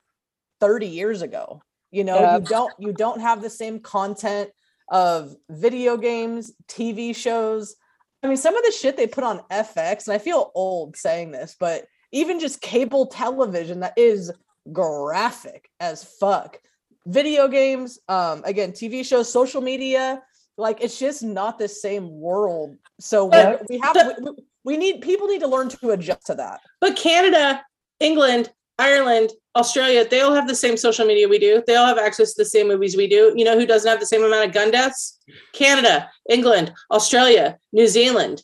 30 0.61 0.87
years 0.87 1.21
ago 1.21 1.61
you 1.91 2.05
know 2.05 2.21
Yeah. 2.21 2.37
you 2.37 2.43
don't 2.43 2.73
you 2.79 2.93
don't 2.93 3.19
have 3.19 3.41
the 3.41 3.49
same 3.49 3.79
content 3.81 4.49
of 4.89 5.35
video 5.49 5.97
games 5.97 6.53
tv 6.69 7.13
shows 7.13 7.75
I 8.23 8.27
mean, 8.27 8.37
some 8.37 8.55
of 8.55 8.63
the 8.63 8.71
shit 8.71 8.97
they 8.97 9.07
put 9.07 9.23
on 9.23 9.41
FX, 9.49 10.07
and 10.07 10.13
I 10.13 10.19
feel 10.19 10.51
old 10.53 10.95
saying 10.95 11.31
this, 11.31 11.55
but 11.59 11.85
even 12.11 12.39
just 12.39 12.61
cable 12.61 13.07
television 13.07 13.79
that 13.79 13.93
is 13.97 14.31
graphic 14.71 15.69
as 15.79 16.03
fuck. 16.03 16.59
Video 17.07 17.47
games, 17.47 17.99
um, 18.07 18.43
again, 18.45 18.73
TV 18.73 19.03
shows, 19.03 19.31
social 19.31 19.61
media, 19.61 20.21
like 20.57 20.83
it's 20.83 20.99
just 20.99 21.23
not 21.23 21.57
the 21.57 21.67
same 21.67 22.11
world. 22.11 22.77
So 22.99 23.25
we, 23.25 23.37
we 23.69 23.79
have 23.79 24.13
we, 24.21 24.31
we 24.63 24.77
need 24.77 25.01
people 25.01 25.27
need 25.27 25.39
to 25.39 25.47
learn 25.47 25.69
to 25.69 25.89
adjust 25.91 26.27
to 26.27 26.35
that. 26.35 26.59
But 26.79 26.95
Canada, 26.95 27.63
England, 27.99 28.51
Ireland, 28.81 29.29
Australia, 29.55 30.01
they 30.07 30.21
all 30.21 30.33
have 30.33 30.47
the 30.47 30.55
same 30.55 30.75
social 30.77 31.05
media 31.05 31.27
we 31.27 31.39
do. 31.39 31.63
They 31.67 31.75
all 31.75 31.85
have 31.85 31.97
access 32.07 32.33
to 32.33 32.41
the 32.43 32.49
same 32.55 32.67
movies 32.67 32.95
we 32.97 33.07
do. 33.07 33.33
You 33.35 33.45
know 33.45 33.57
who 33.59 33.65
doesn't 33.65 33.89
have 33.89 33.99
the 33.99 34.05
same 34.13 34.23
amount 34.23 34.45
of 34.47 34.53
gun 34.53 34.71
deaths? 34.71 35.19
Canada, 35.53 36.09
England, 36.29 36.73
Australia, 36.89 37.57
New 37.71 37.87
Zealand. 37.87 38.43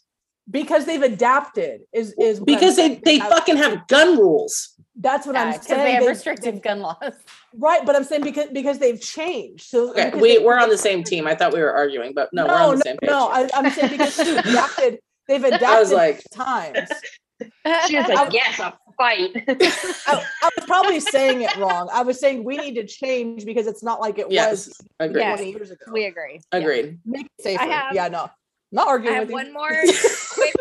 Because 0.50 0.86
they've 0.86 1.02
adapted 1.02 1.82
is 1.94 2.14
is 2.18 2.40
Because 2.40 2.76
they 2.78 2.90
they 3.04 3.20
fucking 3.20 3.58
have 3.58 3.86
gun 3.88 4.10
rules. 4.18 4.54
that's 5.08 5.26
what 5.28 5.36
I'm 5.36 5.52
saying. 5.62 5.84
they 5.84 5.92
have 5.92 6.04
They- 6.04 6.08
restrictive 6.16 6.62
gun 6.62 6.80
laws. 6.80 7.14
right, 7.68 7.84
but 7.86 7.94
I'm 7.98 8.06
saying 8.06 8.24
because 8.24 8.50
because 8.60 8.78
they've 8.80 9.02
changed. 9.02 9.64
So 9.72 9.90
Okay, 9.92 10.12
we 10.24 10.38
they- 10.38 10.44
we're 10.46 10.60
on 10.66 10.70
the 10.70 10.78
same 10.78 11.04
team. 11.04 11.28
I 11.28 11.36
thought 11.36 11.52
we 11.54 11.60
were 11.66 11.74
arguing, 11.84 12.14
but 12.14 12.30
no, 12.32 12.46
we're 12.46 12.54
on 12.54 12.76
the 12.76 12.82
same 12.90 12.98
page. 12.98 13.10
No, 13.10 13.28
I, 13.38 13.50
I'm 13.54 13.70
saying 13.72 13.92
because 13.92 14.16
they've 14.16 14.38
adapted. 14.52 15.00
They've 15.28 15.44
adapted 15.44 15.68
I 15.78 15.80
was 15.82 15.92
like, 15.92 16.18
times. 16.32 16.90
She 17.88 17.96
was 18.00 18.08
like, 18.08 18.34
yes, 18.34 18.58
a 18.60 18.74
fight. 18.98 19.32
I, 19.48 20.26
I 20.42 20.50
was 20.58 20.66
probably 20.66 21.00
saying 21.00 21.42
it 21.42 21.56
wrong. 21.58 21.90
I 21.94 22.02
was 22.04 22.20
saying 22.20 22.44
we 22.44 22.58
need 22.58 22.76
to 22.76 22.86
change 22.86 23.46
because 23.46 23.68
it's 23.68 23.84
not 23.84 24.00
like 24.02 24.18
it 24.20 24.28
yes, 24.30 24.68
was 24.68 24.82
agreed, 25.00 25.22
Yeah. 25.22 25.36
20 25.36 25.52
years 25.52 25.72
ago. 25.72 25.86
we 25.92 26.06
agree. 26.06 26.42
agreed. 26.52 27.00
Make 27.06 27.26
it 27.28 27.44
safer. 27.44 27.64
have- 27.64 27.94
yeah, 27.96 28.08
no, 28.08 28.30
not 28.72 28.88
I 28.88 28.92
arguing 28.92 29.16
have 29.16 29.24
with 29.24 29.30
you. 29.30 29.36
one 29.36 29.54
more 29.54 29.70
quick, 30.34 30.56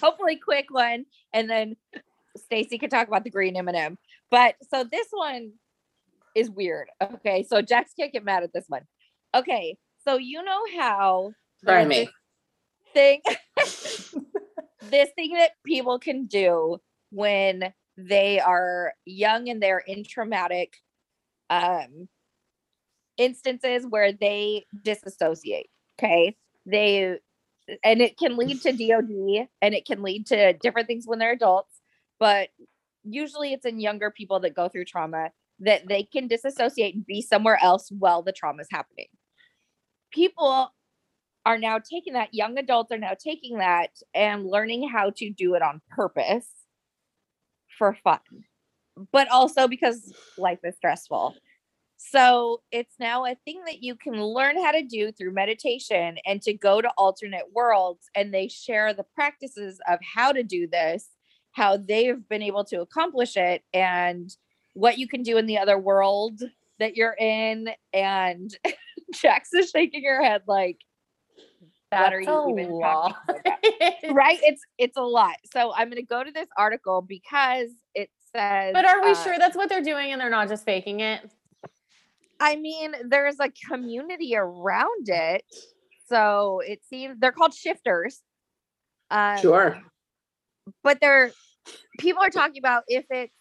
hopefully 0.00 0.36
quick 0.36 0.66
one, 0.70 1.04
and 1.32 1.48
then 1.48 1.76
Stacy 2.36 2.78
can 2.78 2.90
talk 2.90 3.08
about 3.08 3.24
the 3.24 3.30
green 3.30 3.56
M&M. 3.56 3.98
But 4.30 4.54
so 4.70 4.84
this 4.84 5.06
one 5.10 5.52
is 6.34 6.50
weird. 6.50 6.88
Okay, 7.02 7.44
so 7.48 7.62
Jax 7.62 7.92
can't 7.98 8.12
get 8.12 8.24
mad 8.24 8.42
at 8.42 8.52
this 8.52 8.64
one. 8.68 8.82
Okay, 9.34 9.76
so 10.06 10.16
you 10.16 10.42
know 10.42 10.60
how 10.78 11.32
Try 11.64 11.84
me. 11.84 12.04
this 12.04 12.10
thing, 12.94 13.20
this 14.90 15.10
thing 15.16 15.34
that 15.34 15.50
people 15.64 15.98
can 15.98 16.26
do 16.26 16.78
when 17.10 17.72
they 17.96 18.38
are 18.40 18.92
young 19.04 19.48
and 19.48 19.62
they're 19.62 19.82
in 19.86 20.04
traumatic 20.04 20.74
um 21.50 22.08
instances 23.16 23.84
where 23.88 24.12
they 24.12 24.64
disassociate. 24.82 25.68
Okay. 26.00 26.36
they 26.66 27.18
and 27.84 28.00
it 28.00 28.16
can 28.16 28.36
lead 28.36 28.62
to 28.62 28.72
DID 28.72 29.48
and 29.60 29.74
it 29.74 29.84
can 29.84 30.02
lead 30.02 30.26
to 30.26 30.54
different 30.54 30.86
things 30.86 31.04
when 31.06 31.18
they're 31.18 31.32
adults, 31.32 31.80
but 32.18 32.48
usually 33.04 33.52
it's 33.52 33.66
in 33.66 33.80
younger 33.80 34.10
people 34.10 34.40
that 34.40 34.54
go 34.54 34.68
through 34.68 34.84
trauma 34.86 35.30
that 35.60 35.86
they 35.88 36.04
can 36.04 36.28
disassociate 36.28 36.94
and 36.94 37.04
be 37.04 37.20
somewhere 37.20 37.58
else 37.62 37.90
while 37.98 38.22
the 38.22 38.32
trauma 38.32 38.62
is 38.62 38.68
happening. 38.70 39.08
People 40.12 40.72
are 41.44 41.58
now 41.58 41.78
taking 41.78 42.14
that, 42.14 42.32
young 42.32 42.56
adults 42.58 42.92
are 42.92 42.98
now 42.98 43.14
taking 43.18 43.58
that 43.58 43.90
and 44.14 44.46
learning 44.46 44.88
how 44.88 45.10
to 45.16 45.30
do 45.30 45.54
it 45.54 45.62
on 45.62 45.80
purpose 45.90 46.48
for 47.78 47.96
fun, 48.04 48.18
but 49.12 49.28
also 49.30 49.68
because 49.68 50.12
life 50.36 50.58
is 50.64 50.76
stressful. 50.76 51.34
So 51.96 52.62
it's 52.70 52.94
now 53.00 53.24
a 53.24 53.36
thing 53.44 53.62
that 53.66 53.82
you 53.82 53.96
can 53.96 54.22
learn 54.22 54.62
how 54.62 54.70
to 54.70 54.82
do 54.82 55.10
through 55.10 55.32
meditation 55.32 56.16
and 56.26 56.40
to 56.42 56.52
go 56.52 56.80
to 56.80 56.90
alternate 56.96 57.52
worlds 57.52 58.08
and 58.14 58.32
they 58.32 58.48
share 58.48 58.94
the 58.94 59.06
practices 59.14 59.80
of 59.88 59.98
how 60.02 60.32
to 60.32 60.44
do 60.44 60.68
this, 60.68 61.08
how 61.52 61.76
they've 61.76 62.26
been 62.28 62.42
able 62.42 62.64
to 62.66 62.80
accomplish 62.80 63.36
it 63.36 63.62
and 63.74 64.36
what 64.74 64.98
you 64.98 65.08
can 65.08 65.22
do 65.22 65.38
in 65.38 65.46
the 65.46 65.58
other 65.58 65.78
world 65.78 66.40
that 66.78 66.96
you're 66.96 67.16
in 67.18 67.70
and 67.92 68.56
Jax 69.14 69.52
is 69.52 69.70
shaking 69.70 70.04
her 70.04 70.22
head 70.22 70.42
like 70.46 70.78
what 71.90 72.12
are 72.12 72.24
That's 72.24 72.28
a 72.28 72.46
even 72.50 72.70
lot. 72.70 73.16
right 74.10 74.38
it's 74.42 74.62
it's 74.76 74.96
a 74.96 75.02
lot 75.02 75.36
so 75.52 75.72
i'm 75.74 75.88
going 75.88 76.00
to 76.00 76.06
go 76.06 76.22
to 76.22 76.30
this 76.30 76.48
article 76.56 77.00
because 77.00 77.70
it 77.94 78.10
says 78.34 78.72
But 78.72 78.84
are 78.84 79.02
we 79.02 79.10
uh, 79.12 79.14
sure 79.14 79.38
that's 79.38 79.56
what 79.56 79.68
they're 79.68 79.82
doing 79.82 80.12
and 80.12 80.20
they're 80.20 80.30
not 80.30 80.48
just 80.48 80.64
faking 80.64 81.00
it? 81.00 81.22
I 82.40 82.56
mean, 82.56 82.92
there's 83.04 83.40
a 83.40 83.50
community 83.68 84.34
around 84.36 85.08
it. 85.08 85.42
So 86.08 86.60
it 86.66 86.80
seems 86.88 87.18
they're 87.18 87.32
called 87.32 87.54
shifters. 87.54 88.20
Um, 89.10 89.38
Sure. 89.38 89.82
But 90.82 90.98
they're 91.00 91.32
people 91.98 92.22
are 92.22 92.30
talking 92.30 92.58
about 92.58 92.84
if 92.88 93.04
it's 93.10 93.34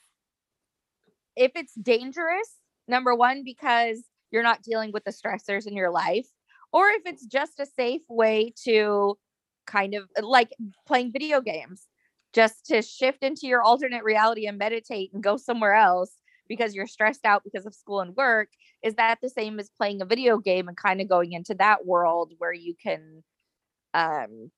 if 1.36 1.52
it's 1.56 1.74
dangerous, 1.76 2.56
number 2.88 3.14
one, 3.14 3.44
because 3.44 4.04
you're 4.32 4.44
not 4.44 4.64
dealing 4.64 4.92
with 4.92 5.04
the 5.04 5.12
stressors 5.12 5.68
in 5.68 5.76
your 5.76 5.92
life, 5.92 6.28
or 6.72 6.90
if 6.90 7.04
it's 7.06 7.26
just 7.26 7.60
a 7.60 7.66
safe 7.66 8.02
way 8.10 8.54
to 8.64 9.18
kind 9.66 9.94
of 9.94 10.10
like 10.22 10.52
playing 10.86 11.12
video 11.12 11.42
games, 11.42 11.88
just 12.34 12.66
to 12.68 12.82
shift 12.82 13.24
into 13.24 13.48
your 13.48 13.62
alternate 13.62 14.04
reality 14.04 14.48
and 14.48 14.58
meditate 14.58 15.12
and 15.14 15.24
go 15.24 15.38
somewhere 15.38 15.74
else 15.74 16.12
because 16.48 16.74
you're 16.74 16.88
stressed 16.88 17.26
out 17.26 17.44
because 17.44 17.66
of 17.66 17.74
school 17.74 18.00
and 18.00 18.16
work 18.16 18.50
is 18.84 18.96
that 18.96 19.18
the 19.22 19.30
same 19.30 19.60
as 19.60 19.70
playing 19.70 20.02
a 20.02 20.06
video 20.06 20.38
game 20.38 20.68
and 20.68 20.78
kind 20.78 21.02
of 21.02 21.10
going 21.10 21.34
into 21.34 21.54
that 21.56 21.86
world 21.86 22.34
where 22.38 22.54
you 22.54 22.74
can 22.82 23.24
um 23.94 24.50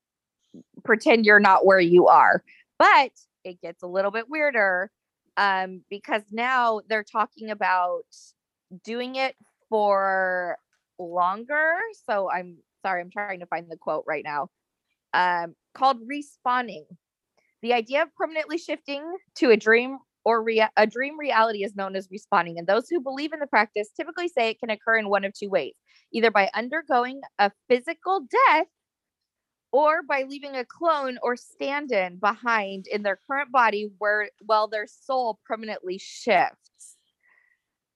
pretend 0.83 1.25
you're 1.25 1.39
not 1.39 1.65
where 1.65 1.79
you 1.79 2.07
are. 2.07 2.43
But 2.77 3.11
it 3.43 3.61
gets 3.61 3.83
a 3.83 3.87
little 3.87 4.11
bit 4.11 4.29
weirder 4.29 4.91
um 5.37 5.81
because 5.89 6.23
now 6.31 6.81
they're 6.89 7.03
talking 7.03 7.49
about 7.49 8.03
doing 8.83 9.15
it 9.15 9.35
for 9.69 10.57
longer 10.99 11.73
so 12.07 12.29
i'm 12.29 12.57
sorry 12.85 13.01
i'm 13.01 13.09
trying 13.09 13.39
to 13.39 13.45
find 13.45 13.67
the 13.69 13.77
quote 13.77 14.03
right 14.07 14.23
now 14.25 14.49
um 15.13 15.55
called 15.73 15.97
respawning 16.01 16.83
the 17.61 17.73
idea 17.73 18.03
of 18.03 18.15
permanently 18.15 18.57
shifting 18.57 19.03
to 19.35 19.51
a 19.51 19.57
dream 19.57 19.97
or 20.23 20.43
rea- 20.43 20.69
a 20.77 20.87
dream 20.87 21.17
reality 21.19 21.63
is 21.63 21.75
known 21.75 21.95
as 21.95 22.07
respawning. 22.07 22.57
And 22.57 22.67
those 22.67 22.87
who 22.89 23.01
believe 23.01 23.33
in 23.33 23.39
the 23.39 23.47
practice 23.47 23.89
typically 23.95 24.27
say 24.27 24.49
it 24.49 24.59
can 24.59 24.69
occur 24.69 24.97
in 24.97 25.09
one 25.09 25.25
of 25.25 25.33
two 25.33 25.49
ways 25.49 25.73
either 26.11 26.31
by 26.31 26.49
undergoing 26.55 27.21
a 27.37 27.51
physical 27.67 28.21
death 28.47 28.65
or 29.71 30.01
by 30.01 30.23
leaving 30.27 30.55
a 30.55 30.65
clone 30.65 31.19
or 31.21 31.35
stand 31.35 31.91
in 31.91 32.17
behind 32.17 32.87
in 32.87 33.03
their 33.03 33.19
current 33.27 33.51
body 33.51 33.91
where 33.99 34.29
while 34.43 34.67
their 34.67 34.87
soul 34.87 35.39
permanently 35.45 35.99
shifts. 35.99 36.97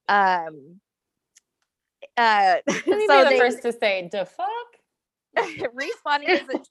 Um, 0.07 0.79
uh, 2.17 2.55
so 2.69 2.83
the 2.85 3.25
they- 3.29 3.39
first 3.39 3.61
to 3.63 3.73
say, 3.73 4.09
"The 4.11 4.25
fuck." 4.25 4.49
respawning 5.37 6.29
is 6.29 6.69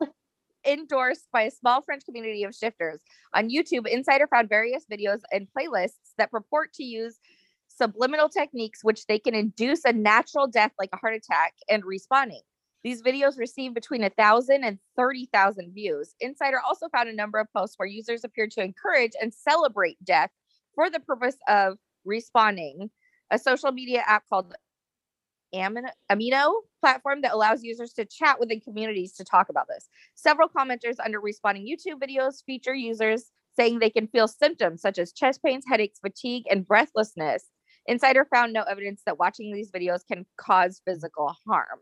endorsed 0.64 1.26
by 1.32 1.42
a 1.42 1.50
small 1.50 1.82
French 1.82 2.04
community 2.04 2.44
of 2.44 2.54
shifters. 2.54 3.00
On 3.34 3.50
YouTube, 3.50 3.88
Insider 3.88 4.28
found 4.28 4.48
various 4.48 4.84
videos 4.90 5.20
and 5.32 5.48
playlists 5.56 6.14
that 6.18 6.30
purport 6.30 6.72
to 6.74 6.84
use 6.84 7.18
subliminal 7.66 8.28
techniques 8.28 8.84
which 8.84 9.06
they 9.06 9.18
can 9.18 9.34
induce 9.34 9.84
a 9.84 9.92
natural 9.92 10.46
death 10.46 10.72
like 10.78 10.90
a 10.92 10.96
heart 10.96 11.14
attack 11.14 11.54
and 11.68 11.82
respawning. 11.82 12.42
These 12.84 13.02
videos 13.02 13.38
received 13.38 13.74
between 13.74 14.02
a 14.02 14.10
thousand 14.10 14.64
and 14.64 14.78
30,000 14.96 15.72
views. 15.72 16.14
Insider 16.20 16.60
also 16.66 16.88
found 16.88 17.08
a 17.08 17.14
number 17.14 17.38
of 17.38 17.46
posts 17.56 17.76
where 17.78 17.88
users 17.88 18.24
appeared 18.24 18.50
to 18.52 18.62
encourage 18.62 19.12
and 19.20 19.32
celebrate 19.32 20.02
death 20.04 20.30
for 20.74 20.90
the 20.90 21.00
purpose 21.00 21.36
of 21.48 21.78
respawning. 22.06 22.90
A 23.30 23.38
social 23.38 23.72
media 23.72 24.02
app 24.06 24.24
called 24.28 24.54
Amino, 25.54 26.52
platform 26.80 27.20
that 27.22 27.32
allows 27.32 27.62
users 27.62 27.92
to 27.94 28.04
chat 28.04 28.40
within 28.40 28.60
communities 28.60 29.12
to 29.14 29.24
talk 29.24 29.48
about 29.48 29.66
this. 29.68 29.88
Several 30.14 30.48
commenters 30.48 30.96
under 31.04 31.20
respawning 31.20 31.68
YouTube 31.68 32.00
videos 32.02 32.42
feature 32.44 32.74
users 32.74 33.30
saying 33.56 33.78
they 33.78 33.90
can 33.90 34.06
feel 34.08 34.28
symptoms 34.28 34.80
such 34.80 34.98
as 34.98 35.12
chest 35.12 35.42
pains, 35.44 35.64
headaches, 35.68 35.98
fatigue, 36.00 36.44
and 36.50 36.66
breathlessness. 36.66 37.44
Insider 37.86 38.26
found 38.32 38.52
no 38.52 38.62
evidence 38.62 39.02
that 39.06 39.18
watching 39.18 39.52
these 39.52 39.70
videos 39.70 40.00
can 40.10 40.24
cause 40.38 40.80
physical 40.86 41.34
harm. 41.46 41.80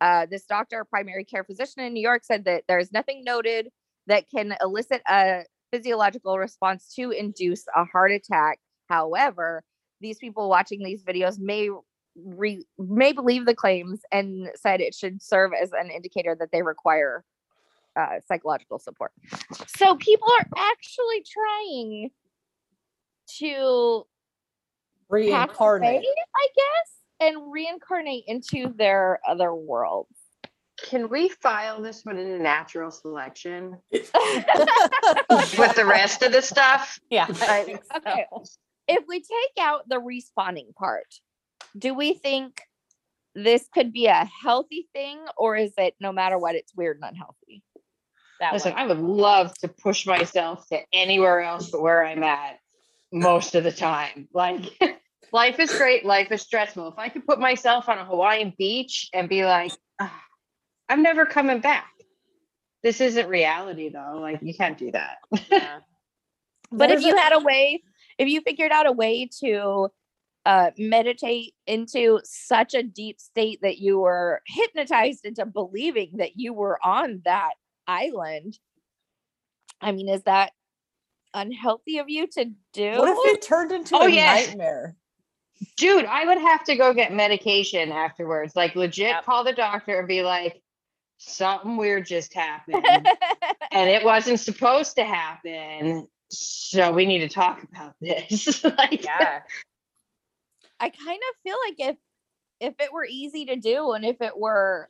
Uh, 0.00 0.26
this 0.30 0.46
doctor, 0.46 0.84
primary 0.84 1.24
care 1.24 1.44
physician 1.44 1.82
in 1.82 1.92
New 1.92 2.00
York, 2.00 2.24
said 2.24 2.44
that 2.46 2.64
there 2.68 2.78
is 2.78 2.92
nothing 2.92 3.22
noted 3.24 3.68
that 4.06 4.24
can 4.34 4.56
elicit 4.62 5.02
a 5.08 5.42
physiological 5.70 6.38
response 6.38 6.92
to 6.94 7.10
induce 7.10 7.64
a 7.76 7.84
heart 7.84 8.12
attack. 8.12 8.58
However, 8.88 9.62
these 10.00 10.18
people 10.18 10.48
watching 10.48 10.82
these 10.82 11.04
videos 11.04 11.38
may 11.38 11.68
re- 12.24 12.64
may 12.78 13.12
believe 13.12 13.46
the 13.46 13.54
claims 13.54 14.00
and 14.12 14.48
said 14.54 14.80
it 14.80 14.94
should 14.94 15.22
serve 15.22 15.52
as 15.60 15.72
an 15.72 15.90
indicator 15.90 16.36
that 16.38 16.50
they 16.52 16.62
require 16.62 17.24
uh, 17.96 18.20
psychological 18.26 18.78
support. 18.78 19.12
So 19.76 19.96
people 19.96 20.28
are 20.40 20.46
actually 20.56 21.24
trying 21.26 22.10
to 23.38 24.04
pass 24.04 25.10
Reincarnate. 25.10 25.96
away, 25.96 26.04
I 26.36 26.46
guess, 26.56 27.28
and 27.28 27.52
reincarnate 27.52 28.24
into 28.26 28.72
their 28.76 29.20
other 29.28 29.54
worlds. 29.54 30.16
Can 30.82 31.08
we 31.10 31.28
file 31.28 31.82
this 31.82 32.04
one 32.04 32.16
in 32.16 32.30
a 32.30 32.38
natural 32.38 32.90
selection 32.90 33.76
with 33.92 34.10
the 34.12 35.84
rest 35.86 36.22
of 36.22 36.32
the 36.32 36.40
stuff? 36.40 36.98
Yeah. 37.10 37.26
I- 37.28 37.60
I 37.60 37.64
think 37.64 37.84
so. 37.84 37.96
okay. 37.98 38.26
if 38.88 39.04
we 39.06 39.20
take 39.20 39.64
out 39.64 39.88
the 39.88 39.96
respawning 39.96 40.74
part, 40.74 41.06
do 41.76 41.94
we 41.94 42.14
think 42.14 42.60
this 43.34 43.68
could 43.72 43.92
be 43.92 44.06
a 44.06 44.28
healthy 44.42 44.88
thing, 44.92 45.18
or 45.36 45.56
is 45.56 45.72
it 45.78 45.94
no 46.00 46.12
matter 46.12 46.38
what, 46.38 46.54
it's 46.54 46.74
weird 46.74 46.96
and 46.96 47.04
unhealthy? 47.04 47.62
That 48.40 48.52
Listen, 48.52 48.72
one. 48.72 48.82
I 48.82 48.86
would 48.86 48.98
love 49.00 49.54
to 49.58 49.68
push 49.68 50.06
myself 50.06 50.66
to 50.68 50.80
anywhere 50.92 51.40
else 51.40 51.70
but 51.70 51.82
where 51.82 52.04
I'm 52.04 52.22
at 52.22 52.58
most 53.12 53.54
of 53.54 53.64
the 53.64 53.72
time. 53.72 54.28
Like, 54.32 54.64
life 55.32 55.60
is 55.60 55.70
great, 55.76 56.04
life 56.04 56.32
is 56.32 56.42
stressful. 56.42 56.88
If 56.88 56.98
I 56.98 57.08
could 57.08 57.26
put 57.26 57.38
myself 57.38 57.88
on 57.88 57.98
a 57.98 58.04
Hawaiian 58.04 58.54
beach 58.56 59.08
and 59.12 59.28
be 59.28 59.44
like, 59.44 59.72
"Ah, 60.00 60.24
I'm 60.88 61.02
never 61.02 61.26
coming 61.26 61.60
back. 61.60 61.92
This 62.82 63.00
isn't 63.00 63.28
reality, 63.28 63.90
though. 63.90 64.18
Like, 64.20 64.40
you 64.42 64.54
can't 64.54 64.78
do 64.78 64.90
that. 64.92 65.18
Yeah. 65.50 65.80
But 66.72 66.92
if 66.92 67.02
you 67.02 67.16
had 67.16 67.32
a 67.32 67.40
way, 67.40 67.82
if 68.16 68.28
you 68.28 68.42
figured 68.42 68.70
out 68.70 68.86
a 68.86 68.92
way 68.92 69.28
to 69.40 69.88
uh, 70.50 70.72
meditate 70.78 71.54
into 71.68 72.18
such 72.24 72.74
a 72.74 72.82
deep 72.82 73.20
state 73.20 73.60
that 73.62 73.78
you 73.78 74.00
were 74.00 74.42
hypnotized 74.48 75.24
into 75.24 75.46
believing 75.46 76.10
that 76.16 76.36
you 76.36 76.52
were 76.52 76.76
on 76.84 77.22
that 77.24 77.52
island, 77.86 78.58
I 79.80 79.92
mean, 79.92 80.08
is 80.08 80.24
that 80.24 80.50
unhealthy 81.34 81.98
of 81.98 82.08
you 82.10 82.26
to 82.32 82.46
do? 82.72 82.98
What 82.98 83.08
if 83.08 83.36
it 83.36 83.42
turned 83.42 83.70
into 83.70 83.94
Oh, 83.94 84.06
a 84.06 84.10
yes. 84.10 84.48
nightmare? 84.48 84.96
Dude, 85.76 86.04
I 86.04 86.24
would 86.24 86.38
have 86.38 86.64
to 86.64 86.74
go 86.74 86.92
get 86.94 87.12
medication 87.12 87.92
afterwards. 87.92 88.56
Like, 88.56 88.74
legit 88.74 89.06
Yep. 89.10 89.24
call 89.24 89.44
the 89.44 89.52
doctor 89.52 90.00
and 90.00 90.08
be 90.08 90.22
like, 90.24 90.60
something 91.18 91.76
weird 91.76 92.06
just 92.06 92.34
happened. 92.34 93.08
and 93.70 93.88
it 93.88 94.02
wasn't 94.04 94.40
supposed 94.40 94.96
to 94.96 95.04
happen. 95.04 96.08
So 96.32 96.90
we 96.90 97.06
need 97.06 97.20
to 97.20 97.28
talk 97.28 97.62
about 97.62 97.94
this. 98.00 98.64
like, 98.78 99.04
Yeah. 99.04 99.42
I 100.80 100.88
kind 100.88 101.20
of 101.30 101.42
feel 101.42 101.56
like 101.66 101.90
if 101.90 101.96
if 102.60 102.74
it 102.80 102.92
were 102.92 103.06
easy 103.06 103.46
to 103.46 103.56
do 103.56 103.92
and 103.92 104.04
if 104.04 104.20
it 104.20 104.36
were 104.36 104.88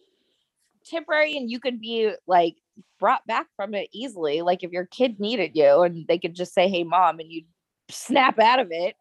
temporary 0.84 1.36
and 1.36 1.50
you 1.50 1.60
could 1.60 1.80
be 1.80 2.12
like 2.26 2.56
brought 2.98 3.26
back 3.26 3.46
from 3.56 3.74
it 3.74 3.88
easily, 3.92 4.42
like 4.42 4.62
if 4.62 4.72
your 4.72 4.86
kid 4.86 5.20
needed 5.20 5.52
you 5.54 5.82
and 5.82 6.06
they 6.06 6.18
could 6.18 6.34
just 6.34 6.54
say, 6.54 6.68
"Hey, 6.68 6.84
mom," 6.84 7.20
and 7.20 7.30
you 7.30 7.42
snap 7.90 8.38
out 8.38 8.60
of 8.60 8.68
it, 8.70 8.94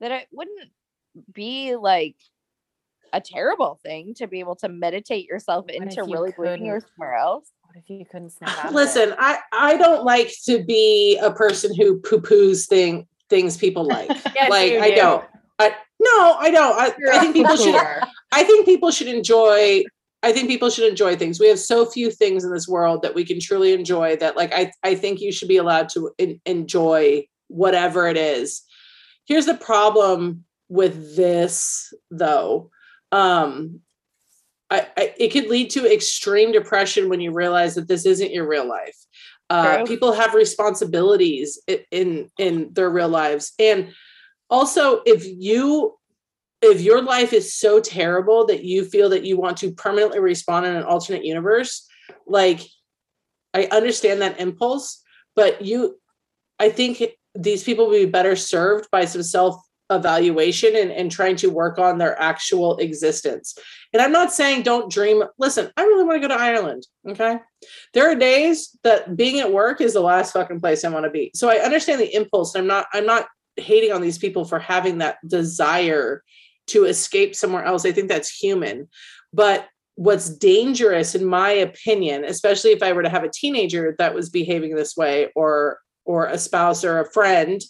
that 0.00 0.10
it 0.10 0.26
wouldn't 0.32 0.70
be 1.32 1.76
like 1.76 2.16
a 3.12 3.20
terrible 3.20 3.78
thing 3.82 4.14
to 4.14 4.26
be 4.26 4.40
able 4.40 4.56
to 4.56 4.68
meditate 4.68 5.26
yourself 5.26 5.66
if 5.68 5.82
into 5.82 5.96
you 5.96 6.12
really 6.12 6.32
believing 6.32 6.64
you're 6.64 6.80
couldn't? 6.80 6.94
somewhere 6.96 7.14
else. 7.14 7.50
What 7.66 7.76
if 7.76 7.88
you 7.90 8.04
couldn't 8.06 8.30
snap 8.30 8.48
out 8.58 8.64
of 8.66 8.72
it? 8.72 8.74
Listen, 8.74 9.14
I 9.18 9.38
I 9.52 9.76
don't 9.76 10.04
like 10.04 10.32
to 10.46 10.64
be 10.64 11.18
a 11.22 11.30
person 11.30 11.74
who 11.74 12.00
poo 12.00 12.20
poos 12.20 12.66
thing 12.66 13.06
things 13.28 13.56
people 13.56 13.84
like. 13.84 14.08
Yes, 14.34 14.50
like 14.50 14.72
I 14.72 14.90
don't. 14.90 15.24
No, 16.02 16.36
I 16.38 16.50
don't. 16.50 16.78
I, 16.78 16.92
I 17.12 17.20
think 17.20 17.34
people 17.34 17.56
should. 17.56 17.74
I 18.32 18.42
think 18.42 18.66
people 18.66 18.90
should 18.90 19.06
enjoy. 19.06 19.84
I 20.24 20.32
think 20.32 20.48
people 20.48 20.70
should 20.70 20.88
enjoy 20.88 21.16
things. 21.16 21.38
We 21.38 21.48
have 21.48 21.58
so 21.58 21.86
few 21.86 22.10
things 22.10 22.44
in 22.44 22.52
this 22.52 22.66
world 22.68 23.02
that 23.02 23.14
we 23.14 23.24
can 23.24 23.38
truly 23.40 23.72
enjoy. 23.72 24.16
That 24.16 24.36
like 24.36 24.52
I 24.52 24.72
I 24.82 24.94
think 24.96 25.20
you 25.20 25.30
should 25.30 25.48
be 25.48 25.58
allowed 25.58 25.88
to 25.90 26.10
en- 26.18 26.40
enjoy 26.44 27.26
whatever 27.48 28.08
it 28.08 28.16
is. 28.16 28.62
Here's 29.26 29.46
the 29.46 29.54
problem 29.54 30.44
with 30.68 31.14
this 31.14 31.92
though. 32.10 32.70
Um, 33.12 33.80
I, 34.70 34.88
I 34.96 35.14
it 35.18 35.28
could 35.28 35.46
lead 35.46 35.70
to 35.70 35.92
extreme 35.92 36.50
depression 36.50 37.08
when 37.08 37.20
you 37.20 37.32
realize 37.32 37.76
that 37.76 37.86
this 37.86 38.06
isn't 38.06 38.32
your 38.32 38.48
real 38.48 38.68
life. 38.68 38.96
Uh, 39.50 39.84
people 39.84 40.12
have 40.12 40.34
responsibilities 40.34 41.60
in 41.90 42.30
in 42.38 42.70
their 42.72 42.90
real 42.90 43.08
lives, 43.08 43.52
and 43.58 43.92
also 44.52 45.00
if 45.06 45.24
you 45.26 45.96
if 46.60 46.80
your 46.80 47.02
life 47.02 47.32
is 47.32 47.54
so 47.54 47.80
terrible 47.80 48.46
that 48.46 48.62
you 48.62 48.84
feel 48.84 49.08
that 49.08 49.24
you 49.24 49.36
want 49.36 49.56
to 49.56 49.72
permanently 49.72 50.20
respawn 50.20 50.64
in 50.64 50.76
an 50.76 50.84
alternate 50.84 51.24
universe, 51.24 51.88
like 52.24 52.60
I 53.52 53.64
understand 53.64 54.22
that 54.22 54.38
impulse, 54.38 55.02
but 55.34 55.62
you, 55.62 55.98
I 56.60 56.68
think 56.68 57.02
these 57.34 57.64
people 57.64 57.88
would 57.88 57.98
be 57.98 58.06
better 58.06 58.36
served 58.36 58.88
by 58.92 59.06
some 59.06 59.24
self 59.24 59.60
evaluation 59.90 60.76
and, 60.76 60.92
and 60.92 61.10
trying 61.10 61.36
to 61.36 61.50
work 61.50 61.78
on 61.78 61.98
their 61.98 62.18
actual 62.20 62.76
existence. 62.78 63.58
And 63.92 64.00
I'm 64.00 64.12
not 64.12 64.32
saying 64.32 64.62
don't 64.62 64.90
dream. 64.90 65.24
Listen, 65.38 65.70
I 65.76 65.82
really 65.82 66.04
want 66.04 66.22
to 66.22 66.28
go 66.28 66.34
to 66.34 66.40
Ireland. 66.40 66.86
Okay. 67.08 67.38
There 67.92 68.08
are 68.08 68.14
days 68.14 68.78
that 68.84 69.16
being 69.16 69.40
at 69.40 69.52
work 69.52 69.80
is 69.80 69.94
the 69.94 70.00
last 70.00 70.32
fucking 70.32 70.60
place 70.60 70.84
I 70.84 70.90
want 70.90 71.04
to 71.04 71.10
be. 71.10 71.32
So 71.34 71.50
I 71.50 71.56
understand 71.56 72.00
the 72.00 72.14
impulse. 72.14 72.54
I'm 72.54 72.68
not, 72.68 72.86
I'm 72.92 73.04
not 73.04 73.26
hating 73.56 73.92
on 73.92 74.02
these 74.02 74.18
people 74.18 74.44
for 74.44 74.58
having 74.58 74.98
that 74.98 75.18
desire 75.26 76.22
to 76.68 76.84
escape 76.84 77.34
somewhere 77.34 77.64
else. 77.64 77.84
I 77.84 77.92
think 77.92 78.08
that's 78.08 78.30
human. 78.30 78.88
But 79.32 79.68
what's 79.94 80.28
dangerous 80.28 81.14
in 81.14 81.24
my 81.24 81.50
opinion, 81.50 82.24
especially 82.24 82.70
if 82.70 82.82
I 82.82 82.92
were 82.92 83.02
to 83.02 83.08
have 83.08 83.24
a 83.24 83.30
teenager 83.30 83.94
that 83.98 84.14
was 84.14 84.30
behaving 84.30 84.74
this 84.74 84.96
way 84.96 85.30
or 85.34 85.78
or 86.04 86.26
a 86.26 86.38
spouse 86.38 86.84
or 86.84 86.98
a 86.98 87.12
friend, 87.12 87.62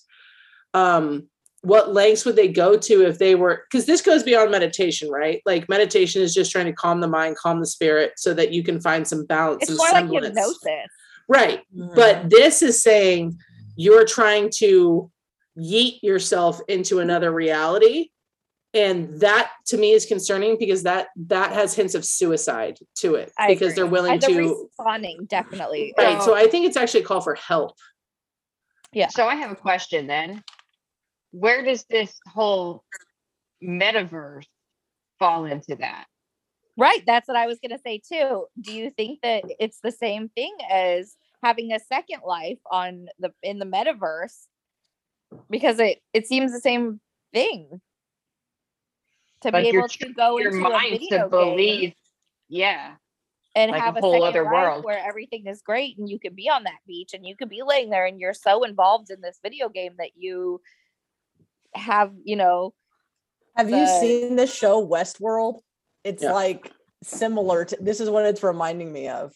um, 0.72 1.28
what 1.62 1.92
lengths 1.92 2.24
would 2.24 2.36
they 2.36 2.48
go 2.48 2.76
to 2.76 3.06
if 3.06 3.18
they 3.18 3.34
were 3.34 3.64
because 3.70 3.86
this 3.86 4.02
goes 4.02 4.22
beyond 4.22 4.50
meditation, 4.50 5.10
right? 5.10 5.40
Like 5.46 5.68
meditation 5.68 6.22
is 6.22 6.34
just 6.34 6.50
trying 6.50 6.66
to 6.66 6.72
calm 6.72 7.00
the 7.00 7.09
mind, 7.09 7.36
calm 7.36 7.60
the 7.60 7.66
spirit 7.66 8.12
so 8.16 8.34
that 8.34 8.52
you 8.52 8.62
can 8.62 8.80
find 8.80 9.06
some 9.06 9.26
balance. 9.26 9.68
It's 9.68 9.76
some 9.76 10.09
more 10.09 10.20
like 10.20 10.24
hypnosis. 10.24 10.59
Right. 11.28 11.60
Mm-hmm. 11.74 11.94
But 11.94 12.30
this 12.30 12.62
is 12.62 12.82
saying 12.82 13.38
you're 13.76 14.04
trying 14.04 14.50
to 14.56 15.10
yeet 15.58 16.02
yourself 16.02 16.60
into 16.68 17.00
another 17.00 17.30
reality. 17.32 18.08
And 18.74 19.20
that 19.20 19.50
to 19.66 19.76
me 19.76 19.92
is 19.92 20.06
concerning 20.06 20.56
because 20.58 20.82
that 20.84 21.08
that 21.26 21.52
has 21.52 21.74
hints 21.74 21.94
of 21.94 22.06
suicide 22.06 22.78
to 23.00 23.16
it 23.16 23.30
I 23.38 23.48
because 23.48 23.72
agree. 23.72 23.74
they're 23.76 23.86
willing 23.90 24.18
the 24.18 24.26
to 24.28 24.66
respawning 24.80 25.28
definitely. 25.28 25.92
right. 25.98 26.16
is- 26.18 26.24
So 26.24 26.34
I 26.34 26.46
think 26.46 26.66
it's 26.66 26.76
actually 26.78 27.00
a 27.00 27.04
call 27.04 27.20
for 27.20 27.34
help. 27.34 27.76
Yeah 28.94 29.08
so 29.08 29.26
I 29.26 29.34
have 29.36 29.50
a 29.50 29.56
question 29.56 30.06
then. 30.06 30.42
Where 31.32 31.62
does 31.62 31.84
this 31.90 32.18
whole 32.26 32.82
metaverse 33.62 34.46
fall 35.18 35.44
into 35.44 35.76
that? 35.76 36.06
Right. 36.78 37.02
That's 37.06 37.28
what 37.28 37.36
I 37.36 37.46
was 37.46 37.58
going 37.60 37.76
to 37.76 37.82
say 37.84 38.00
too. 38.06 38.46
Do 38.58 38.72
you 38.72 38.88
think 38.90 39.20
that 39.22 39.44
it's 39.60 39.80
the 39.82 39.92
same 39.92 40.30
thing 40.30 40.56
as 40.70 41.14
having 41.42 41.72
a 41.72 41.78
second 41.78 42.20
life 42.26 42.58
on 42.70 43.06
the 43.18 43.32
in 43.42 43.58
the 43.58 43.66
metaverse? 43.66 44.46
Because 45.50 45.78
it 45.78 46.00
it 46.12 46.26
seems 46.26 46.52
the 46.52 46.60
same 46.60 47.00
thing. 47.32 47.80
To 49.42 49.50
Like 49.50 49.64
be 49.64 49.76
able 49.76 49.88
to 49.88 50.12
go 50.12 50.38
Your 50.38 50.54
into 50.54 50.66
a 50.66 50.70
mind 50.70 50.90
video 51.00 51.28
to 51.28 51.56
game. 51.56 51.92
Yeah. 52.48 52.94
and 53.56 53.70
like 53.72 53.82
have 53.82 53.96
a, 53.96 54.00
whole 54.00 54.12
second 54.12 54.28
other 54.28 54.44
world. 54.44 54.84
where 54.84 54.98
everything 55.04 55.46
is 55.46 55.62
great 55.62 55.98
and 55.98 56.09
you 56.09 56.18
can 56.18 56.34
be 56.34 56.48
on 56.48 56.62
that 56.64 56.78
beach 56.86 57.12
and 57.12 57.26
you 57.26 57.34
could 57.36 57.48
be 57.48 57.62
laying 57.62 57.90
there 57.90 58.06
and 58.06 58.20
you're 58.20 58.34
so 58.34 58.62
involved 58.64 59.10
in 59.10 59.20
this 59.20 59.38
video 59.42 59.68
game 59.68 59.94
that 59.98 60.10
you 60.16 60.60
have, 61.74 62.12
you 62.24 62.36
know, 62.36 62.72
Have 63.56 63.68
you 63.70 63.86
seen 63.86 64.36
the 64.36 64.46
show 64.46 64.86
Westworld? 64.86 65.60
It's 66.04 66.22
Yeah. 66.22 66.32
like 66.32 66.70
similar 67.02 67.64
to 67.64 67.76
this 67.80 68.00
is 68.00 68.09
what 68.09 68.24
it's 68.24 68.42
reminding 68.44 68.92
me 68.92 69.09
of. 69.09 69.32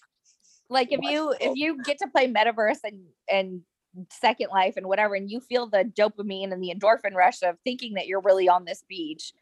like 0.69 0.93
if 0.93 1.01
you 1.03 1.33
if 1.41 1.57
you 1.57 1.83
get 1.85 1.99
to 1.99 2.07
play 2.09 2.27
metaverse 2.33 2.79
and 2.85 3.01
and 3.29 3.63
second 4.11 4.49
life 4.51 4.75
and 4.77 4.87
whatever 4.87 5.15
and 5.15 5.31
you 5.31 5.41
feel 5.41 5.67
the 5.67 5.85
dopamine 5.85 6.53
and 6.53 6.63
the 6.63 6.73
endorphin 6.75 7.15
rush 7.15 7.43
of 7.43 7.57
thinking 7.65 7.95
that 7.95 8.07
you're 8.07 8.21
really 8.21 8.49
on 8.49 8.65
this 8.65 8.85
beach 8.89 9.33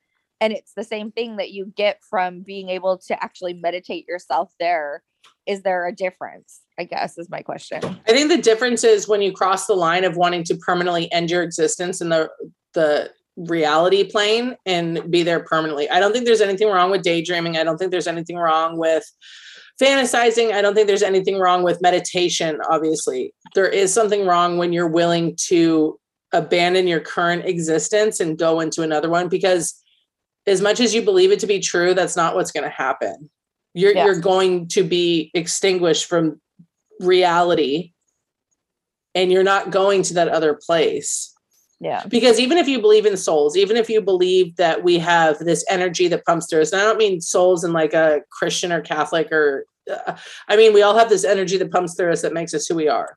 and 0.40 0.52
it's 0.52 0.74
the 0.74 0.85
same 0.85 1.10
thing 1.10 1.36
that 1.36 1.52
you 1.52 1.72
get 1.76 2.02
from 2.02 2.40
being 2.40 2.68
able 2.68 2.98
to 2.98 3.22
actually 3.22 3.55
meditate 3.55 4.06
yourself 4.06 4.52
there 4.59 5.02
is 5.47 5.62
there 5.62 5.86
a 5.86 5.94
difference 5.94 6.60
i 6.78 6.85
guess 6.85 7.18
is 7.18 7.31
my 7.31 7.43
question 7.43 7.81
I 8.06 8.12
think 8.12 8.31
the 8.31 8.40
difference 8.40 8.85
is 8.85 9.09
when 9.09 9.22
you 9.22 9.32
cross 9.32 9.66
the 9.66 9.74
line 9.74 10.05
of 10.05 10.16
wanting 10.16 10.44
to 10.44 10.56
permanently 10.56 11.10
end 11.12 11.31
your 11.31 11.43
existence 11.43 12.01
in 12.01 12.10
the 12.10 12.28
the 12.74 13.10
reality 13.36 14.05
plane 14.09 14.56
and 14.64 15.10
be 15.10 15.22
there 15.22 15.40
permanently. 15.40 15.90
I 15.90 15.98
don't 15.98 16.12
think 16.12 16.24
there's 16.24 16.40
anything 16.40 16.68
wrong 16.68 16.90
with 16.90 17.02
daydreaming. 17.02 17.56
I 17.56 17.64
don't 17.64 17.78
think 17.78 17.90
there's 17.90 18.06
anything 18.06 18.36
wrong 18.36 18.78
with 18.78 19.05
fantasizing. 19.80 20.52
I 20.52 20.62
don't 20.62 20.74
think 20.74 20.86
there's 20.86 21.02
anything 21.02 21.38
wrong 21.38 21.62
with 21.62 21.82
meditation, 21.82 22.60
obviously. 22.70 23.34
There 23.55 23.68
is 23.68 23.92
something 23.92 24.26
wrong 24.26 24.59
when 24.59 24.72
you're 24.72 24.88
willing 24.88 25.36
to 25.46 25.98
abandon 26.32 26.86
your 26.86 27.01
current 27.01 27.44
existence 27.44 28.20
and 28.20 28.38
go 28.38 28.60
into 28.60 28.82
another 28.82 29.09
one 29.09 29.28
because 29.28 29.74
as 30.46 30.60
much 30.60 30.80
as 30.80 30.94
you 30.94 31.02
believe 31.02 31.32
it 31.32 31.40
to 31.40 31.46
be 31.46 31.60
true, 31.60 31.94
that's 31.94 32.16
not 32.16 32.34
what's 32.34 32.52
going 32.52 32.64
to 32.64 32.70
happen. 32.70 33.30
You're 33.72 33.94
Yeah. 33.94 34.05
you're 34.06 34.20
going 34.20 34.68
to 34.68 34.84
be 34.84 35.30
extinguished 35.34 36.06
from 36.06 36.40
reality 37.01 37.92
and 39.14 39.32
you're 39.32 39.42
not 39.42 39.70
going 39.70 40.02
to 40.05 40.14
that 40.14 40.28
other 40.28 40.55
place 40.55 41.34
yeah. 41.80 42.05
Because 42.06 42.38
even 42.38 42.56
if 42.56 42.68
you 42.68 42.80
believe 42.80 43.06
in 43.06 43.16
souls 43.16 43.56
even 43.56 43.76
if 43.76 43.88
you 43.88 44.01
believe 44.01 44.56
that 44.56 44.82
we 44.82 44.98
have 44.98 45.38
this 45.38 45.64
energy 45.68 46.09
that 46.09 46.24
pumps 46.24 46.46
through 46.48 46.62
us 46.62 46.72
and 46.72 46.80
i 46.80 46.84
don't 46.84 46.98
mean 46.98 47.20
souls 47.20 47.64
in 47.64 47.72
like 47.72 47.94
a 47.94 48.20
christian 48.30 48.72
or 48.72 48.80
catholic 48.80 49.30
or 49.32 49.66
uh, 49.90 50.16
i 50.48 50.56
mean 50.56 50.72
we 50.72 50.82
all 50.82 50.96
have 50.96 51.09
this 51.09 51.24
energy 51.24 51.56
that 51.56 51.72
pumps 51.72 51.94
through 51.94 52.12
us 52.12 52.22
that 52.22 52.32
makes 52.32 52.55
us 52.55 52.66
who 52.66 52.74
we 52.74 52.88
are. 52.88 53.16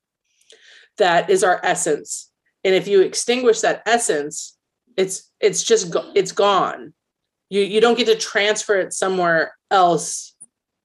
That 0.98 1.30
is 1.30 1.44
our 1.44 1.60
essence. 1.64 2.32
And 2.64 2.74
if 2.74 2.88
you 2.88 3.02
extinguish 3.02 3.62
that 3.62 3.84
essence 3.86 4.58
it's 4.98 5.32
it's 5.40 5.64
just 5.64 5.92
go- 5.92 6.12
it's 6.16 6.32
gone. 6.32 6.94
You 7.50 7.62
you 7.62 7.80
don't 7.80 7.98
get 7.98 8.08
to 8.08 8.16
transfer 8.16 8.76
it 8.80 8.94
somewhere 8.94 9.56
else 9.72 10.34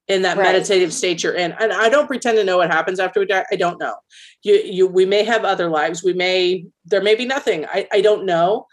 in 0.09 0.23
that 0.23 0.37
Right. 0.37 0.53
meditative 0.53 0.93
state 0.93 1.23
you're 1.23 1.35
in. 1.35 1.53
And 1.61 1.73
i 1.73 1.89
don't 1.89 2.07
pretend 2.07 2.37
to 2.39 2.45
know 2.45 2.59
what 2.59 2.71
happens 2.71 2.99
after 2.99 3.21
we 3.21 3.27
die. 3.27 3.45
I 3.53 3.57
don't 3.57 3.79
know. 3.79 3.95
You 4.43 4.55
you 4.65 4.87
we 4.87 5.05
may 5.07 5.23
have 5.25 5.45
other 5.45 5.69
lives. 5.71 6.03
We 6.03 6.13
may 6.13 6.67
there 6.85 7.03
may 7.03 7.15
be 7.15 7.25
nothing. 7.25 7.67
I 7.67 7.87
i 7.93 8.01
don't 8.01 8.27
know. 8.27 8.67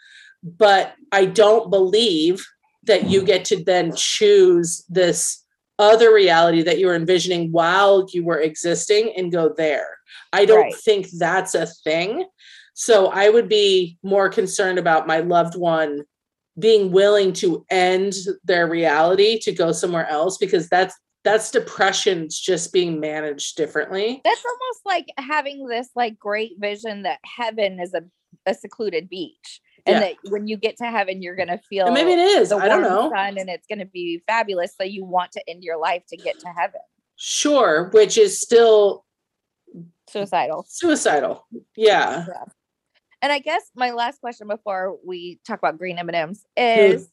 But 0.44 0.94
i 1.12 1.26
don't 1.26 1.70
believe 1.70 2.46
that 2.84 3.10
you 3.10 3.22
get 3.24 3.46
to 3.46 3.64
then 3.64 3.94
choose 3.96 4.84
this 4.90 5.44
other 5.78 6.14
reality 6.14 6.62
that 6.64 6.80
you 6.80 6.88
were 6.88 6.96
envisioning 6.96 7.52
while 7.52 8.06
you 8.12 8.24
were 8.24 8.40
existing 8.40 9.14
and 9.16 9.32
go 9.32 9.54
there. 9.56 9.88
I 10.34 10.46
don't 10.46 10.62
Right. 10.64 10.76
think 10.76 11.08
that's 11.18 11.56
a 11.56 11.68
thing. 11.68 12.26
So 12.74 13.08
i 13.08 13.30
would 13.30 13.50
be 13.50 13.98
more 14.04 14.30
concerned 14.30 14.80
about 14.80 15.08
my 15.08 15.20
loved 15.20 15.56
one 15.56 16.04
being 16.58 16.92
willing 16.92 17.32
to 17.34 17.66
end 17.70 18.14
their 18.44 18.68
reality 18.68 19.40
to 19.40 19.52
go 19.54 19.72
somewhere 19.72 20.08
else 20.10 20.38
because 20.38 20.68
that's 20.68 20.96
that's 21.24 21.52
depression's 21.52 22.40
just 22.40 22.72
being 22.72 23.00
managed 23.00 23.58
differently. 23.58 24.22
That's 24.24 24.44
almost 24.46 24.82
like 24.86 25.08
having 25.18 25.68
this 25.68 25.90
like 25.96 26.18
great 26.18 26.54
vision 26.60 27.04
that 27.04 27.20
heaven 27.26 27.80
is 27.80 27.94
a, 27.94 28.04
a 28.46 28.54
secluded 28.54 29.10
beach 29.10 29.62
and 29.86 29.96
Yeah. 29.96 30.00
that 30.00 30.32
when 30.32 30.48
you 30.48 30.58
get 30.58 30.78
to 30.78 30.86
heaven 30.86 31.22
you're 31.22 31.36
going 31.36 31.50
to 31.50 31.60
feel 31.70 31.86
and 31.86 31.94
maybe 31.94 32.12
it 32.12 32.20
is 32.20 32.52
i 32.52 32.68
don't 32.68 32.82
know. 32.82 33.10
sun 33.10 33.38
and 33.38 33.50
it's 33.50 33.66
going 33.68 33.80
to 33.80 33.86
be 33.86 34.22
fabulous 34.28 34.74
so 34.76 34.84
you 34.84 35.04
want 35.06 35.32
to 35.34 35.50
end 35.50 35.64
your 35.64 35.78
life 35.78 36.04
to 36.10 36.18
get 36.18 36.40
to 36.40 36.48
heaven. 36.48 36.82
Sure 37.16 37.90
which 37.94 38.18
is 38.18 38.40
still 38.40 39.06
suicidal. 40.10 40.66
Suicidal 40.68 41.46
yeah. 41.76 42.26
And 43.22 43.32
i 43.32 43.40
guess 43.40 43.64
my 43.76 43.92
last 43.92 44.22
question 44.22 44.48
before 44.48 44.98
we 45.06 45.40
talk 45.46 45.60
about 45.60 45.78
green 45.78 45.98
m&ms 45.98 46.46
hmm. 46.58 46.64
is 46.64 47.10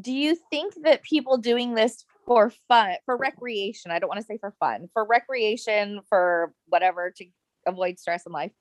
do 0.00 0.12
you 0.12 0.36
think 0.50 0.74
that 0.84 1.02
people 1.02 1.38
doing 1.38 1.74
this 1.74 2.04
for 2.28 2.52
fun 2.68 2.94
for 3.04 3.16
recreation 3.16 3.90
i 3.90 3.98
don't 3.98 4.08
want 4.08 4.20
to 4.20 4.26
say 4.26 4.38
for 4.38 4.54
fun 4.60 4.88
for 4.92 5.04
recreation 5.04 6.00
for 6.08 6.52
whatever 6.66 7.10
to 7.10 7.24
avoid 7.66 7.98
stress 7.98 8.24
in 8.26 8.32
life 8.32 8.52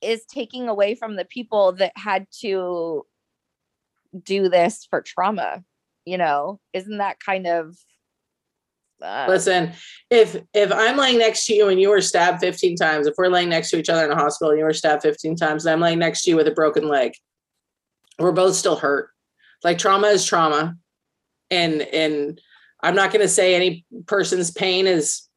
is 0.00 0.24
taking 0.26 0.68
away 0.68 0.94
from 0.94 1.16
the 1.16 1.24
people 1.24 1.72
that 1.72 1.92
had 1.96 2.26
to 2.30 3.04
do 4.22 4.48
this 4.48 4.86
for 4.88 5.00
trauma 5.00 5.64
you 6.04 6.18
know, 6.18 6.60
isn't 6.72 6.98
that 6.98 7.20
kind 7.20 7.46
of 7.46 7.76
uh, 9.02 9.26
Listen, 9.28 9.72
if 10.08 10.36
if 10.54 10.72
I'm 10.72 10.96
laying 10.96 11.18
next 11.18 11.46
to 11.46 11.54
you 11.54 11.68
and 11.68 11.80
you 11.80 11.90
were 11.90 12.00
stabbed 12.00 12.40
15 12.40 12.76
times, 12.76 13.06
if 13.06 13.14
we're 13.18 13.28
laying 13.28 13.48
next 13.48 13.70
to 13.70 13.78
each 13.78 13.88
other 13.88 14.04
in 14.04 14.12
a 14.12 14.16
hospital 14.16 14.50
and 14.50 14.58
you 14.58 14.64
were 14.64 14.72
stabbed 14.72 15.02
15 15.02 15.36
times, 15.36 15.66
and 15.66 15.72
I'm 15.72 15.80
laying 15.80 15.98
next 15.98 16.22
to 16.22 16.30
you 16.30 16.36
with 16.36 16.46
a 16.46 16.52
broken 16.52 16.88
leg, 16.88 17.12
we're 18.18 18.32
both 18.32 18.54
still 18.54 18.76
hurt. 18.76 19.10
Like 19.62 19.78
trauma 19.78 20.08
is 20.08 20.24
trauma. 20.24 20.76
And 21.50 21.82
and 21.82 22.40
I'm 22.84 22.94
not 22.94 23.12
gonna 23.12 23.28
say 23.28 23.54
any 23.54 23.84
person's 24.06 24.50
pain 24.50 24.86
is 24.86 25.28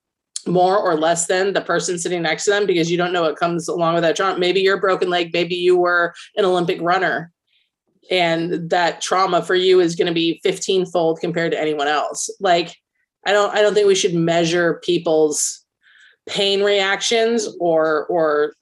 more 0.45 0.77
or 0.77 0.95
less 0.95 1.27
than 1.27 1.53
the 1.53 1.61
person 1.61 1.99
sitting 1.99 2.21
next 2.21 2.45
to 2.45 2.51
them 2.51 2.65
because 2.65 2.89
you 2.89 2.97
don't 2.97 3.13
know 3.13 3.21
what 3.21 3.37
comes 3.37 3.67
along 3.67 3.95
with 3.95 4.03
that 4.03 4.15
trauma. 4.15 4.39
Maybe 4.39 4.61
you're 4.61 4.77
a 4.77 4.81
broken 4.81 5.09
leg, 5.09 5.31
maybe 5.33 5.55
you 5.55 5.77
were 5.77 6.13
an 6.35 6.45
Olympic 6.45 6.79
runner. 6.81 7.31
And 8.09 8.69
that 8.69 9.01
trauma 9.01 9.41
for 9.41 9.55
you 9.55 9.81
is 9.81 9.95
going 9.95 10.07
to 10.07 10.13
be 10.13 10.39
15 10.43 10.85
fold 10.85 11.19
compared 11.19 11.51
to 11.51 11.59
anyone 11.59 11.89
else. 11.89 12.29
Like, 12.39 12.73
I 13.25 13.33
don't 13.33 13.53
I 13.53 13.61
don't 13.61 13.73
think 13.73 13.87
we 13.87 13.95
should 13.95 14.13
measure 14.13 14.79
people's 14.83 15.65
pain 16.27 16.63
reactions 16.63 17.47
or 17.59 18.05
or 18.07 18.53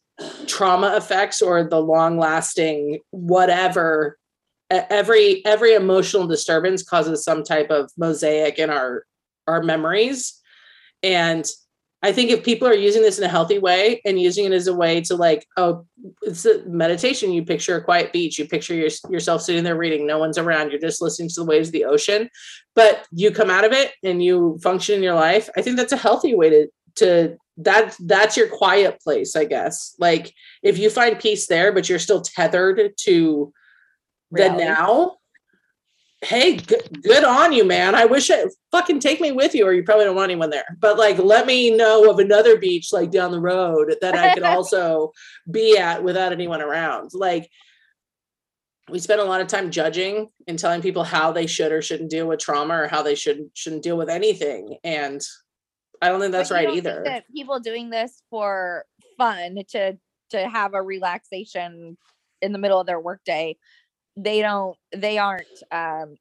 trauma 0.47 0.95
effects 0.95 1.41
or 1.41 1.63
the 1.63 1.81
long 1.81 2.17
lasting 2.17 2.99
whatever 3.11 4.17
every 4.69 5.45
every 5.45 5.73
emotional 5.73 6.27
disturbance 6.27 6.83
causes 6.83 7.23
some 7.23 7.43
type 7.43 7.69
of 7.69 7.91
mosaic 7.97 8.59
in 8.59 8.69
our 8.69 9.05
our 9.47 9.61
memories. 9.61 10.41
And 11.03 11.45
i 12.05 12.11
think 12.11 12.29
if 12.29 12.43
people 12.43 12.67
are 12.67 12.73
using 12.73 13.01
this 13.01 13.17
in 13.17 13.23
a 13.23 13.29
healthy 13.29 13.57
way 13.57 13.99
and 14.05 14.21
using 14.21 14.45
it 14.45 14.51
as 14.51 14.67
a 14.67 14.75
way 14.75 15.01
to 15.01 15.15
like 15.15 15.45
oh 15.57 15.85
it's 16.21 16.45
a 16.45 16.63
meditation 16.67 17.31
you 17.31 17.43
picture 17.43 17.77
a 17.77 17.83
quiet 17.83 18.13
beach 18.13 18.37
you 18.37 18.45
picture 18.47 18.75
your, 18.75 18.89
yourself 19.09 19.41
sitting 19.41 19.63
there 19.63 19.75
reading 19.75 20.05
no 20.05 20.19
one's 20.19 20.37
around 20.37 20.69
you're 20.69 20.79
just 20.79 21.01
listening 21.01 21.29
to 21.29 21.41
the 21.41 21.45
waves 21.45 21.69
of 21.69 21.73
the 21.73 21.85
ocean 21.85 22.29
but 22.75 23.07
you 23.11 23.31
come 23.31 23.49
out 23.49 23.65
of 23.65 23.71
it 23.71 23.93
and 24.03 24.23
you 24.23 24.59
function 24.61 24.95
in 24.95 25.03
your 25.03 25.15
life 25.15 25.49
i 25.57 25.61
think 25.61 25.77
that's 25.77 25.93
a 25.93 25.97
healthy 25.97 26.35
way 26.35 26.49
to 26.49 26.67
to 26.95 27.37
that 27.57 27.95
that's 28.01 28.37
your 28.37 28.49
quiet 28.49 28.99
place 29.01 29.35
i 29.35 29.45
guess. 29.45 29.95
Like 29.97 30.33
if 30.61 30.77
you 30.77 30.89
find 30.89 31.17
peace 31.17 31.47
there 31.47 31.71
but 31.71 31.89
you're 31.89 31.99
still 31.99 32.21
tethered 32.21 32.93
to 32.97 33.53
the 34.31 34.43
Reality. 34.43 34.63
now. 34.63 35.17
Hey 36.21 36.55
good, 36.55 37.03
good 37.03 37.23
on 37.23 37.53
you 37.53 37.65
man. 37.65 37.93
I 37.93 38.05
wish 38.05 38.29
it 38.29 38.51
fucking 38.71 38.99
take 38.99 39.21
me 39.21 39.31
with 39.31 39.53
you 39.53 39.65
or 39.65 39.73
you 39.73 39.83
probably 39.83 40.05
don't 40.05 40.15
want 40.15 40.31
anyone 40.31 40.49
there. 40.49 40.65
But 40.79 40.97
like 40.97 41.17
let 41.19 41.45
me 41.45 41.75
know 41.75 42.09
of 42.09 42.19
another 42.19 42.57
beach 42.57 42.91
like 42.91 43.11
down 43.11 43.31
the 43.31 43.39
road 43.39 43.95
that 44.01 44.15
i 44.15 44.33
could 44.33 44.43
also 44.55 45.11
be 45.51 45.77
at 45.77 46.03
without 46.03 46.31
anyone 46.31 46.61
around. 46.61 47.11
Like 47.13 47.49
we 48.89 48.99
spend 48.99 49.21
a 49.21 49.25
lot 49.25 49.41
of 49.41 49.47
time 49.47 49.69
judging 49.69 50.29
and 50.47 50.57
telling 50.57 50.81
people 50.81 51.03
how 51.03 51.31
they 51.31 51.47
should 51.47 51.71
or 51.71 51.81
shouldn't 51.81 52.11
deal 52.11 52.27
with 52.27 52.39
trauma 52.39 52.75
or 52.75 52.87
how 52.87 53.03
they 53.03 53.15
should 53.15 53.49
shouldn't 53.53 53.83
deal 53.83 53.97
with 53.97 54.09
anything. 54.09 54.77
And 54.83 55.21
i 56.01 56.09
don't 56.09 56.19
think 56.19 56.31
that's 56.31 56.51
right 56.51 56.69
either. 56.71 57.03
that 57.05 57.23
people 57.33 57.59
doing 57.59 57.89
this 57.89 58.21
for 58.29 58.85
fun 59.17 59.57
to 59.69 59.97
to 60.31 60.49
have 60.49 60.73
a 60.73 60.81
relaxation 60.81 61.97
in 62.41 62.51
the 62.51 62.59
middle 62.59 62.79
of 62.79 62.87
their 62.87 62.99
workday, 62.99 63.57
they 64.15 64.41
don't 64.41 64.77
they 64.95 65.17
aren't 65.17 65.47
um 65.71 66.15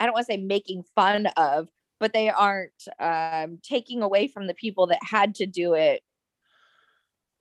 I 0.00 0.06
don't 0.06 0.12
want 0.12 0.26
to 0.26 0.32
say 0.32 0.36
making 0.38 0.84
fun 0.94 1.26
of, 1.36 1.68
but 2.00 2.12
they 2.12 2.30
aren't 2.30 2.72
um 2.98 3.58
taking 3.62 4.02
away 4.02 4.28
from 4.28 4.46
the 4.46 4.54
people 4.54 4.88
that 4.88 5.00
had 5.02 5.36
to 5.36 5.46
do 5.46 5.74
it 5.74 6.02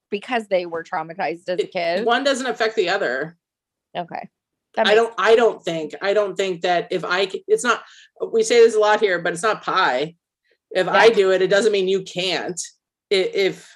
because 0.10 0.47
they 0.47 0.65
were 0.65 0.84
traumatized 0.84 1.49
as 1.49 1.60
a 1.60 1.99
It- 1.99 2.05
one 2.05 2.23
doesn't 2.23 2.45
affect 2.47 2.76
the 2.76 2.89
other 2.89 3.38
Okay. 3.95 4.30
I 4.77 4.95
don't 4.95 5.14
I 5.19 5.35
don't 5.35 5.64
think 5.64 5.93
I 6.01 6.14
don't 6.14 6.35
think 6.35 6.61
that 6.61 6.88
if 6.91 7.05
I, 7.05 7.30
it's 7.47 7.64
not 7.64 7.84
we 8.31 8.41
say 8.41 8.55
this 8.55 8.76
a 8.76 8.80
lot 8.80 8.99
here, 9.01 9.19
but 9.19 9.34
it's 9.34 9.43
not 9.43 9.61
pie. 9.61 10.15
If 10.72 10.88
I 10.88 11.10
do 11.10 11.31
it, 11.31 11.43
it 11.43 11.49
doesn't 11.49 11.72
mean 11.72 11.88
you 11.88 12.01
can't. 12.01 12.60
If 13.11 13.72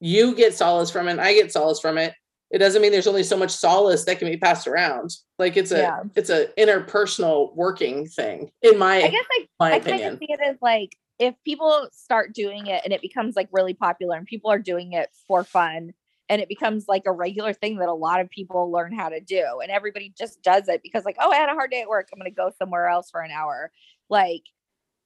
you 0.00 0.34
get 0.34 0.52
solace 0.52 0.90
from 0.90 1.08
it, 1.08 1.18
I 1.18 1.32
get 1.32 1.50
solace 1.50 1.80
from 1.80 1.96
it. 1.96 2.12
It 2.54 2.58
doesn't 2.58 2.80
mean 2.80 2.92
there's 2.92 3.08
only 3.08 3.24
so 3.24 3.36
much 3.36 3.50
solace 3.50 4.04
that 4.04 4.20
can 4.20 4.28
be 4.28 4.36
passed 4.36 4.68
around. 4.68 5.10
Like 5.40 5.56
it's 5.56 5.72
a 5.72 5.78
Yeah. 5.78 6.02
it's 6.14 6.30
a 6.30 6.46
interpersonal 6.56 7.52
working 7.56 8.06
thing, 8.06 8.52
in 8.62 8.78
my 8.78 9.02
I 9.02 9.08
guess 9.08 9.24
I 9.28 9.48
my 9.58 9.72
I 9.72 9.78
kind 9.80 9.88
of 9.88 9.94
opinion. 9.94 10.18
see 10.20 10.26
it 10.28 10.40
as 10.40 10.56
like 10.62 10.96
if 11.18 11.34
people 11.44 11.88
start 11.92 12.32
doing 12.32 12.68
it 12.68 12.82
and 12.84 12.92
it 12.92 13.02
becomes 13.02 13.34
like 13.34 13.48
really 13.50 13.74
popular 13.74 14.16
and 14.16 14.24
people 14.24 14.52
are 14.52 14.60
doing 14.60 14.92
it 14.92 15.08
for 15.26 15.42
fun 15.42 15.94
and 16.28 16.40
it 16.40 16.48
becomes 16.48 16.86
like 16.86 17.02
a 17.06 17.12
regular 17.12 17.52
thing 17.52 17.78
that 17.78 17.88
a 17.88 17.92
lot 17.92 18.20
of 18.20 18.30
people 18.30 18.70
learn 18.70 18.94
how 18.94 19.08
to 19.08 19.20
do 19.20 19.44
and 19.60 19.72
everybody 19.72 20.14
just 20.16 20.40
does 20.42 20.68
it 20.68 20.80
because 20.84 21.04
like 21.04 21.16
oh 21.20 21.32
I 21.32 21.36
had 21.36 21.48
a 21.48 21.54
hard 21.54 21.72
day 21.72 21.82
at 21.82 21.88
work 21.88 22.08
I'm 22.12 22.20
going 22.20 22.30
to 22.30 22.34
go 22.36 22.52
somewhere 22.56 22.86
else 22.86 23.10
for 23.10 23.20
an 23.20 23.32
hour 23.32 23.72
like 24.08 24.42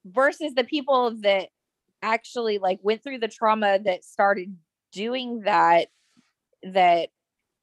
versus 0.05 0.53
the 0.55 0.65
people 0.65 1.13
that 1.23 1.49
actually 2.03 2.59
like 2.59 2.79
went 2.83 3.03
through 3.03 3.21
the 3.21 3.29
trauma 3.29 3.79
that 3.85 4.05
started 4.05 4.55
doing 4.93 5.41
that 5.41 5.89
that 6.63 7.09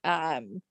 um 0.06 0.62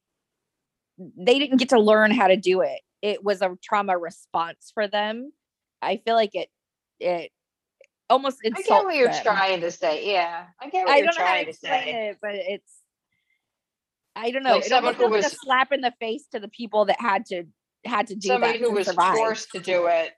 they 1.19 1.39
didn't 1.41 1.59
get 1.59 1.71
to 1.71 1.81
learn 1.81 2.13
how 2.13 2.29
to 2.29 2.37
do 2.37 2.63
it 2.63 2.81
it 3.03 3.23
was 3.25 3.43
a 3.43 3.57
trauma 3.63 3.99
response 3.99 4.71
for 4.75 4.89
them 4.89 5.33
i 5.83 5.97
feel 5.99 6.15
like 6.15 6.35
it 6.35 6.49
it 7.01 7.31
almost 8.11 8.39
I 8.45 8.49
insults 8.49 8.69
get 8.69 8.85
what 8.85 8.97
you're 8.97 9.09
them. 9.09 9.23
trying 9.25 9.61
to 9.63 9.71
say. 9.71 10.13
Yeah, 10.13 10.47
I 10.61 10.71
get 10.71 10.87
what 10.87 10.95
i 10.95 10.97
you're 10.99 11.07
don't 11.07 11.19
know 11.19 11.25
how 11.25 11.35
to 11.45 11.45
trying 11.45 11.47
to 11.47 11.53
say. 11.55 12.11
it 12.11 12.19
but 12.23 12.35
it's 12.35 12.73
i 14.17 14.31
don't 14.31 14.45
know 14.45 14.53
Like 14.55 14.67
it 14.67 14.69
someone 14.69 14.95
who 14.95 15.09
feels 15.11 15.25
like 15.25 15.33
a 15.33 15.37
slap 15.37 15.73
in 15.73 15.81
the 15.81 15.93
face 16.01 16.27
to 16.33 16.41
the 16.41 16.49
people 16.49 16.85
that 16.87 17.01
had 17.01 17.27
to 17.27 17.45
had 17.85 18.07
to 18.09 18.15
do 18.15 18.29
Somebody 18.29 18.59
that 18.59 18.65
who 18.65 18.71
was 18.73 18.87
survive. 18.87 19.17
forced 19.17 19.51
to 19.53 19.61
do 19.61 19.87
it, 19.87 20.13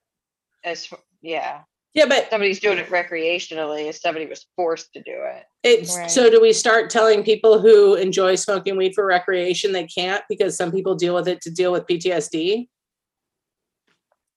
as 0.65 0.89
yeah, 1.23 1.63
Yeah, 1.97 2.05
but 2.05 2.28
somebody's 2.28 2.60
doing 2.60 2.77
it 2.77 2.90
recreationally. 2.90 3.89
As 3.89 4.02
somebody 4.02 4.27
was 4.27 4.44
forced 4.55 4.93
to 4.93 5.01
do 5.01 5.14
it. 5.14 5.44
it's 5.62 5.97
Right. 5.97 6.10
so 6.10 6.28
do 6.28 6.43
we 6.43 6.52
start 6.52 6.90
telling 6.90 7.24
people 7.24 7.59
who 7.59 7.94
enjoy 7.94 8.35
smoking 8.35 8.77
weed 8.77 8.94
for 8.94 9.06
recreation 9.06 9.73
they 9.73 9.86
can't 9.86 10.23
because 10.28 10.59
some 10.59 10.70
people 10.70 10.94
deal 10.94 11.14
with 11.14 11.27
it 11.27 11.40
to 11.40 11.51
deal 11.51 11.73
with 11.73 11.86
PTSD? 11.86 12.68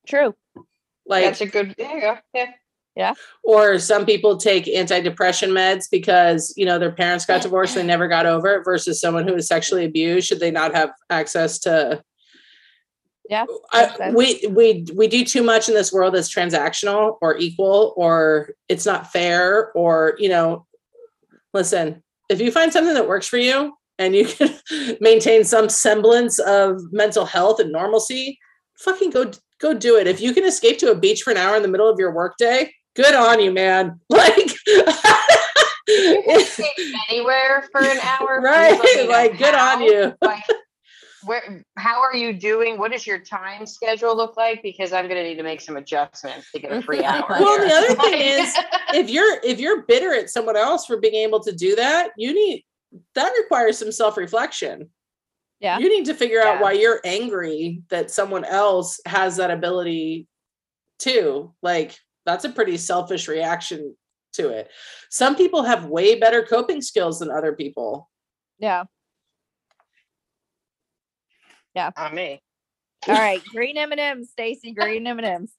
true 0.07 0.34
Like 1.06 1.26
That's 1.26 1.41
a 1.41 1.45
good. 1.48 1.76
There 1.77 1.95
you 1.95 2.02
go. 2.34 2.45
Yeah. 2.95 3.14
or 3.44 3.77
some 3.77 4.06
people 4.06 4.38
take 4.38 4.65
antidepressant 4.65 5.52
meds 5.52 5.86
because 5.91 6.53
you 6.56 6.65
know 6.65 6.80
their 6.80 6.91
parents 6.91 7.26
got 7.26 7.41
divorced 7.41 7.76
and 7.76 7.84
they 7.84 7.88
never 7.88 8.07
got 8.07 8.26
over 8.26 8.56
it 8.56 8.64
versus 8.64 9.02
someone 9.02 9.27
who 9.27 9.34
was 9.34 9.48
sexually 9.48 9.86
abused 9.86 10.27
should 10.27 10.40
they 10.40 10.52
not 10.52 10.73
have 10.73 10.91
access 11.10 11.60
to 11.60 12.02
Yeah, 13.30 13.46
oh, 13.48 13.62
I, 13.72 14.12
we 14.12 14.46
we 14.50 14.88
we 14.96 15.08
do 15.08 15.24
too 15.24 15.44
much 15.44 15.70
in 15.70 15.76
this 15.76 15.94
world 15.94 16.16
that's 16.16 16.34
transactional 16.34 17.18
or 17.22 17.38
equal 17.38 17.94
or 17.96 18.56
it's 18.68 18.88
not 18.88 19.12
fair 19.12 19.72
or 19.74 20.16
you 20.18 20.30
know 20.30 20.66
listen 21.54 22.02
if 22.30 22.42
you 22.42 22.52
find 22.52 22.74
something 22.74 22.96
that 22.96 23.08
works 23.08 23.28
for 23.28 23.38
you 23.38 23.76
and 24.00 24.16
you 24.16 24.26
can 24.28 24.58
maintain 25.00 25.44
some 25.44 25.70
semblance 25.70 26.40
of 26.40 26.82
mental 26.92 27.26
health 27.26 27.60
and 27.60 27.72
normalcy 27.72 28.40
fucking 28.80 29.12
go 29.12 29.30
go 29.60 29.74
do 29.74 29.98
it. 29.98 30.08
If 30.08 30.22
you 30.22 30.34
can 30.34 30.46
escape 30.46 30.78
to 30.80 30.92
a 30.92 30.96
beach 30.96 31.22
for 31.22 31.32
an 31.32 31.38
hour 31.38 31.56
in 31.56 31.62
the 31.62 31.68
middle 31.68 31.90
of 31.90 32.00
your 32.00 32.14
workday 32.14 32.74
good 32.96 33.14
on 33.14 33.40
you 33.40 33.52
man. 33.52 34.00
Like 34.10 34.56
Escape 36.30 36.96
anywhere 37.10 37.68
for 37.72 37.82
an 37.82 38.00
hour. 38.00 38.42
right 38.42 38.72
let 38.72 38.84
me 38.84 39.04
know 39.04 39.10
like 39.10 39.38
good 39.40 39.56
on 39.56 39.82
you. 39.82 40.14
Like, 40.22 40.44
where? 41.24 41.64
How 41.78 42.02
are 42.02 42.16
you 42.16 42.34
doing? 42.34 42.78
What 42.78 42.91
does 42.91 43.06
your 43.06 43.20
time 43.20 43.66
schedule 43.66 44.16
look 44.16 44.38
like? 44.38 44.62
Because 44.64 44.94
I'm 44.94 45.08
gonna 45.08 45.24
need 45.24 45.36
to 45.38 45.44
make 45.44 45.62
some 45.62 45.78
adjustments 45.78 46.52
to 46.52 46.60
get 46.60 46.72
a 46.72 46.82
free 46.82 47.04
hour. 47.04 47.26
Well, 47.30 47.60
the 47.60 47.74
other 47.74 47.96
thing 47.96 48.14
is, 48.22 48.56
if 48.94 49.10
you're 49.10 49.40
if 49.44 49.60
you're 49.60 49.84
bitter 49.84 50.14
at 50.14 50.30
someone 50.30 50.58
else 50.58 50.86
for 50.86 50.98
being 50.98 51.16
able 51.16 51.40
to 51.41 51.52
do 51.52 51.76
that 51.76 52.10
you 52.18 52.34
need 52.34 52.64
that 53.14 53.32
requires 53.38 53.78
some 53.78 53.91
self-reflection 53.91 54.90
Yeah. 55.60 55.78
you 55.78 55.90
need 55.90 56.06
to 56.06 56.14
figure 56.16 56.41
out 56.41 56.56
Yeah. 56.56 56.62
why 56.62 56.72
you're 56.72 57.00
angry 57.04 57.84
that 57.90 58.10
someone 58.10 58.44
else 58.46 59.00
has 59.06 59.38
that 59.38 59.52
ability 59.52 60.28
too 60.98 61.54
like 61.62 61.98
that's 62.26 62.46
a 62.46 62.50
pretty 62.50 62.78
selfish 62.78 63.28
reaction 63.28 63.96
to 64.34 64.50
it 64.50 64.70
some 65.12 65.36
people 65.36 65.64
have 65.64 65.86
way 65.86 66.20
better 66.20 66.41
coping 66.44 66.82
skills 66.82 67.20
than 67.20 67.30
other 67.30 67.54
people 67.54 68.10
yeah 68.58 68.86
on 71.98 72.16
me. 72.16 72.41
all 73.08 73.16
right 73.16 73.44
green 73.46 73.78
m&ms 73.78 74.30
stacy 74.30 74.72
green 74.72 75.06
m&ms 75.08 75.52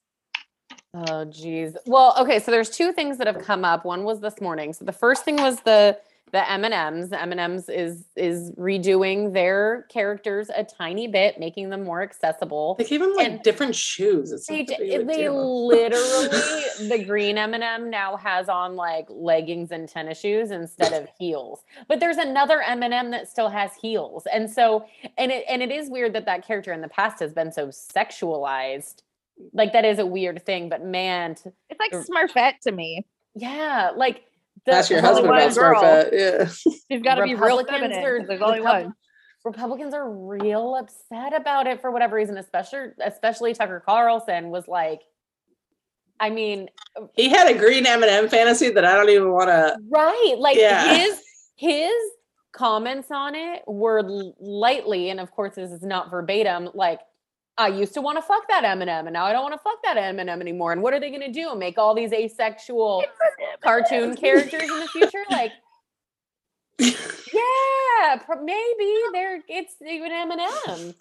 Oh 0.92 1.24
geez. 1.24 1.76
Well, 1.86 2.14
okay. 2.18 2.40
So 2.40 2.50
there's 2.50 2.68
two 2.70 2.92
things 2.92 3.16
that 3.18 3.26
have 3.26 3.38
come 3.38 3.64
up. 3.64 3.84
One 3.84 4.02
was 4.02 4.20
this 4.20 4.40
morning. 4.40 4.72
So 4.72 4.84
the 4.84 4.92
first 4.92 5.24
thing 5.24 5.36
was 5.36 5.60
the 5.60 5.96
the 6.32 6.48
M 6.50 6.64
and 6.64 6.72
M's. 6.72 7.12
M 7.12 7.32
and 7.32 7.40
M's 7.40 7.68
is 7.68 8.04
is 8.16 8.52
redoing 8.52 9.32
their 9.32 9.86
characters 9.90 10.48
a 10.54 10.62
tiny 10.64 11.08
bit, 11.08 11.38
making 11.40 11.70
them 11.70 11.82
more 11.84 12.02
accessible. 12.02 12.76
they 12.78 12.84
gave 12.84 13.00
them 13.00 13.14
like 13.16 13.26
And 13.28 13.42
different 13.42 13.74
shoes 13.74 14.30
it's 14.32 14.46
They, 14.46 14.58
not 14.58 14.68
that 14.68 14.78
d- 14.78 14.86
big 14.88 15.00
of 15.00 15.08
a 15.08 15.12
they 15.12 15.28
literally 15.28 16.28
the 16.88 17.04
green 17.06 17.36
M&M 17.38 17.90
now 17.90 18.16
has 18.16 18.48
on 18.48 18.76
like 18.76 19.06
leggings 19.08 19.70
and 19.72 19.88
tennis 19.88 20.20
shoes 20.20 20.50
instead 20.50 20.92
of 20.92 21.08
heels. 21.18 21.64
But 21.88 22.00
there's 22.00 22.16
another 22.18 22.62
M&M 22.62 23.10
that 23.10 23.28
still 23.28 23.48
has 23.48 23.74
heels. 23.74 24.26
And 24.32 24.48
so 24.50 24.84
and 25.18 25.32
it 25.32 25.44
and 25.48 25.62
it 25.62 25.70
is 25.70 25.90
weird 25.90 26.12
that 26.14 26.26
that 26.26 26.46
character 26.46 26.72
in 26.72 26.80
the 26.80 26.88
past 26.88 27.20
has 27.20 27.32
been 27.32 27.50
so 27.52 27.68
sexualized 27.68 29.02
like 29.54 29.72
that 29.72 29.84
is 29.86 29.98
a 29.98 30.04
weird 30.04 30.44
thing, 30.44 30.68
but 30.68 30.84
man, 30.84 31.34
t- 31.34 31.50
It's 31.70 31.80
like 31.80 31.92
Or- 31.94 32.04
Smurfette 32.04 32.58
to 32.64 32.72
me. 32.72 33.06
yeah, 33.34 33.90
like 33.96 34.22
the, 34.66 34.72
Ask 34.72 34.90
your 34.90 35.00
husband 35.00 35.28
only 35.28 35.44
about 35.44 35.56
one 35.56 35.82
girl. 35.82 36.08
Yeah. 36.12 36.46
She's 36.90 37.02
got 37.02 37.16
to 37.16 37.22
be 37.24 37.34
real 37.34 37.58
Republicans 37.58 37.94
feminine. 37.94 38.04
are- 38.04 38.26
There's 38.26 38.42
only 38.42 38.60
Repub- 38.60 38.84
one. 38.84 38.94
Republicans 39.44 39.94
are 39.94 40.10
real 40.10 40.74
upset 40.76 41.34
about 41.34 41.66
it 41.66 41.80
for 41.80 41.90
whatever 41.90 42.16
reason, 42.16 42.36
especially 42.36 42.88
especially 43.02 43.54
Tucker 43.54 43.82
Carlson 43.84 44.50
was 44.50 44.68
like, 44.68 45.00
I 46.20 46.28
mean, 46.28 46.68
He 47.14 47.30
had 47.30 47.48
a 47.50 47.58
green 47.58 47.86
M&M 47.86 48.28
fantasy 48.28 48.68
that 48.70 48.84
I 48.84 48.94
don't 48.94 49.08
even 49.08 49.32
want 49.32 49.48
to. 49.48 49.76
right, 49.88 50.34
like 50.38 50.58
Yeah. 50.58 50.94
his 50.94 51.22
his 51.56 51.92
comments 52.52 53.08
on 53.10 53.34
it 53.34 53.62
were 53.66 54.02
lightly, 54.38 55.08
and 55.08 55.18
of 55.20 55.30
course 55.30 55.54
this 55.54 55.70
is 55.70 55.82
not 55.82 56.10
verbatim, 56.10 56.68
like. 56.74 57.00
I 57.58 57.68
used 57.68 57.94
to 57.94 58.00
want 58.00 58.16
to 58.16 58.22
fuck 58.22 58.48
that 58.48 58.64
M&M, 58.64 58.88
and 58.88 59.12
now 59.12 59.26
I 59.26 59.32
don't 59.32 59.42
want 59.42 59.54
to 59.54 59.58
fuck 59.58 59.82
that 59.82 59.96
M&M 59.96 60.28
anymore. 60.40 60.72
And 60.72 60.82
what 60.82 60.94
are 60.94 61.00
they 61.00 61.10
going 61.10 61.20
to 61.20 61.32
do? 61.32 61.54
Make 61.54 61.76
all 61.78 61.94
these 61.94 62.12
asexual 62.12 63.04
cartoon 63.62 64.16
characters 64.16 64.62
in 64.62 64.80
the 64.80 64.88
future? 64.88 65.24
Like, 65.30 65.52
yeah, 66.78 68.18
maybe 68.42 68.94
they're 69.12 69.42
it's 69.48 69.74
even 69.86 70.10
M&M. 70.10 70.94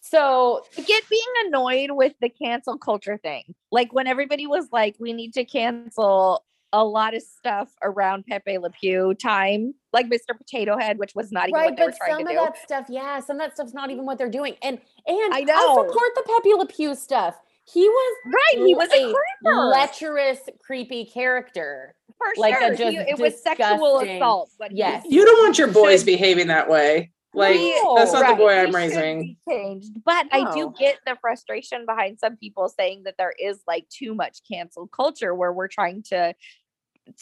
So 0.00 0.64
I 0.78 0.82
get 0.82 1.08
being 1.08 1.22
annoyed 1.46 1.90
with 1.90 2.12
the 2.20 2.28
cancel 2.28 2.78
culture 2.78 3.16
thing. 3.16 3.54
Like 3.72 3.92
when 3.92 4.06
everybody 4.06 4.46
was 4.46 4.68
like, 4.70 4.94
we 5.00 5.12
need 5.12 5.34
to 5.34 5.44
cancel 5.44 6.44
a 6.74 6.84
lot 6.84 7.14
of 7.14 7.22
stuff 7.22 7.70
around 7.82 8.26
Pepe 8.26 8.58
Le 8.58 8.68
Pew 8.68 9.14
time, 9.14 9.74
like 9.92 10.06
Mr. 10.06 10.36
Potato 10.36 10.76
Head, 10.76 10.98
which 10.98 11.14
was 11.14 11.30
not 11.30 11.48
even 11.48 11.54
right, 11.60 11.70
what 11.70 11.76
they 11.78 11.84
were 11.84 11.92
trying 11.96 12.24
but 12.24 12.32
trying 12.32 12.36
some 12.36 12.46
of 12.48 12.52
that 12.54 12.62
stuff, 12.64 12.86
yeah, 12.88 13.20
some 13.20 13.36
of 13.36 13.42
that 13.42 13.54
stuff's 13.54 13.72
not 13.74 13.90
even 13.90 14.04
what 14.04 14.18
they're 14.18 14.28
doing. 14.28 14.56
And 14.60 14.78
and 15.06 15.34
I 15.34 15.44
I 15.48 15.74
support 15.74 16.10
the 16.16 16.24
Pepe 16.26 16.54
Le 16.54 16.66
Pew 16.66 16.94
stuff. 16.96 17.36
He 17.64 17.88
was 17.88 18.16
Right, 18.26 18.66
he 18.66 18.74
was 18.74 18.90
a 18.90 19.10
a 19.10 19.14
creeper. 19.14 19.64
lecherous, 19.66 20.40
creepy 20.60 21.04
character. 21.04 21.94
for 22.18 22.26
like 22.36 22.54
a 22.60 22.76
sure. 22.76 22.90
He- 22.90 22.96
it 22.98 23.18
was 23.18 23.40
sexual 23.42 24.00
assault. 24.00 24.50
But 24.58 24.72
Yes. 24.72 25.04
You 25.08 25.24
don't 25.24 25.38
want 25.44 25.58
your 25.58 25.68
boys 25.68 26.00
Should- 26.00 26.06
behaving 26.06 26.48
that 26.48 26.68
way. 26.68 27.10
Like 27.36 27.56
No, 27.56 27.96
that's 27.96 28.12
not 28.12 28.22
Right, 28.22 28.30
the 28.30 28.36
boy 28.36 28.52
I'm 28.52 28.66
should 28.66 28.74
raising. 28.76 29.36
Changed, 29.48 30.04
but 30.04 30.26
I 30.30 30.52
do 30.54 30.72
get 30.78 30.98
the 31.04 31.16
frustration 31.20 31.84
behind 31.84 32.20
some 32.20 32.36
people 32.36 32.68
saying 32.68 33.02
that 33.04 33.16
there 33.18 33.34
is 33.36 33.60
like 33.66 33.88
too 33.88 34.14
much 34.14 34.38
cancel 34.48 34.86
culture 34.86 35.34
where 35.34 35.52
we're 35.52 35.66
trying 35.66 36.04
to 36.04 36.32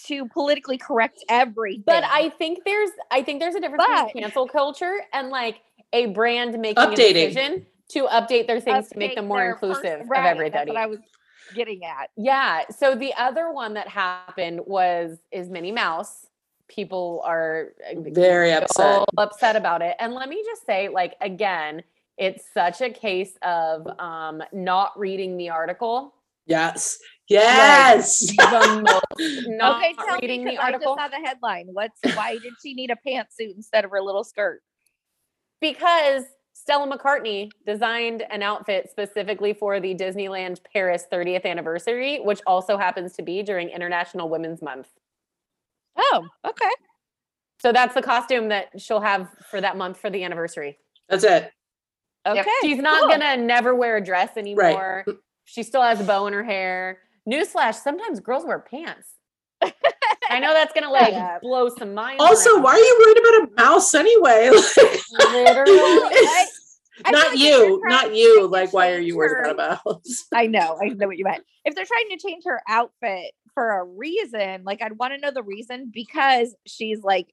to 0.06 0.26
politically 0.28 0.78
correct 0.78 1.24
everything. 1.28 1.82
But 1.86 2.04
I 2.04 2.30
think 2.30 2.60
there's 2.64 2.90
I 3.10 3.22
think 3.22 3.40
there's 3.40 3.54
a 3.54 3.60
difference 3.60 3.84
But- 3.86 4.06
between 4.06 4.24
cancel 4.24 4.46
culture 4.48 5.00
and 5.12 5.28
like 5.30 5.60
a 5.92 6.06
brand 6.06 6.58
making 6.58 6.82
Updating. 6.82 7.10
a 7.10 7.12
decision 7.28 7.66
to 7.90 8.06
update 8.06 8.46
their 8.46 8.60
things 8.60 8.88
to 8.88 8.98
make 8.98 9.14
them 9.16 9.28
more 9.28 9.38
their 9.38 9.54
pers- 9.56 9.76
inclusive 9.76 10.08
right, 10.08 10.20
of 10.20 10.26
everybody. 10.26 10.50
That's 10.50 10.68
what 10.68 10.76
I 10.78 10.86
was 10.86 11.00
getting 11.54 11.84
at. 11.84 12.08
Yeah. 12.16 12.62
So 12.70 12.94
the 12.94 13.12
other 13.14 13.52
one 13.52 13.74
that 13.74 13.88
happened 13.88 14.60
was 14.66 15.18
is 15.30 15.50
Minnie 15.50 15.72
Mouse. 15.72 16.26
People 16.68 17.20
are 17.24 17.72
uh, 17.90 18.00
Very 18.00 18.52
upset. 18.52 19.04
upset 19.18 19.56
about 19.56 19.82
it. 19.82 19.94
And 19.98 20.14
let 20.14 20.30
me 20.30 20.42
just 20.46 20.64
say, 20.64 20.88
like 20.88 21.14
again, 21.20 21.82
it's 22.16 22.44
such 22.54 22.80
a 22.80 22.88
case 22.88 23.36
of 23.42 23.86
um 23.98 24.42
not 24.52 24.98
reading 24.98 25.36
the 25.36 25.50
article. 25.50 26.14
Yes. 26.46 26.98
Yes. 27.28 28.18
The 28.18 28.82
most 28.84 29.04
okay, 29.20 29.94
tell 29.94 30.16
me 30.16 30.18
reading 30.20 30.44
the 30.44 30.56
'cause 30.56 30.58
I 30.60 30.72
just 30.72 30.86
article 30.86 30.96
saw 30.96 31.08
the 31.08 31.24
headline. 31.24 31.68
What's 31.72 31.98
why 32.14 32.32
did 32.38 32.52
she 32.62 32.74
need 32.74 32.90
a 32.90 32.96
pantsuit 33.06 33.54
instead 33.56 33.84
of 33.84 33.90
her 33.90 34.00
little 34.00 34.24
skirt? 34.24 34.62
because 35.62 36.24
Stella 36.52 36.86
McCartney 36.86 37.50
designed 37.64 38.24
an 38.30 38.42
outfit 38.42 38.90
specifically 38.90 39.54
for 39.54 39.80
the 39.80 39.94
Disneyland 39.94 40.60
Paris 40.70 41.06
30th 41.10 41.46
anniversary, 41.46 42.18
which 42.20 42.40
also 42.46 42.76
happens 42.76 43.14
to 43.14 43.22
be 43.22 43.42
during 43.42 43.70
International 43.70 44.28
Women's 44.28 44.60
Month. 44.60 44.88
Oh, 45.96 46.26
okay. 46.44 46.70
So 47.60 47.72
that's 47.72 47.94
the 47.94 48.02
costume 48.02 48.48
that 48.48 48.68
she'll 48.76 49.00
have 49.00 49.28
for 49.50 49.60
that 49.60 49.76
month 49.76 49.98
for 49.98 50.10
the 50.10 50.24
anniversary. 50.24 50.78
That's 51.08 51.24
it. 51.24 51.50
Okay. 52.26 52.44
She's 52.60 52.78
not 52.78 53.00
cool. 53.00 53.10
gonna 53.10 53.36
never 53.36 53.74
wear 53.74 53.96
a 53.96 54.04
dress 54.04 54.36
anymore. 54.36 55.04
She 55.52 55.62
still 55.62 55.82
has 55.82 56.00
a 56.00 56.04
bow 56.04 56.26
in 56.28 56.32
her 56.32 56.42
hair. 56.42 57.00
Newsflash: 57.30 57.74
Sometimes 57.74 58.20
girls 58.20 58.44
wear 58.46 58.58
pants. 58.58 59.08
I 60.30 60.38
know 60.40 60.54
that's 60.54 60.72
gonna 60.72 60.90
like 60.90 61.12
Yeah. 61.12 61.38
blow 61.42 61.68
some 61.68 61.92
minds. 61.92 62.22
Also, 62.22 62.54
around. 62.54 62.62
why 62.62 62.70
are 62.72 62.78
you 62.78 62.98
worried 63.00 63.18
about 63.18 63.48
a 63.48 63.62
mouse 63.62 63.94
anyway? 63.94 64.48
Literally, 65.20 65.72
I- 65.78 66.46
I 67.04 67.10
feel 67.10 67.12
not 67.12 67.28
like 67.30 67.38
you, 67.38 67.80
not 67.84 68.14
you. 68.14 68.46
Like, 68.48 68.72
why 68.72 68.92
are 68.92 68.98
you 68.98 69.16
worried 69.16 69.46
her- 69.46 69.50
about 69.52 69.80
a 69.84 69.88
mouse? 69.88 70.24
I 70.32 70.46
know, 70.46 70.78
I 70.82 70.88
know 70.88 71.06
what 71.06 71.18
you 71.18 71.24
meant. 71.24 71.44
If 71.64 71.74
they're 71.74 71.84
trying 71.84 72.08
to 72.10 72.16
change 72.16 72.44
her 72.46 72.60
outfit 72.68 73.32
for 73.54 73.78
a 73.80 73.84
reason, 73.84 74.62
like 74.64 74.80
I'd 74.82 74.98
want 74.98 75.12
to 75.14 75.18
know 75.20 75.30
the 75.30 75.42
reason 75.42 75.90
because 75.92 76.54
she's 76.66 77.02
like 77.02 77.28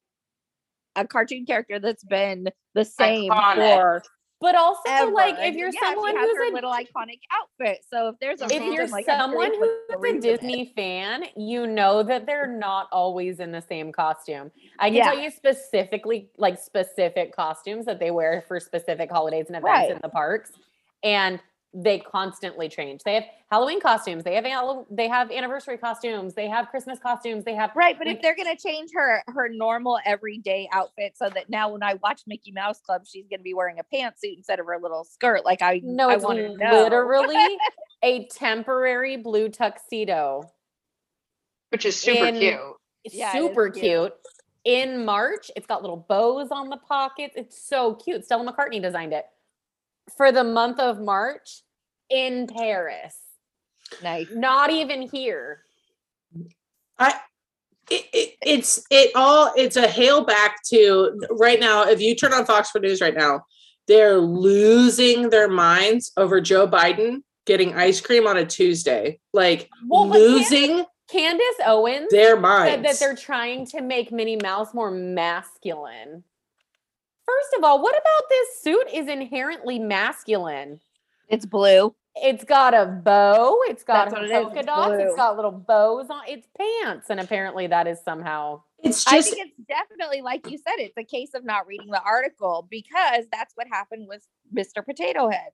a 0.95 1.07
cartoon 1.07 1.45
character 1.45 1.79
that's 1.79 2.03
been 2.03 2.49
the 2.73 2.83
same 2.85 3.31
Iconic. 3.31 3.75
for 3.75 4.03
but 4.41 4.55
also 4.55 4.81
ever. 4.87 5.11
like 5.11 5.35
if 5.39 5.55
you're 5.55 5.69
yeah, 5.73 5.79
someone 5.81 6.15
has 6.15 6.27
who's 6.29 6.37
her 6.37 6.49
a 6.49 6.53
little 6.53 6.71
iconic 6.71 7.19
outfit. 7.31 7.79
So 7.89 8.07
if 8.09 8.15
there's 8.19 8.41
a 8.41 8.45
if 8.45 8.63
you're 8.63 8.87
like, 8.87 9.05
someone 9.05 9.51
curious 9.51 9.59
what 9.89 10.01
the 10.01 10.07
who's 10.13 10.23
a. 10.25 10.37
Disney 10.37 10.73
fan, 10.75 11.25
you 11.35 11.67
know 11.67 12.03
that 12.03 12.25
they're 12.25 12.47
not 12.47 12.87
always 12.91 13.39
in 13.39 13.51
the 13.51 13.61
same 13.61 13.91
costume. 13.91 14.51
I 14.79 14.87
can 14.89 14.95
Yeah. 14.97 15.03
tell 15.11 15.19
you 15.19 15.29
specifically, 15.29 16.29
like 16.37 16.57
specific 16.57 17.35
costumes 17.35 17.85
that 17.85 17.99
they 17.99 18.11
wear 18.11 18.43
for 18.47 18.59
specific 18.59 19.11
holidays 19.11 19.47
and 19.47 19.57
events 19.57 19.65
Right. 19.65 19.91
in 19.91 19.99
the 20.01 20.09
parks, 20.09 20.51
and 21.03 21.39
they 21.73 21.99
constantly 21.99 22.67
change. 22.67 23.01
They 23.03 23.13
have 23.13 23.23
Halloween 23.51 23.79
costumes, 23.79 24.23
they 24.23 24.33
have 24.35 24.45
they 24.89 25.07
have 25.07 25.31
anniversary 25.31 25.77
costumes, 25.77 26.33
they 26.33 26.47
have 26.47 26.67
Christmas 26.69 26.97
costumes, 26.99 27.43
they 27.45 27.53
have 27.53 27.71
Right, 27.75 27.95
but 27.97 28.07
like- 28.07 28.15
if 28.17 28.21
they're 28.23 28.35
gonna 28.35 28.55
change 28.57 28.89
her 28.95 29.21
her 29.27 29.49
normal 29.49 29.99
everyday 30.05 30.67
outfit 30.71 31.13
so 31.15 31.29
that 31.29 31.49
now 31.49 31.69
when 31.71 31.83
I 31.83 31.93
watch 31.95 32.21
Mickey 32.25 32.51
Mouse 32.51 32.79
Club, 32.79 33.05
she's 33.05 33.27
gonna 33.27 33.43
be 33.43 33.53
wearing 33.53 33.77
a 33.79 33.83
pantsuit 33.83 34.37
instead 34.37 34.59
of 34.59 34.65
her 34.65 34.79
little 34.81 35.03
skirt, 35.03 35.45
like 35.45 35.61
I 35.61 35.81
no, 35.83 36.09
I 36.09 36.15
it's 36.15 36.23
want 36.23 36.39
to 36.39 36.57
know. 36.57 36.81
literally 36.83 37.57
a 38.03 38.25
temporary 38.27 39.17
blue 39.17 39.49
tuxedo. 39.49 40.51
which 41.69 41.85
is 41.85 41.95
super 41.99 42.25
in- 42.25 42.35
cute. 42.39 42.59
Yeah, 43.05 43.31
it 43.31 43.35
is 43.37 43.41
super 43.47 43.69
cute. 43.69 43.83
cute. 43.83 44.13
In 44.65 45.05
March, 45.05 45.49
it's 45.55 45.65
got 45.67 45.81
little 45.81 46.05
bows 46.09 46.49
on 46.51 46.69
the 46.69 46.77
pockets. 46.77 47.33
It's 47.37 47.57
so 47.61 47.93
cute. 47.95 48.25
Stella 48.25 48.51
McCartney 48.51 48.81
designed 48.81 49.13
it 49.13 49.25
for 50.17 50.31
the 50.31 50.43
month 50.43 50.79
of 50.79 50.99
March 50.99 51.61
in 52.09 52.47
Paris. 52.47 53.15
nice. 54.03 54.27
Not 54.33 54.71
even 54.71 55.01
here. 55.03 55.61
I 56.97 57.13
it, 57.89 58.05
it, 58.13 58.35
it's 58.41 58.83
it 58.91 59.11
all 59.15 59.51
it's 59.55 59.75
a 59.77 59.87
hail 59.87 60.23
back 60.23 60.57
to 60.67 61.19
right 61.31 61.59
now 61.59 61.87
if 61.87 61.99
you 62.01 62.15
turn 62.15 62.33
on 62.33 62.45
fox 62.45 62.69
for 62.69 62.79
news 62.79 63.01
right 63.01 63.15
now 63.15 63.41
they're 63.87 64.17
losing 64.17 65.29
their 65.31 65.47
minds 65.49 66.11
over 66.15 66.39
joe 66.39 66.67
biden 66.67 67.23
getting 67.47 67.73
ice 67.73 67.99
cream 67.99 68.27
on 68.27 68.37
a 68.37 68.45
tuesday 68.45 69.19
like 69.33 69.69
Well, 69.87 70.05
but 70.07 70.17
Candace- 70.19 70.51
losing 70.51 70.85
Candace 71.09 71.59
Owens 71.65 72.11
their 72.11 72.35
said 72.35 72.41
minds 72.41 72.83
that 72.87 72.99
they're 72.99 73.15
trying 73.15 73.65
to 73.67 73.81
make 73.81 74.11
Minnie 74.11 74.35
Mouse 74.35 74.75
more 74.75 74.91
masculine. 74.91 76.23
First 77.29 77.53
of 77.57 77.63
all, 77.63 77.81
what 77.81 77.93
about 77.95 78.29
this 78.29 78.61
suit 78.61 78.87
is 78.93 79.07
inherently 79.07 79.77
masculine? 79.77 80.79
It's 81.27 81.45
blue. 81.45 81.93
It's 82.15 82.43
got 82.43 82.73
a 82.73 82.85
bow. 82.87 83.59
It's 83.67 83.83
got 83.83 84.09
That's 84.09 84.13
what 84.13 84.23
it 84.23 84.31
is, 84.31 84.43
polka 84.43 84.57
it's 84.59 84.65
dots. 84.65 84.87
blue. 84.87 84.99
It's 85.05 85.15
got 85.15 85.35
little 85.35 85.51
bows 85.51 86.07
on 86.09 86.21
its 86.27 86.47
pants, 86.57 87.07
and 87.09 87.19
apparently 87.19 87.67
that 87.67 87.87
is 87.87 87.99
somehow 88.03 88.63
it's 88.83 89.03
just. 89.03 89.13
I 89.15 89.21
think 89.21 89.47
it's 89.47 89.67
definitely 89.67 90.21
like 90.21 90.49
you 90.49 90.57
said, 90.57 90.75
it's 90.79 90.97
a 90.97 91.03
case 91.03 91.33
of 91.35 91.45
not 91.45 91.67
reading 91.67 91.91
the 91.91 92.01
article 92.01 92.67
because 92.69 93.25
that's 93.31 93.53
what 93.55 93.67
happened 93.67 94.07
with 94.07 94.25
Mr. 94.53 94.83
Potato 94.83 95.29
Head. 95.29 95.49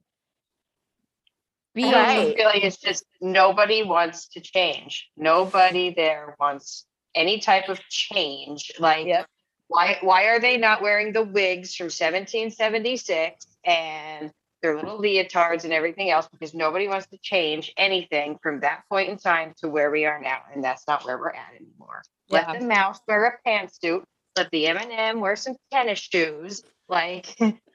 Right. 1.76 1.86
I 1.94 2.04
have 2.14 2.24
a 2.24 2.28
Right. 2.28 2.38
feeling 2.38 2.62
it's 2.62 2.78
just 2.78 3.04
nobody 3.20 3.84
wants 3.84 4.30
to 4.30 4.40
change. 4.40 5.10
Nobody 5.18 5.94
there 5.94 6.38
wants 6.40 6.86
any 7.14 7.40
type 7.40 7.68
of 7.68 7.80
change. 7.90 8.72
Like, 8.80 9.08
Yep. 9.08 9.28
Why 9.68 9.98
why 10.02 10.26
are 10.26 10.40
they 10.40 10.58
not 10.58 10.82
wearing 10.82 11.14
the 11.14 11.24
wigs 11.24 11.76
from 11.76 11.86
1776 11.86 13.46
and 13.66 14.32
their 14.62 14.76
little 14.76 15.00
leotards 15.00 15.64
and 15.64 15.74
everything 15.74 16.10
else? 16.10 16.28
Because 16.32 16.54
nobody 16.54 16.88
wants 16.88 17.08
to 17.08 17.18
change 17.18 17.74
anything 17.78 18.38
from 18.42 18.62
that 18.62 18.84
point 18.90 19.10
in 19.10 19.18
time 19.18 19.54
to 19.58 19.68
where 19.68 19.92
we 19.92 20.06
are 20.06 20.20
now, 20.22 20.40
and 20.54 20.64
that's 20.64 20.88
not 20.88 21.06
where 21.06 21.18
we're 21.18 21.30
at 21.30 21.54
anymore. 21.56 22.04
Yeah. 22.28 22.46
Let 22.48 22.60
the 22.60 22.66
mouse 22.66 23.00
wear 23.08 23.26
a 23.26 23.50
pantsuit. 23.50 24.04
Let 24.36 24.52
the 24.52 24.68
M&M 24.68 25.20
wear 25.22 25.36
some 25.36 25.56
tennis 25.72 26.00
shoes. 26.00 26.62
Like, 26.90 27.38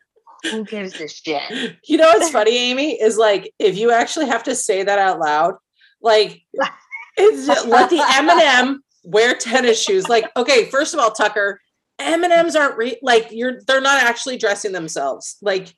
who 0.43 0.65
gives 0.65 1.01
a 1.01 1.09
shit? 1.09 1.77
you 1.87 1.97
know 1.97 2.07
what's 2.07 2.31
funny 2.31 2.57
amy 2.57 3.01
is 3.01 3.19
like 3.19 3.53
if 3.59 3.77
you 3.77 3.91
actually 3.91 4.27
have 4.27 4.43
to 4.43 4.55
say 4.55 4.83
that 4.83 4.99
out 4.99 5.19
loud 5.19 5.55
like 6.01 6.43
it's 7.17 7.47
just, 7.47 7.67
let 7.67 7.91
the 7.91 8.03
m&m 8.17 8.83
wear 9.05 9.35
tennis 9.35 9.83
shoes 9.83 10.09
like 10.09 10.25
okay 10.37 10.67
first 10.67 10.95
of 10.95 11.01
all 11.01 11.11
tucker 11.11 11.61
m&ms 12.01 12.57
aren't 12.57 12.77
re- 12.77 12.99
like 13.03 13.29
you're 13.31 13.61
they're 13.67 13.81
not 13.81 14.03
actually 14.03 14.37
dressing 14.39 14.73
themselves 14.73 15.37
like 15.43 15.75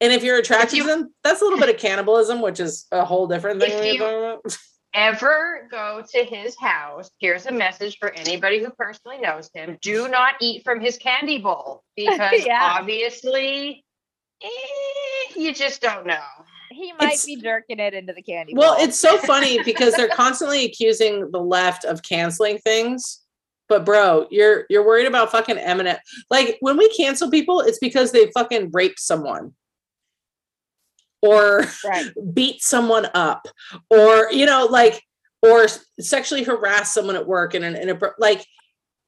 And 0.00 0.12
if 0.12 0.22
you're 0.24 0.38
attracted 0.38 0.76
you- 0.76 0.82
to 0.82 0.88
them, 0.88 1.14
that's 1.22 1.40
a 1.40 1.44
little 1.44 1.58
bit 1.58 1.68
of 1.74 1.78
cannibalism, 1.80 2.40
which 2.42 2.60
is 2.60 2.86
a 2.92 3.04
whole 3.04 3.26
different 3.26 3.60
thing. 3.60 3.72
If 3.72 3.94
you- 4.00 4.40
Ever 4.96 5.66
go 5.72 6.04
to 6.12 6.24
his 6.24 6.56
house? 6.56 7.10
Here's 7.18 7.46
a 7.46 7.52
message 7.52 7.98
for 7.98 8.12
anybody 8.12 8.62
who 8.62 8.70
personally 8.78 9.18
knows 9.18 9.50
him: 9.52 9.76
Do 9.82 10.06
not 10.08 10.34
eat 10.40 10.62
from 10.62 10.80
his 10.80 10.98
candy 10.98 11.38
bowl 11.38 11.82
because 11.96 12.44
Yeah. 12.46 12.76
obviously, 12.78 13.84
eh, 14.42 14.48
you 15.34 15.52
just 15.52 15.80
don't 15.80 16.06
know. 16.06 16.22
He 16.70 16.92
might 16.92 17.06
It's- 17.14 17.24
be 17.26 17.36
jerking 17.40 17.80
it 17.80 17.92
into 17.94 18.12
the 18.12 18.22
candy. 18.22 18.54
Well, 18.54 18.76
bowl. 18.76 18.84
it's 18.84 18.98
so 18.98 19.18
funny 19.18 19.60
because 19.64 19.94
they're 19.94 20.08
constantly 20.24 20.64
accusing 20.64 21.28
the 21.32 21.40
left 21.40 21.84
of 21.84 22.02
canceling 22.02 22.58
things. 22.58 23.20
But 23.68 23.84
bro, 23.84 24.26
you're 24.30 24.66
you're 24.68 24.86
worried 24.86 25.06
about 25.06 25.30
fucking 25.30 25.58
M&M. 25.58 25.96
Like 26.30 26.58
when 26.60 26.76
we 26.76 26.88
cancel 26.90 27.30
people, 27.30 27.60
it's 27.60 27.78
because 27.78 28.12
they 28.12 28.30
fucking 28.32 28.70
raped 28.72 29.00
someone. 29.00 29.54
Or 31.22 31.64
right. 31.84 32.10
beat 32.34 32.62
someone 32.62 33.08
up 33.14 33.46
or 33.88 34.30
you 34.30 34.44
know 34.44 34.66
like 34.70 35.02
or 35.40 35.66
sexually 35.98 36.42
harass 36.42 36.92
someone 36.92 37.16
at 37.16 37.26
work 37.26 37.54
and 37.54 37.64
in, 37.64 37.76
in 37.76 37.90
a 37.90 37.98
like 38.18 38.44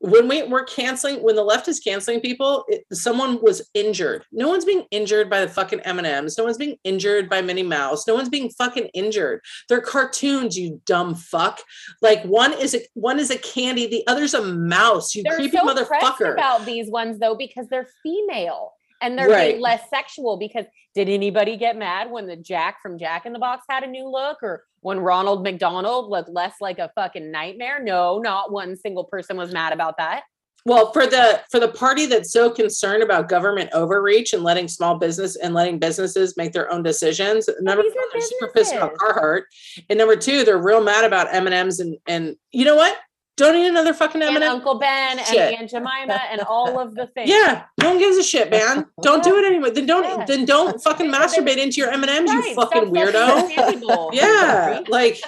when 0.00 0.28
we 0.28 0.42
we're 0.42 0.64
canceling 0.64 1.22
when 1.22 1.36
the 1.36 1.42
left 1.42 1.68
is 1.68 1.80
canceling 1.80 2.20
people 2.20 2.64
it, 2.68 2.84
someone 2.92 3.40
was 3.42 3.68
injured. 3.74 4.24
No 4.30 4.48
one's 4.48 4.64
being 4.64 4.84
injured 4.90 5.30
by 5.30 5.40
the 5.40 5.48
fucking 5.48 5.80
m&ms 5.80 6.36
no 6.36 6.44
one's 6.44 6.58
being 6.58 6.76
injured 6.84 7.28
by 7.28 7.40
minnie 7.40 7.62
mouse. 7.62 8.06
No 8.06 8.14
one's 8.14 8.28
being 8.28 8.50
fucking 8.50 8.88
injured. 8.94 9.40
They're 9.68 9.80
cartoons 9.80 10.56
you 10.56 10.80
dumb 10.84 11.14
fuck. 11.14 11.62
Like 12.02 12.22
one 12.24 12.52
is 12.52 12.74
a 12.74 12.80
one 12.94 13.18
is 13.18 13.30
a 13.30 13.38
candy 13.38 13.86
the 13.86 14.06
other's 14.06 14.34
a 14.34 14.42
mouse 14.42 15.14
you 15.14 15.22
They're 15.22 15.36
creepy 15.36 15.56
so 15.56 15.64
motherfucker. 15.64 16.32
about 16.32 16.64
these 16.66 16.90
ones 16.90 17.18
though 17.18 17.34
because 17.34 17.66
they're 17.68 17.88
female 18.02 18.72
and 19.00 19.18
they're 19.18 19.28
Right. 19.28 19.52
being 19.52 19.60
less 19.60 19.88
sexual. 19.90 20.36
Because 20.36 20.66
did 20.94 21.08
anybody 21.08 21.56
get 21.56 21.76
mad 21.76 22.10
when 22.10 22.26
the 22.26 22.36
Jack 22.36 22.80
from 22.82 22.98
Jack 22.98 23.26
in 23.26 23.32
the 23.32 23.38
Box 23.38 23.64
had 23.68 23.82
a 23.82 23.86
new 23.86 24.08
look, 24.08 24.42
or 24.42 24.64
when 24.80 25.00
Ronald 25.00 25.42
McDonald 25.42 26.10
looked 26.10 26.28
less 26.30 26.54
like 26.60 26.78
a 26.78 26.90
fucking 26.94 27.30
nightmare? 27.30 27.82
No, 27.82 28.18
not 28.18 28.50
one 28.52 28.76
single 28.76 29.04
person 29.04 29.36
was 29.36 29.52
mad 29.52 29.72
about 29.72 29.96
that. 29.98 30.24
Well, 30.64 30.92
for 30.92 31.06
the 31.06 31.42
for 31.48 31.60
the 31.60 31.68
party 31.68 32.06
that's 32.06 32.32
so 32.32 32.50
concerned 32.50 33.00
about 33.04 33.28
government 33.28 33.70
overreach 33.72 34.32
and 34.32 34.42
letting 34.42 34.66
small 34.66 34.98
business 34.98 35.36
and 35.36 35.54
letting 35.54 35.78
businesses 35.78 36.36
make 36.36 36.52
their 36.52 36.72
own 36.72 36.82
decisions, 36.82 37.48
number 37.60 37.84
one, 37.84 37.92
they're 38.12 38.20
super 38.20 38.48
pissed 38.52 38.74
about 38.74 38.94
businesses. 38.98 39.16
Carhartt, 39.16 39.42
and 39.88 39.96
number 39.96 40.16
two, 40.16 40.42
they're 40.44 40.58
real 40.58 40.82
mad 40.82 41.04
about 41.04 41.32
M 41.32 41.46
and 41.46 41.54
M's 41.54 41.78
and 41.78 41.96
and 42.08 42.34
you 42.50 42.64
know 42.64 42.74
what? 42.74 42.98
Don't 43.36 43.54
eat 43.54 43.68
another 43.68 43.92
fucking 43.92 44.22
M 44.22 44.28
And 44.28 44.36
and 44.36 44.44
m 44.44 44.50
Uncle 44.52 44.78
Ben 44.78 45.18
Shit. 45.18 45.36
and 45.52 45.56
Aunt 45.60 45.70
Jemima 45.70 46.18
and 46.30 46.40
all 46.42 46.78
of 46.80 46.94
the 46.94 47.06
things. 47.14 47.28
Yeah, 47.28 47.64
no 47.82 47.90
one 47.90 47.98
gives 47.98 48.16
a 48.16 48.22
shit, 48.22 48.50
man. 48.50 48.86
Don't 49.02 49.22
do 49.22 49.36
it 49.36 49.44
anyway. 49.44 49.70
Then 49.70 49.84
don't 49.86 50.04
Yeah. 50.20 50.24
then 50.24 50.44
don't 50.46 50.82
fucking 50.82 51.10
masturbate 51.12 51.58
into 51.58 51.76
your 51.82 51.90
M 51.90 52.02
and 52.02 52.10
M's, 52.10 52.30
Right, 52.30 52.44
you 52.46 52.52
stop 52.54 52.72
fucking 52.72 52.94
fucking 52.94 53.12
weirdo. 53.14 53.42
with 53.42 53.52
candy 53.54 53.86
bowl, 53.86 54.10
you 54.14 54.20
Yeah, 54.22 54.80
like 54.88 55.20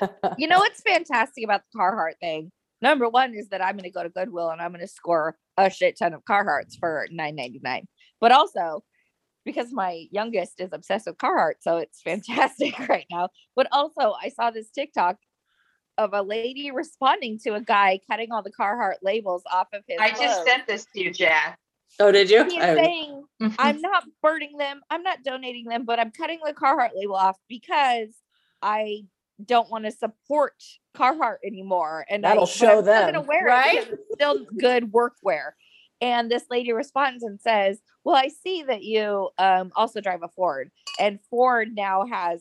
you 0.38 0.46
know 0.46 0.58
what's 0.58 0.82
fantastic 0.82 1.42
about 1.42 1.62
the 1.72 1.78
Carhartt 1.78 2.18
thing? 2.20 2.52
Number 2.82 3.08
one 3.08 3.34
is 3.34 3.48
that 3.48 3.62
I'm 3.64 3.72
going 3.76 3.84
to 3.84 3.90
go 3.90 4.02
to 4.02 4.08
Goodwill 4.10 4.50
and 4.50 4.60
I'm 4.60 4.70
going 4.70 4.80
to 4.82 4.86
score 4.86 5.34
a 5.56 5.68
shit 5.70 5.98
ton 5.98 6.12
of 6.14 6.22
Carhartts 6.24 6.78
for 6.78 7.08
$9.99. 7.12 7.82
But 8.20 8.30
also, 8.30 8.84
because 9.44 9.72
my 9.72 10.04
youngest 10.12 10.60
is 10.60 10.68
obsessed 10.72 11.06
with 11.06 11.16
Carhartt, 11.16 11.54
so 11.60 11.78
it's 11.78 12.02
fantastic 12.02 12.78
right 12.88 13.06
now. 13.10 13.30
But 13.56 13.66
also, 13.72 14.12
I 14.22 14.28
saw 14.28 14.50
this 14.50 14.70
TikTok 14.70 15.16
of 15.98 16.14
a 16.14 16.22
lady 16.22 16.70
responding 16.70 17.38
to 17.40 17.54
a 17.54 17.60
guy 17.60 18.00
cutting 18.08 18.32
all 18.32 18.42
the 18.42 18.52
Carhartt 18.52 18.96
labels 19.02 19.42
off 19.52 19.66
of 19.74 19.82
his. 19.86 19.98
I 20.00 20.10
just 20.10 20.44
sent 20.44 20.66
this 20.66 20.86
to 20.94 21.02
you, 21.02 21.12
Jack. 21.12 21.58
oh, 22.00 22.12
did 22.12 22.30
you? 22.30 22.44
He's 22.44 22.62
I- 22.62 22.74
saying, 22.76 23.24
I'm 23.58 23.80
not 23.80 24.04
burning 24.22 24.56
them, 24.56 24.80
I'm 24.90 25.02
not 25.02 25.24
donating 25.24 25.64
them, 25.66 25.84
but 25.84 25.98
I'm 25.98 26.12
cutting 26.12 26.38
the 26.44 26.54
Carhartt 26.54 26.90
label 26.94 27.16
off 27.16 27.36
because 27.48 28.08
I 28.62 29.02
don't 29.44 29.70
want 29.70 29.84
to 29.84 29.90
support 29.90 30.54
Carhartt 30.96 31.38
anymore. 31.44 32.06
And 32.08 32.24
That'll 32.24 32.44
but 32.44 32.48
show 32.48 32.78
I'm 32.78 32.84
still 32.84 33.06
gonna 33.06 33.20
wear 33.22 33.44
right? 33.44 33.78
it 33.78 33.88
it's 33.92 34.14
still 34.14 34.46
good 34.58 34.92
workwear. 34.92 35.50
And 36.00 36.30
this 36.30 36.44
lady 36.48 36.72
responds 36.72 37.24
and 37.24 37.40
says, 37.40 37.80
Well, 38.04 38.14
I 38.14 38.28
see 38.28 38.62
that 38.62 38.84
you 38.84 39.30
um, 39.38 39.72
also 39.74 40.00
drive 40.00 40.22
a 40.22 40.28
Ford, 40.28 40.70
and 41.00 41.20
Ford 41.28 41.74
now 41.74 42.06
has. 42.06 42.40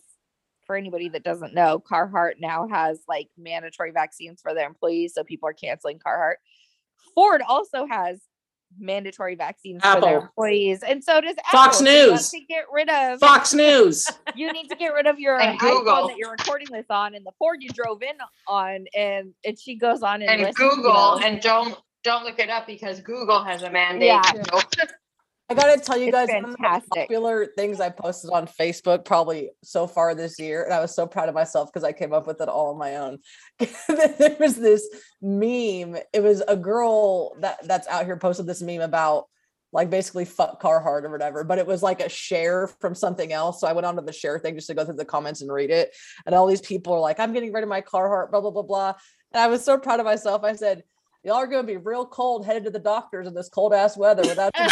For 0.68 0.76
anybody 0.76 1.08
that 1.10 1.24
doesn't 1.24 1.54
know, 1.54 1.80
Carhartt 1.80 2.34
now 2.40 2.68
has 2.68 3.00
like 3.08 3.30
mandatory 3.38 3.92
vaccines 3.92 4.42
for 4.42 4.54
their 4.54 4.68
employees, 4.68 5.14
so 5.14 5.24
people 5.24 5.48
are 5.50 5.54
canceling 5.54 5.98
Carhartt. 5.98 6.36
Ford 7.16 7.42
also 7.48 7.88
has 7.88 8.20
mandatory 8.78 9.36
vaccines 9.36 9.82
for 9.82 10.02
their 10.02 10.20
employees, 10.20 10.84
and 10.84 11.02
so 11.02 11.22
does 11.22 11.36
Fox 11.52 11.78
Apple. 11.78 11.88
Have 11.88 12.10
News. 12.10 12.30
to 12.32 12.40
get 12.42 12.66
rid 12.72 12.90
of 12.90 13.20
Fox 13.20 13.54
News. 13.54 14.06
you 14.36 14.52
need 14.52 14.68
to 14.68 14.76
get 14.76 14.94
rid 14.94 15.08
of 15.08 15.20
your 15.20 15.40
And 15.40 15.58
iPhone 15.58 15.86
Google. 15.86 16.08
that 16.10 16.18
you're 16.18 16.32
recording 16.32 16.68
this 16.70 16.86
on 16.90 17.16
and 17.16 17.26
the 17.26 17.32
Ford 17.40 17.60
you 17.62 17.70
drove 17.70 18.04
in 18.04 18.18
on 18.48 18.86
and 18.94 19.34
and 19.46 19.58
she 19.58 19.78
goes 19.78 20.04
on 20.04 20.22
and, 20.22 20.42
And 20.42 20.54
Google, 20.54 21.20
and 21.24 21.40
don't 21.42 21.78
don't 22.04 22.26
look 22.26 22.40
it 22.40 22.50
up 22.50 22.68
because 22.68 23.00
Google 23.00 23.42
has 23.44 23.64
a 23.64 23.72
mandate. 23.72 24.08
Yeah. 24.08 24.22
I 25.50 25.54
gotta 25.54 25.80
tell 25.80 25.98
you 25.98 26.12
guys, 26.12 26.28
one 26.30 26.46
of 26.46 26.52
the 26.52 26.82
popular 26.94 27.46
things 27.46 27.80
I 27.80 27.90
posted 27.90 28.32
on 28.32 28.48
Facebook 28.48 29.06
probably 29.06 29.52
so 29.64 29.88
far 29.88 30.14
this 30.14 30.40
year, 30.40 30.64
and 30.64 30.74
I 30.74 30.82
was 30.82 30.94
so 30.94 31.08
proud 31.08 31.30
of 31.30 31.36
myself 31.36 31.72
because 31.72 31.86
I 31.86 31.94
came 31.94 32.12
up 32.12 32.28
with 32.28 32.42
it 32.42 32.50
all 32.50 32.72
on 32.72 32.78
my 32.78 32.98
own. 32.98 33.20
there 33.60 34.36
was 34.40 34.56
this 34.56 34.86
meme. 35.22 35.96
It 36.14 36.22
was 36.22 36.44
a 36.48 36.58
girl 36.58 37.36
that 37.40 37.66
that's 37.66 37.88
out 37.88 38.06
here 38.06 38.18
posted 38.18 38.46
this 38.46 38.62
meme 38.62 38.82
about 38.82 39.26
like 39.72 39.90
basically 39.90 40.26
fuck 40.26 40.62
Carhartt 40.62 41.04
or 41.04 41.10
whatever, 41.10 41.44
but 41.44 41.60
it 41.60 41.68
was 41.68 41.84
like 41.84 42.02
a 42.02 42.10
share 42.10 42.68
from 42.68 42.94
something 42.94 43.32
else. 43.32 43.62
So 43.62 43.68
I 43.68 43.74
went 43.74 43.86
onto 43.86 44.04
the 44.04 44.14
share 44.14 44.40
thing 44.40 44.56
just 44.56 44.68
to 44.68 44.74
go 44.74 44.84
through 44.84 44.96
the 44.96 45.06
comments 45.06 45.42
and 45.42 45.52
read 45.52 45.70
it. 45.70 45.96
And 46.26 46.34
all 46.34 46.48
these 46.48 46.62
people 46.62 46.94
are 46.94 47.00
like, 47.00 47.20
I'm 47.20 47.34
getting 47.34 47.54
rid 47.54 47.64
of 47.64 47.70
my 47.70 47.82
Carhartt, 47.82 48.32
blah, 48.32 48.42
blah, 48.42 48.52
blah, 48.52 48.64
blah. 48.64 48.94
And 49.34 49.42
I 49.42 49.48
was 49.48 49.64
so 49.64 49.78
proud 49.78 50.00
of 50.00 50.06
myself. 50.06 50.44
I 50.44 50.56
said, 50.56 50.84
Y'all 51.28 51.36
are 51.36 51.48
gonna 51.48 51.68
be 51.68 51.76
real 51.76 52.06
cold 52.06 52.46
headed 52.46 52.64
to 52.64 52.70
the 52.70 52.80
doctors 52.80 53.28
in 53.28 53.34
this 53.34 53.50
cold 53.50 53.74
ass 53.74 53.98
weather 53.98 54.22
without 54.22 54.50
your 54.58 54.66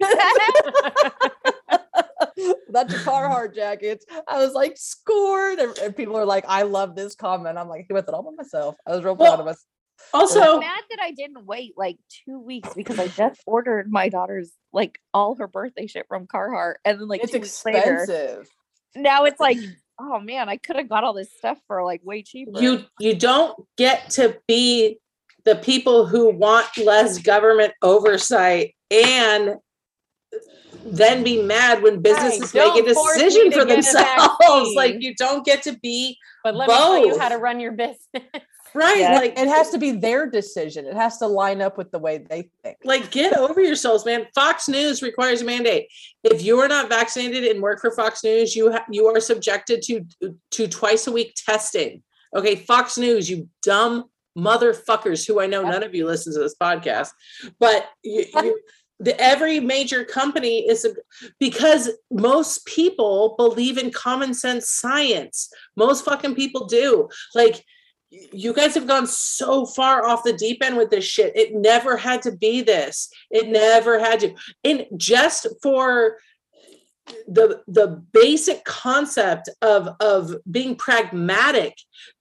without 2.66 2.90
your 2.90 3.00
Carhartt 3.00 3.54
jackets. 3.54 4.04
I 4.28 4.44
was 4.44 4.52
like, 4.52 4.76
scored. 4.76 5.60
And, 5.60 5.78
and 5.78 5.96
people 5.96 6.14
are 6.18 6.26
like, 6.26 6.44
I 6.46 6.64
love 6.64 6.94
this 6.94 7.14
comment. 7.14 7.56
I'm 7.56 7.70
like, 7.70 7.86
with 7.88 8.06
it 8.06 8.12
all 8.12 8.22
by 8.22 8.32
myself. 8.36 8.76
I 8.86 8.94
was 8.94 9.02
real 9.02 9.16
proud 9.16 9.40
of 9.40 9.46
Well, 9.46 9.46
myself. 9.46 9.64
Also, 10.12 10.54
I'm 10.56 10.60
mad 10.60 10.82
that 10.90 10.98
I 11.00 11.12
didn't 11.12 11.46
wait 11.46 11.72
like 11.78 11.96
two 12.26 12.38
weeks 12.38 12.74
because 12.74 12.98
I 12.98 13.08
just 13.08 13.40
ordered 13.46 13.90
my 13.90 14.10
daughter's 14.10 14.52
like 14.74 14.98
all 15.14 15.36
her 15.36 15.48
birthday 15.48 15.86
shit 15.86 16.04
from 16.06 16.26
Carhartt 16.26 16.74
and 16.84 17.00
then 17.00 17.08
like 17.08 17.22
It's 17.22 17.32
two 17.32 17.38
weeks 17.38 17.64
later 17.64 18.02
expensive. 18.02 18.46
now 18.94 19.24
it's 19.24 19.40
like 19.40 19.56
oh 19.98 20.20
man 20.20 20.50
I 20.50 20.58
could 20.58 20.76
have 20.76 20.90
got 20.90 21.04
all 21.04 21.14
this 21.14 21.32
stuff 21.32 21.58
for 21.66 21.82
like 21.82 22.02
way 22.04 22.22
cheaper. 22.22 22.60
you 22.60 22.84
you 23.00 23.14
don't 23.14 23.58
get 23.78 24.10
to 24.10 24.38
be 24.46 24.98
the 25.44 25.56
people 25.56 26.06
who 26.06 26.30
want 26.30 26.66
less 26.78 27.18
government 27.18 27.72
oversight 27.82 28.74
and 28.90 29.56
then 30.86 31.24
be 31.24 31.42
mad 31.42 31.82
when 31.82 32.00
businesses 32.02 32.52
Don't 32.52 32.74
make 32.74 32.84
a 32.84 32.88
decision 32.88 33.52
for 33.52 33.64
themselves 33.64 34.72
like 34.76 34.96
you 35.00 35.14
don't 35.14 35.44
get 35.44 35.62
to 35.62 35.78
be 35.82 36.18
But 36.42 36.54
let 36.56 36.68
me 36.68 36.74
tell 36.74 37.06
you 37.06 37.18
how 37.18 37.28
to 37.30 37.38
run 37.38 37.58
your 37.58 37.72
business. 37.72 37.98
right 38.74 38.98
Yeah. 38.98 39.14
like 39.14 39.38
It 39.38 39.48
has 39.48 39.70
to 39.70 39.78
be 39.78 39.92
their 39.92 40.28
decision. 40.28 40.84
It 40.86 40.94
has 40.94 41.18
to 41.18 41.26
line 41.26 41.62
up 41.62 41.78
with 41.78 41.90
the 41.90 41.98
way 41.98 42.18
they 42.18 42.50
think. 42.62 42.76
like 42.84 43.10
get 43.10 43.36
over 43.36 43.60
yourselves 43.62 44.04
man 44.04 44.26
fox 44.34 44.68
news 44.68 45.00
requires 45.00 45.40
a 45.42 45.44
mandate 45.44 45.86
if 46.22 46.42
you 46.42 46.58
are 46.60 46.68
not 46.68 46.88
vaccinated 46.88 47.44
and 47.44 47.62
work 47.62 47.80
for 47.80 47.90
fox 47.92 48.22
news 48.24 48.54
you 48.56 48.72
ha- 48.72 48.84
you 48.90 49.06
are 49.06 49.20
subjected 49.20 49.80
to 49.82 50.04
to 50.50 50.66
twice 50.68 51.06
a 51.06 51.12
week 51.12 51.34
testing 51.46 52.02
okay 52.36 52.56
fox 52.56 52.98
news 52.98 53.30
you 53.30 53.48
dumb 53.62 54.04
motherfuckers 54.36 55.26
who 55.26 55.40
i 55.40 55.46
know 55.46 55.62
none 55.62 55.82
of 55.82 55.94
you 55.94 56.06
listen 56.06 56.32
to 56.32 56.40
this 56.40 56.56
podcast 56.60 57.10
but 57.58 57.88
you, 58.02 58.24
you 58.34 58.60
the 59.00 59.20
every 59.20 59.60
major 59.60 60.04
company 60.04 60.68
is 60.68 60.84
a, 60.84 60.94
because 61.40 61.90
most 62.10 62.64
people 62.64 63.34
believe 63.36 63.76
in 63.76 63.90
common 63.90 64.34
sense 64.34 64.68
science. 64.68 65.52
Most 65.76 66.04
fucking 66.04 66.34
people 66.34 66.66
do. 66.66 67.08
Like 67.34 67.64
you 68.10 68.52
guys 68.52 68.74
have 68.74 68.86
gone 68.86 69.06
so 69.06 69.66
far 69.66 70.06
off 70.06 70.22
the 70.22 70.32
deep 70.32 70.62
end 70.62 70.76
with 70.76 70.90
this 70.90 71.04
shit. 71.04 71.36
It 71.36 71.54
never 71.54 71.96
had 71.96 72.22
to 72.22 72.32
be 72.32 72.62
this. 72.62 73.10
It 73.30 73.48
never 73.48 73.98
had 73.98 74.20
to 74.20 74.34
and 74.62 74.86
just 74.96 75.46
for 75.62 76.18
the 77.28 77.62
the 77.66 78.02
basic 78.12 78.64
concept 78.64 79.50
of 79.62 79.88
of 80.00 80.34
being 80.50 80.74
pragmatic. 80.76 81.76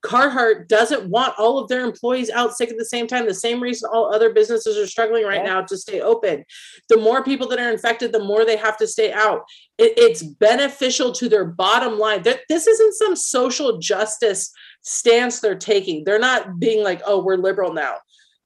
Carhartt 0.06 0.68
doesn't 0.68 1.10
want 1.10 1.34
all 1.38 1.58
of 1.58 1.70
their 1.70 1.86
employees 1.86 2.30
out 2.30 2.56
sick 2.56 2.70
at 2.70 2.78
the 2.78 2.86
same 2.86 3.08
time. 3.08 3.26
The 3.26 3.34
same 3.34 3.62
reason 3.62 3.90
all 3.94 4.14
other 4.14 4.34
businesses 4.34 4.78
are 4.78 4.88
struggling 4.88 5.26
right 5.26 5.44
Yeah. 5.44 5.54
now 5.54 5.62
to 5.62 5.78
stay 5.78 6.02
open. 6.02 6.44
The 6.90 6.98
more 6.98 7.24
people 7.24 7.48
that 7.50 7.60
are 7.60 7.72
infected 7.72 8.12
the 8.12 8.24
more 8.24 8.46
they 8.46 8.58
have 8.58 8.78
to 8.78 8.88
stay 8.88 9.12
out. 9.14 9.44
It, 9.78 9.94
it's 9.98 10.22
beneficial 10.22 11.12
to 11.14 11.30
their 11.30 11.46
bottom 11.46 11.98
line. 11.98 12.24
Th- 12.24 12.42
this 12.50 12.68
isn't 12.68 12.96
some 12.96 13.16
social 13.16 13.78
justice 13.80 14.52
stance 14.82 15.40
they're 15.40 15.56
taking. 15.56 16.04
They're 16.04 16.20
not 16.20 16.60
being 16.60 16.84
like 16.84 17.02
oh 17.06 17.24
we're 17.24 17.38
liberal 17.38 17.74
now 17.74 17.96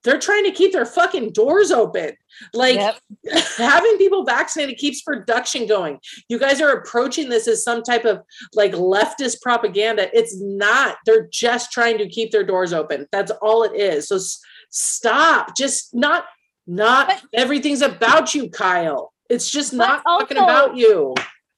they're 0.08 0.18
trying 0.20 0.46
to 0.46 0.52
keep 0.52 0.72
their 0.72 0.86
fucking 0.86 1.34
doors 1.34 1.70
open. 1.70 2.14
Like 2.54 2.76
Yep. 2.76 3.00
having 3.58 3.98
people 3.98 4.24
vaccinated 4.24 4.78
keeps 4.78 5.02
production 5.02 5.68
going. 5.68 6.00
You 6.30 6.40
guys 6.40 6.62
are 6.62 6.70
approaching 6.72 7.28
this 7.28 7.46
as 7.48 7.62
some 7.64 7.84
type 7.84 8.06
of 8.06 8.22
like 8.54 8.72
leftist 8.72 9.42
propaganda. 9.42 10.10
It's 10.18 10.40
not. 10.40 10.96
They're 11.06 11.28
just 11.32 11.74
trying 11.74 11.98
to 11.98 12.08
keep 12.08 12.32
their 12.32 12.46
doors 12.46 12.72
open. 12.72 13.06
That's 13.12 13.32
all 13.42 13.64
it 13.64 13.76
is. 13.76 14.08
So 14.08 14.16
s- 14.16 14.40
stop. 14.70 15.56
Just 15.58 15.94
not 15.94 16.24
not 16.66 17.08
But- 17.08 17.22
everything's 17.34 17.82
about 17.82 18.34
you, 18.34 18.50
Kyle. 18.50 19.12
It's 19.30 19.50
just 19.52 19.74
not 19.74 20.04
fucking 20.04 20.38
also- 20.38 20.50
about 20.50 20.78
you. 20.78 21.14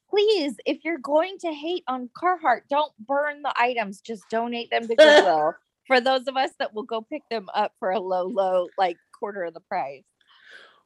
Please, 0.10 0.56
if 0.66 0.84
you're 0.84 0.98
going 0.98 1.38
to 1.42 1.52
hate 1.54 1.84
on 1.88 2.10
Carhartt, 2.20 2.62
don't 2.68 2.92
burn 3.00 3.44
the 3.44 3.54
items. 3.56 4.02
Just 4.02 4.24
donate 4.32 4.72
them 4.72 4.88
to 4.88 4.96
Goodwill 4.96 5.54
for 5.90 6.00
those 6.00 6.28
of 6.28 6.38
us 6.38 6.52
that 6.60 6.74
will 6.74 6.84
go 6.84 7.02
pick 7.02 7.24
them 7.32 7.48
up 7.54 7.74
for 7.80 7.90
a 7.90 8.00
low, 8.00 8.28
low, 8.28 8.68
like 8.78 8.96
quarter 9.18 9.44
of 9.44 9.56
the 9.56 9.60
price. 9.62 10.04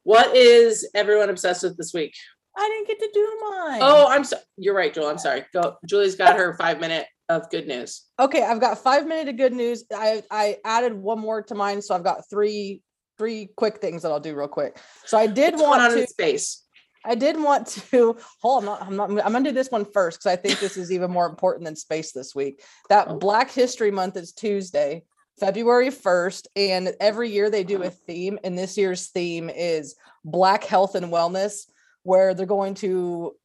What 0.03 0.33
is 0.35 0.89
everyone 0.95 1.29
obsessed 1.29 1.61
with 1.63 1.77
this 1.77 1.93
week? 1.93 2.13
I 2.57 2.69
didn't 2.69 2.87
get 2.87 2.99
to 2.99 3.09
do 3.13 3.39
mine. 3.49 3.79
Oh, 3.83 4.07
I'm 4.07 4.23
so 4.23 4.37
you're 4.57 4.73
right, 4.75 4.93
Joel. 4.93 5.07
I'm 5.09 5.17
sorry. 5.17 5.43
Go. 5.53 5.75
Julie's 5.85 6.15
got 6.15 6.37
her 6.37 6.53
five 6.57 6.79
minute 6.79 7.05
of 7.29 7.49
good 7.49 7.67
news. 7.67 8.03
okay. 8.19 8.43
I've 8.43 8.61
got 8.61 8.77
five 8.77 9.05
minute 9.05 9.27
of 9.27 9.37
good 9.37 9.53
news. 9.53 9.83
I 9.93 10.23
I 10.31 10.57
added 10.63 10.93
one 10.93 11.19
more 11.19 11.41
to 11.43 11.55
mine, 11.55 11.81
so 11.81 11.95
I've 11.95 12.03
got 12.03 12.29
three 12.29 12.81
three 13.17 13.49
quick 13.57 13.79
things 13.81 14.03
that 14.03 14.11
I'll 14.11 14.19
do 14.21 14.35
real 14.35 14.47
quick. 14.47 14.77
So 15.05 15.17
I 15.17 15.27
did 15.27 15.53
What's 15.53 15.61
going 15.63 15.69
want 15.69 15.81
on 15.83 15.91
to. 15.91 16.01
in 16.01 16.07
space? 16.07 16.63
I 17.05 17.15
did 17.15 17.41
want 17.41 17.67
to 17.67 18.17
hold. 18.41 18.63
I'm 18.63 18.65
not. 18.65 18.81
I'm 18.81 18.95
not. 19.15 19.25
I'm 19.25 19.31
gonna 19.31 19.43
do 19.49 19.51
this 19.51 19.71
one 19.71 19.85
first 19.85 20.19
because 20.19 20.31
I 20.31 20.35
think 20.35 20.59
this 20.59 20.77
is 20.77 20.91
even 20.91 21.11
more 21.11 21.25
important 21.27 21.65
than 21.65 21.75
space 21.75 22.11
this 22.11 22.33
week. 22.33 22.61
That 22.89 23.07
Oh. 23.09 23.17
Black 23.17 23.51
History 23.51 23.91
Month 23.91 24.17
is 24.17 24.31
Tuesday, 24.31 25.03
February 25.39 25.89
1st, 25.89 26.47
and 26.55 26.93
every 26.99 27.29
year 27.29 27.49
they 27.49 27.63
do 27.63 27.83
a 27.83 27.89
theme. 27.89 28.39
And 28.43 28.57
this 28.57 28.77
year's 28.77 29.07
theme 29.09 29.49
is 29.49 29.95
Black 30.23 30.63
Health 30.63 30.95
and 30.95 31.07
Wellness, 31.07 31.69
where 32.03 32.33
they're 32.33 32.45
going 32.45 32.75
to 32.75 33.35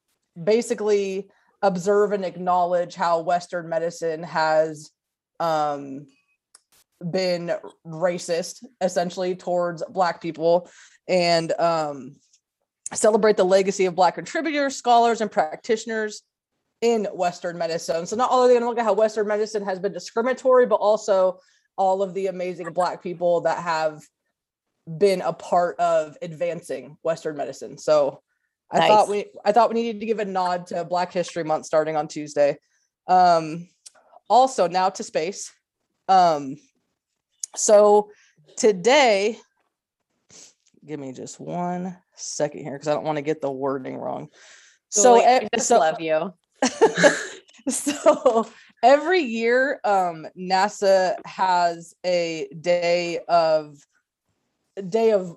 basically 0.42 1.28
observe 1.62 2.12
and 2.12 2.24
acknowledge 2.24 2.94
how 2.94 3.20
Western 3.20 3.68
medicine 3.68 4.22
has 4.22 4.90
um, 5.40 6.06
been 7.10 7.52
racist, 7.86 8.64
essentially 8.80 9.34
towards 9.34 9.82
Black 9.90 10.20
people, 10.20 10.70
and 11.08 11.52
um, 11.58 12.16
celebrate 12.94 13.36
the 13.36 13.44
legacy 13.44 13.86
of 13.86 13.94
Black 13.94 14.14
contributors, 14.14 14.76
scholars, 14.76 15.20
and 15.20 15.30
practitioners 15.30 16.22
in 16.80 17.04
Western 17.06 17.58
medicine. 17.58 18.06
So 18.06 18.16
not 18.16 18.30
only 18.30 18.44
are 18.44 18.48
they 18.48 18.54
going 18.54 18.62
to 18.62 18.68
look 18.68 18.78
at 18.78 18.84
how 18.84 18.92
Western 18.92 19.26
medicine 19.26 19.64
has 19.64 19.78
been 19.78 19.92
discriminatory, 19.92 20.66
but 20.66 20.76
also 20.76 21.40
all 21.76 22.02
of 22.02 22.14
the 22.14 22.26
amazing 22.28 22.72
Black 22.72 23.02
people 23.02 23.42
that 23.42 23.62
have 23.62 24.02
been 24.96 25.20
a 25.20 25.32
part 25.32 25.78
of 25.78 26.16
advancing 26.22 26.96
Western 27.02 27.36
medicine. 27.36 27.78
So 27.78 28.22
I 28.70 28.86
thought 28.86 29.08
we 29.08 29.26
I 29.44 29.52
thought 29.52 29.70
we 29.72 29.82
needed 29.82 30.00
to 30.00 30.06
give 30.06 30.18
a 30.18 30.24
nod 30.24 30.66
to 30.68 30.84
Black 30.84 31.12
History 31.12 31.44
Month 31.44 31.66
starting 31.66 31.96
on 31.96 32.08
Tuesday. 32.08 32.58
Um, 33.06 33.68
also 34.28 34.68
now 34.68 34.90
to 34.90 35.02
space. 35.02 35.50
Um, 36.08 36.56
so 37.56 38.10
today, 38.56 39.38
give 40.88 40.98
me 40.98 41.12
just 41.12 41.38
one 41.38 41.96
second 42.16 42.62
here 42.62 42.72
because 42.72 42.88
I 42.88 42.94
don't 42.94 43.04
want 43.04 43.16
to 43.16 43.22
get 43.22 43.40
the 43.40 43.50
wording 43.50 43.96
wrong. 43.96 44.28
So, 44.88 45.22
I 45.22 45.46
just 45.54 45.68
so 45.68 45.78
love 45.78 46.00
you. 46.00 46.32
so 47.68 48.48
every 48.82 49.20
year 49.20 49.80
um 49.84 50.26
nasa 50.38 51.16
has 51.26 51.94
a 52.04 52.48
day 52.60 53.20
of 53.28 53.76
day 54.88 55.12
of 55.12 55.36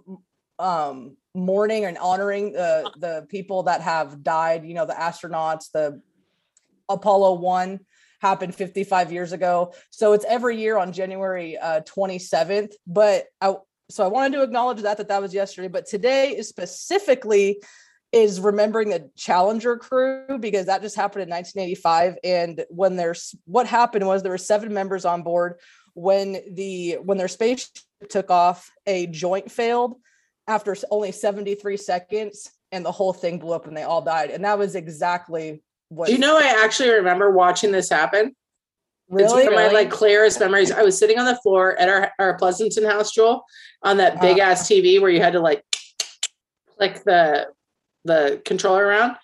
um 0.60 1.18
mourning 1.34 1.86
and 1.86 1.98
honoring 1.98 2.54
the 2.54 2.92
the 2.98 3.26
people 3.30 3.64
that 3.64 3.82
have 3.82 4.24
died 4.24 4.66
you 4.66 4.74
know 4.74 4.86
the 4.86 4.94
astronauts 4.94 5.72
the 5.74 6.02
apollo 6.90 7.34
1 7.34 7.80
happened 8.22 8.54
55 8.54 9.12
years 9.12 9.32
ago 9.32 9.74
so 9.90 10.14
it's 10.14 10.26
every 10.26 10.60
year 10.60 10.78
on 10.78 10.92
january 10.94 11.58
uh 11.58 11.82
27th 11.82 12.74
but 12.86 13.26
i 13.40 13.56
so 13.92 14.04
i 14.04 14.08
wanted 14.08 14.34
to 14.34 14.44
acknowledge 14.44 14.82
that 14.82 14.98
that 14.98 15.08
that 15.08 15.22
was 15.22 15.34
yesterday 15.34 15.68
but 15.68 15.86
today 15.86 16.30
is 16.30 16.48
specifically 16.48 17.62
is 18.12 18.40
remembering 18.42 18.90
the 18.90 19.10
Challenger 19.16 19.78
crew 19.78 20.38
because 20.40 20.66
that 20.66 20.82
just 20.82 20.96
happened 20.96 21.24
in 21.24 21.30
1985. 21.30 22.18
And 22.24 22.66
when 22.70 22.96
there's 22.98 23.34
what 23.46 23.68
happened 23.68 24.06
was 24.06 24.22
there 24.22 24.32
were 24.32 24.38
seven 24.38 24.74
members 24.74 25.06
on 25.06 25.24
board 25.24 25.60
when 25.94 26.42
the 26.54 26.98
when 27.04 27.18
their 27.18 27.28
spaceship 27.28 27.70
took 28.10 28.30
off, 28.30 28.70
a 28.86 29.08
joint 29.08 29.52
failed 29.52 29.96
after 30.48 30.76
only 30.90 31.12
73 31.12 31.78
seconds, 31.78 32.52
and 32.72 32.86
the 32.86 32.92
whole 32.92 33.14
thing 33.14 33.40
blew 33.40 33.54
up 33.54 33.68
and 33.68 33.78
they 33.78 33.84
all 33.84 34.02
died. 34.02 34.32
And 34.32 34.44
that 34.44 34.58
was 34.58 34.76
exactly 34.76 35.62
what 35.90 36.08
Do 36.08 36.14
you 36.14 36.20
know 36.20 36.38
I 36.38 36.64
actually 36.64 36.90
remember 36.90 37.32
watching 37.32 37.72
this 37.72 37.90
happen? 37.90 38.36
It's 39.14 39.32
one 39.34 39.48
of 39.48 39.54
my 39.54 39.64
Really? 39.64 39.74
like 39.74 39.90
clearest 39.92 40.40
memories. 40.40 40.72
I 40.72 40.84
was 40.84 40.98
sitting 40.98 41.20
on 41.20 41.26
the 41.26 41.36
floor 41.38 41.78
at 41.78 41.90
our, 41.90 42.12
our 42.20 42.38
Pleasanton 42.38 42.86
house, 42.86 43.12
Joel, 43.12 43.44
on 43.84 43.98
that 43.98 44.22
big 44.22 44.40
Uh. 44.40 44.44
ass 44.44 44.68
TV 44.70 45.00
where 45.02 45.10
you 45.10 45.20
had 45.22 45.34
to 45.34 45.40
like 45.40 45.64
click 46.78 47.04
the 47.04 47.48
the 48.06 48.42
controller 48.46 48.86
around. 48.86 49.16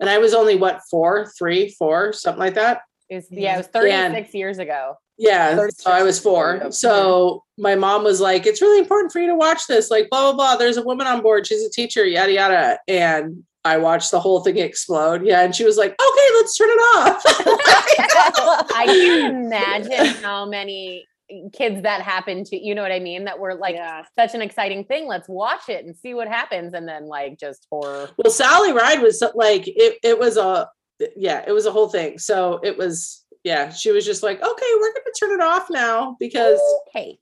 And 0.00 0.10
I 0.10 0.18
was 0.18 0.34
only 0.34 0.56
what 0.56 0.80
four, 0.90 1.30
three, 1.38 1.70
four, 1.78 2.12
something 2.12 2.40
like 2.40 2.54
that. 2.54 2.80
It 3.08 3.16
was, 3.16 3.26
yeah, 3.30 3.54
it 3.54 3.58
was 3.58 3.68
Yeah. 3.86 4.08
36 4.08 4.34
years 4.34 4.58
ago. 4.58 4.96
Yeah, 5.16 5.68
so 5.76 5.92
I 5.92 6.02
was 6.02 6.18
four. 6.18 6.72
So 6.72 7.44
my 7.56 7.76
mom 7.76 8.02
was 8.02 8.20
like, 8.20 8.46
"It's 8.46 8.60
really 8.60 8.80
important 8.80 9.12
for 9.12 9.20
you 9.20 9.28
to 9.28 9.36
watch 9.36 9.68
this." 9.68 9.88
Like, 9.88 10.10
blah 10.10 10.22
blah 10.22 10.32
blah. 10.32 10.56
There's 10.56 10.76
a 10.76 10.82
woman 10.82 11.06
on 11.06 11.20
board. 11.22 11.46
She's 11.46 11.62
a 11.64 11.70
teacher. 11.70 12.04
Yada 12.04 12.32
yada. 12.32 12.78
And 12.88 13.44
I 13.64 13.78
watched 13.78 14.10
the 14.10 14.20
whole 14.20 14.40
thing 14.40 14.58
explode. 14.58 15.24
Yeah, 15.26 15.40
and 15.42 15.54
she 15.54 15.64
was 15.64 15.76
like, 15.76 15.92
"Okay, 15.92 16.28
let's 16.36 16.56
turn 16.56 16.68
it 16.70 16.80
off." 16.96 17.22
I 18.74 18.84
can 18.86 19.34
imagine 19.46 20.06
how 20.22 20.46
many 20.46 21.06
kids 21.54 21.82
that 21.82 22.02
happened 22.02 22.44
to. 22.46 22.56
You 22.62 22.74
know 22.74 22.82
what 22.82 22.92
I 22.92 23.00
mean? 23.00 23.24
That 23.24 23.38
were 23.38 23.54
like 23.54 23.74
Yeah. 23.76 24.04
such 24.18 24.34
an 24.34 24.42
exciting 24.42 24.84
thing. 24.84 25.06
Let's 25.06 25.28
watch 25.28 25.68
it 25.68 25.84
and 25.86 25.96
see 25.96 26.12
what 26.14 26.28
happens, 26.28 26.74
and 26.74 26.86
then 26.86 27.06
like 27.06 27.38
just 27.38 27.66
horror. 27.70 28.10
well, 28.18 28.30
Sally 28.32 28.72
Ride 28.72 29.00
was 29.00 29.22
like, 29.34 29.66
it. 29.66 29.98
It 30.02 30.18
was 30.18 30.36
a, 30.36 30.68
yeah, 31.16 31.42
it 31.46 31.52
was 31.52 31.64
a 31.66 31.72
whole 31.72 31.88
thing. 31.88 32.18
So 32.18 32.60
it 32.62 32.76
was, 32.76 33.24
yeah. 33.44 33.70
She 33.70 33.90
was 33.92 34.04
just 34.04 34.22
like, 34.22 34.42
"Okay, 34.42 34.66
we're 34.78 34.92
gonna 34.92 35.12
turn 35.18 35.32
it 35.32 35.42
off 35.42 35.68
now," 35.70 36.16
because 36.20 36.60
Okay. 36.88 37.18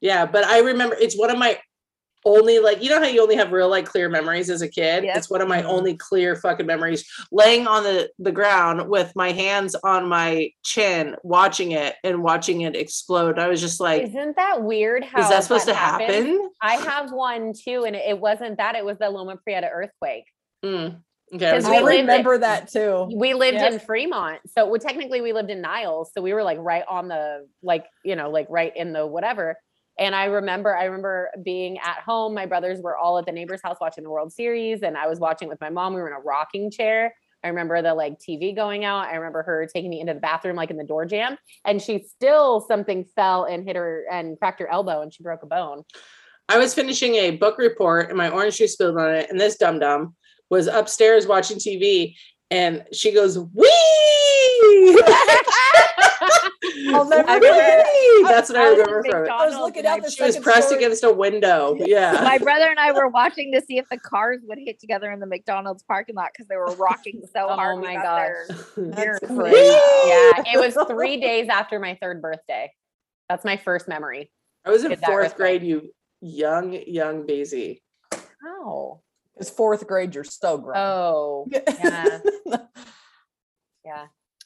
Yeah, 0.00 0.24
but 0.24 0.44
I 0.44 0.60
remember 0.60 0.96
it's 0.98 1.18
one 1.18 1.28
of 1.30 1.36
my 1.36 1.58
only 2.24 2.58
like 2.58 2.82
you 2.82 2.90
know 2.90 2.98
how 2.98 3.06
you 3.06 3.22
only 3.22 3.36
have 3.36 3.50
real 3.52 3.68
like 3.68 3.86
clear 3.86 4.08
memories 4.08 4.50
as 4.50 4.62
a 4.62 4.68
kid. 4.68 5.04
Yep. 5.04 5.16
It's 5.16 5.30
one 5.30 5.40
of 5.40 5.48
my 5.48 5.62
Mhm. 5.62 5.66
only 5.66 5.96
clear 5.96 6.36
fucking 6.36 6.66
memories. 6.66 7.08
Laying 7.32 7.66
on 7.66 7.82
the 7.82 8.10
the 8.18 8.32
ground 8.32 8.88
with 8.88 9.12
my 9.16 9.32
hands 9.32 9.74
on 9.82 10.06
my 10.08 10.50
chin, 10.62 11.16
watching 11.22 11.72
it 11.72 11.96
and 12.04 12.22
watching 12.22 12.60
it 12.62 12.76
explode. 12.76 13.38
I 13.38 13.48
was 13.48 13.60
just 13.60 13.80
like, 13.80 14.02
Isn't 14.02 14.36
that 14.36 14.62
weird? 14.62 15.04
How 15.04 15.20
is 15.22 15.28
that 15.30 15.42
supposed 15.44 15.66
to 15.66 15.74
happens? 15.74 16.26
happen? 16.26 16.50
I 16.60 16.74
have 16.76 17.12
one 17.12 17.52
too, 17.54 17.84
and 17.84 17.96
it 17.96 18.18
wasn't 18.18 18.58
that. 18.58 18.74
It 18.76 18.84
was 18.84 18.98
the 18.98 19.08
Loma 19.08 19.36
Prieta 19.36 19.68
earthquake. 19.72 20.24
Mm, 20.62 21.00
okay, 21.34 21.48
I 21.50 21.54
was 21.54 21.64
Because 21.64 21.82
we 21.84 21.96
remember 21.98 22.36
that 22.36 22.68
too. 22.68 23.08
We 23.14 23.32
lived 23.32 23.56
in 23.58 23.78
Fremont, 23.78 24.40
so 24.46 24.66
well, 24.66 24.78
technically 24.78 25.22
we 25.22 25.32
lived 25.32 25.50
in 25.50 25.62
Niles, 25.62 26.10
so 26.14 26.20
we 26.20 26.34
were 26.34 26.42
like 26.42 26.58
right 26.60 26.84
on 26.86 27.08
the 27.08 27.48
like 27.62 27.86
you 28.04 28.14
know 28.14 28.28
like 28.30 28.46
right 28.50 28.76
in 28.76 28.92
the 28.92 29.06
whatever. 29.06 29.56
And 29.98 30.14
I 30.14 30.26
remember, 30.26 30.74
I 30.74 30.84
remember 30.84 31.30
being 31.42 31.78
at 31.78 31.98
home. 31.98 32.34
My 32.34 32.46
brothers 32.46 32.80
were 32.80 32.96
all 32.96 33.18
at 33.18 33.26
the 33.26 33.32
neighbor's 33.32 33.60
house 33.62 33.76
watching 33.80 34.04
the 34.04 34.10
World 34.10 34.32
Series, 34.32 34.82
and 34.82 34.96
I 34.96 35.06
was 35.06 35.18
watching 35.18 35.48
with 35.48 35.60
my 35.60 35.70
mom. 35.70 35.94
We 35.94 36.00
were 36.00 36.08
in 36.08 36.14
a 36.14 36.20
rocking 36.20 36.70
chair. 36.70 37.14
I 37.42 37.48
remember 37.48 37.80
the 37.82 37.94
like 37.94 38.18
TV 38.18 38.54
going 38.54 38.84
out. 38.84 39.06
I 39.06 39.14
remember 39.14 39.42
her 39.42 39.66
taking 39.72 39.90
me 39.90 40.00
into 40.00 40.14
the 40.14 40.20
bathroom, 40.20 40.56
like 40.56 40.70
in 40.70 40.76
the 40.76 40.84
door 40.84 41.06
jam, 41.06 41.38
and 41.64 41.80
she 41.80 42.00
still 42.00 42.60
something 42.68 43.04
fell 43.16 43.44
and 43.44 43.64
hit 43.64 43.76
her 43.76 44.04
and 44.10 44.38
cracked 44.38 44.60
her 44.60 44.70
elbow, 44.70 45.02
and 45.02 45.12
she 45.12 45.22
broke 45.22 45.42
a 45.42 45.46
bone. 45.46 45.84
I 46.48 46.58
was 46.58 46.74
finishing 46.74 47.14
a 47.14 47.36
book 47.36 47.58
report 47.58 48.08
and 48.08 48.18
my 48.18 48.28
orange 48.28 48.58
juice 48.58 48.72
spilled 48.72 48.98
on 48.98 49.14
it, 49.14 49.30
and 49.30 49.40
this 49.40 49.56
dum 49.56 49.78
dum 49.78 50.14
was 50.50 50.66
upstairs 50.66 51.26
watching 51.26 51.58
TV, 51.58 52.16
and 52.50 52.84
she 52.92 53.12
goes, 53.12 53.38
"Wee!" 53.38 55.02
I'll 56.92 57.04
never 57.08 57.28
I 57.28 57.38
forget! 57.38 57.86
That's 58.24 58.48
what 58.50 58.58
I 58.58 58.66
I 58.66 58.70
was 58.70 58.78
remember 58.78 59.10
from 59.10 59.24
it. 59.24 59.30
I 59.30 59.46
was 59.46 59.56
looking 59.56 59.86
out 59.86 60.02
the 60.02 60.10
She 60.10 60.22
was 60.22 60.38
pressed 60.38 60.68
story. 60.68 60.84
against 60.84 61.04
a 61.04 61.12
window. 61.12 61.76
Yeah. 61.90 62.20
My 62.22 62.38
brother 62.38 62.66
and 62.68 62.78
I 62.78 62.92
were 62.92 63.08
watching 63.08 63.52
to 63.52 63.60
see 63.62 63.78
if 63.78 63.88
the 63.88 63.96
cars 63.98 64.40
would 64.44 64.58
hit 64.58 64.78
together 64.80 65.10
in 65.10 65.18
the 65.20 65.26
McDonald's 65.26 65.82
parking 65.82 66.14
lot 66.14 66.30
because 66.32 66.46
they 66.48 66.56
were 66.56 66.74
rocking 66.76 67.22
so 67.32 67.46
Oh 67.48 67.54
hard. 67.56 67.80
we 67.80 67.86
my 67.86 67.94
got 67.94 68.28
gosh. 68.48 68.56
That's 68.76 69.18
crazy. 69.26 69.56
yeah, 70.06 70.42
it 70.52 70.58
was 70.58 70.76
three 70.88 71.16
days 71.20 71.48
after 71.48 71.78
my 71.78 71.96
third 72.00 72.20
birthday. 72.22 72.70
That's 73.28 73.44
my 73.44 73.56
first 73.56 73.88
memory. 73.88 74.30
I 74.64 74.70
was 74.70 74.84
in 74.84 74.90
Did 74.90 75.00
fourth 75.00 75.26
earthquake. 75.26 75.36
grade, 75.36 75.62
you 75.62 75.90
young, 76.20 76.72
young 76.86 77.26
Basie. 77.26 77.80
Oh, 78.46 79.00
It's 79.36 79.50
fourth 79.50 79.86
grade. 79.86 80.14
You're 80.14 80.24
so 80.24 80.58
grown. 80.58 80.76
oh, 80.76 81.46
yeah. 81.50 82.09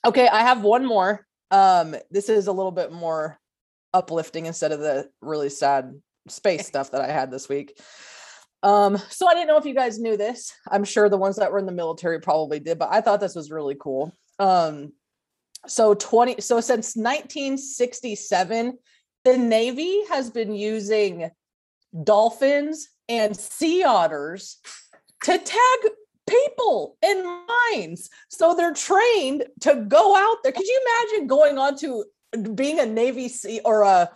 Okay, 0.04 0.28
I 0.28 0.42
have 0.42 0.62
one 0.62 0.84
more. 0.84 1.26
Um, 1.50 1.96
this 2.10 2.28
is 2.28 2.46
a 2.46 2.52
little 2.52 2.72
bit 2.72 2.92
more 2.92 3.38
uplifting 3.94 4.46
instead 4.46 4.72
of 4.72 4.80
the 4.80 5.08
really 5.22 5.48
sad 5.48 5.94
space 6.28 6.66
stuff 6.66 6.90
that 6.90 7.00
I 7.00 7.10
had 7.10 7.30
this 7.30 7.48
week. 7.48 7.78
Um, 8.62 8.98
so 9.08 9.26
I 9.26 9.34
didn't 9.34 9.48
know 9.48 9.58
if 9.58 9.66
you 9.66 9.74
guys 9.74 9.98
knew 9.98 10.16
this. 10.16 10.52
I'm 10.70 10.84
sure 10.84 11.08
the 11.08 11.16
ones 11.16 11.36
that 11.36 11.52
were 11.52 11.58
in 11.58 11.66
the 11.66 11.72
military 11.72 12.20
probably 12.20 12.60
did, 12.60 12.78
but 12.78 12.88
I 12.90 13.00
thought 13.00 13.20
this 13.20 13.34
was 13.34 13.50
really 13.50 13.76
cool. 13.78 14.12
Um, 14.38 14.92
so 15.66 15.94
20 15.94 16.40
so 16.40 16.60
since 16.60 16.96
1967, 16.96 18.78
the 19.24 19.38
Navy 19.38 20.04
has 20.10 20.30
been 20.30 20.54
using 20.54 21.30
dolphins 22.02 22.88
and 23.08 23.36
sea 23.36 23.84
otters 23.84 24.58
to 25.24 25.38
tag 25.38 25.90
people 26.26 26.96
in 27.02 27.24
mines. 27.72 28.08
So 28.28 28.54
they're 28.54 28.74
trained 28.74 29.44
to 29.60 29.84
go 29.88 30.16
out 30.16 30.38
there. 30.42 30.52
Could 30.52 30.66
you 30.66 30.80
imagine 31.10 31.26
going 31.26 31.58
on 31.58 31.76
to 31.78 32.04
uh, 32.34 32.48
being 32.50 32.80
a 32.80 32.86
Navy 32.86 33.28
sea 33.28 33.60
or 33.64 33.82
a 33.82 34.10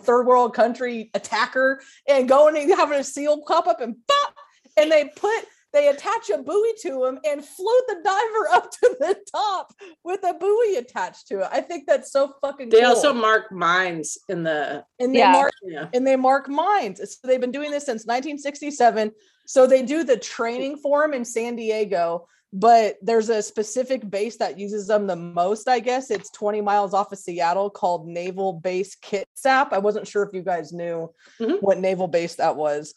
third 0.00 0.26
world 0.26 0.54
country 0.54 1.10
attacker 1.14 1.80
and 2.08 2.28
going 2.28 2.56
and 2.56 2.70
having 2.74 2.98
a 2.98 3.04
seal 3.04 3.42
pop 3.46 3.66
up 3.66 3.80
and 3.80 3.94
pop 4.08 4.34
and 4.78 4.90
they 4.90 5.04
put 5.16 5.44
they 5.72 5.86
attach 5.88 6.30
a 6.30 6.38
buoy 6.38 6.72
to 6.82 7.04
him 7.04 7.18
and 7.24 7.44
float 7.44 7.82
the 7.86 7.94
diver 8.02 8.48
up 8.52 8.70
to 8.72 8.96
the 8.98 9.16
top 9.30 9.72
with 10.02 10.20
a 10.24 10.34
buoy 10.34 10.76
attached 10.76 11.28
to 11.28 11.40
it. 11.42 11.48
I 11.52 11.60
think 11.60 11.84
that's 11.86 12.10
so 12.10 12.32
fucking 12.40 12.70
They 12.70 12.80
cool. 12.80 12.88
also 12.88 13.12
mark 13.14 13.52
mines 13.52 14.18
in 14.28 14.42
the 14.42 14.84
and 14.98 15.14
they 15.14 15.20
Yeah. 15.20 15.32
mark 15.32 15.52
yeah. 15.62 15.86
and 15.94 16.04
they 16.06 16.16
mark 16.16 16.48
mines. 16.48 16.98
So 16.98 17.28
they've 17.28 17.40
been 17.40 17.52
doing 17.52 17.70
this 17.70 17.84
since 17.84 18.04
1967. 18.04 19.12
So 19.50 19.66
they 19.66 19.82
do 19.82 20.04
the 20.04 20.16
training 20.16 20.76
for 20.76 21.02
them 21.02 21.12
in 21.12 21.24
San 21.24 21.56
Diego, 21.56 22.28
but 22.52 22.98
there's 23.02 23.30
a 23.30 23.42
specific 23.42 24.08
base 24.08 24.36
that 24.36 24.60
uses 24.60 24.86
them 24.86 25.08
the 25.08 25.16
most, 25.16 25.68
I 25.68 25.80
guess. 25.80 26.12
It's 26.12 26.30
20 26.30 26.60
miles 26.60 26.94
off 26.94 27.10
of 27.10 27.18
Seattle 27.18 27.68
called 27.68 28.06
Naval 28.06 28.52
Base 28.52 28.94
Kitsap. 28.94 29.72
I 29.72 29.78
wasn't 29.78 30.06
sure 30.06 30.22
if 30.22 30.32
you 30.32 30.42
guys 30.42 30.72
knew 30.72 31.12
Mhm. 31.40 31.60
what 31.62 31.78
naval 31.78 32.06
base 32.06 32.36
that 32.36 32.54
was, 32.54 32.94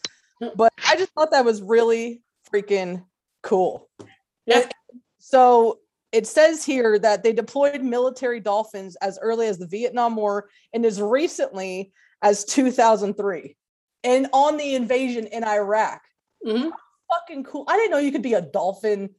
but 0.55 0.71
I 0.87 0.95
just 0.95 1.11
thought 1.13 1.31
that 1.31 1.43
was 1.43 1.63
really 1.63 2.21
freaking 2.53 3.03
cool. 3.41 3.89
Yeah. 4.45 4.69
So 5.17 5.79
it 6.11 6.27
says 6.27 6.63
here 6.63 6.99
that 6.99 7.23
they 7.23 7.33
deployed 7.33 7.81
military 7.81 8.39
dolphins 8.39 8.95
as 8.97 9.17
early 9.23 9.47
as 9.47 9.57
the 9.57 9.65
Vietnam 9.65 10.15
War 10.15 10.51
and 10.71 10.85
as 10.85 11.01
recently 11.01 11.91
as 12.21 12.45
2003 12.45 13.57
and 14.03 14.27
on 14.33 14.57
the 14.57 14.75
invasion 14.75 15.25
in 15.25 15.43
Iraq. 15.43 15.99
Mhm. 16.45 16.71
Fucking 17.11 17.43
cool. 17.43 17.65
I 17.67 17.77
didn't 17.77 17.91
know 17.91 17.97
you 17.99 18.11
could 18.11 18.21
be 18.21 18.33
a 18.33 18.41
dolphin 18.41 19.11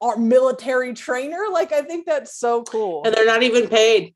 or 0.00 0.16
military 0.16 0.94
trainer. 0.94 1.46
Like, 1.50 1.72
I 1.72 1.82
think 1.82 2.06
that's 2.06 2.36
so 2.38 2.62
cool. 2.64 3.02
And 3.04 3.14
they're 3.14 3.26
not 3.26 3.42
even 3.42 3.68
paid. 3.68 4.14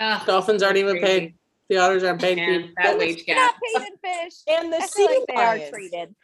Ugh, 0.00 0.26
Dolphins 0.26 0.62
aren't 0.62 0.76
even 0.78 0.98
crazy. 0.98 1.20
paid. 1.20 1.34
The 1.68 1.78
otters 1.78 2.02
aren't 2.04 2.20
paid. 2.20 2.36
Man, 2.36 2.62
dude. 2.62 2.70
that 2.76 2.98
wage 2.98 3.24
They're 3.26 3.34
not 3.36 3.54
gap. 3.54 3.60
paid 3.82 3.88
in 3.88 3.96
fish. 4.24 4.34
And 4.48 4.72
the 4.72 4.76
I 4.76 4.86
sea 4.86 5.06
feel 5.06 5.18
like 5.20 5.26
they 5.28 5.34
are 5.34 5.70
treated. 5.70 6.14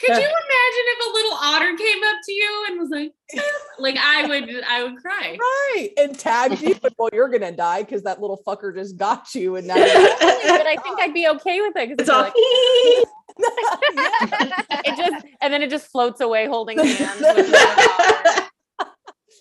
Could 0.00 0.08
you 0.08 0.14
imagine 0.16 0.26
if 0.26 1.06
a 1.06 1.12
little 1.12 1.32
otter 1.34 1.76
came 1.76 2.02
up 2.02 2.16
to 2.24 2.32
you 2.32 2.64
and 2.68 2.80
was 2.80 2.90
like, 2.90 3.12
like 3.78 3.96
I 3.96 4.26
would, 4.26 4.64
I 4.66 4.82
would 4.82 4.96
cry. 4.96 5.38
Right. 5.40 5.90
And 5.98 6.18
tagged 6.18 6.60
you, 6.62 6.74
but 6.82 6.94
well, 6.98 7.10
you're 7.12 7.28
gonna 7.28 7.52
die 7.52 7.82
because 7.82 8.02
that 8.02 8.20
little 8.20 8.42
fucker 8.44 8.74
just 8.74 8.96
got 8.96 9.32
you. 9.36 9.54
And 9.54 9.68
now 9.68 9.74
but 9.76 9.86
I 9.86 10.76
think 10.82 10.98
I'd 11.00 11.14
be 11.14 11.28
okay 11.28 11.60
with 11.60 11.76
it 11.76 11.90
It's 11.90 11.96
because 11.98 12.08
all. 12.08 12.22
like, 12.22 12.32
Yeah. 12.36 13.04
it 13.38 14.96
just 14.96 15.26
and 15.40 15.52
then 15.52 15.62
it 15.62 15.70
just 15.70 15.90
floats 15.90 16.20
away 16.20 16.46
holding 16.46 16.78
hands. 16.84 17.20
With 17.20 18.50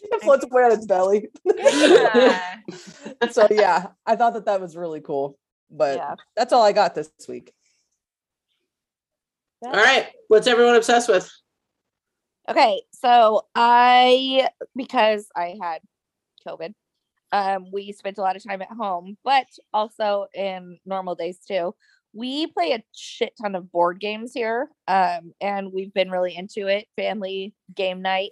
it 0.03 0.21
floats 0.21 0.45
away 0.45 0.63
on 0.63 0.71
its 0.71 0.85
belly. 0.85 1.29
Yeah. 1.45 2.57
so 3.31 3.47
yeah, 3.51 3.87
I 4.05 4.15
thought 4.15 4.33
that 4.33 4.45
that 4.45 4.61
was 4.61 4.75
really 4.75 5.01
cool. 5.01 5.37
But 5.69 5.97
yeah. 5.97 6.15
that's 6.35 6.53
all 6.53 6.63
I 6.63 6.71
got 6.71 6.95
this 6.95 7.11
week. 7.27 7.51
all 9.63 9.71
right. 9.71 10.07
What's 10.27 10.47
everyone 10.47 10.75
obsessed 10.75 11.09
with? 11.09 11.31
Okay, 12.49 12.81
so 12.91 13.45
I 13.55 14.49
because 14.75 15.27
I 15.35 15.57
had 15.61 15.81
COVID, 16.45 16.73
um, 17.31 17.71
we 17.71 17.91
spent 17.93 18.17
a 18.17 18.21
lot 18.21 18.35
of 18.35 18.43
time 18.43 18.61
at 18.61 18.69
home, 18.69 19.17
but 19.23 19.47
also 19.73 20.27
in 20.33 20.77
normal 20.85 21.15
days 21.15 21.39
too. 21.39 21.73
We 22.13 22.47
play 22.47 22.73
a 22.73 22.83
shit 22.93 23.33
ton 23.41 23.55
of 23.55 23.71
board 23.71 23.99
games 23.99 24.31
here, 24.33 24.69
um, 24.87 25.33
and 25.41 25.73
we've 25.73 25.93
been 25.93 26.11
really 26.11 26.35
into 26.35 26.67
it. 26.67 26.87
Family 26.95 27.53
game 27.75 28.01
night, 28.01 28.31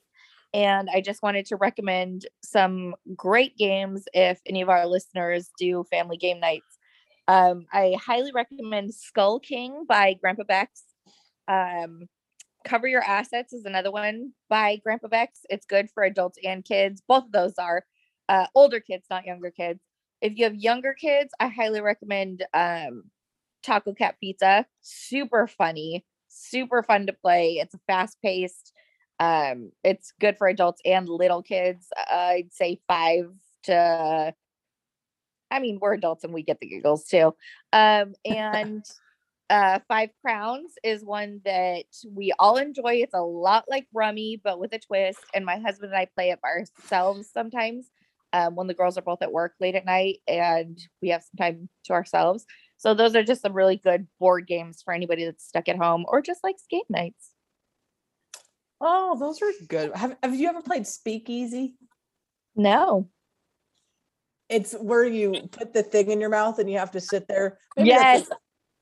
and 0.53 0.89
I 0.93 1.01
just 1.01 1.23
wanted 1.23 1.45
to 1.47 1.55
recommend 1.55 2.27
some 2.43 2.95
great 3.15 3.57
games 3.57 4.05
if 4.13 4.39
any 4.45 4.61
of 4.61 4.69
our 4.69 4.85
listeners 4.85 5.49
do 5.57 5.85
family 5.89 6.17
game 6.17 6.39
nights. 6.39 6.77
Um, 7.27 7.65
I 7.71 7.95
highly 7.99 8.31
recommend 8.31 8.93
Skull 8.93 9.39
King 9.39 9.85
by 9.87 10.13
Grandpa 10.13 10.43
Beck's. 10.43 10.83
Um, 11.47 12.07
Cover 12.65 12.87
Your 12.87 13.03
Assets 13.03 13.53
is 13.53 13.65
another 13.65 13.91
one 13.91 14.33
by 14.49 14.79
Grandpa 14.83 15.07
Beck's. 15.07 15.39
It's 15.49 15.65
good 15.65 15.89
for 15.93 16.03
adults 16.03 16.37
and 16.43 16.63
kids. 16.63 17.01
Both 17.07 17.25
of 17.25 17.31
those 17.31 17.53
are 17.57 17.83
uh, 18.29 18.47
older 18.53 18.79
kids, 18.79 19.05
not 19.09 19.25
younger 19.25 19.51
kids. 19.51 19.79
If 20.21 20.37
you 20.37 20.43
have 20.43 20.55
younger 20.55 20.93
kids, 20.93 21.31
I 21.39 21.47
highly 21.47 21.81
recommend 21.81 22.45
um, 22.53 23.03
Taco 23.63 23.93
Cat 23.93 24.15
Pizza. 24.19 24.65
Super 24.81 25.47
funny, 25.47 26.05
super 26.27 26.83
fun 26.83 27.07
to 27.07 27.13
play. 27.13 27.57
It's 27.61 27.73
a 27.73 27.79
fast 27.87 28.17
paced. 28.21 28.73
Um, 29.19 29.71
it's 29.83 30.13
good 30.19 30.37
for 30.37 30.47
adults 30.47 30.81
and 30.83 31.07
little 31.07 31.43
kids. 31.43 31.87
Uh, 31.95 32.13
I'd 32.13 32.53
say 32.53 32.79
five 32.87 33.31
to. 33.63 34.33
I 35.51 35.59
mean, 35.59 35.79
we're 35.81 35.93
adults 35.93 36.23
and 36.23 36.33
we 36.33 36.43
get 36.43 36.59
the 36.59 36.67
giggles 36.67 37.05
too. 37.05 37.35
Um, 37.73 38.13
and 38.25 38.85
uh, 39.49 39.79
Five 39.87 40.11
Crowns 40.21 40.71
is 40.81 41.03
one 41.03 41.41
that 41.43 41.83
we 42.09 42.31
all 42.39 42.55
enjoy. 42.55 42.95
It's 42.95 43.13
a 43.13 43.21
lot 43.21 43.65
like 43.69 43.85
Rummy, 43.93 44.39
but 44.41 44.59
with 44.59 44.73
a 44.73 44.79
twist. 44.79 45.19
And 45.33 45.45
my 45.45 45.57
husband 45.59 45.91
and 45.91 45.99
I 45.99 46.07
play 46.15 46.31
it 46.31 46.39
by 46.41 46.49
ourselves 46.49 47.29
sometimes 47.31 47.91
um, 48.33 48.55
when 48.55 48.67
the 48.67 48.73
girls 48.73 48.97
are 48.97 49.01
both 49.03 49.21
at 49.21 49.33
work 49.33 49.53
late 49.59 49.75
at 49.75 49.85
night 49.85 50.19
and 50.27 50.79
we 51.01 51.09
have 51.09 51.23
some 51.23 51.37
time 51.37 51.69
to 51.85 51.93
ourselves. 51.93 52.45
So 52.81 52.95
those 52.95 53.15
are 53.15 53.21
just 53.21 53.43
some 53.43 53.53
really 53.53 53.77
good 53.77 54.07
board 54.19 54.47
games 54.47 54.81
for 54.81 54.91
anybody 54.91 55.23
that's 55.23 55.47
stuck 55.47 55.69
at 55.69 55.77
home 55.77 56.03
or 56.07 56.19
just 56.19 56.43
likes 56.43 56.63
game 56.67 56.81
nights. 56.89 57.29
Oh, 58.81 59.15
those 59.19 59.39
are 59.43 59.51
good. 59.67 59.95
Have 59.95 60.17
Have 60.23 60.33
you 60.33 60.49
ever 60.49 60.63
played 60.63 60.87
Speakeasy? 60.87 61.75
No. 62.55 63.07
It's 64.49 64.73
where 64.73 65.05
you 65.05 65.47
put 65.51 65.73
the 65.73 65.83
thing 65.83 66.09
in 66.09 66.19
your 66.19 66.31
mouth 66.31 66.57
and 66.57 66.67
you 66.71 66.79
have 66.79 66.89
to 66.93 66.99
sit 66.99 67.27
there. 67.27 67.59
Maybe 67.77 67.89
Yes. 67.89 68.27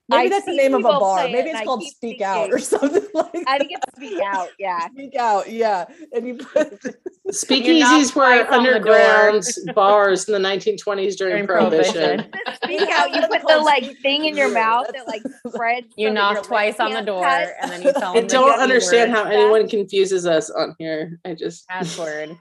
The- 0.09 0.15
Maybe 0.17 0.25
I've 0.25 0.31
that's 0.31 0.45
the 0.45 0.55
name 0.55 0.73
of 0.73 0.81
a 0.81 0.89
bar. 0.99 1.23
Maybe 1.29 1.49
it's 1.49 1.61
called 1.61 1.81
keep 1.81 1.93
Speak 1.93 2.21
Out 2.21 2.51
or 2.51 2.59
something 2.59 3.03
like 3.13 3.31
that. 3.31 3.43
I 3.47 3.57
think 3.59 3.71
it's 3.73 3.95
speak 3.95 4.21
out. 4.21 4.49
Yeah. 4.59 4.87
Speak 4.89 5.15
Out, 5.15 5.49
yeah. 5.49 5.85
And 6.13 6.27
you 6.27 6.35
put 6.37 6.79
Speakeasies 7.29 8.15
were 8.15 8.43
twice 8.43 8.47
on 8.51 8.63
the 8.63 8.79
door. 8.79 8.93
underground 8.95 9.43
bars 9.75 10.27
in 10.27 10.33
the 10.41 10.49
1920s 10.49 11.15
during, 11.15 11.15
During 11.15 11.47
Prohibition. 11.47 11.93
Prohibition. 11.93 12.31
Speak 12.63 12.89
out. 12.89 13.13
You 13.13 13.21
put 13.27 13.41
the 13.47 13.57
like 13.59 13.97
thing 14.01 14.25
in 14.25 14.35
your 14.35 14.51
mouth 14.51 14.87
that 14.93 15.07
like 15.07 15.21
spreads. 15.47 15.87
You 15.95 16.09
knock 16.11 16.43
twice 16.43 16.79
on 16.79 16.91
the 16.93 17.01
door 17.01 17.23
touch. 17.23 17.49
and 17.61 17.71
then 17.71 17.81
you 17.83 17.93
tell 17.93 18.11
I 18.11 18.15
them 18.21 18.23
the 18.27 18.33
don't 18.33 18.55
G 18.57 18.61
understand 18.63 19.11
word. 19.13 19.17
how 19.17 19.23
anyone 19.29 19.69
confuses 19.69 20.25
us 20.25 20.49
on 20.49 20.75
here. 20.79 21.19
I 21.25 21.35
just. 21.35 21.67
password. 21.67 22.35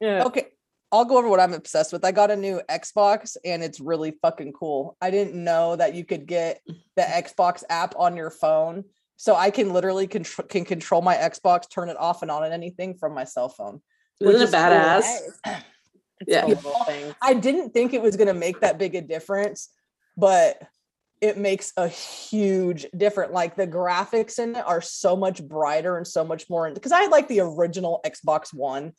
Yeah. 0.00 0.24
Okay, 0.26 0.46
I'll 0.90 1.04
go 1.04 1.18
over 1.18 1.28
what 1.28 1.40
I'm 1.40 1.52
obsessed 1.52 1.92
with. 1.92 2.04
I 2.04 2.12
got 2.12 2.30
a 2.30 2.36
new 2.36 2.62
Xbox 2.70 3.36
and 3.44 3.62
it's 3.62 3.80
really 3.80 4.12
fucking 4.22 4.52
cool. 4.52 4.96
I 5.00 5.10
didn't 5.10 5.34
know 5.34 5.76
that 5.76 5.94
you 5.94 6.04
could 6.04 6.26
get 6.26 6.60
the 6.96 7.02
mm-hmm. 7.02 7.24
Xbox 7.24 7.62
app 7.68 7.94
on 7.98 8.16
your 8.16 8.30
phone. 8.30 8.84
So 9.16 9.34
I 9.34 9.50
can 9.50 9.72
literally 9.72 10.06
control 10.06 10.46
can 10.46 10.64
control 10.64 11.02
my 11.02 11.16
Xbox, 11.16 11.68
turn 11.68 11.88
it 11.88 11.98
off 11.98 12.22
and 12.22 12.30
on 12.30 12.44
and 12.44 12.54
anything 12.54 12.94
from 12.94 13.14
my 13.14 13.24
cell 13.24 13.48
phone. 13.48 13.80
which 14.18 14.36
Isn't 14.36 14.42
it 14.42 14.44
is 14.44 14.50
cool. 14.50 14.60
badass? 14.60 15.62
It's 16.20 16.32
Yeah. 16.32 17.12
I 17.22 17.34
didn't 17.34 17.70
think 17.70 17.94
it 17.94 18.02
was 18.02 18.16
going 18.16 18.26
to 18.26 18.34
make 18.34 18.58
that 18.58 18.76
big 18.76 18.96
a 18.96 19.00
difference, 19.00 19.68
but 20.16 20.60
it 21.20 21.36
makes 21.36 21.72
a 21.76 21.88
huge 21.88 22.86
difference. 22.96 23.32
Like 23.32 23.56
the 23.56 23.66
graphics 23.66 24.38
in 24.38 24.56
it 24.56 24.64
are 24.66 24.80
so 24.80 25.16
much 25.16 25.42
brighter 25.42 25.96
and 25.96 26.06
so 26.06 26.24
much 26.24 26.48
more 26.48 26.70
because 26.72 26.92
I 26.92 27.02
had 27.02 27.10
like 27.10 27.28
the 27.28 27.40
original 27.40 28.00
Xbox 28.06 28.52
One, 28.54 28.92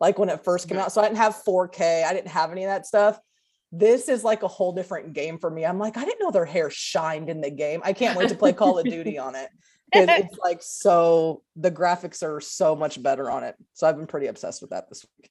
like 0.00 0.18
when 0.18 0.28
it 0.28 0.44
first 0.44 0.68
came 0.68 0.78
out. 0.78 0.92
So 0.92 1.00
I 1.00 1.04
didn't 1.04 1.18
have 1.18 1.42
4K, 1.46 2.04
I 2.04 2.12
didn't 2.12 2.28
have 2.28 2.52
any 2.52 2.64
of 2.64 2.68
that 2.68 2.86
stuff. 2.86 3.18
This 3.72 4.08
is 4.08 4.24
like 4.24 4.42
a 4.42 4.48
whole 4.48 4.72
different 4.72 5.12
game 5.12 5.38
for 5.38 5.50
me. 5.50 5.64
I'm 5.66 5.78
like, 5.78 5.96
I 5.96 6.04
didn't 6.04 6.20
know 6.20 6.30
their 6.30 6.44
hair 6.44 6.70
shined 6.70 7.28
in 7.28 7.40
the 7.40 7.50
game. 7.50 7.80
I 7.84 7.92
can't 7.92 8.16
wait 8.16 8.28
to 8.28 8.34
play 8.34 8.52
Call 8.52 8.78
of 8.78 8.84
Duty 8.84 9.18
on 9.18 9.34
it. 9.34 9.48
It's 9.92 10.36
like 10.42 10.58
so 10.62 11.42
the 11.54 11.70
graphics 11.70 12.22
are 12.22 12.40
so 12.40 12.74
much 12.74 13.00
better 13.00 13.30
on 13.30 13.44
it. 13.44 13.54
So 13.72 13.86
I've 13.86 13.96
been 13.96 14.08
pretty 14.08 14.26
obsessed 14.26 14.60
with 14.60 14.70
that 14.70 14.88
this 14.90 15.06
week. 15.16 15.30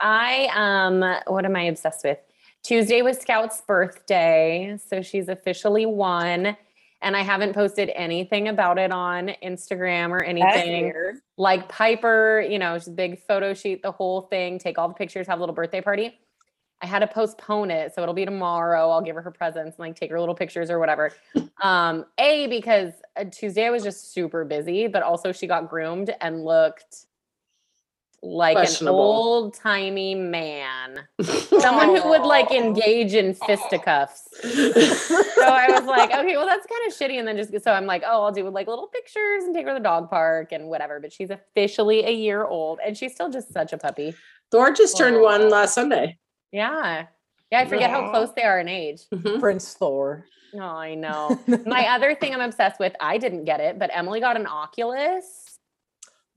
I 0.00 0.48
um 0.54 1.00
what 1.32 1.44
am 1.44 1.56
I 1.56 1.62
obsessed 1.62 2.04
with? 2.04 2.18
Tuesday 2.62 3.00
was 3.00 3.16
Scout's 3.18 3.62
birthday, 3.62 4.76
so 4.88 5.02
she's 5.02 5.28
officially 5.28 5.86
one. 5.86 6.56
And 7.00 7.16
I 7.16 7.22
haven't 7.22 7.54
posted 7.54 7.90
anything 7.94 8.48
about 8.48 8.78
it 8.78 8.90
on 8.90 9.30
Instagram 9.42 10.10
or 10.10 10.22
anything. 10.22 10.92
Like 11.36 11.68
Piper, 11.68 12.44
you 12.48 12.58
know, 12.58 12.78
she's 12.78 12.88
big 12.88 13.20
photo 13.20 13.54
shoot, 13.54 13.82
the 13.82 13.92
whole 13.92 14.22
thing, 14.22 14.58
take 14.58 14.78
all 14.78 14.88
the 14.88 14.94
pictures, 14.94 15.26
have 15.28 15.38
a 15.38 15.42
little 15.42 15.54
birthday 15.54 15.80
party. 15.80 16.18
I 16.80 16.86
had 16.86 17.00
to 17.00 17.08
postpone 17.08 17.70
it, 17.70 17.94
so 17.94 18.02
it'll 18.02 18.14
be 18.14 18.24
tomorrow. 18.24 18.90
I'll 18.90 19.02
give 19.02 19.16
her 19.16 19.22
her 19.22 19.30
presents 19.30 19.76
and 19.76 19.80
like 19.80 19.96
take 19.96 20.10
her 20.10 20.20
little 20.20 20.34
pictures 20.34 20.70
or 20.70 20.78
whatever. 20.78 21.12
Um, 21.60 22.06
a 22.18 22.46
because 22.46 22.92
uh, 23.16 23.24
Tuesday 23.32 23.66
I 23.66 23.70
was 23.70 23.82
just 23.82 24.12
super 24.12 24.44
busy, 24.44 24.86
but 24.86 25.02
also 25.02 25.32
she 25.32 25.48
got 25.48 25.68
groomed 25.68 26.14
and 26.20 26.44
looked 26.44 27.06
like 28.22 28.56
an 28.80 28.88
old 28.88 29.54
timey 29.54 30.14
man, 30.14 31.06
someone 31.60 31.94
who 31.94 32.08
would 32.08 32.22
like 32.22 32.50
engage 32.52 33.14
in 33.14 33.34
fisticuffs. 33.34 34.28
So 34.42 35.44
I 35.44 35.66
was 35.70 35.84
like, 35.84 36.10
okay, 36.10 36.36
well 36.36 36.46
that's 36.46 36.66
kind 36.66 36.86
of 36.86 36.92
shitty. 36.94 37.18
And 37.18 37.28
then 37.28 37.36
just 37.36 37.64
so 37.64 37.72
I'm 37.72 37.86
like, 37.86 38.02
oh, 38.04 38.24
I'll 38.24 38.32
do 38.32 38.48
like 38.50 38.66
little 38.66 38.88
pictures 38.88 39.44
and 39.44 39.54
take 39.54 39.64
her 39.66 39.72
to 39.72 39.78
the 39.78 39.84
dog 39.84 40.10
park 40.10 40.52
and 40.52 40.68
whatever. 40.68 40.98
But 41.00 41.12
she's 41.12 41.30
officially 41.30 42.04
a 42.04 42.10
year 42.10 42.44
old 42.44 42.80
and 42.84 42.96
she's 42.96 43.12
still 43.14 43.30
just 43.30 43.52
such 43.52 43.72
a 43.72 43.78
puppy. 43.78 44.14
Thor 44.50 44.72
just 44.72 44.96
turned 44.96 45.20
one 45.20 45.48
last 45.50 45.74
Sunday. 45.74 46.18
Yeah. 46.52 47.06
Yeah, 47.52 47.60
I 47.60 47.66
forget 47.66 47.90
how 47.90 48.10
close 48.10 48.30
they 48.34 48.42
are 48.42 48.58
in 48.60 48.68
age. 48.68 49.02
Mhm. 49.14 49.40
Prince 49.40 49.74
Thor. 49.74 50.26
Oh, 50.54 50.58
I 50.60 50.94
know. 50.96 51.38
My 51.66 51.88
other 51.88 52.14
thing 52.14 52.34
I'm 52.34 52.40
obsessed 52.40 52.80
with, 52.80 52.94
I 53.00 53.18
didn't 53.18 53.44
get 53.44 53.60
it, 53.60 53.78
but 53.78 53.90
Emily 53.92 54.20
got 54.20 54.36
an 54.36 54.46
Oculus. 54.46 55.58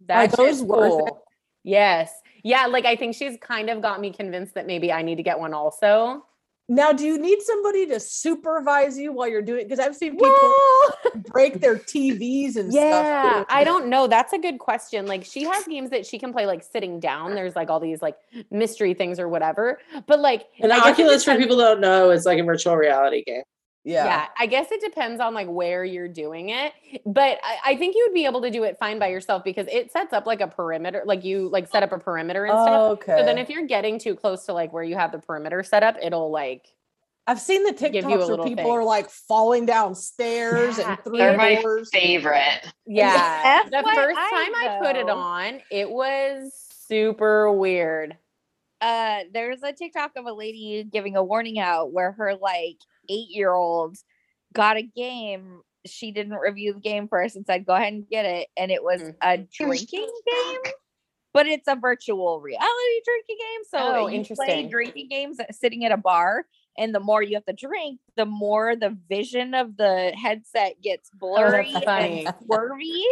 That's 0.05 0.35
those 0.35 0.57
shit's 0.57 0.61
worth 0.63 0.93
it? 1.07 1.09
cool. 1.09 1.23
Yes. 1.63 2.11
Yeah, 2.43 2.65
like 2.67 2.85
I 2.85 2.95
think 2.95 3.15
she's 3.15 3.37
kind 3.39 3.69
of 3.69 3.81
got 3.81 3.99
me 3.99 4.11
convinced 4.11 4.55
that 4.55 4.65
maybe 4.65 4.91
I 4.91 5.01
need 5.01 5.15
to 5.15 5.23
get 5.23 5.39
one 5.39 5.53
also. 5.53 6.25
Now, 6.71 6.93
do 6.93 7.03
you 7.03 7.17
need 7.17 7.41
somebody 7.41 7.85
to 7.87 7.99
supervise 7.99 8.97
you 8.97 9.11
while 9.11 9.27
you're 9.27 9.41
doing? 9.41 9.65
Because 9.65 9.79
I've 9.79 9.95
seen 9.95 10.13
people 10.13 10.29
Well, 10.31 10.93
break 11.27 11.59
their 11.59 11.75
TVs 11.75 12.55
and 12.55 12.71
yeah, 12.71 13.33
stuff. 13.33 13.47
I 13.49 13.65
don't 13.65 13.87
know. 13.87 14.07
That's 14.07 14.31
a 14.31 14.37
good 14.37 14.57
question. 14.57 15.05
Like 15.05 15.25
she 15.25 15.43
has 15.43 15.65
games 15.65 15.89
that 15.89 16.05
she 16.05 16.17
can 16.17 16.31
play 16.31 16.45
like 16.45 16.63
sitting 16.63 17.01
down. 17.01 17.35
There's 17.35 17.57
like 17.57 17.69
all 17.69 17.81
these 17.81 18.01
like 18.01 18.15
mystery 18.51 18.93
things 18.93 19.19
or 19.19 19.27
whatever. 19.27 19.79
But 20.07 20.21
like 20.21 20.45
An 20.61 20.71
I 20.71 20.77
guess 20.77 20.87
Oculus, 20.93 21.23
for 21.25 21.35
people 21.35 21.57
who 21.57 21.63
don't 21.63 21.81
know, 21.81 22.09
is 22.09 22.25
like 22.25 22.39
a 22.39 22.43
virtual 22.43 22.77
reality 22.77 23.23
game. 23.25 23.43
Yeah. 23.83 24.05
Yeah. 24.05 24.25
I 24.37 24.45
guess 24.45 24.71
it 24.71 24.79
depends 24.81 25.19
on 25.19 25.33
like 25.33 25.47
where 25.47 25.83
you're 25.83 26.07
doing 26.07 26.49
it. 26.49 26.73
But 27.05 27.39
I, 27.43 27.57
I 27.71 27.75
think 27.77 27.95
you 27.95 28.05
would 28.07 28.13
be 28.13 28.25
able 28.25 28.41
to 28.41 28.51
do 28.51 28.63
it 28.63 28.77
fine 28.79 28.99
by 28.99 29.07
yourself 29.07 29.43
because 29.43 29.65
it 29.71 29.91
sets 29.91 30.13
up 30.13 30.25
like 30.27 30.39
a 30.41 30.47
perimeter, 30.47 31.01
like 31.05 31.23
you 31.25 31.49
like 31.49 31.67
set 31.67 31.81
up 31.81 31.91
a 31.91 31.97
perimeter 31.97 32.45
and 32.45 32.51
stuff. 32.53 32.67
Oh, 32.69 32.91
okay. 32.91 33.17
So 33.17 33.25
then 33.25 33.37
if 33.39 33.49
you're 33.49 33.65
getting 33.65 33.97
too 33.97 34.15
close 34.15 34.45
to 34.45 34.53
like 34.53 34.71
where 34.71 34.83
you 34.83 34.95
have 34.95 35.11
the 35.11 35.17
perimeter 35.19 35.63
set 35.63 35.81
up, 35.81 35.95
it'll 36.01 36.29
like 36.31 36.67
I've 37.27 37.39
seen 37.39 37.63
the 37.63 37.71
give 37.71 37.93
you 37.93 37.99
a 37.99 38.03
TikToks 38.03 38.27
where 38.29 38.37
people 38.47 38.63
thing. 38.65 38.71
are 38.71 38.83
like 38.83 39.09
falling 39.09 39.65
down 39.65 39.95
stairs 39.95 40.77
Yeah, 40.77 40.89
and 40.91 41.03
through 41.03 41.17
They're 41.17 41.37
my 41.37 41.55
doors. 41.61 41.89
favorite. 41.91 42.61
yeah. 42.85 43.63
the 43.69 43.83
first 43.95 44.15
time 44.17 44.55
I 44.55 44.79
put 44.81 44.95
it 44.95 45.09
on, 45.09 45.59
it 45.71 45.89
was 45.89 46.51
super 46.87 47.51
weird. 47.51 48.17
uh 48.81 49.19
there's 49.33 49.63
a 49.63 49.71
TikTok 49.73 50.11
of 50.17 50.25
a 50.25 50.33
lady 50.33 50.83
giving 50.83 51.15
a 51.15 51.23
warning 51.23 51.57
out 51.59 51.91
where 51.93 52.11
her 52.13 52.35
like 52.35 52.77
eight 53.11 53.29
year 53.29 53.53
old 53.53 53.97
got 54.53 54.77
a 54.77 54.81
game. 54.81 55.61
She 55.85 56.11
didn't 56.11 56.33
review 56.33 56.73
the 56.73 56.79
game 56.79 57.07
first 57.07 57.35
and 57.35 57.45
said, 57.45 57.65
go 57.65 57.73
ahead 57.73 57.93
and 57.93 58.07
get 58.07 58.25
it. 58.25 58.47
And 58.55 58.71
it 58.71 58.83
was 58.83 59.01
Mhm. 59.01 59.15
a 59.21 59.37
drinking 59.37 60.09
game, 60.31 60.73
but 61.33 61.47
it's 61.47 61.67
a 61.67 61.75
virtual 61.75 62.39
reality 62.39 63.01
drinking 63.05 63.37
game. 63.39 63.63
So 63.69 63.77
Oh, 63.79 63.95
you 63.95 64.05
play 64.05 64.15
interesting. 64.17 64.69
drinking 64.69 65.09
games 65.09 65.37
sitting 65.51 65.85
at 65.85 65.91
a 65.91 65.97
bar. 65.97 66.45
And 66.77 66.95
the 66.95 67.01
more 67.01 67.21
you 67.21 67.35
have 67.35 67.45
to 67.45 67.53
drink, 67.53 67.99
the 68.15 68.25
more 68.25 68.77
the 68.77 68.97
vision 69.09 69.53
of 69.53 69.75
the 69.75 70.13
headset 70.15 70.81
gets 70.81 71.09
blurry 71.09 71.73
Oh, 71.75 71.91
and 71.91 72.27
swervy. 72.47 73.03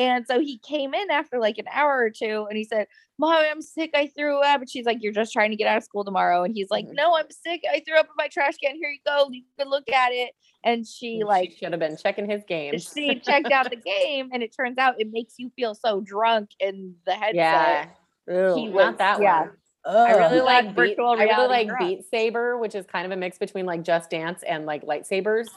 And 0.00 0.26
so 0.26 0.40
he 0.40 0.56
came 0.58 0.94
in 0.94 1.10
after 1.10 1.38
like 1.38 1.58
an 1.58 1.66
hour 1.70 1.98
or 1.98 2.08
two 2.10 2.46
and 2.48 2.56
he 2.56 2.64
said, 2.64 2.86
Mom, 3.18 3.34
I'm 3.34 3.60
sick. 3.60 3.90
I 3.94 4.06
threw 4.16 4.40
up. 4.40 4.62
And 4.62 4.70
she's 4.70 4.86
like, 4.86 4.98
You're 5.02 5.12
just 5.12 5.30
trying 5.32 5.50
to 5.50 5.56
get 5.56 5.66
out 5.66 5.76
of 5.76 5.84
school 5.84 6.04
tomorrow. 6.04 6.42
And 6.42 6.54
he's 6.54 6.70
like, 6.70 6.86
Mhm. 6.86 6.94
No, 6.94 7.14
I'm 7.14 7.30
sick. 7.30 7.62
I 7.70 7.82
threw 7.86 7.98
up 7.98 8.06
in 8.06 8.12
my 8.16 8.28
trash 8.28 8.56
can. 8.56 8.76
Here 8.76 8.88
you 8.88 8.98
go. 9.04 9.28
You 9.30 9.42
can 9.58 9.68
look 9.68 9.90
at 9.90 10.12
it. 10.12 10.30
And 10.64 10.86
she 10.86 11.22
like 11.22 11.52
should 11.52 11.72
have 11.72 11.80
been 11.80 11.98
checking 11.98 12.28
his 12.28 12.42
game. 12.48 12.78
she 12.78 13.20
checked 13.20 13.52
out 13.52 13.68
the 13.68 13.76
game 13.76 14.30
and 14.32 14.42
it 14.42 14.54
turns 14.56 14.78
out 14.78 14.94
it 14.98 15.08
makes 15.12 15.34
you 15.36 15.50
feel 15.54 15.74
so 15.74 16.00
drunk 16.00 16.50
in 16.60 16.94
the 17.04 17.12
headset. 17.12 17.34
yeah. 17.34 17.86
Ew. 18.28 18.54
He 18.54 18.66
Not 18.68 18.98
that 18.98 19.20
yeah. 19.20 19.40
one. 19.40 19.50
I 19.84 20.12
really 20.12 20.40
like 20.40 20.76
beat, 20.76 20.98
I 20.98 21.24
really 21.24 21.48
like 21.48 21.68
drunk. 21.68 21.80
Beat 21.80 22.04
Saber, 22.10 22.58
which 22.58 22.74
is 22.74 22.86
kind 22.86 23.06
of 23.06 23.12
a 23.12 23.16
mix 23.16 23.38
between 23.38 23.66
like 23.66 23.82
Just 23.82 24.10
Dance 24.10 24.42
and 24.42 24.66
like 24.66 24.84
lightsabers, 24.84 25.48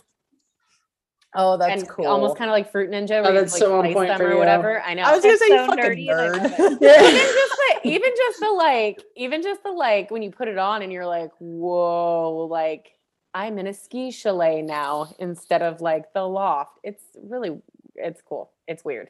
oh, 1.36 1.58
that's 1.58 1.82
and 1.82 1.90
cool. 1.90 2.08
almost 2.08 2.38
kind 2.38 2.50
of 2.50 2.54
like 2.54 2.72
Fruit 2.72 2.90
Ninja, 2.92 3.22
where 3.22 3.26
Oh, 3.28 3.32
you 3.34 3.40
like 3.42 3.50
so 3.50 3.76
on 3.78 3.84
slice 3.86 3.94
point 3.94 4.08
them 4.10 4.18
for 4.18 4.32
or 4.34 4.38
whatever. 4.38 4.82
I 4.82 4.94
know. 4.94 5.04
I 5.04 5.14
was 5.16 5.24
gonna 5.24 5.38
That's 5.38 5.48
say 5.48 5.54
you 5.54 5.60
so 5.60 5.68
fucking 5.68 5.84
nerdy 5.84 6.12
and 6.12 6.20
I 6.20 6.28
love 6.30 6.80
nerd. 6.80 6.82
even 6.82 7.34
just 7.34 7.56
the 7.58 7.90
even 7.90 8.12
just 8.16 8.40
the 8.40 8.50
like 8.52 9.04
even 9.16 9.42
just 9.44 9.64
the 9.64 9.72
like 9.72 10.12
when 10.12 10.22
you 10.22 10.32
put 10.32 10.48
it 10.48 10.58
on 10.58 10.82
and 10.82 10.92
you're 10.92 11.06
like 11.06 11.32
whoa 11.40 12.48
like 12.50 12.92
i'm 13.34 13.58
in 13.58 13.68
a 13.68 13.74
ski 13.74 14.12
chalet 14.12 14.62
now 14.62 15.08
instead 15.20 15.62
of 15.62 15.82
like 15.82 16.12
the 16.14 16.22
loft 16.22 16.80
it's 16.84 17.04
really 17.22 17.60
it's 17.96 18.22
cool 18.22 18.52
it's 18.68 18.84
weird 18.86 19.10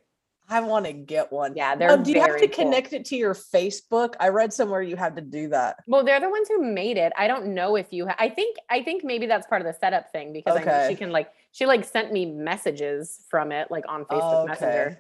I 0.49 0.59
want 0.59 0.85
to 0.85 0.91
get 0.93 1.31
one. 1.31 1.53
yeah 1.55 1.73
they're 1.75 1.89
Um, 1.91 2.03
do 2.03 2.11
you 2.11 2.19
have 2.19 2.37
to 2.37 2.47
cool. 2.49 2.65
connect 2.65 2.91
it 2.91 3.05
to 3.05 3.15
your 3.15 3.33
Facebook? 3.33 4.15
I 4.19 4.27
read 4.27 4.51
somewhere 4.51 4.81
you 4.81 4.97
had 4.97 5.15
to 5.15 5.21
do 5.21 5.47
that. 5.49 5.77
well 5.87 6.03
they're 6.03 6.19
the 6.19 6.29
ones 6.29 6.47
who 6.49 6.61
made 6.61 6.97
it 6.97 7.13
i 7.17 7.27
don't 7.27 7.47
know 7.47 7.75
if 7.77 7.87
you 7.91 8.07
ha- 8.07 8.15
i 8.19 8.27
think 8.29 8.57
i 8.69 8.83
think 8.83 9.03
maybe 9.05 9.25
that's 9.25 9.47
part 9.47 9.61
of 9.61 9.67
the 9.67 9.73
setup 9.79 10.11
thing 10.11 10.33
because 10.33 10.57
I 10.57 10.63
know 10.63 10.87
she 10.89 10.95
can 10.95 11.11
like 11.11 11.29
she 11.53 11.65
like 11.65 11.85
sent 11.85 12.11
me 12.11 12.25
messages 12.25 13.21
from 13.29 13.53
it 13.53 13.71
like 13.71 13.85
on 13.87 14.03
facebook 14.05 14.47
messenger 14.47 14.99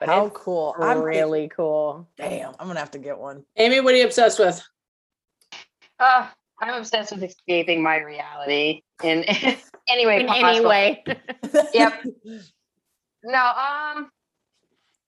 but 0.00 0.08
How 0.08 0.26
it's 0.26 0.36
cool. 0.36 0.74
I'm 0.80 1.02
really 1.02 1.48
cool 1.48 2.08
damn. 2.16 2.54
I'm 2.58 2.66
gonna 2.66 2.80
have 2.80 2.90
to 2.92 2.98
get 2.98 3.18
one. 3.18 3.44
Amy, 3.56 3.80
what 3.80 3.92
are 3.92 3.98
you 3.98 4.06
obsessed 4.06 4.38
with? 4.38 4.66
Uh, 5.98 6.26
I'm 6.58 6.74
obsessed 6.74 7.12
with 7.12 7.22
escaping 7.22 7.82
my 7.82 7.98
reality 7.98 8.80
in 9.04 9.24
any 9.88 10.06
way 10.06 10.20
in 10.20 10.26
possible. 10.26 10.48
any 10.48 10.64
way 10.64 11.04
Yep. 11.74 12.04
No, 13.24 13.44
um, 13.44 14.10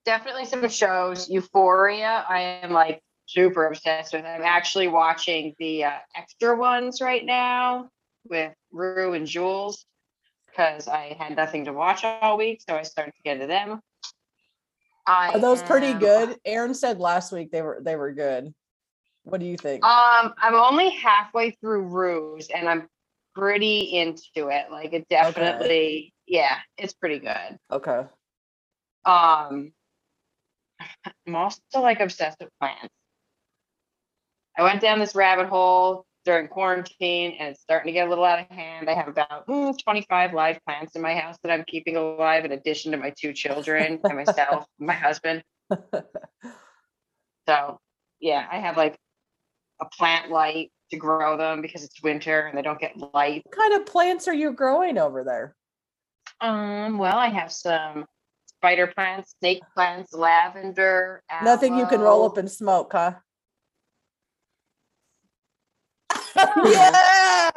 definitely 0.04 0.44
some 0.44 0.68
shows. 0.68 1.30
Euphoria, 1.30 2.26
I 2.28 2.40
am 2.62 2.70
like 2.72 3.02
super 3.24 3.66
obsessed 3.66 4.12
with. 4.12 4.26
I'm 4.26 4.42
actually 4.42 4.88
watching 4.88 5.54
the 5.58 5.84
uh, 5.84 5.92
extra 6.14 6.54
ones 6.54 7.00
right 7.00 7.24
now 7.24 7.88
with 8.28 8.52
Rue 8.70 9.14
and 9.14 9.26
Jules 9.26 9.86
because 10.52 10.88
I 10.88 11.16
had 11.18 11.36
nothing 11.36 11.64
to 11.64 11.72
watch 11.72 12.04
all 12.04 12.36
week, 12.36 12.62
so 12.66 12.76
I 12.76 12.82
started 12.82 13.12
to 13.16 13.22
get 13.24 13.34
into 13.34 13.46
them. 13.46 13.80
I 15.06 15.32
Are 15.32 15.38
those 15.38 15.62
pretty 15.62 15.94
good? 15.94 16.36
Aaron 16.44 16.74
said 16.74 17.00
last 17.00 17.32
week 17.32 17.50
they 17.50 17.62
were 17.62 17.80
they 17.82 17.96
were 17.96 18.12
good. 18.12 18.52
What 19.24 19.40
do 19.40 19.46
you 19.46 19.56
think? 19.56 19.84
Um, 19.84 20.34
I'm 20.38 20.54
only 20.54 20.90
halfway 20.90 21.52
through 21.52 21.82
Rue's, 21.82 22.48
and 22.54 22.68
I'm 22.68 22.88
pretty 23.34 23.98
into 23.98 24.48
it. 24.48 24.70
Like 24.70 24.92
it 24.92 25.08
definitely, 25.08 26.12
yeah, 26.26 26.56
it's 26.76 26.92
pretty 26.92 27.18
good. 27.18 27.58
okay. 27.70 28.06
Um, 29.04 29.72
I'm 31.26 31.34
also 31.34 31.60
like 31.76 32.00
obsessed 32.00 32.38
with 32.40 32.50
plants. 32.60 32.94
I 34.56 34.62
went 34.62 34.80
down 34.80 34.98
this 34.98 35.14
rabbit 35.14 35.46
hole 35.46 36.04
during 36.24 36.48
quarantine 36.48 37.36
and 37.38 37.50
it's 37.50 37.60
starting 37.60 37.88
to 37.88 37.92
get 37.92 38.06
a 38.06 38.10
little 38.10 38.24
out 38.24 38.38
of 38.38 38.46
hand. 38.48 38.88
I 38.88 38.94
have 38.94 39.08
about 39.08 39.46
mm, 39.46 39.74
25 39.82 40.34
live 40.34 40.58
plants 40.64 40.94
in 40.94 41.02
my 41.02 41.14
house 41.14 41.36
that 41.42 41.52
I'm 41.52 41.64
keeping 41.66 41.96
alive 41.96 42.44
in 42.44 42.52
addition 42.52 42.92
to 42.92 42.98
my 42.98 43.12
two 43.18 43.32
children 43.32 44.00
and 44.04 44.16
myself, 44.16 44.66
and 44.78 44.86
my 44.86 44.94
husband. 44.94 45.42
So, 47.48 47.80
yeah, 48.20 48.46
I 48.50 48.58
have 48.58 48.76
like 48.76 48.96
a 49.80 49.86
plant 49.86 50.30
light 50.30 50.70
to 50.90 50.96
grow 50.96 51.36
them 51.36 51.62
because 51.62 51.82
it's 51.82 52.02
winter 52.02 52.46
and 52.46 52.56
they 52.56 52.62
don't 52.62 52.78
get 52.78 52.96
light. 53.14 53.42
What 53.44 53.56
kind 53.56 53.74
of 53.74 53.86
plants 53.86 54.28
are 54.28 54.34
you 54.34 54.52
growing 54.52 54.98
over 54.98 55.24
there? 55.24 55.56
Um, 56.40 56.98
well, 56.98 57.16
I 57.16 57.28
have 57.28 57.50
some 57.50 58.04
spider 58.46 58.86
plants, 58.86 59.34
snake 59.40 59.62
plants, 59.74 60.12
lavender. 60.12 61.22
Nothing 61.42 61.76
you 61.76 61.86
can 61.86 62.00
roll 62.00 62.24
up 62.24 62.36
and 62.36 62.50
smoke, 62.50 62.92
huh? 62.92 63.14
Yeah. 66.66 67.50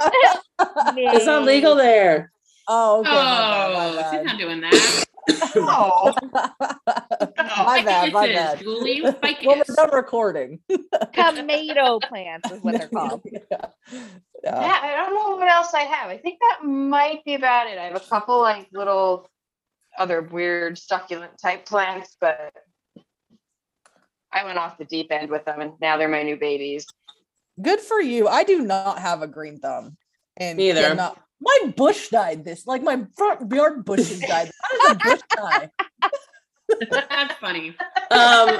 It's 1.16 1.26
not 1.26 1.44
legal 1.44 1.76
there. 1.76 2.32
Oh, 2.68 3.00
okay. 3.02 3.10
Oh, 3.12 3.94
my 3.96 4.12
she's 4.12 4.26
not 4.26 4.38
doing 4.40 4.62
that. 4.62 5.06
Oh, 5.56 6.14
my 6.28 6.34
bad. 6.86 7.66
My 7.66 7.82
bad. 7.84 8.14
My 8.14 8.28
bad. 8.28 8.60
Julie. 8.60 9.02
Ficus. 9.02 9.36
Well, 9.46 9.64
we're 9.68 9.76
done 9.76 9.90
recording. 9.94 10.60
Tomato 11.14 12.00
plants 12.00 12.52
is 12.52 12.62
what 12.62 12.78
they're 12.78 12.88
called. 12.94 13.22
yeah. 13.32 13.42
yeah, 13.92 14.02
Yeah. 14.44 14.80
I 14.82 14.96
don't 14.96 15.14
know 15.16 15.36
what 15.36 15.48
else 15.50 15.74
I 15.74 15.82
have. 15.82 16.10
I 16.10 16.18
think 16.18 16.40
that 16.40 16.66
might 16.68 17.24
be 17.26 17.36
about 17.36 17.68
it. 17.68 17.78
I 17.78 17.84
have 17.86 17.96
a 17.96 18.00
couple 18.00 18.40
like 18.40 18.68
little 18.72 19.30
other 19.98 20.22
weird 20.22 20.78
succulent 20.78 21.32
type 21.42 21.66
plants, 21.66 22.18
but 22.20 22.52
I 24.32 24.44
went 24.44 24.58
off 24.58 24.78
the 24.78 24.86
deep 24.86 25.12
end 25.12 25.30
with 25.30 25.46
them 25.46 25.62
and 25.62 25.74
now 25.80 25.98
they're 25.98 26.08
my 26.10 26.24
new 26.24 26.38
babies. 26.38 26.86
Good 27.62 27.80
for 27.80 28.02
you. 28.02 28.28
I 28.28 28.44
do 28.44 28.62
not 28.62 29.00
have 29.00 29.22
a 29.22 29.28
green 29.28 29.58
thumb. 29.60 29.98
And 30.38 30.58
Me 30.58 30.70
either. 30.70 30.82
cannot- 30.90 31.18
my 31.42 31.74
bush 31.76 32.10
died 32.10 32.44
this, 32.46 32.66
like 32.66 32.82
my 32.82 33.04
front 33.18 33.52
yard 33.54 33.84
bushes 33.86 34.20
died. 34.22 34.50
How 34.62 34.78
does 34.78 34.92
a 34.92 34.96
bush 35.10 35.20
die? 35.36 35.70
That's 36.90 37.34
funny. 37.36 37.76
Um, 38.10 38.58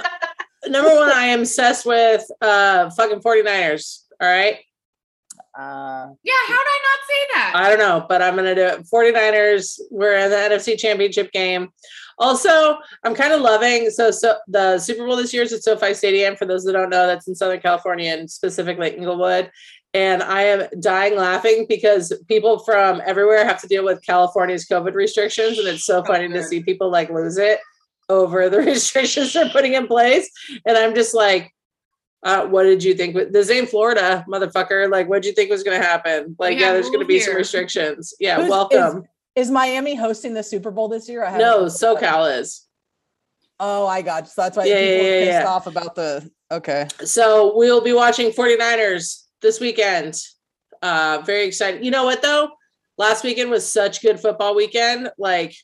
number 0.68 0.94
one, 0.94 1.10
I 1.10 1.28
am 1.28 1.40
obsessed 1.42 1.86
with 1.86 2.24
uh 2.42 2.90
fucking 2.92 3.22
49ers. 3.22 4.02
All 4.22 4.28
right. 4.28 4.58
Uh, 5.58 6.08
Yeah, 6.24 6.34
how 6.48 6.58
did 6.58 6.68
I 6.68 6.80
not 6.84 7.00
say 7.08 7.28
that? 7.34 7.54
I 7.56 7.70
don't 7.70 7.80
know, 7.80 8.06
but 8.08 8.22
I'm 8.22 8.36
gonna 8.36 8.56
do 8.56 8.66
it. 8.66 8.86
49ers, 8.94 9.80
we're 9.90 10.18
in 10.18 10.30
the 10.30 10.36
NFC 10.36 10.78
championship 10.78 11.32
game. 11.32 11.70
Also, 12.18 12.78
I'm 13.04 13.16
kind 13.16 13.34
of 13.34 13.42
loving 13.42 13.90
so 13.90 14.12
so 14.12 14.36
the 14.48 14.80
Super 14.80 15.06
Bowl 15.06 15.16
this 15.16 15.34
year 15.34 15.44
is 15.44 15.54
at 15.54 15.64
SoFi 15.64 15.94
Stadium. 15.94 16.36
For 16.36 16.46
those 16.46 16.64
that 16.66 16.74
don't 16.74 16.90
know, 16.90 17.08
that's 17.08 17.28
in 17.28 17.36
Southern 17.36 17.60
California 17.62 18.14
and 18.14 18.30
specifically 18.30 18.96
Inglewood. 18.96 19.52
And 19.94 20.22
I 20.22 20.42
am 20.42 20.68
dying 20.82 21.16
laughing 21.16 21.66
because 21.70 22.12
people 22.28 22.60
from 22.60 23.02
everywhere 23.06 23.46
have 23.46 23.62
to 23.62 23.68
deal 23.68 23.86
with 23.86 24.06
California's 24.06 24.68
COVID 24.68 24.94
restrictions, 24.94 25.58
and 25.58 25.68
it's 25.70 25.86
so 25.86 26.04
funny 26.04 26.28
to 26.28 26.44
see 26.44 26.62
people 26.62 26.92
like 26.92 27.10
lose 27.10 27.38
it 27.38 27.60
over 28.10 28.50
the 28.50 28.60
restrictions 28.74 29.32
they're 29.32 29.50
putting 29.50 29.74
in 29.74 29.88
place. 29.88 30.30
And 30.66 30.78
I'm 30.78 30.96
just 30.96 31.16
like, 31.16 31.55
uh, 32.26 32.46
what 32.48 32.64
did 32.64 32.84
you 32.84 32.94
think? 32.96 33.16
This 33.32 33.50
ain't 33.50 33.70
Florida, 33.70 34.26
motherfucker. 34.28 34.92
Like, 34.92 35.08
what 35.08 35.22
did 35.22 35.30
you 35.30 35.34
think 35.36 35.50
was 35.52 35.64
going 35.64 35.80
to 35.80 35.86
happen? 35.88 36.36
Like, 36.40 36.58
yeah, 36.60 36.66
have 36.68 36.74
there's 36.74 36.88
going 36.88 37.00
to 37.00 37.06
rules 37.06 37.08
be 37.08 37.20
some 37.22 37.36
restrictions. 37.36 38.14
Yeah, 38.20 38.38
Who's- 38.38 38.50
welcome. 38.50 39.04
is 39.36 39.52
Miami 39.52 39.96
hosting 39.96 40.34
the 40.34 40.44
Super 40.44 40.72
Bowl 40.72 40.88
this 40.90 41.08
year? 41.08 41.24
I 41.24 41.38
No, 41.38 41.60
looked 41.62 41.82
at. 41.84 42.02
SoCal 42.02 42.40
is. 42.40 42.64
Oh, 43.60 43.86
I 43.88 44.02
got 44.02 44.24
you. 44.26 44.30
So 44.32 44.42
that's 44.42 44.58
why 44.58 44.66
Yeah, 44.66 44.76
people 44.76 44.92
yeah, 44.96 45.00
are 45.00 45.04
yeah, 45.04 45.20
pissed 45.26 45.42
yeah. 45.44 45.48
off 45.48 45.68
about 45.68 45.96
the. 45.96 46.30
Okay. 46.52 46.88
So 47.06 47.56
we'll 47.56 47.82
be 47.82 47.94
watching 47.94 48.32
49ers 48.32 49.24
this 49.42 49.60
weekend. 49.60 50.20
Uh, 50.82 51.22
very 51.26 51.46
excited. 51.46 51.86
You 51.86 51.92
know 51.92 52.04
what 52.04 52.22
though? 52.22 52.50
Last 52.98 53.24
weekend 53.24 53.50
was 53.50 53.72
such 53.72 54.02
good 54.02 54.20
football 54.20 54.56
weekend. 54.56 55.10
Like 55.18 55.56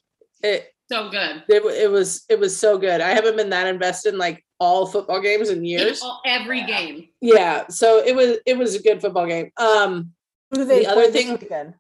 it, 0.44 0.68
so 0.91 1.09
good. 1.09 1.43
it, 1.47 1.63
it 1.84 1.89
was, 1.91 2.23
it 2.30 2.39
was 2.39 2.57
so 2.57 2.77
good. 2.77 3.01
I 3.01 3.09
haven't 3.09 3.38
been 3.38 3.49
that 3.51 3.68
invested 3.68 4.13
in 4.13 4.19
like 4.19 4.43
all 4.59 4.85
football 4.85 5.22
games 5.22 5.49
in 5.49 5.59
In 5.59 5.65
years. 5.65 6.01
all- 6.01 6.22
every 6.26 6.63
game. 6.65 7.07
Yeah. 7.22 7.68
So 7.69 7.99
it 8.03 8.15
was, 8.15 8.38
it 8.45 8.57
was 8.57 8.76
a 8.76 8.81
good 8.81 9.01
football 9.01 9.26
game. 9.27 9.51
Um, 9.57 10.11
Who 10.51 10.57
do 10.57 10.65
they 10.65 10.80
The 10.80 10.85
play 10.85 11.03
other 11.03 11.11
this 11.11 11.13
thing- 11.26 11.38
weekend? 11.38 11.73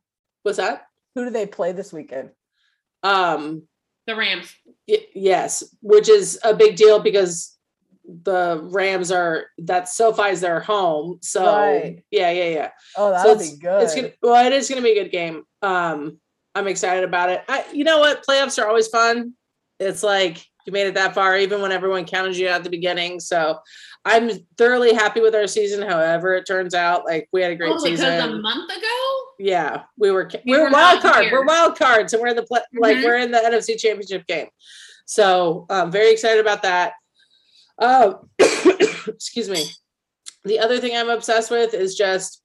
what's 0.43 0.57
that? 0.57 0.85
Who 1.15 1.25
do 1.25 1.29
they 1.29 1.45
play 1.45 1.73
this 1.73 1.91
weekend? 1.91 2.29
Um, 3.03 3.63
The 4.07 4.15
Rams. 4.15 4.53
Y- 4.87 5.05
yes, 5.13 5.63
which 5.81 6.07
is 6.09 6.39
a 6.43 6.53
big 6.53 6.75
deal 6.77 6.99
because 6.99 7.57
the 8.23 8.59
Rams 8.63 9.11
are 9.11 9.45
that's 9.57 9.93
SoFi's 9.95 10.39
their 10.41 10.59
home. 10.61 11.19
So 11.21 11.45
Right. 11.45 12.03
yeah, 12.11 12.31
yeah, 12.31 12.47
yeah. 12.49 12.69
Oh, 12.97 13.09
So 13.09 13.11
that'll 13.11 13.41
it's, 13.41 13.51
be 13.51 13.57
good. 13.57 13.83
it's 13.83 13.95
gonna 13.95 14.11
well, 14.21 14.45
it 14.45 14.53
is 14.53 14.69
gonna 14.69 14.81
be 14.81 14.91
a 14.97 15.03
good 15.03 15.11
game. 15.11 15.43
Um, 15.61 16.19
I'm 16.55 16.67
excited 16.67 17.03
about 17.03 17.29
it. 17.29 17.43
I 17.47 17.65
you 17.73 17.83
know 17.83 17.99
what? 17.99 18.25
Playoffs 18.25 18.61
are 18.61 18.67
always 18.67 18.87
fun. 18.87 19.33
It's 19.79 20.03
like 20.03 20.45
you 20.65 20.73
made 20.73 20.87
it 20.87 20.93
that 20.95 21.13
far, 21.15 21.37
even 21.37 21.61
when 21.61 21.71
everyone 21.71 22.05
counted 22.05 22.37
you 22.37 22.47
out 22.47 22.55
at 22.57 22.63
the 22.63 22.69
beginning. 22.69 23.19
So 23.19 23.57
I'm 24.05 24.31
thoroughly 24.57 24.93
happy 24.93 25.21
with 25.21 25.33
our 25.35 25.47
season, 25.47 25.81
however 25.87 26.35
it 26.35 26.45
turns 26.45 26.73
out. 26.73 27.05
Like 27.05 27.27
we 27.31 27.41
had 27.41 27.51
a 27.51 27.55
great 27.55 27.71
Oh, 27.71 27.83
because 27.83 27.99
season. 27.99 28.19
a 28.21 28.41
month 28.41 28.71
ago? 28.71 29.21
Yeah, 29.39 29.83
we 29.97 30.11
were 30.11 30.29
We 30.45 30.51
we're 30.51 30.65
were 30.65 30.71
wild 30.71 31.01
card. 31.01 31.25
We're 31.25 31.29
here. 31.29 31.43
wild 31.45 31.77
cards, 31.77 32.13
and 32.13 32.21
we're 32.21 32.29
in 32.29 32.35
the 32.35 32.43
play, 32.43 32.61
like 32.77 32.97
we're 32.97 33.17
in 33.17 33.31
the 33.31 33.39
NFC 33.39 33.77
Championship 33.79 34.27
game. 34.27 34.47
So 35.05 35.65
I'm 35.69 35.85
um, 35.85 35.91
very 35.91 36.11
excited 36.11 36.39
about 36.39 36.61
that. 36.63 36.93
Oh, 37.79 38.27
excuse 39.07 39.49
me. 39.49 39.65
The 40.45 40.59
other 40.59 40.79
thing 40.79 40.95
I'm 40.95 41.09
obsessed 41.09 41.51
with 41.51 41.73
is 41.73 41.95
just 41.95 42.41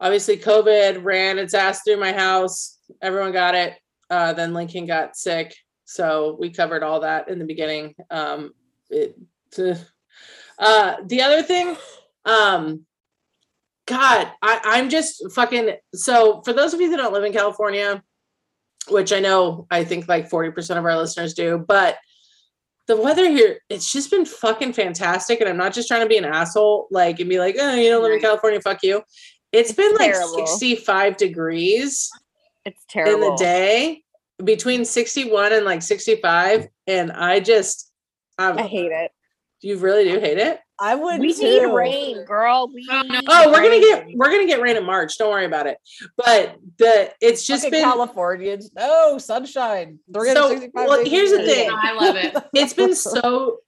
obviously 0.00 0.36
COVID 0.36 1.02
ran 1.04 1.38
its 1.38 1.54
ass 1.54 1.82
through 1.82 1.98
my 1.98 2.12
house. 2.12 2.78
Everyone 3.00 3.32
got 3.32 3.54
it. 3.54 3.74
Uh, 4.10 4.32
then 4.32 4.52
Lincoln 4.52 4.86
got 4.86 5.16
sick, 5.16 5.54
so 5.84 6.36
we 6.38 6.50
covered 6.50 6.82
all 6.82 7.00
that 7.00 7.28
in 7.28 7.38
the 7.38 7.44
beginning. 7.46 7.94
Um, 8.10 8.52
it, 8.90 9.16
uh, 10.58 10.96
the 11.06 11.22
other 11.22 11.42
thing, 11.42 11.76
um, 12.24 12.84
God, 13.86 14.30
I, 14.42 14.60
I'm 14.64 14.90
just 14.90 15.32
fucking. 15.32 15.70
So, 15.94 16.42
for 16.44 16.52
those 16.52 16.74
of 16.74 16.80
you 16.80 16.90
that 16.90 16.98
don't 16.98 17.12
live 17.12 17.24
in 17.24 17.32
California, 17.32 18.02
which 18.88 19.12
I 19.12 19.20
know 19.20 19.66
I 19.70 19.84
think 19.84 20.08
like 20.08 20.28
40% 20.28 20.76
of 20.76 20.84
our 20.84 20.96
listeners 20.96 21.34
do, 21.34 21.58
but 21.66 21.98
the 22.86 22.96
weather 22.96 23.28
here, 23.28 23.60
it's 23.68 23.90
just 23.90 24.10
been 24.10 24.24
fucking 24.24 24.72
fantastic. 24.72 25.40
And 25.40 25.48
I'm 25.48 25.56
not 25.56 25.72
just 25.72 25.88
trying 25.88 26.02
to 26.02 26.08
be 26.08 26.18
an 26.18 26.24
asshole, 26.24 26.88
like, 26.90 27.20
and 27.20 27.28
be 27.28 27.38
like, 27.38 27.56
oh, 27.58 27.74
you 27.74 27.90
don't 27.90 28.02
live 28.02 28.12
in 28.12 28.20
California, 28.20 28.60
fuck 28.60 28.82
you. 28.82 29.02
It's 29.52 29.72
been 29.72 29.94
like 29.94 30.12
terrible. 30.12 30.46
65 30.46 31.16
degrees 31.16 32.10
It's 32.64 32.84
terrible. 32.88 33.14
in 33.14 33.20
the 33.20 33.36
day, 33.36 34.02
between 34.44 34.84
61 34.84 35.52
and 35.52 35.64
like 35.64 35.82
65. 35.82 36.68
And 36.86 37.12
I 37.12 37.40
just, 37.40 37.90
um, 38.38 38.58
I 38.58 38.62
hate 38.62 38.92
it. 38.92 39.10
you 39.60 39.78
really 39.78 40.04
do 40.04 40.18
hate 40.20 40.38
it? 40.38 40.58
I 40.80 40.96
would 40.96 41.20
We 41.20 41.32
too. 41.32 41.42
need 41.42 41.64
rain, 41.72 42.24
girl. 42.24 42.68
We 42.74 42.84
Oh, 42.90 43.02
no. 43.02 43.20
need 43.20 43.24
Oh, 43.28 43.52
we're 43.52 43.62
gonna 43.62 43.78
get 43.78 44.06
we're 44.16 44.30
gonna 44.32 44.46
get 44.46 44.60
rain 44.60 44.76
in 44.76 44.84
March. 44.84 45.16
Don't 45.16 45.30
worry 45.30 45.44
about 45.44 45.68
it. 45.68 45.76
But 46.16 46.56
the 46.78 47.12
it's 47.20 47.44
just 47.46 47.62
Fucking 47.64 47.70
been 47.78 47.84
Californians. 47.84 48.70
No 48.74 49.16
sunshine. 49.18 50.00
So, 50.12 50.68
well, 50.74 51.04
here's 51.04 51.30
the 51.30 51.44
thing. 51.44 51.70
I 51.70 51.92
love 51.92 52.16
it. 52.16 52.34
it's 52.54 52.74
been 52.74 52.96
so 52.96 53.58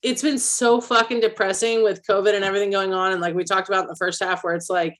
it's 0.00 0.22
been 0.22 0.38
so 0.38 0.80
fucking 0.80 1.20
depressing 1.20 1.82
with 1.82 2.02
COVID 2.08 2.34
and 2.34 2.44
everything 2.44 2.70
going 2.70 2.94
on. 2.94 3.12
And 3.12 3.20
like 3.20 3.34
we 3.34 3.44
talked 3.44 3.68
about 3.68 3.82
in 3.82 3.88
the 3.88 3.96
first 3.96 4.22
half, 4.22 4.42
where 4.42 4.54
it's 4.54 4.70
like 4.70 4.96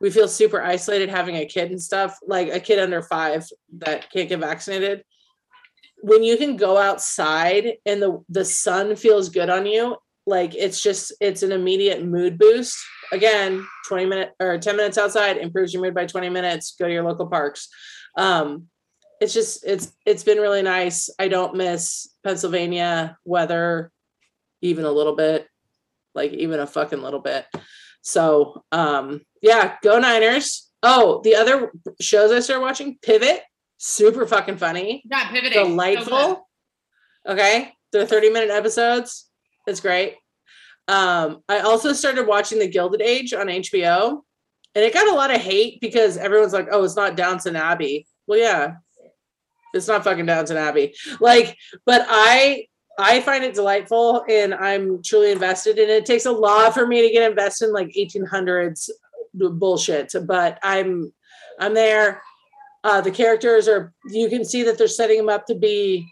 we 0.00 0.10
feel 0.10 0.28
super 0.28 0.62
isolated 0.62 1.10
having 1.10 1.36
a 1.36 1.46
kid 1.46 1.70
and 1.70 1.80
stuff, 1.80 2.18
like 2.26 2.48
a 2.48 2.60
kid 2.60 2.78
under 2.78 3.02
five 3.02 3.46
that 3.78 4.10
can't 4.10 4.28
get 4.28 4.40
vaccinated. 4.40 5.04
When 6.02 6.22
you 6.22 6.38
can 6.38 6.56
go 6.56 6.78
outside 6.78 7.74
and 7.84 8.00
the 8.00 8.24
the 8.28 8.44
sun 8.44 8.96
feels 8.96 9.28
good 9.28 9.50
on 9.50 9.66
you, 9.66 9.96
like 10.26 10.54
it's 10.54 10.82
just 10.82 11.12
it's 11.20 11.42
an 11.42 11.52
immediate 11.52 12.04
mood 12.04 12.38
boost. 12.38 12.78
Again, 13.12 13.66
20 13.88 14.06
minutes 14.06 14.32
or 14.40 14.56
10 14.56 14.76
minutes 14.76 14.96
outside 14.96 15.36
improves 15.36 15.74
your 15.74 15.82
mood 15.82 15.94
by 15.94 16.06
20 16.06 16.30
minutes. 16.30 16.74
Go 16.78 16.86
to 16.86 16.92
your 16.92 17.04
local 17.04 17.26
parks. 17.26 17.68
Um, 18.16 18.68
it's 19.20 19.34
just 19.34 19.66
it's 19.66 19.92
it's 20.06 20.24
been 20.24 20.38
really 20.38 20.62
nice. 20.62 21.10
I 21.18 21.28
don't 21.28 21.56
miss 21.56 22.08
Pennsylvania 22.24 23.18
weather 23.24 23.92
even 24.62 24.86
a 24.86 24.90
little 24.90 25.14
bit, 25.14 25.46
like 26.14 26.32
even 26.32 26.60
a 26.60 26.66
fucking 26.66 27.02
little 27.02 27.20
bit. 27.20 27.44
So 28.02 28.64
um 28.72 29.22
yeah, 29.42 29.76
go 29.82 29.98
Niners. 29.98 30.70
Oh, 30.82 31.20
the 31.22 31.34
other 31.34 31.72
shows 32.00 32.32
I 32.32 32.40
started 32.40 32.62
watching, 32.62 32.98
Pivot, 33.02 33.42
super 33.76 34.26
fucking 34.26 34.56
funny, 34.56 35.02
Yeah, 35.10 35.30
pivoting. 35.30 35.52
So 35.52 35.64
delightful. 35.68 36.48
Okay, 37.28 37.72
they're 37.92 38.06
30 38.06 38.30
minute 38.30 38.50
episodes. 38.50 39.28
It's 39.66 39.80
great. 39.80 40.16
Um, 40.88 41.42
I 41.48 41.60
also 41.60 41.92
started 41.92 42.26
watching 42.26 42.58
The 42.58 42.68
Gilded 42.68 43.02
Age 43.02 43.34
on 43.34 43.46
HBO, 43.46 44.22
and 44.74 44.84
it 44.84 44.94
got 44.94 45.08
a 45.08 45.14
lot 45.14 45.32
of 45.32 45.40
hate 45.40 45.80
because 45.80 46.16
everyone's 46.16 46.52
like, 46.52 46.68
"Oh, 46.70 46.82
it's 46.82 46.96
not 46.96 47.16
Downton 47.16 47.56
Abbey." 47.56 48.06
Well, 48.26 48.38
yeah, 48.38 48.74
it's 49.72 49.86
not 49.86 50.02
fucking 50.02 50.26
Downton 50.26 50.56
Abbey. 50.56 50.94
Like, 51.20 51.56
but 51.86 52.06
I 52.08 52.66
I 53.00 53.20
find 53.20 53.44
it 53.44 53.54
delightful, 53.54 54.24
and 54.28 54.54
I'm 54.54 55.02
truly 55.02 55.32
invested. 55.32 55.78
And 55.78 55.90
it 55.90 56.06
takes 56.06 56.26
a 56.26 56.32
lot 56.32 56.74
for 56.74 56.86
me 56.86 57.06
to 57.06 57.12
get 57.12 57.30
invested 57.30 57.66
in 57.66 57.72
like 57.72 57.88
1800s 57.88 58.90
bullshit, 59.34 60.12
but 60.26 60.58
I'm 60.62 61.12
I'm 61.58 61.74
there. 61.74 62.22
Uh, 62.82 63.00
the 63.00 63.10
characters 63.10 63.68
are 63.68 63.92
you 64.10 64.28
can 64.28 64.44
see 64.44 64.62
that 64.62 64.78
they're 64.78 64.88
setting 64.88 65.18
them 65.18 65.28
up 65.28 65.46
to 65.46 65.54
be 65.54 66.06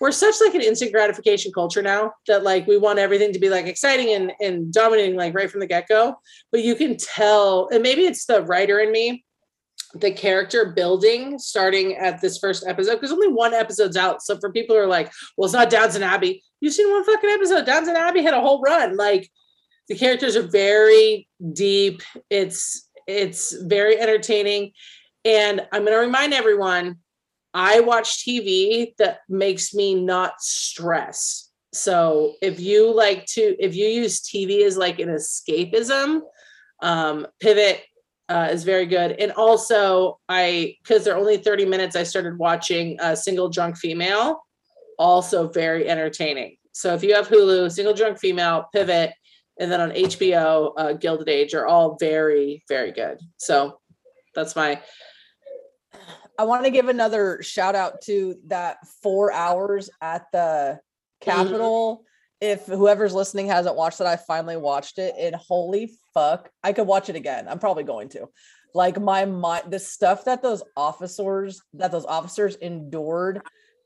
we're 0.00 0.10
such 0.10 0.36
like 0.40 0.54
an 0.54 0.62
instant 0.62 0.92
gratification 0.92 1.52
culture 1.52 1.82
now 1.82 2.12
that 2.26 2.42
like 2.42 2.66
we 2.66 2.78
want 2.78 2.98
everything 2.98 3.32
to 3.32 3.38
be 3.38 3.50
like 3.50 3.66
exciting 3.66 4.14
and, 4.14 4.32
and 4.40 4.72
dominating 4.72 5.14
like 5.14 5.34
right 5.34 5.50
from 5.50 5.60
the 5.60 5.66
get-go 5.66 6.16
but 6.50 6.64
you 6.64 6.74
can 6.74 6.96
tell 6.96 7.68
and 7.70 7.82
maybe 7.82 8.06
it's 8.06 8.24
the 8.24 8.42
writer 8.42 8.80
in 8.80 8.90
me 8.90 9.24
the 9.94 10.10
character 10.10 10.66
building 10.66 11.38
starting 11.38 11.96
at 11.96 12.20
this 12.20 12.38
first 12.38 12.64
episode 12.66 12.94
because 12.94 13.12
only 13.12 13.28
one 13.28 13.54
episode's 13.54 13.96
out. 13.96 14.22
So 14.22 14.38
for 14.38 14.52
people 14.52 14.76
who 14.76 14.82
are 14.82 14.86
like 14.86 15.12
well 15.36 15.46
it's 15.46 15.54
not 15.54 15.70
downton 15.70 16.02
abbey 16.02 16.42
you've 16.60 16.74
seen 16.74 16.90
one 16.90 17.04
fucking 17.04 17.30
episode. 17.30 17.66
Downton 17.66 17.96
abbey 17.96 18.22
had 18.22 18.34
a 18.34 18.40
whole 18.40 18.60
run. 18.60 18.96
Like 18.96 19.30
the 19.88 19.96
characters 19.96 20.36
are 20.36 20.46
very 20.46 21.28
deep. 21.52 22.02
It's 22.28 22.88
it's 23.06 23.52
very 23.64 23.98
entertaining. 23.98 24.72
And 25.24 25.66
i'm 25.72 25.84
to 25.84 25.96
remind 25.96 26.32
everyone 26.32 26.98
I 27.52 27.80
watch 27.80 28.24
TV 28.24 28.94
that 28.98 29.20
makes 29.28 29.74
me 29.74 29.94
not 29.94 30.40
stress. 30.40 31.50
So 31.72 32.34
if 32.40 32.60
you 32.60 32.94
like 32.94 33.26
to, 33.26 33.56
if 33.58 33.74
you 33.74 33.86
use 33.86 34.20
TV 34.20 34.64
as 34.64 34.76
like 34.76 35.00
an 35.00 35.08
escapism, 35.08 36.20
um, 36.80 37.26
Pivot 37.40 37.82
uh, 38.30 38.48
is 38.50 38.64
very 38.64 38.86
good. 38.86 39.12
And 39.12 39.32
also, 39.32 40.18
I 40.28 40.76
because 40.82 41.04
they're 41.04 41.16
only 41.16 41.36
thirty 41.36 41.66
minutes, 41.66 41.96
I 41.96 42.04
started 42.04 42.38
watching 42.38 42.98
uh, 43.00 43.14
Single 43.14 43.48
Drunk 43.48 43.76
Female, 43.76 44.40
also 44.98 45.48
very 45.48 45.88
entertaining. 45.88 46.56
So 46.72 46.94
if 46.94 47.02
you 47.02 47.14
have 47.14 47.28
Hulu, 47.28 47.70
Single 47.70 47.94
Drunk 47.94 48.18
Female, 48.18 48.68
Pivot, 48.72 49.12
and 49.58 49.70
then 49.70 49.80
on 49.80 49.90
HBO, 49.90 50.72
uh, 50.76 50.92
Gilded 50.94 51.28
Age 51.28 51.54
are 51.54 51.66
all 51.66 51.96
very 51.98 52.64
very 52.68 52.92
good. 52.92 53.18
So 53.36 53.80
that's 54.34 54.56
my 54.56 54.80
I 56.38 56.44
want 56.44 56.64
to 56.64 56.70
give 56.70 56.88
another 56.88 57.42
shout 57.42 57.74
out 57.74 58.00
to 58.02 58.36
that 58.46 58.78
four 59.02 59.30
hours 59.30 59.90
at 60.00 60.24
the 60.32 60.80
Mm-hmm. 61.22 62.09
If 62.40 62.66
whoever's 62.66 63.14
listening 63.14 63.48
hasn't 63.48 63.76
watched 63.76 64.00
it, 64.00 64.06
I 64.06 64.16
finally 64.16 64.56
watched 64.56 64.98
it 64.98 65.14
and 65.18 65.34
holy 65.34 65.92
fuck, 66.14 66.50
I 66.62 66.72
could 66.72 66.86
watch 66.86 67.08
it 67.08 67.16
again. 67.16 67.48
I'm 67.48 67.58
probably 67.58 67.84
going 67.84 68.08
to. 68.10 68.28
Like 68.74 69.00
my 69.00 69.24
mind, 69.24 69.70
the 69.70 69.78
stuff 69.78 70.24
that 70.24 70.42
those 70.42 70.62
officers 70.76 71.60
that 71.74 71.90
those 71.90 72.06
officers 72.06 72.54
endured 72.56 73.42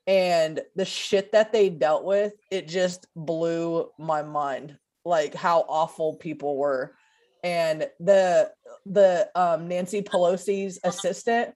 and 0.06 0.60
the 0.76 0.84
shit 0.84 1.32
that 1.32 1.52
they 1.52 1.70
dealt 1.70 2.04
with, 2.04 2.34
it 2.50 2.68
just 2.68 3.06
blew 3.16 3.88
my 3.98 4.22
mind. 4.22 4.76
Like 5.04 5.34
how 5.34 5.64
awful 5.68 6.16
people 6.16 6.56
were. 6.56 6.94
And 7.42 7.88
the 7.98 8.50
the 8.86 9.30
um 9.34 9.68
Nancy 9.68 10.02
Pelosi's 10.02 10.78
assistant 10.84 11.54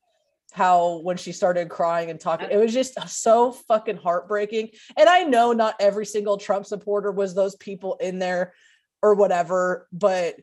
how 0.53 0.99
when 0.99 1.17
she 1.17 1.33
started 1.33 1.69
crying 1.69 2.11
and 2.11 2.19
talking, 2.21 2.49
it 2.51 2.57
was 2.57 2.73
just 2.73 2.99
so 3.09 3.53
fucking 3.53 3.97
heartbreaking. 3.99 4.71
And 4.97 5.09
I 5.09 5.23
know 5.25 5.53
not 5.53 5.75
every 5.81 6.07
single 6.07 6.37
Trump 6.39 6.67
supporter 6.67 7.13
was 7.13 7.35
those 7.35 7.55
people 7.57 7.97
in 8.01 8.19
there 8.19 8.55
or 9.03 9.15
whatever, 9.15 9.87
but 9.93 10.37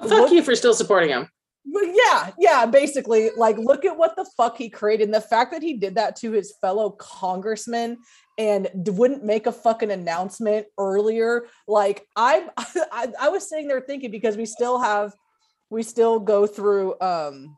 Fuck 0.00 0.10
look- 0.10 0.32
you 0.32 0.42
for 0.42 0.54
still 0.54 0.74
supporting 0.74 1.10
him. 1.10 1.28
yeah, 1.64 2.30
yeah, 2.38 2.64
basically, 2.66 3.30
like 3.36 3.58
look 3.58 3.84
at 3.84 3.96
what 3.96 4.14
the 4.14 4.24
fuck 4.36 4.56
he 4.56 4.70
created. 4.70 5.04
And 5.04 5.14
the 5.14 5.20
fact 5.20 5.50
that 5.52 5.62
he 5.62 5.74
did 5.74 5.96
that 5.96 6.14
to 6.16 6.30
his 6.30 6.54
fellow 6.60 6.90
congressman 6.90 7.98
and 8.38 8.68
wouldn't 8.86 9.24
make 9.24 9.46
a 9.46 9.52
fucking 9.52 9.90
announcement 9.90 10.66
earlier. 10.78 11.46
Like 11.66 12.06
I, 12.14 12.48
I 12.92 13.12
I 13.20 13.28
was 13.30 13.48
sitting 13.48 13.66
there 13.66 13.80
thinking 13.80 14.10
because 14.12 14.36
we 14.36 14.46
still 14.46 14.78
have 14.78 15.12
we 15.70 15.82
still 15.82 16.20
go 16.20 16.46
through 16.46 16.94
um 17.00 17.56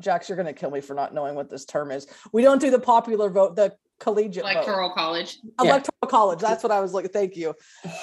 Jax, 0.00 0.28
you're 0.28 0.36
gonna 0.36 0.52
kill 0.52 0.70
me 0.70 0.80
for 0.80 0.94
not 0.94 1.14
knowing 1.14 1.34
what 1.34 1.50
this 1.50 1.64
term 1.64 1.90
is. 1.90 2.06
We 2.32 2.42
don't 2.42 2.60
do 2.60 2.70
the 2.70 2.78
popular 2.78 3.30
vote, 3.30 3.56
the 3.56 3.74
collegiate 4.00 4.44
vote 4.44 4.50
Electoral 4.52 4.90
college. 4.90 5.38
Yeah. 5.62 5.70
electoral 5.70 6.08
college 6.08 6.40
that's 6.40 6.62
what 6.64 6.72
i 6.72 6.80
was 6.80 6.92
like. 6.92 7.12
thank 7.12 7.36
you 7.36 7.50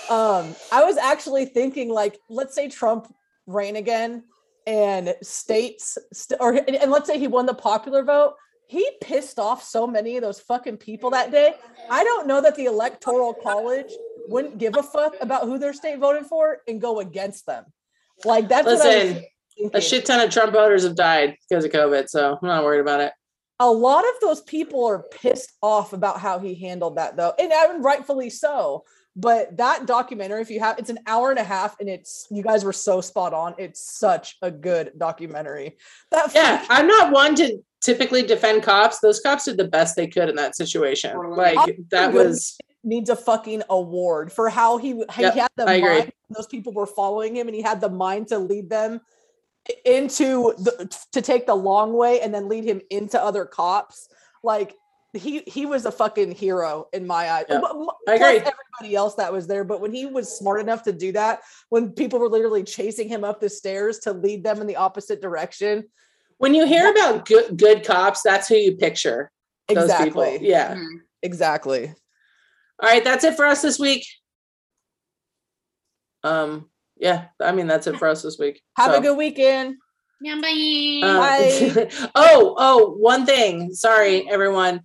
um 0.09 0.55
i 0.71 0.83
was 0.85 0.95
actually 0.97 1.45
thinking 1.45 1.89
like 1.89 2.17
let's 2.29 2.55
say 2.55 2.69
trump 2.69 3.13
ran 3.45 3.75
again 3.75 4.23
and 4.65 5.13
states 5.21 5.97
st- 6.13 6.39
or 6.39 6.53
and, 6.53 6.75
and 6.75 6.91
let's 6.91 7.07
say 7.07 7.19
he 7.19 7.27
won 7.27 7.45
the 7.45 7.53
popular 7.53 8.03
vote 8.03 8.35
he 8.67 8.89
pissed 9.01 9.37
off 9.37 9.61
so 9.63 9.85
many 9.85 10.15
of 10.15 10.21
those 10.21 10.39
fucking 10.39 10.77
people 10.77 11.09
that 11.09 11.29
day 11.29 11.53
i 11.89 12.03
don't 12.05 12.25
know 12.25 12.39
that 12.41 12.55
the 12.55 12.65
electoral 12.65 13.33
college 13.33 13.91
wouldn't 14.29 14.57
give 14.57 14.77
a 14.77 14.83
fuck 14.83 15.13
about 15.19 15.43
who 15.43 15.59
their 15.59 15.73
state 15.73 15.99
voted 15.99 16.25
for 16.25 16.59
and 16.69 16.79
go 16.79 17.01
against 17.01 17.45
them 17.45 17.65
like 18.23 18.47
that's 18.47 18.65
what 18.65 18.71
I 18.71 18.75
was 18.75 18.83
Listen, 18.85 19.07
thinking. 19.13 19.29
A 19.73 19.81
shit 19.81 20.05
ton 20.05 20.19
of 20.19 20.29
Trump 20.31 20.53
voters 20.53 20.83
have 20.83 20.95
died 20.95 21.35
because 21.49 21.65
of 21.65 21.71
COVID, 21.71 22.09
so 22.09 22.37
I'm 22.41 22.47
not 22.47 22.63
worried 22.63 22.79
about 22.81 23.01
it. 23.01 23.13
a 23.59 23.69
lot 23.71 24.03
of 24.05 24.13
those 24.21 24.41
people 24.41 24.85
are 24.85 25.03
pissed 25.11 25.51
off 25.61 25.93
about 25.93 26.19
how 26.19 26.39
he 26.39 26.55
handled 26.55 26.95
that 26.97 27.15
though 27.15 27.33
and 27.37 27.51
I 27.53 27.71
mean, 27.71 27.81
rightfully 27.83 28.29
so 28.31 28.83
but 29.15 29.55
that 29.57 29.85
documentary 29.85 30.41
if 30.41 30.49
you 30.49 30.59
have 30.61 30.79
it's 30.79 30.89
an 30.89 30.97
hour 31.05 31.29
and 31.31 31.37
a 31.39 31.43
half 31.43 31.75
and 31.79 31.87
it's 31.89 32.25
you 32.31 32.41
guys 32.41 32.63
were 32.63 32.73
so 32.73 33.01
spot 33.01 33.33
on 33.33 33.53
it's 33.59 33.79
such 33.99 34.37
a 34.41 34.49
good 34.49 34.93
documentary 34.97 35.77
that 36.11 36.33
Yeah, 36.33 36.57
fucking- 36.57 36.67
I'm 36.75 36.87
not 36.87 37.11
one 37.11 37.35
to 37.35 37.61
typically 37.81 38.21
defend 38.23 38.63
cops. 38.63 38.99
Those 38.99 39.19
cops 39.19 39.45
did 39.45 39.57
the 39.57 39.67
best 39.67 39.95
they 39.95 40.07
could 40.07 40.29
in 40.29 40.35
that 40.35 40.55
situation. 40.55 41.13
Totally. 41.13 41.35
Like 41.35 41.77
that 41.89 42.11
good. 42.13 42.27
was 42.29 42.57
needs 42.83 43.09
a 43.11 43.15
fucking 43.15 43.61
award 43.69 44.31
for 44.31 44.49
how 44.49 44.77
he, 44.77 45.03
how 45.09 45.21
Yep, 45.23 45.33
he 45.33 45.39
had 45.39 45.51
the 45.55 45.67
I 45.67 45.73
agree. 45.73 45.89
mind 45.99 46.11
those 46.35 46.47
people 46.47 46.73
were 46.73 46.87
following 46.87 47.35
him 47.35 47.47
and 47.47 47.55
he 47.55 47.61
had 47.61 47.79
the 47.81 47.89
mind 47.89 48.27
to 48.29 48.39
lead 48.39 48.69
them 48.71 49.01
into 49.85 50.53
the 50.57 50.97
to 51.11 51.21
take 51.21 51.45
the 51.45 51.55
long 51.55 51.93
way 51.93 52.21
and 52.21 52.33
then 52.33 52.49
lead 52.49 52.63
him 52.63 52.81
into 52.89 53.21
other 53.21 53.45
cops 53.45 54.09
like 54.43 54.75
he 55.13 55.43
he 55.45 55.65
was 55.65 55.85
a 55.85 55.91
fucking 55.91 56.31
hero 56.31 56.87
in 56.93 57.05
my 57.05 57.29
eyes 57.29 57.45
Yep, 57.47 57.63
M- 57.63 57.81
m- 57.81 57.87
I 58.07 58.17
plus 58.17 58.35
agree. 58.37 58.37
everybody 58.37 58.95
else 58.95 59.15
that 59.15 59.31
was 59.31 59.45
there 59.45 59.63
but 59.63 59.79
when 59.79 59.93
he 59.93 60.07
was 60.07 60.35
smart 60.35 60.61
enough 60.61 60.81
to 60.83 60.91
do 60.91 61.11
that 61.11 61.41
when 61.69 61.91
people 61.91 62.17
were 62.17 62.29
literally 62.29 62.63
chasing 62.63 63.07
him 63.07 63.23
up 63.23 63.39
the 63.39 63.49
stairs 63.49 63.99
to 63.99 64.13
lead 64.13 64.43
them 64.43 64.61
in 64.61 64.67
the 64.67 64.77
opposite 64.77 65.21
direction 65.21 65.83
when 66.39 66.55
you 66.55 66.65
hear 66.65 66.89
about 66.89 67.25
good 67.25 67.55
good 67.55 67.85
cops, 67.85 68.23
that's 68.23 68.47
who 68.47 68.55
you 68.55 68.75
picture. 68.75 69.31
Those 69.67 69.83
exactly 69.83 70.31
people. 70.31 70.47
Yeah. 70.47 70.73
Mhm. 70.73 71.01
exactly 71.21 71.93
All 72.81 72.89
right, 72.89 73.03
that's 73.03 73.23
it 73.23 73.35
for 73.35 73.45
us 73.45 73.61
this 73.61 73.77
week. 73.77 74.07
Um, 76.23 76.70
yeah, 77.01 77.25
I 77.41 77.51
mean 77.51 77.67
that's 77.67 77.87
it 77.87 77.97
for 77.97 78.07
us 78.07 78.21
this 78.21 78.37
week. 78.39 78.61
have 78.77 78.91
So, 78.93 78.97
a 78.99 79.01
good 79.01 79.17
weekend 79.17 79.75
Yeah, 80.21 80.39
bye. 80.41 81.01
uh, 81.03 81.17
Bye. 81.19 81.89
oh, 82.15 82.55
oh, 82.57 82.91
one 82.97 83.25
thing. 83.25 83.73
Sorry, 83.73 84.29
everyone. 84.29 84.81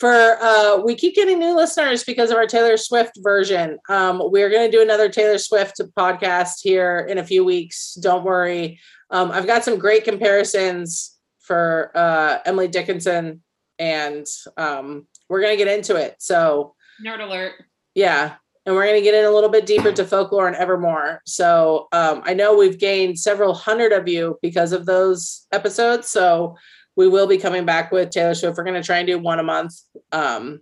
For 0.00 0.38
uh, 0.40 0.78
we 0.82 0.94
keep 0.94 1.14
getting 1.14 1.38
new 1.38 1.54
listeners 1.54 2.04
because 2.04 2.30
of 2.30 2.36
our 2.38 2.46
Taylor 2.46 2.76
Swift 2.78 3.12
version. 3.18 3.78
Um, 3.88 4.20
we're 4.32 4.50
gonna 4.50 4.70
do 4.70 4.82
another 4.82 5.08
Taylor 5.10 5.38
Swift 5.38 5.80
podcast 5.96 6.54
here 6.62 7.06
in 7.08 7.18
a 7.18 7.24
few 7.24 7.44
weeks. 7.44 7.94
Don't 7.94 8.24
worry. 8.24 8.80
Um, 9.10 9.30
I've 9.30 9.46
got 9.46 9.62
some 9.62 9.78
great 9.78 10.04
comparisons 10.04 11.18
for 11.40 11.90
uh, 11.94 12.38
Emily 12.46 12.68
Dickinson, 12.68 13.42
and 13.78 14.26
um, 14.56 15.06
we're 15.28 15.42
gonna 15.42 15.56
get 15.58 15.68
into 15.68 15.96
it. 15.96 16.16
So 16.18 16.74
Nerd 17.04 17.20
alert. 17.22 17.52
yeah. 17.94 18.36
And 18.66 18.74
we're 18.74 18.84
going 18.86 18.98
to 18.98 19.02
get 19.02 19.14
in 19.14 19.24
a 19.24 19.30
little 19.30 19.48
bit 19.48 19.66
deeper 19.66 19.90
to 19.90 20.04
folklore 20.04 20.46
and 20.46 20.56
evermore. 20.56 21.22
So 21.24 21.88
um, 21.92 22.22
I 22.24 22.34
know 22.34 22.56
we've 22.56 22.78
gained 22.78 23.18
several 23.18 23.54
hundred 23.54 23.92
of 23.92 24.06
you 24.06 24.38
because 24.42 24.72
of 24.72 24.86
those 24.86 25.46
episodes. 25.50 26.10
So 26.10 26.56
we 26.94 27.08
will 27.08 27.26
be 27.26 27.38
coming 27.38 27.64
back 27.64 27.90
with 27.90 28.10
Taylor 28.10 28.34
Swift. 28.34 28.58
We're 28.58 28.64
going 28.64 28.80
to 28.80 28.86
try 28.86 28.98
and 28.98 29.06
do 29.06 29.18
one 29.18 29.38
a 29.38 29.42
month. 29.42 29.74
Um, 30.12 30.60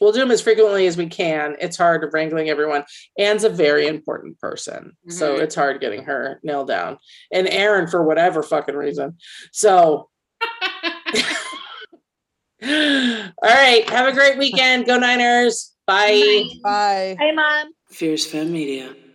we'll 0.00 0.12
do 0.12 0.20
them 0.20 0.30
as 0.30 0.40
frequently 0.40 0.86
as 0.86 0.96
we 0.96 1.08
can. 1.08 1.56
It's 1.58 1.76
hard 1.76 2.08
wrangling 2.12 2.48
everyone. 2.48 2.84
Anne's 3.18 3.44
a 3.44 3.50
very 3.50 3.88
important 3.88 4.38
person. 4.38 4.96
So 5.08 5.36
Mhm. 5.36 5.40
it's 5.40 5.54
hard 5.54 5.80
getting 5.80 6.04
her 6.04 6.38
nailed 6.44 6.68
down. 6.68 6.98
And 7.32 7.48
Aaron, 7.48 7.88
for 7.88 8.04
whatever 8.04 8.42
fucking 8.42 8.76
reason. 8.76 9.16
So, 9.52 10.08
all 12.62 12.68
right. 13.42 13.88
Have 13.90 14.08
a 14.08 14.12
great 14.12 14.38
weekend. 14.38 14.86
Go 14.86 14.98
Niners. 14.98 15.72
Bye. 15.86 16.44
Bye. 16.62 17.16
bye 17.16 17.16
Hey, 17.18 17.32
mom. 17.32 17.72
Fierce 17.88 18.26
Femme 18.26 18.50
Media. 18.50 19.05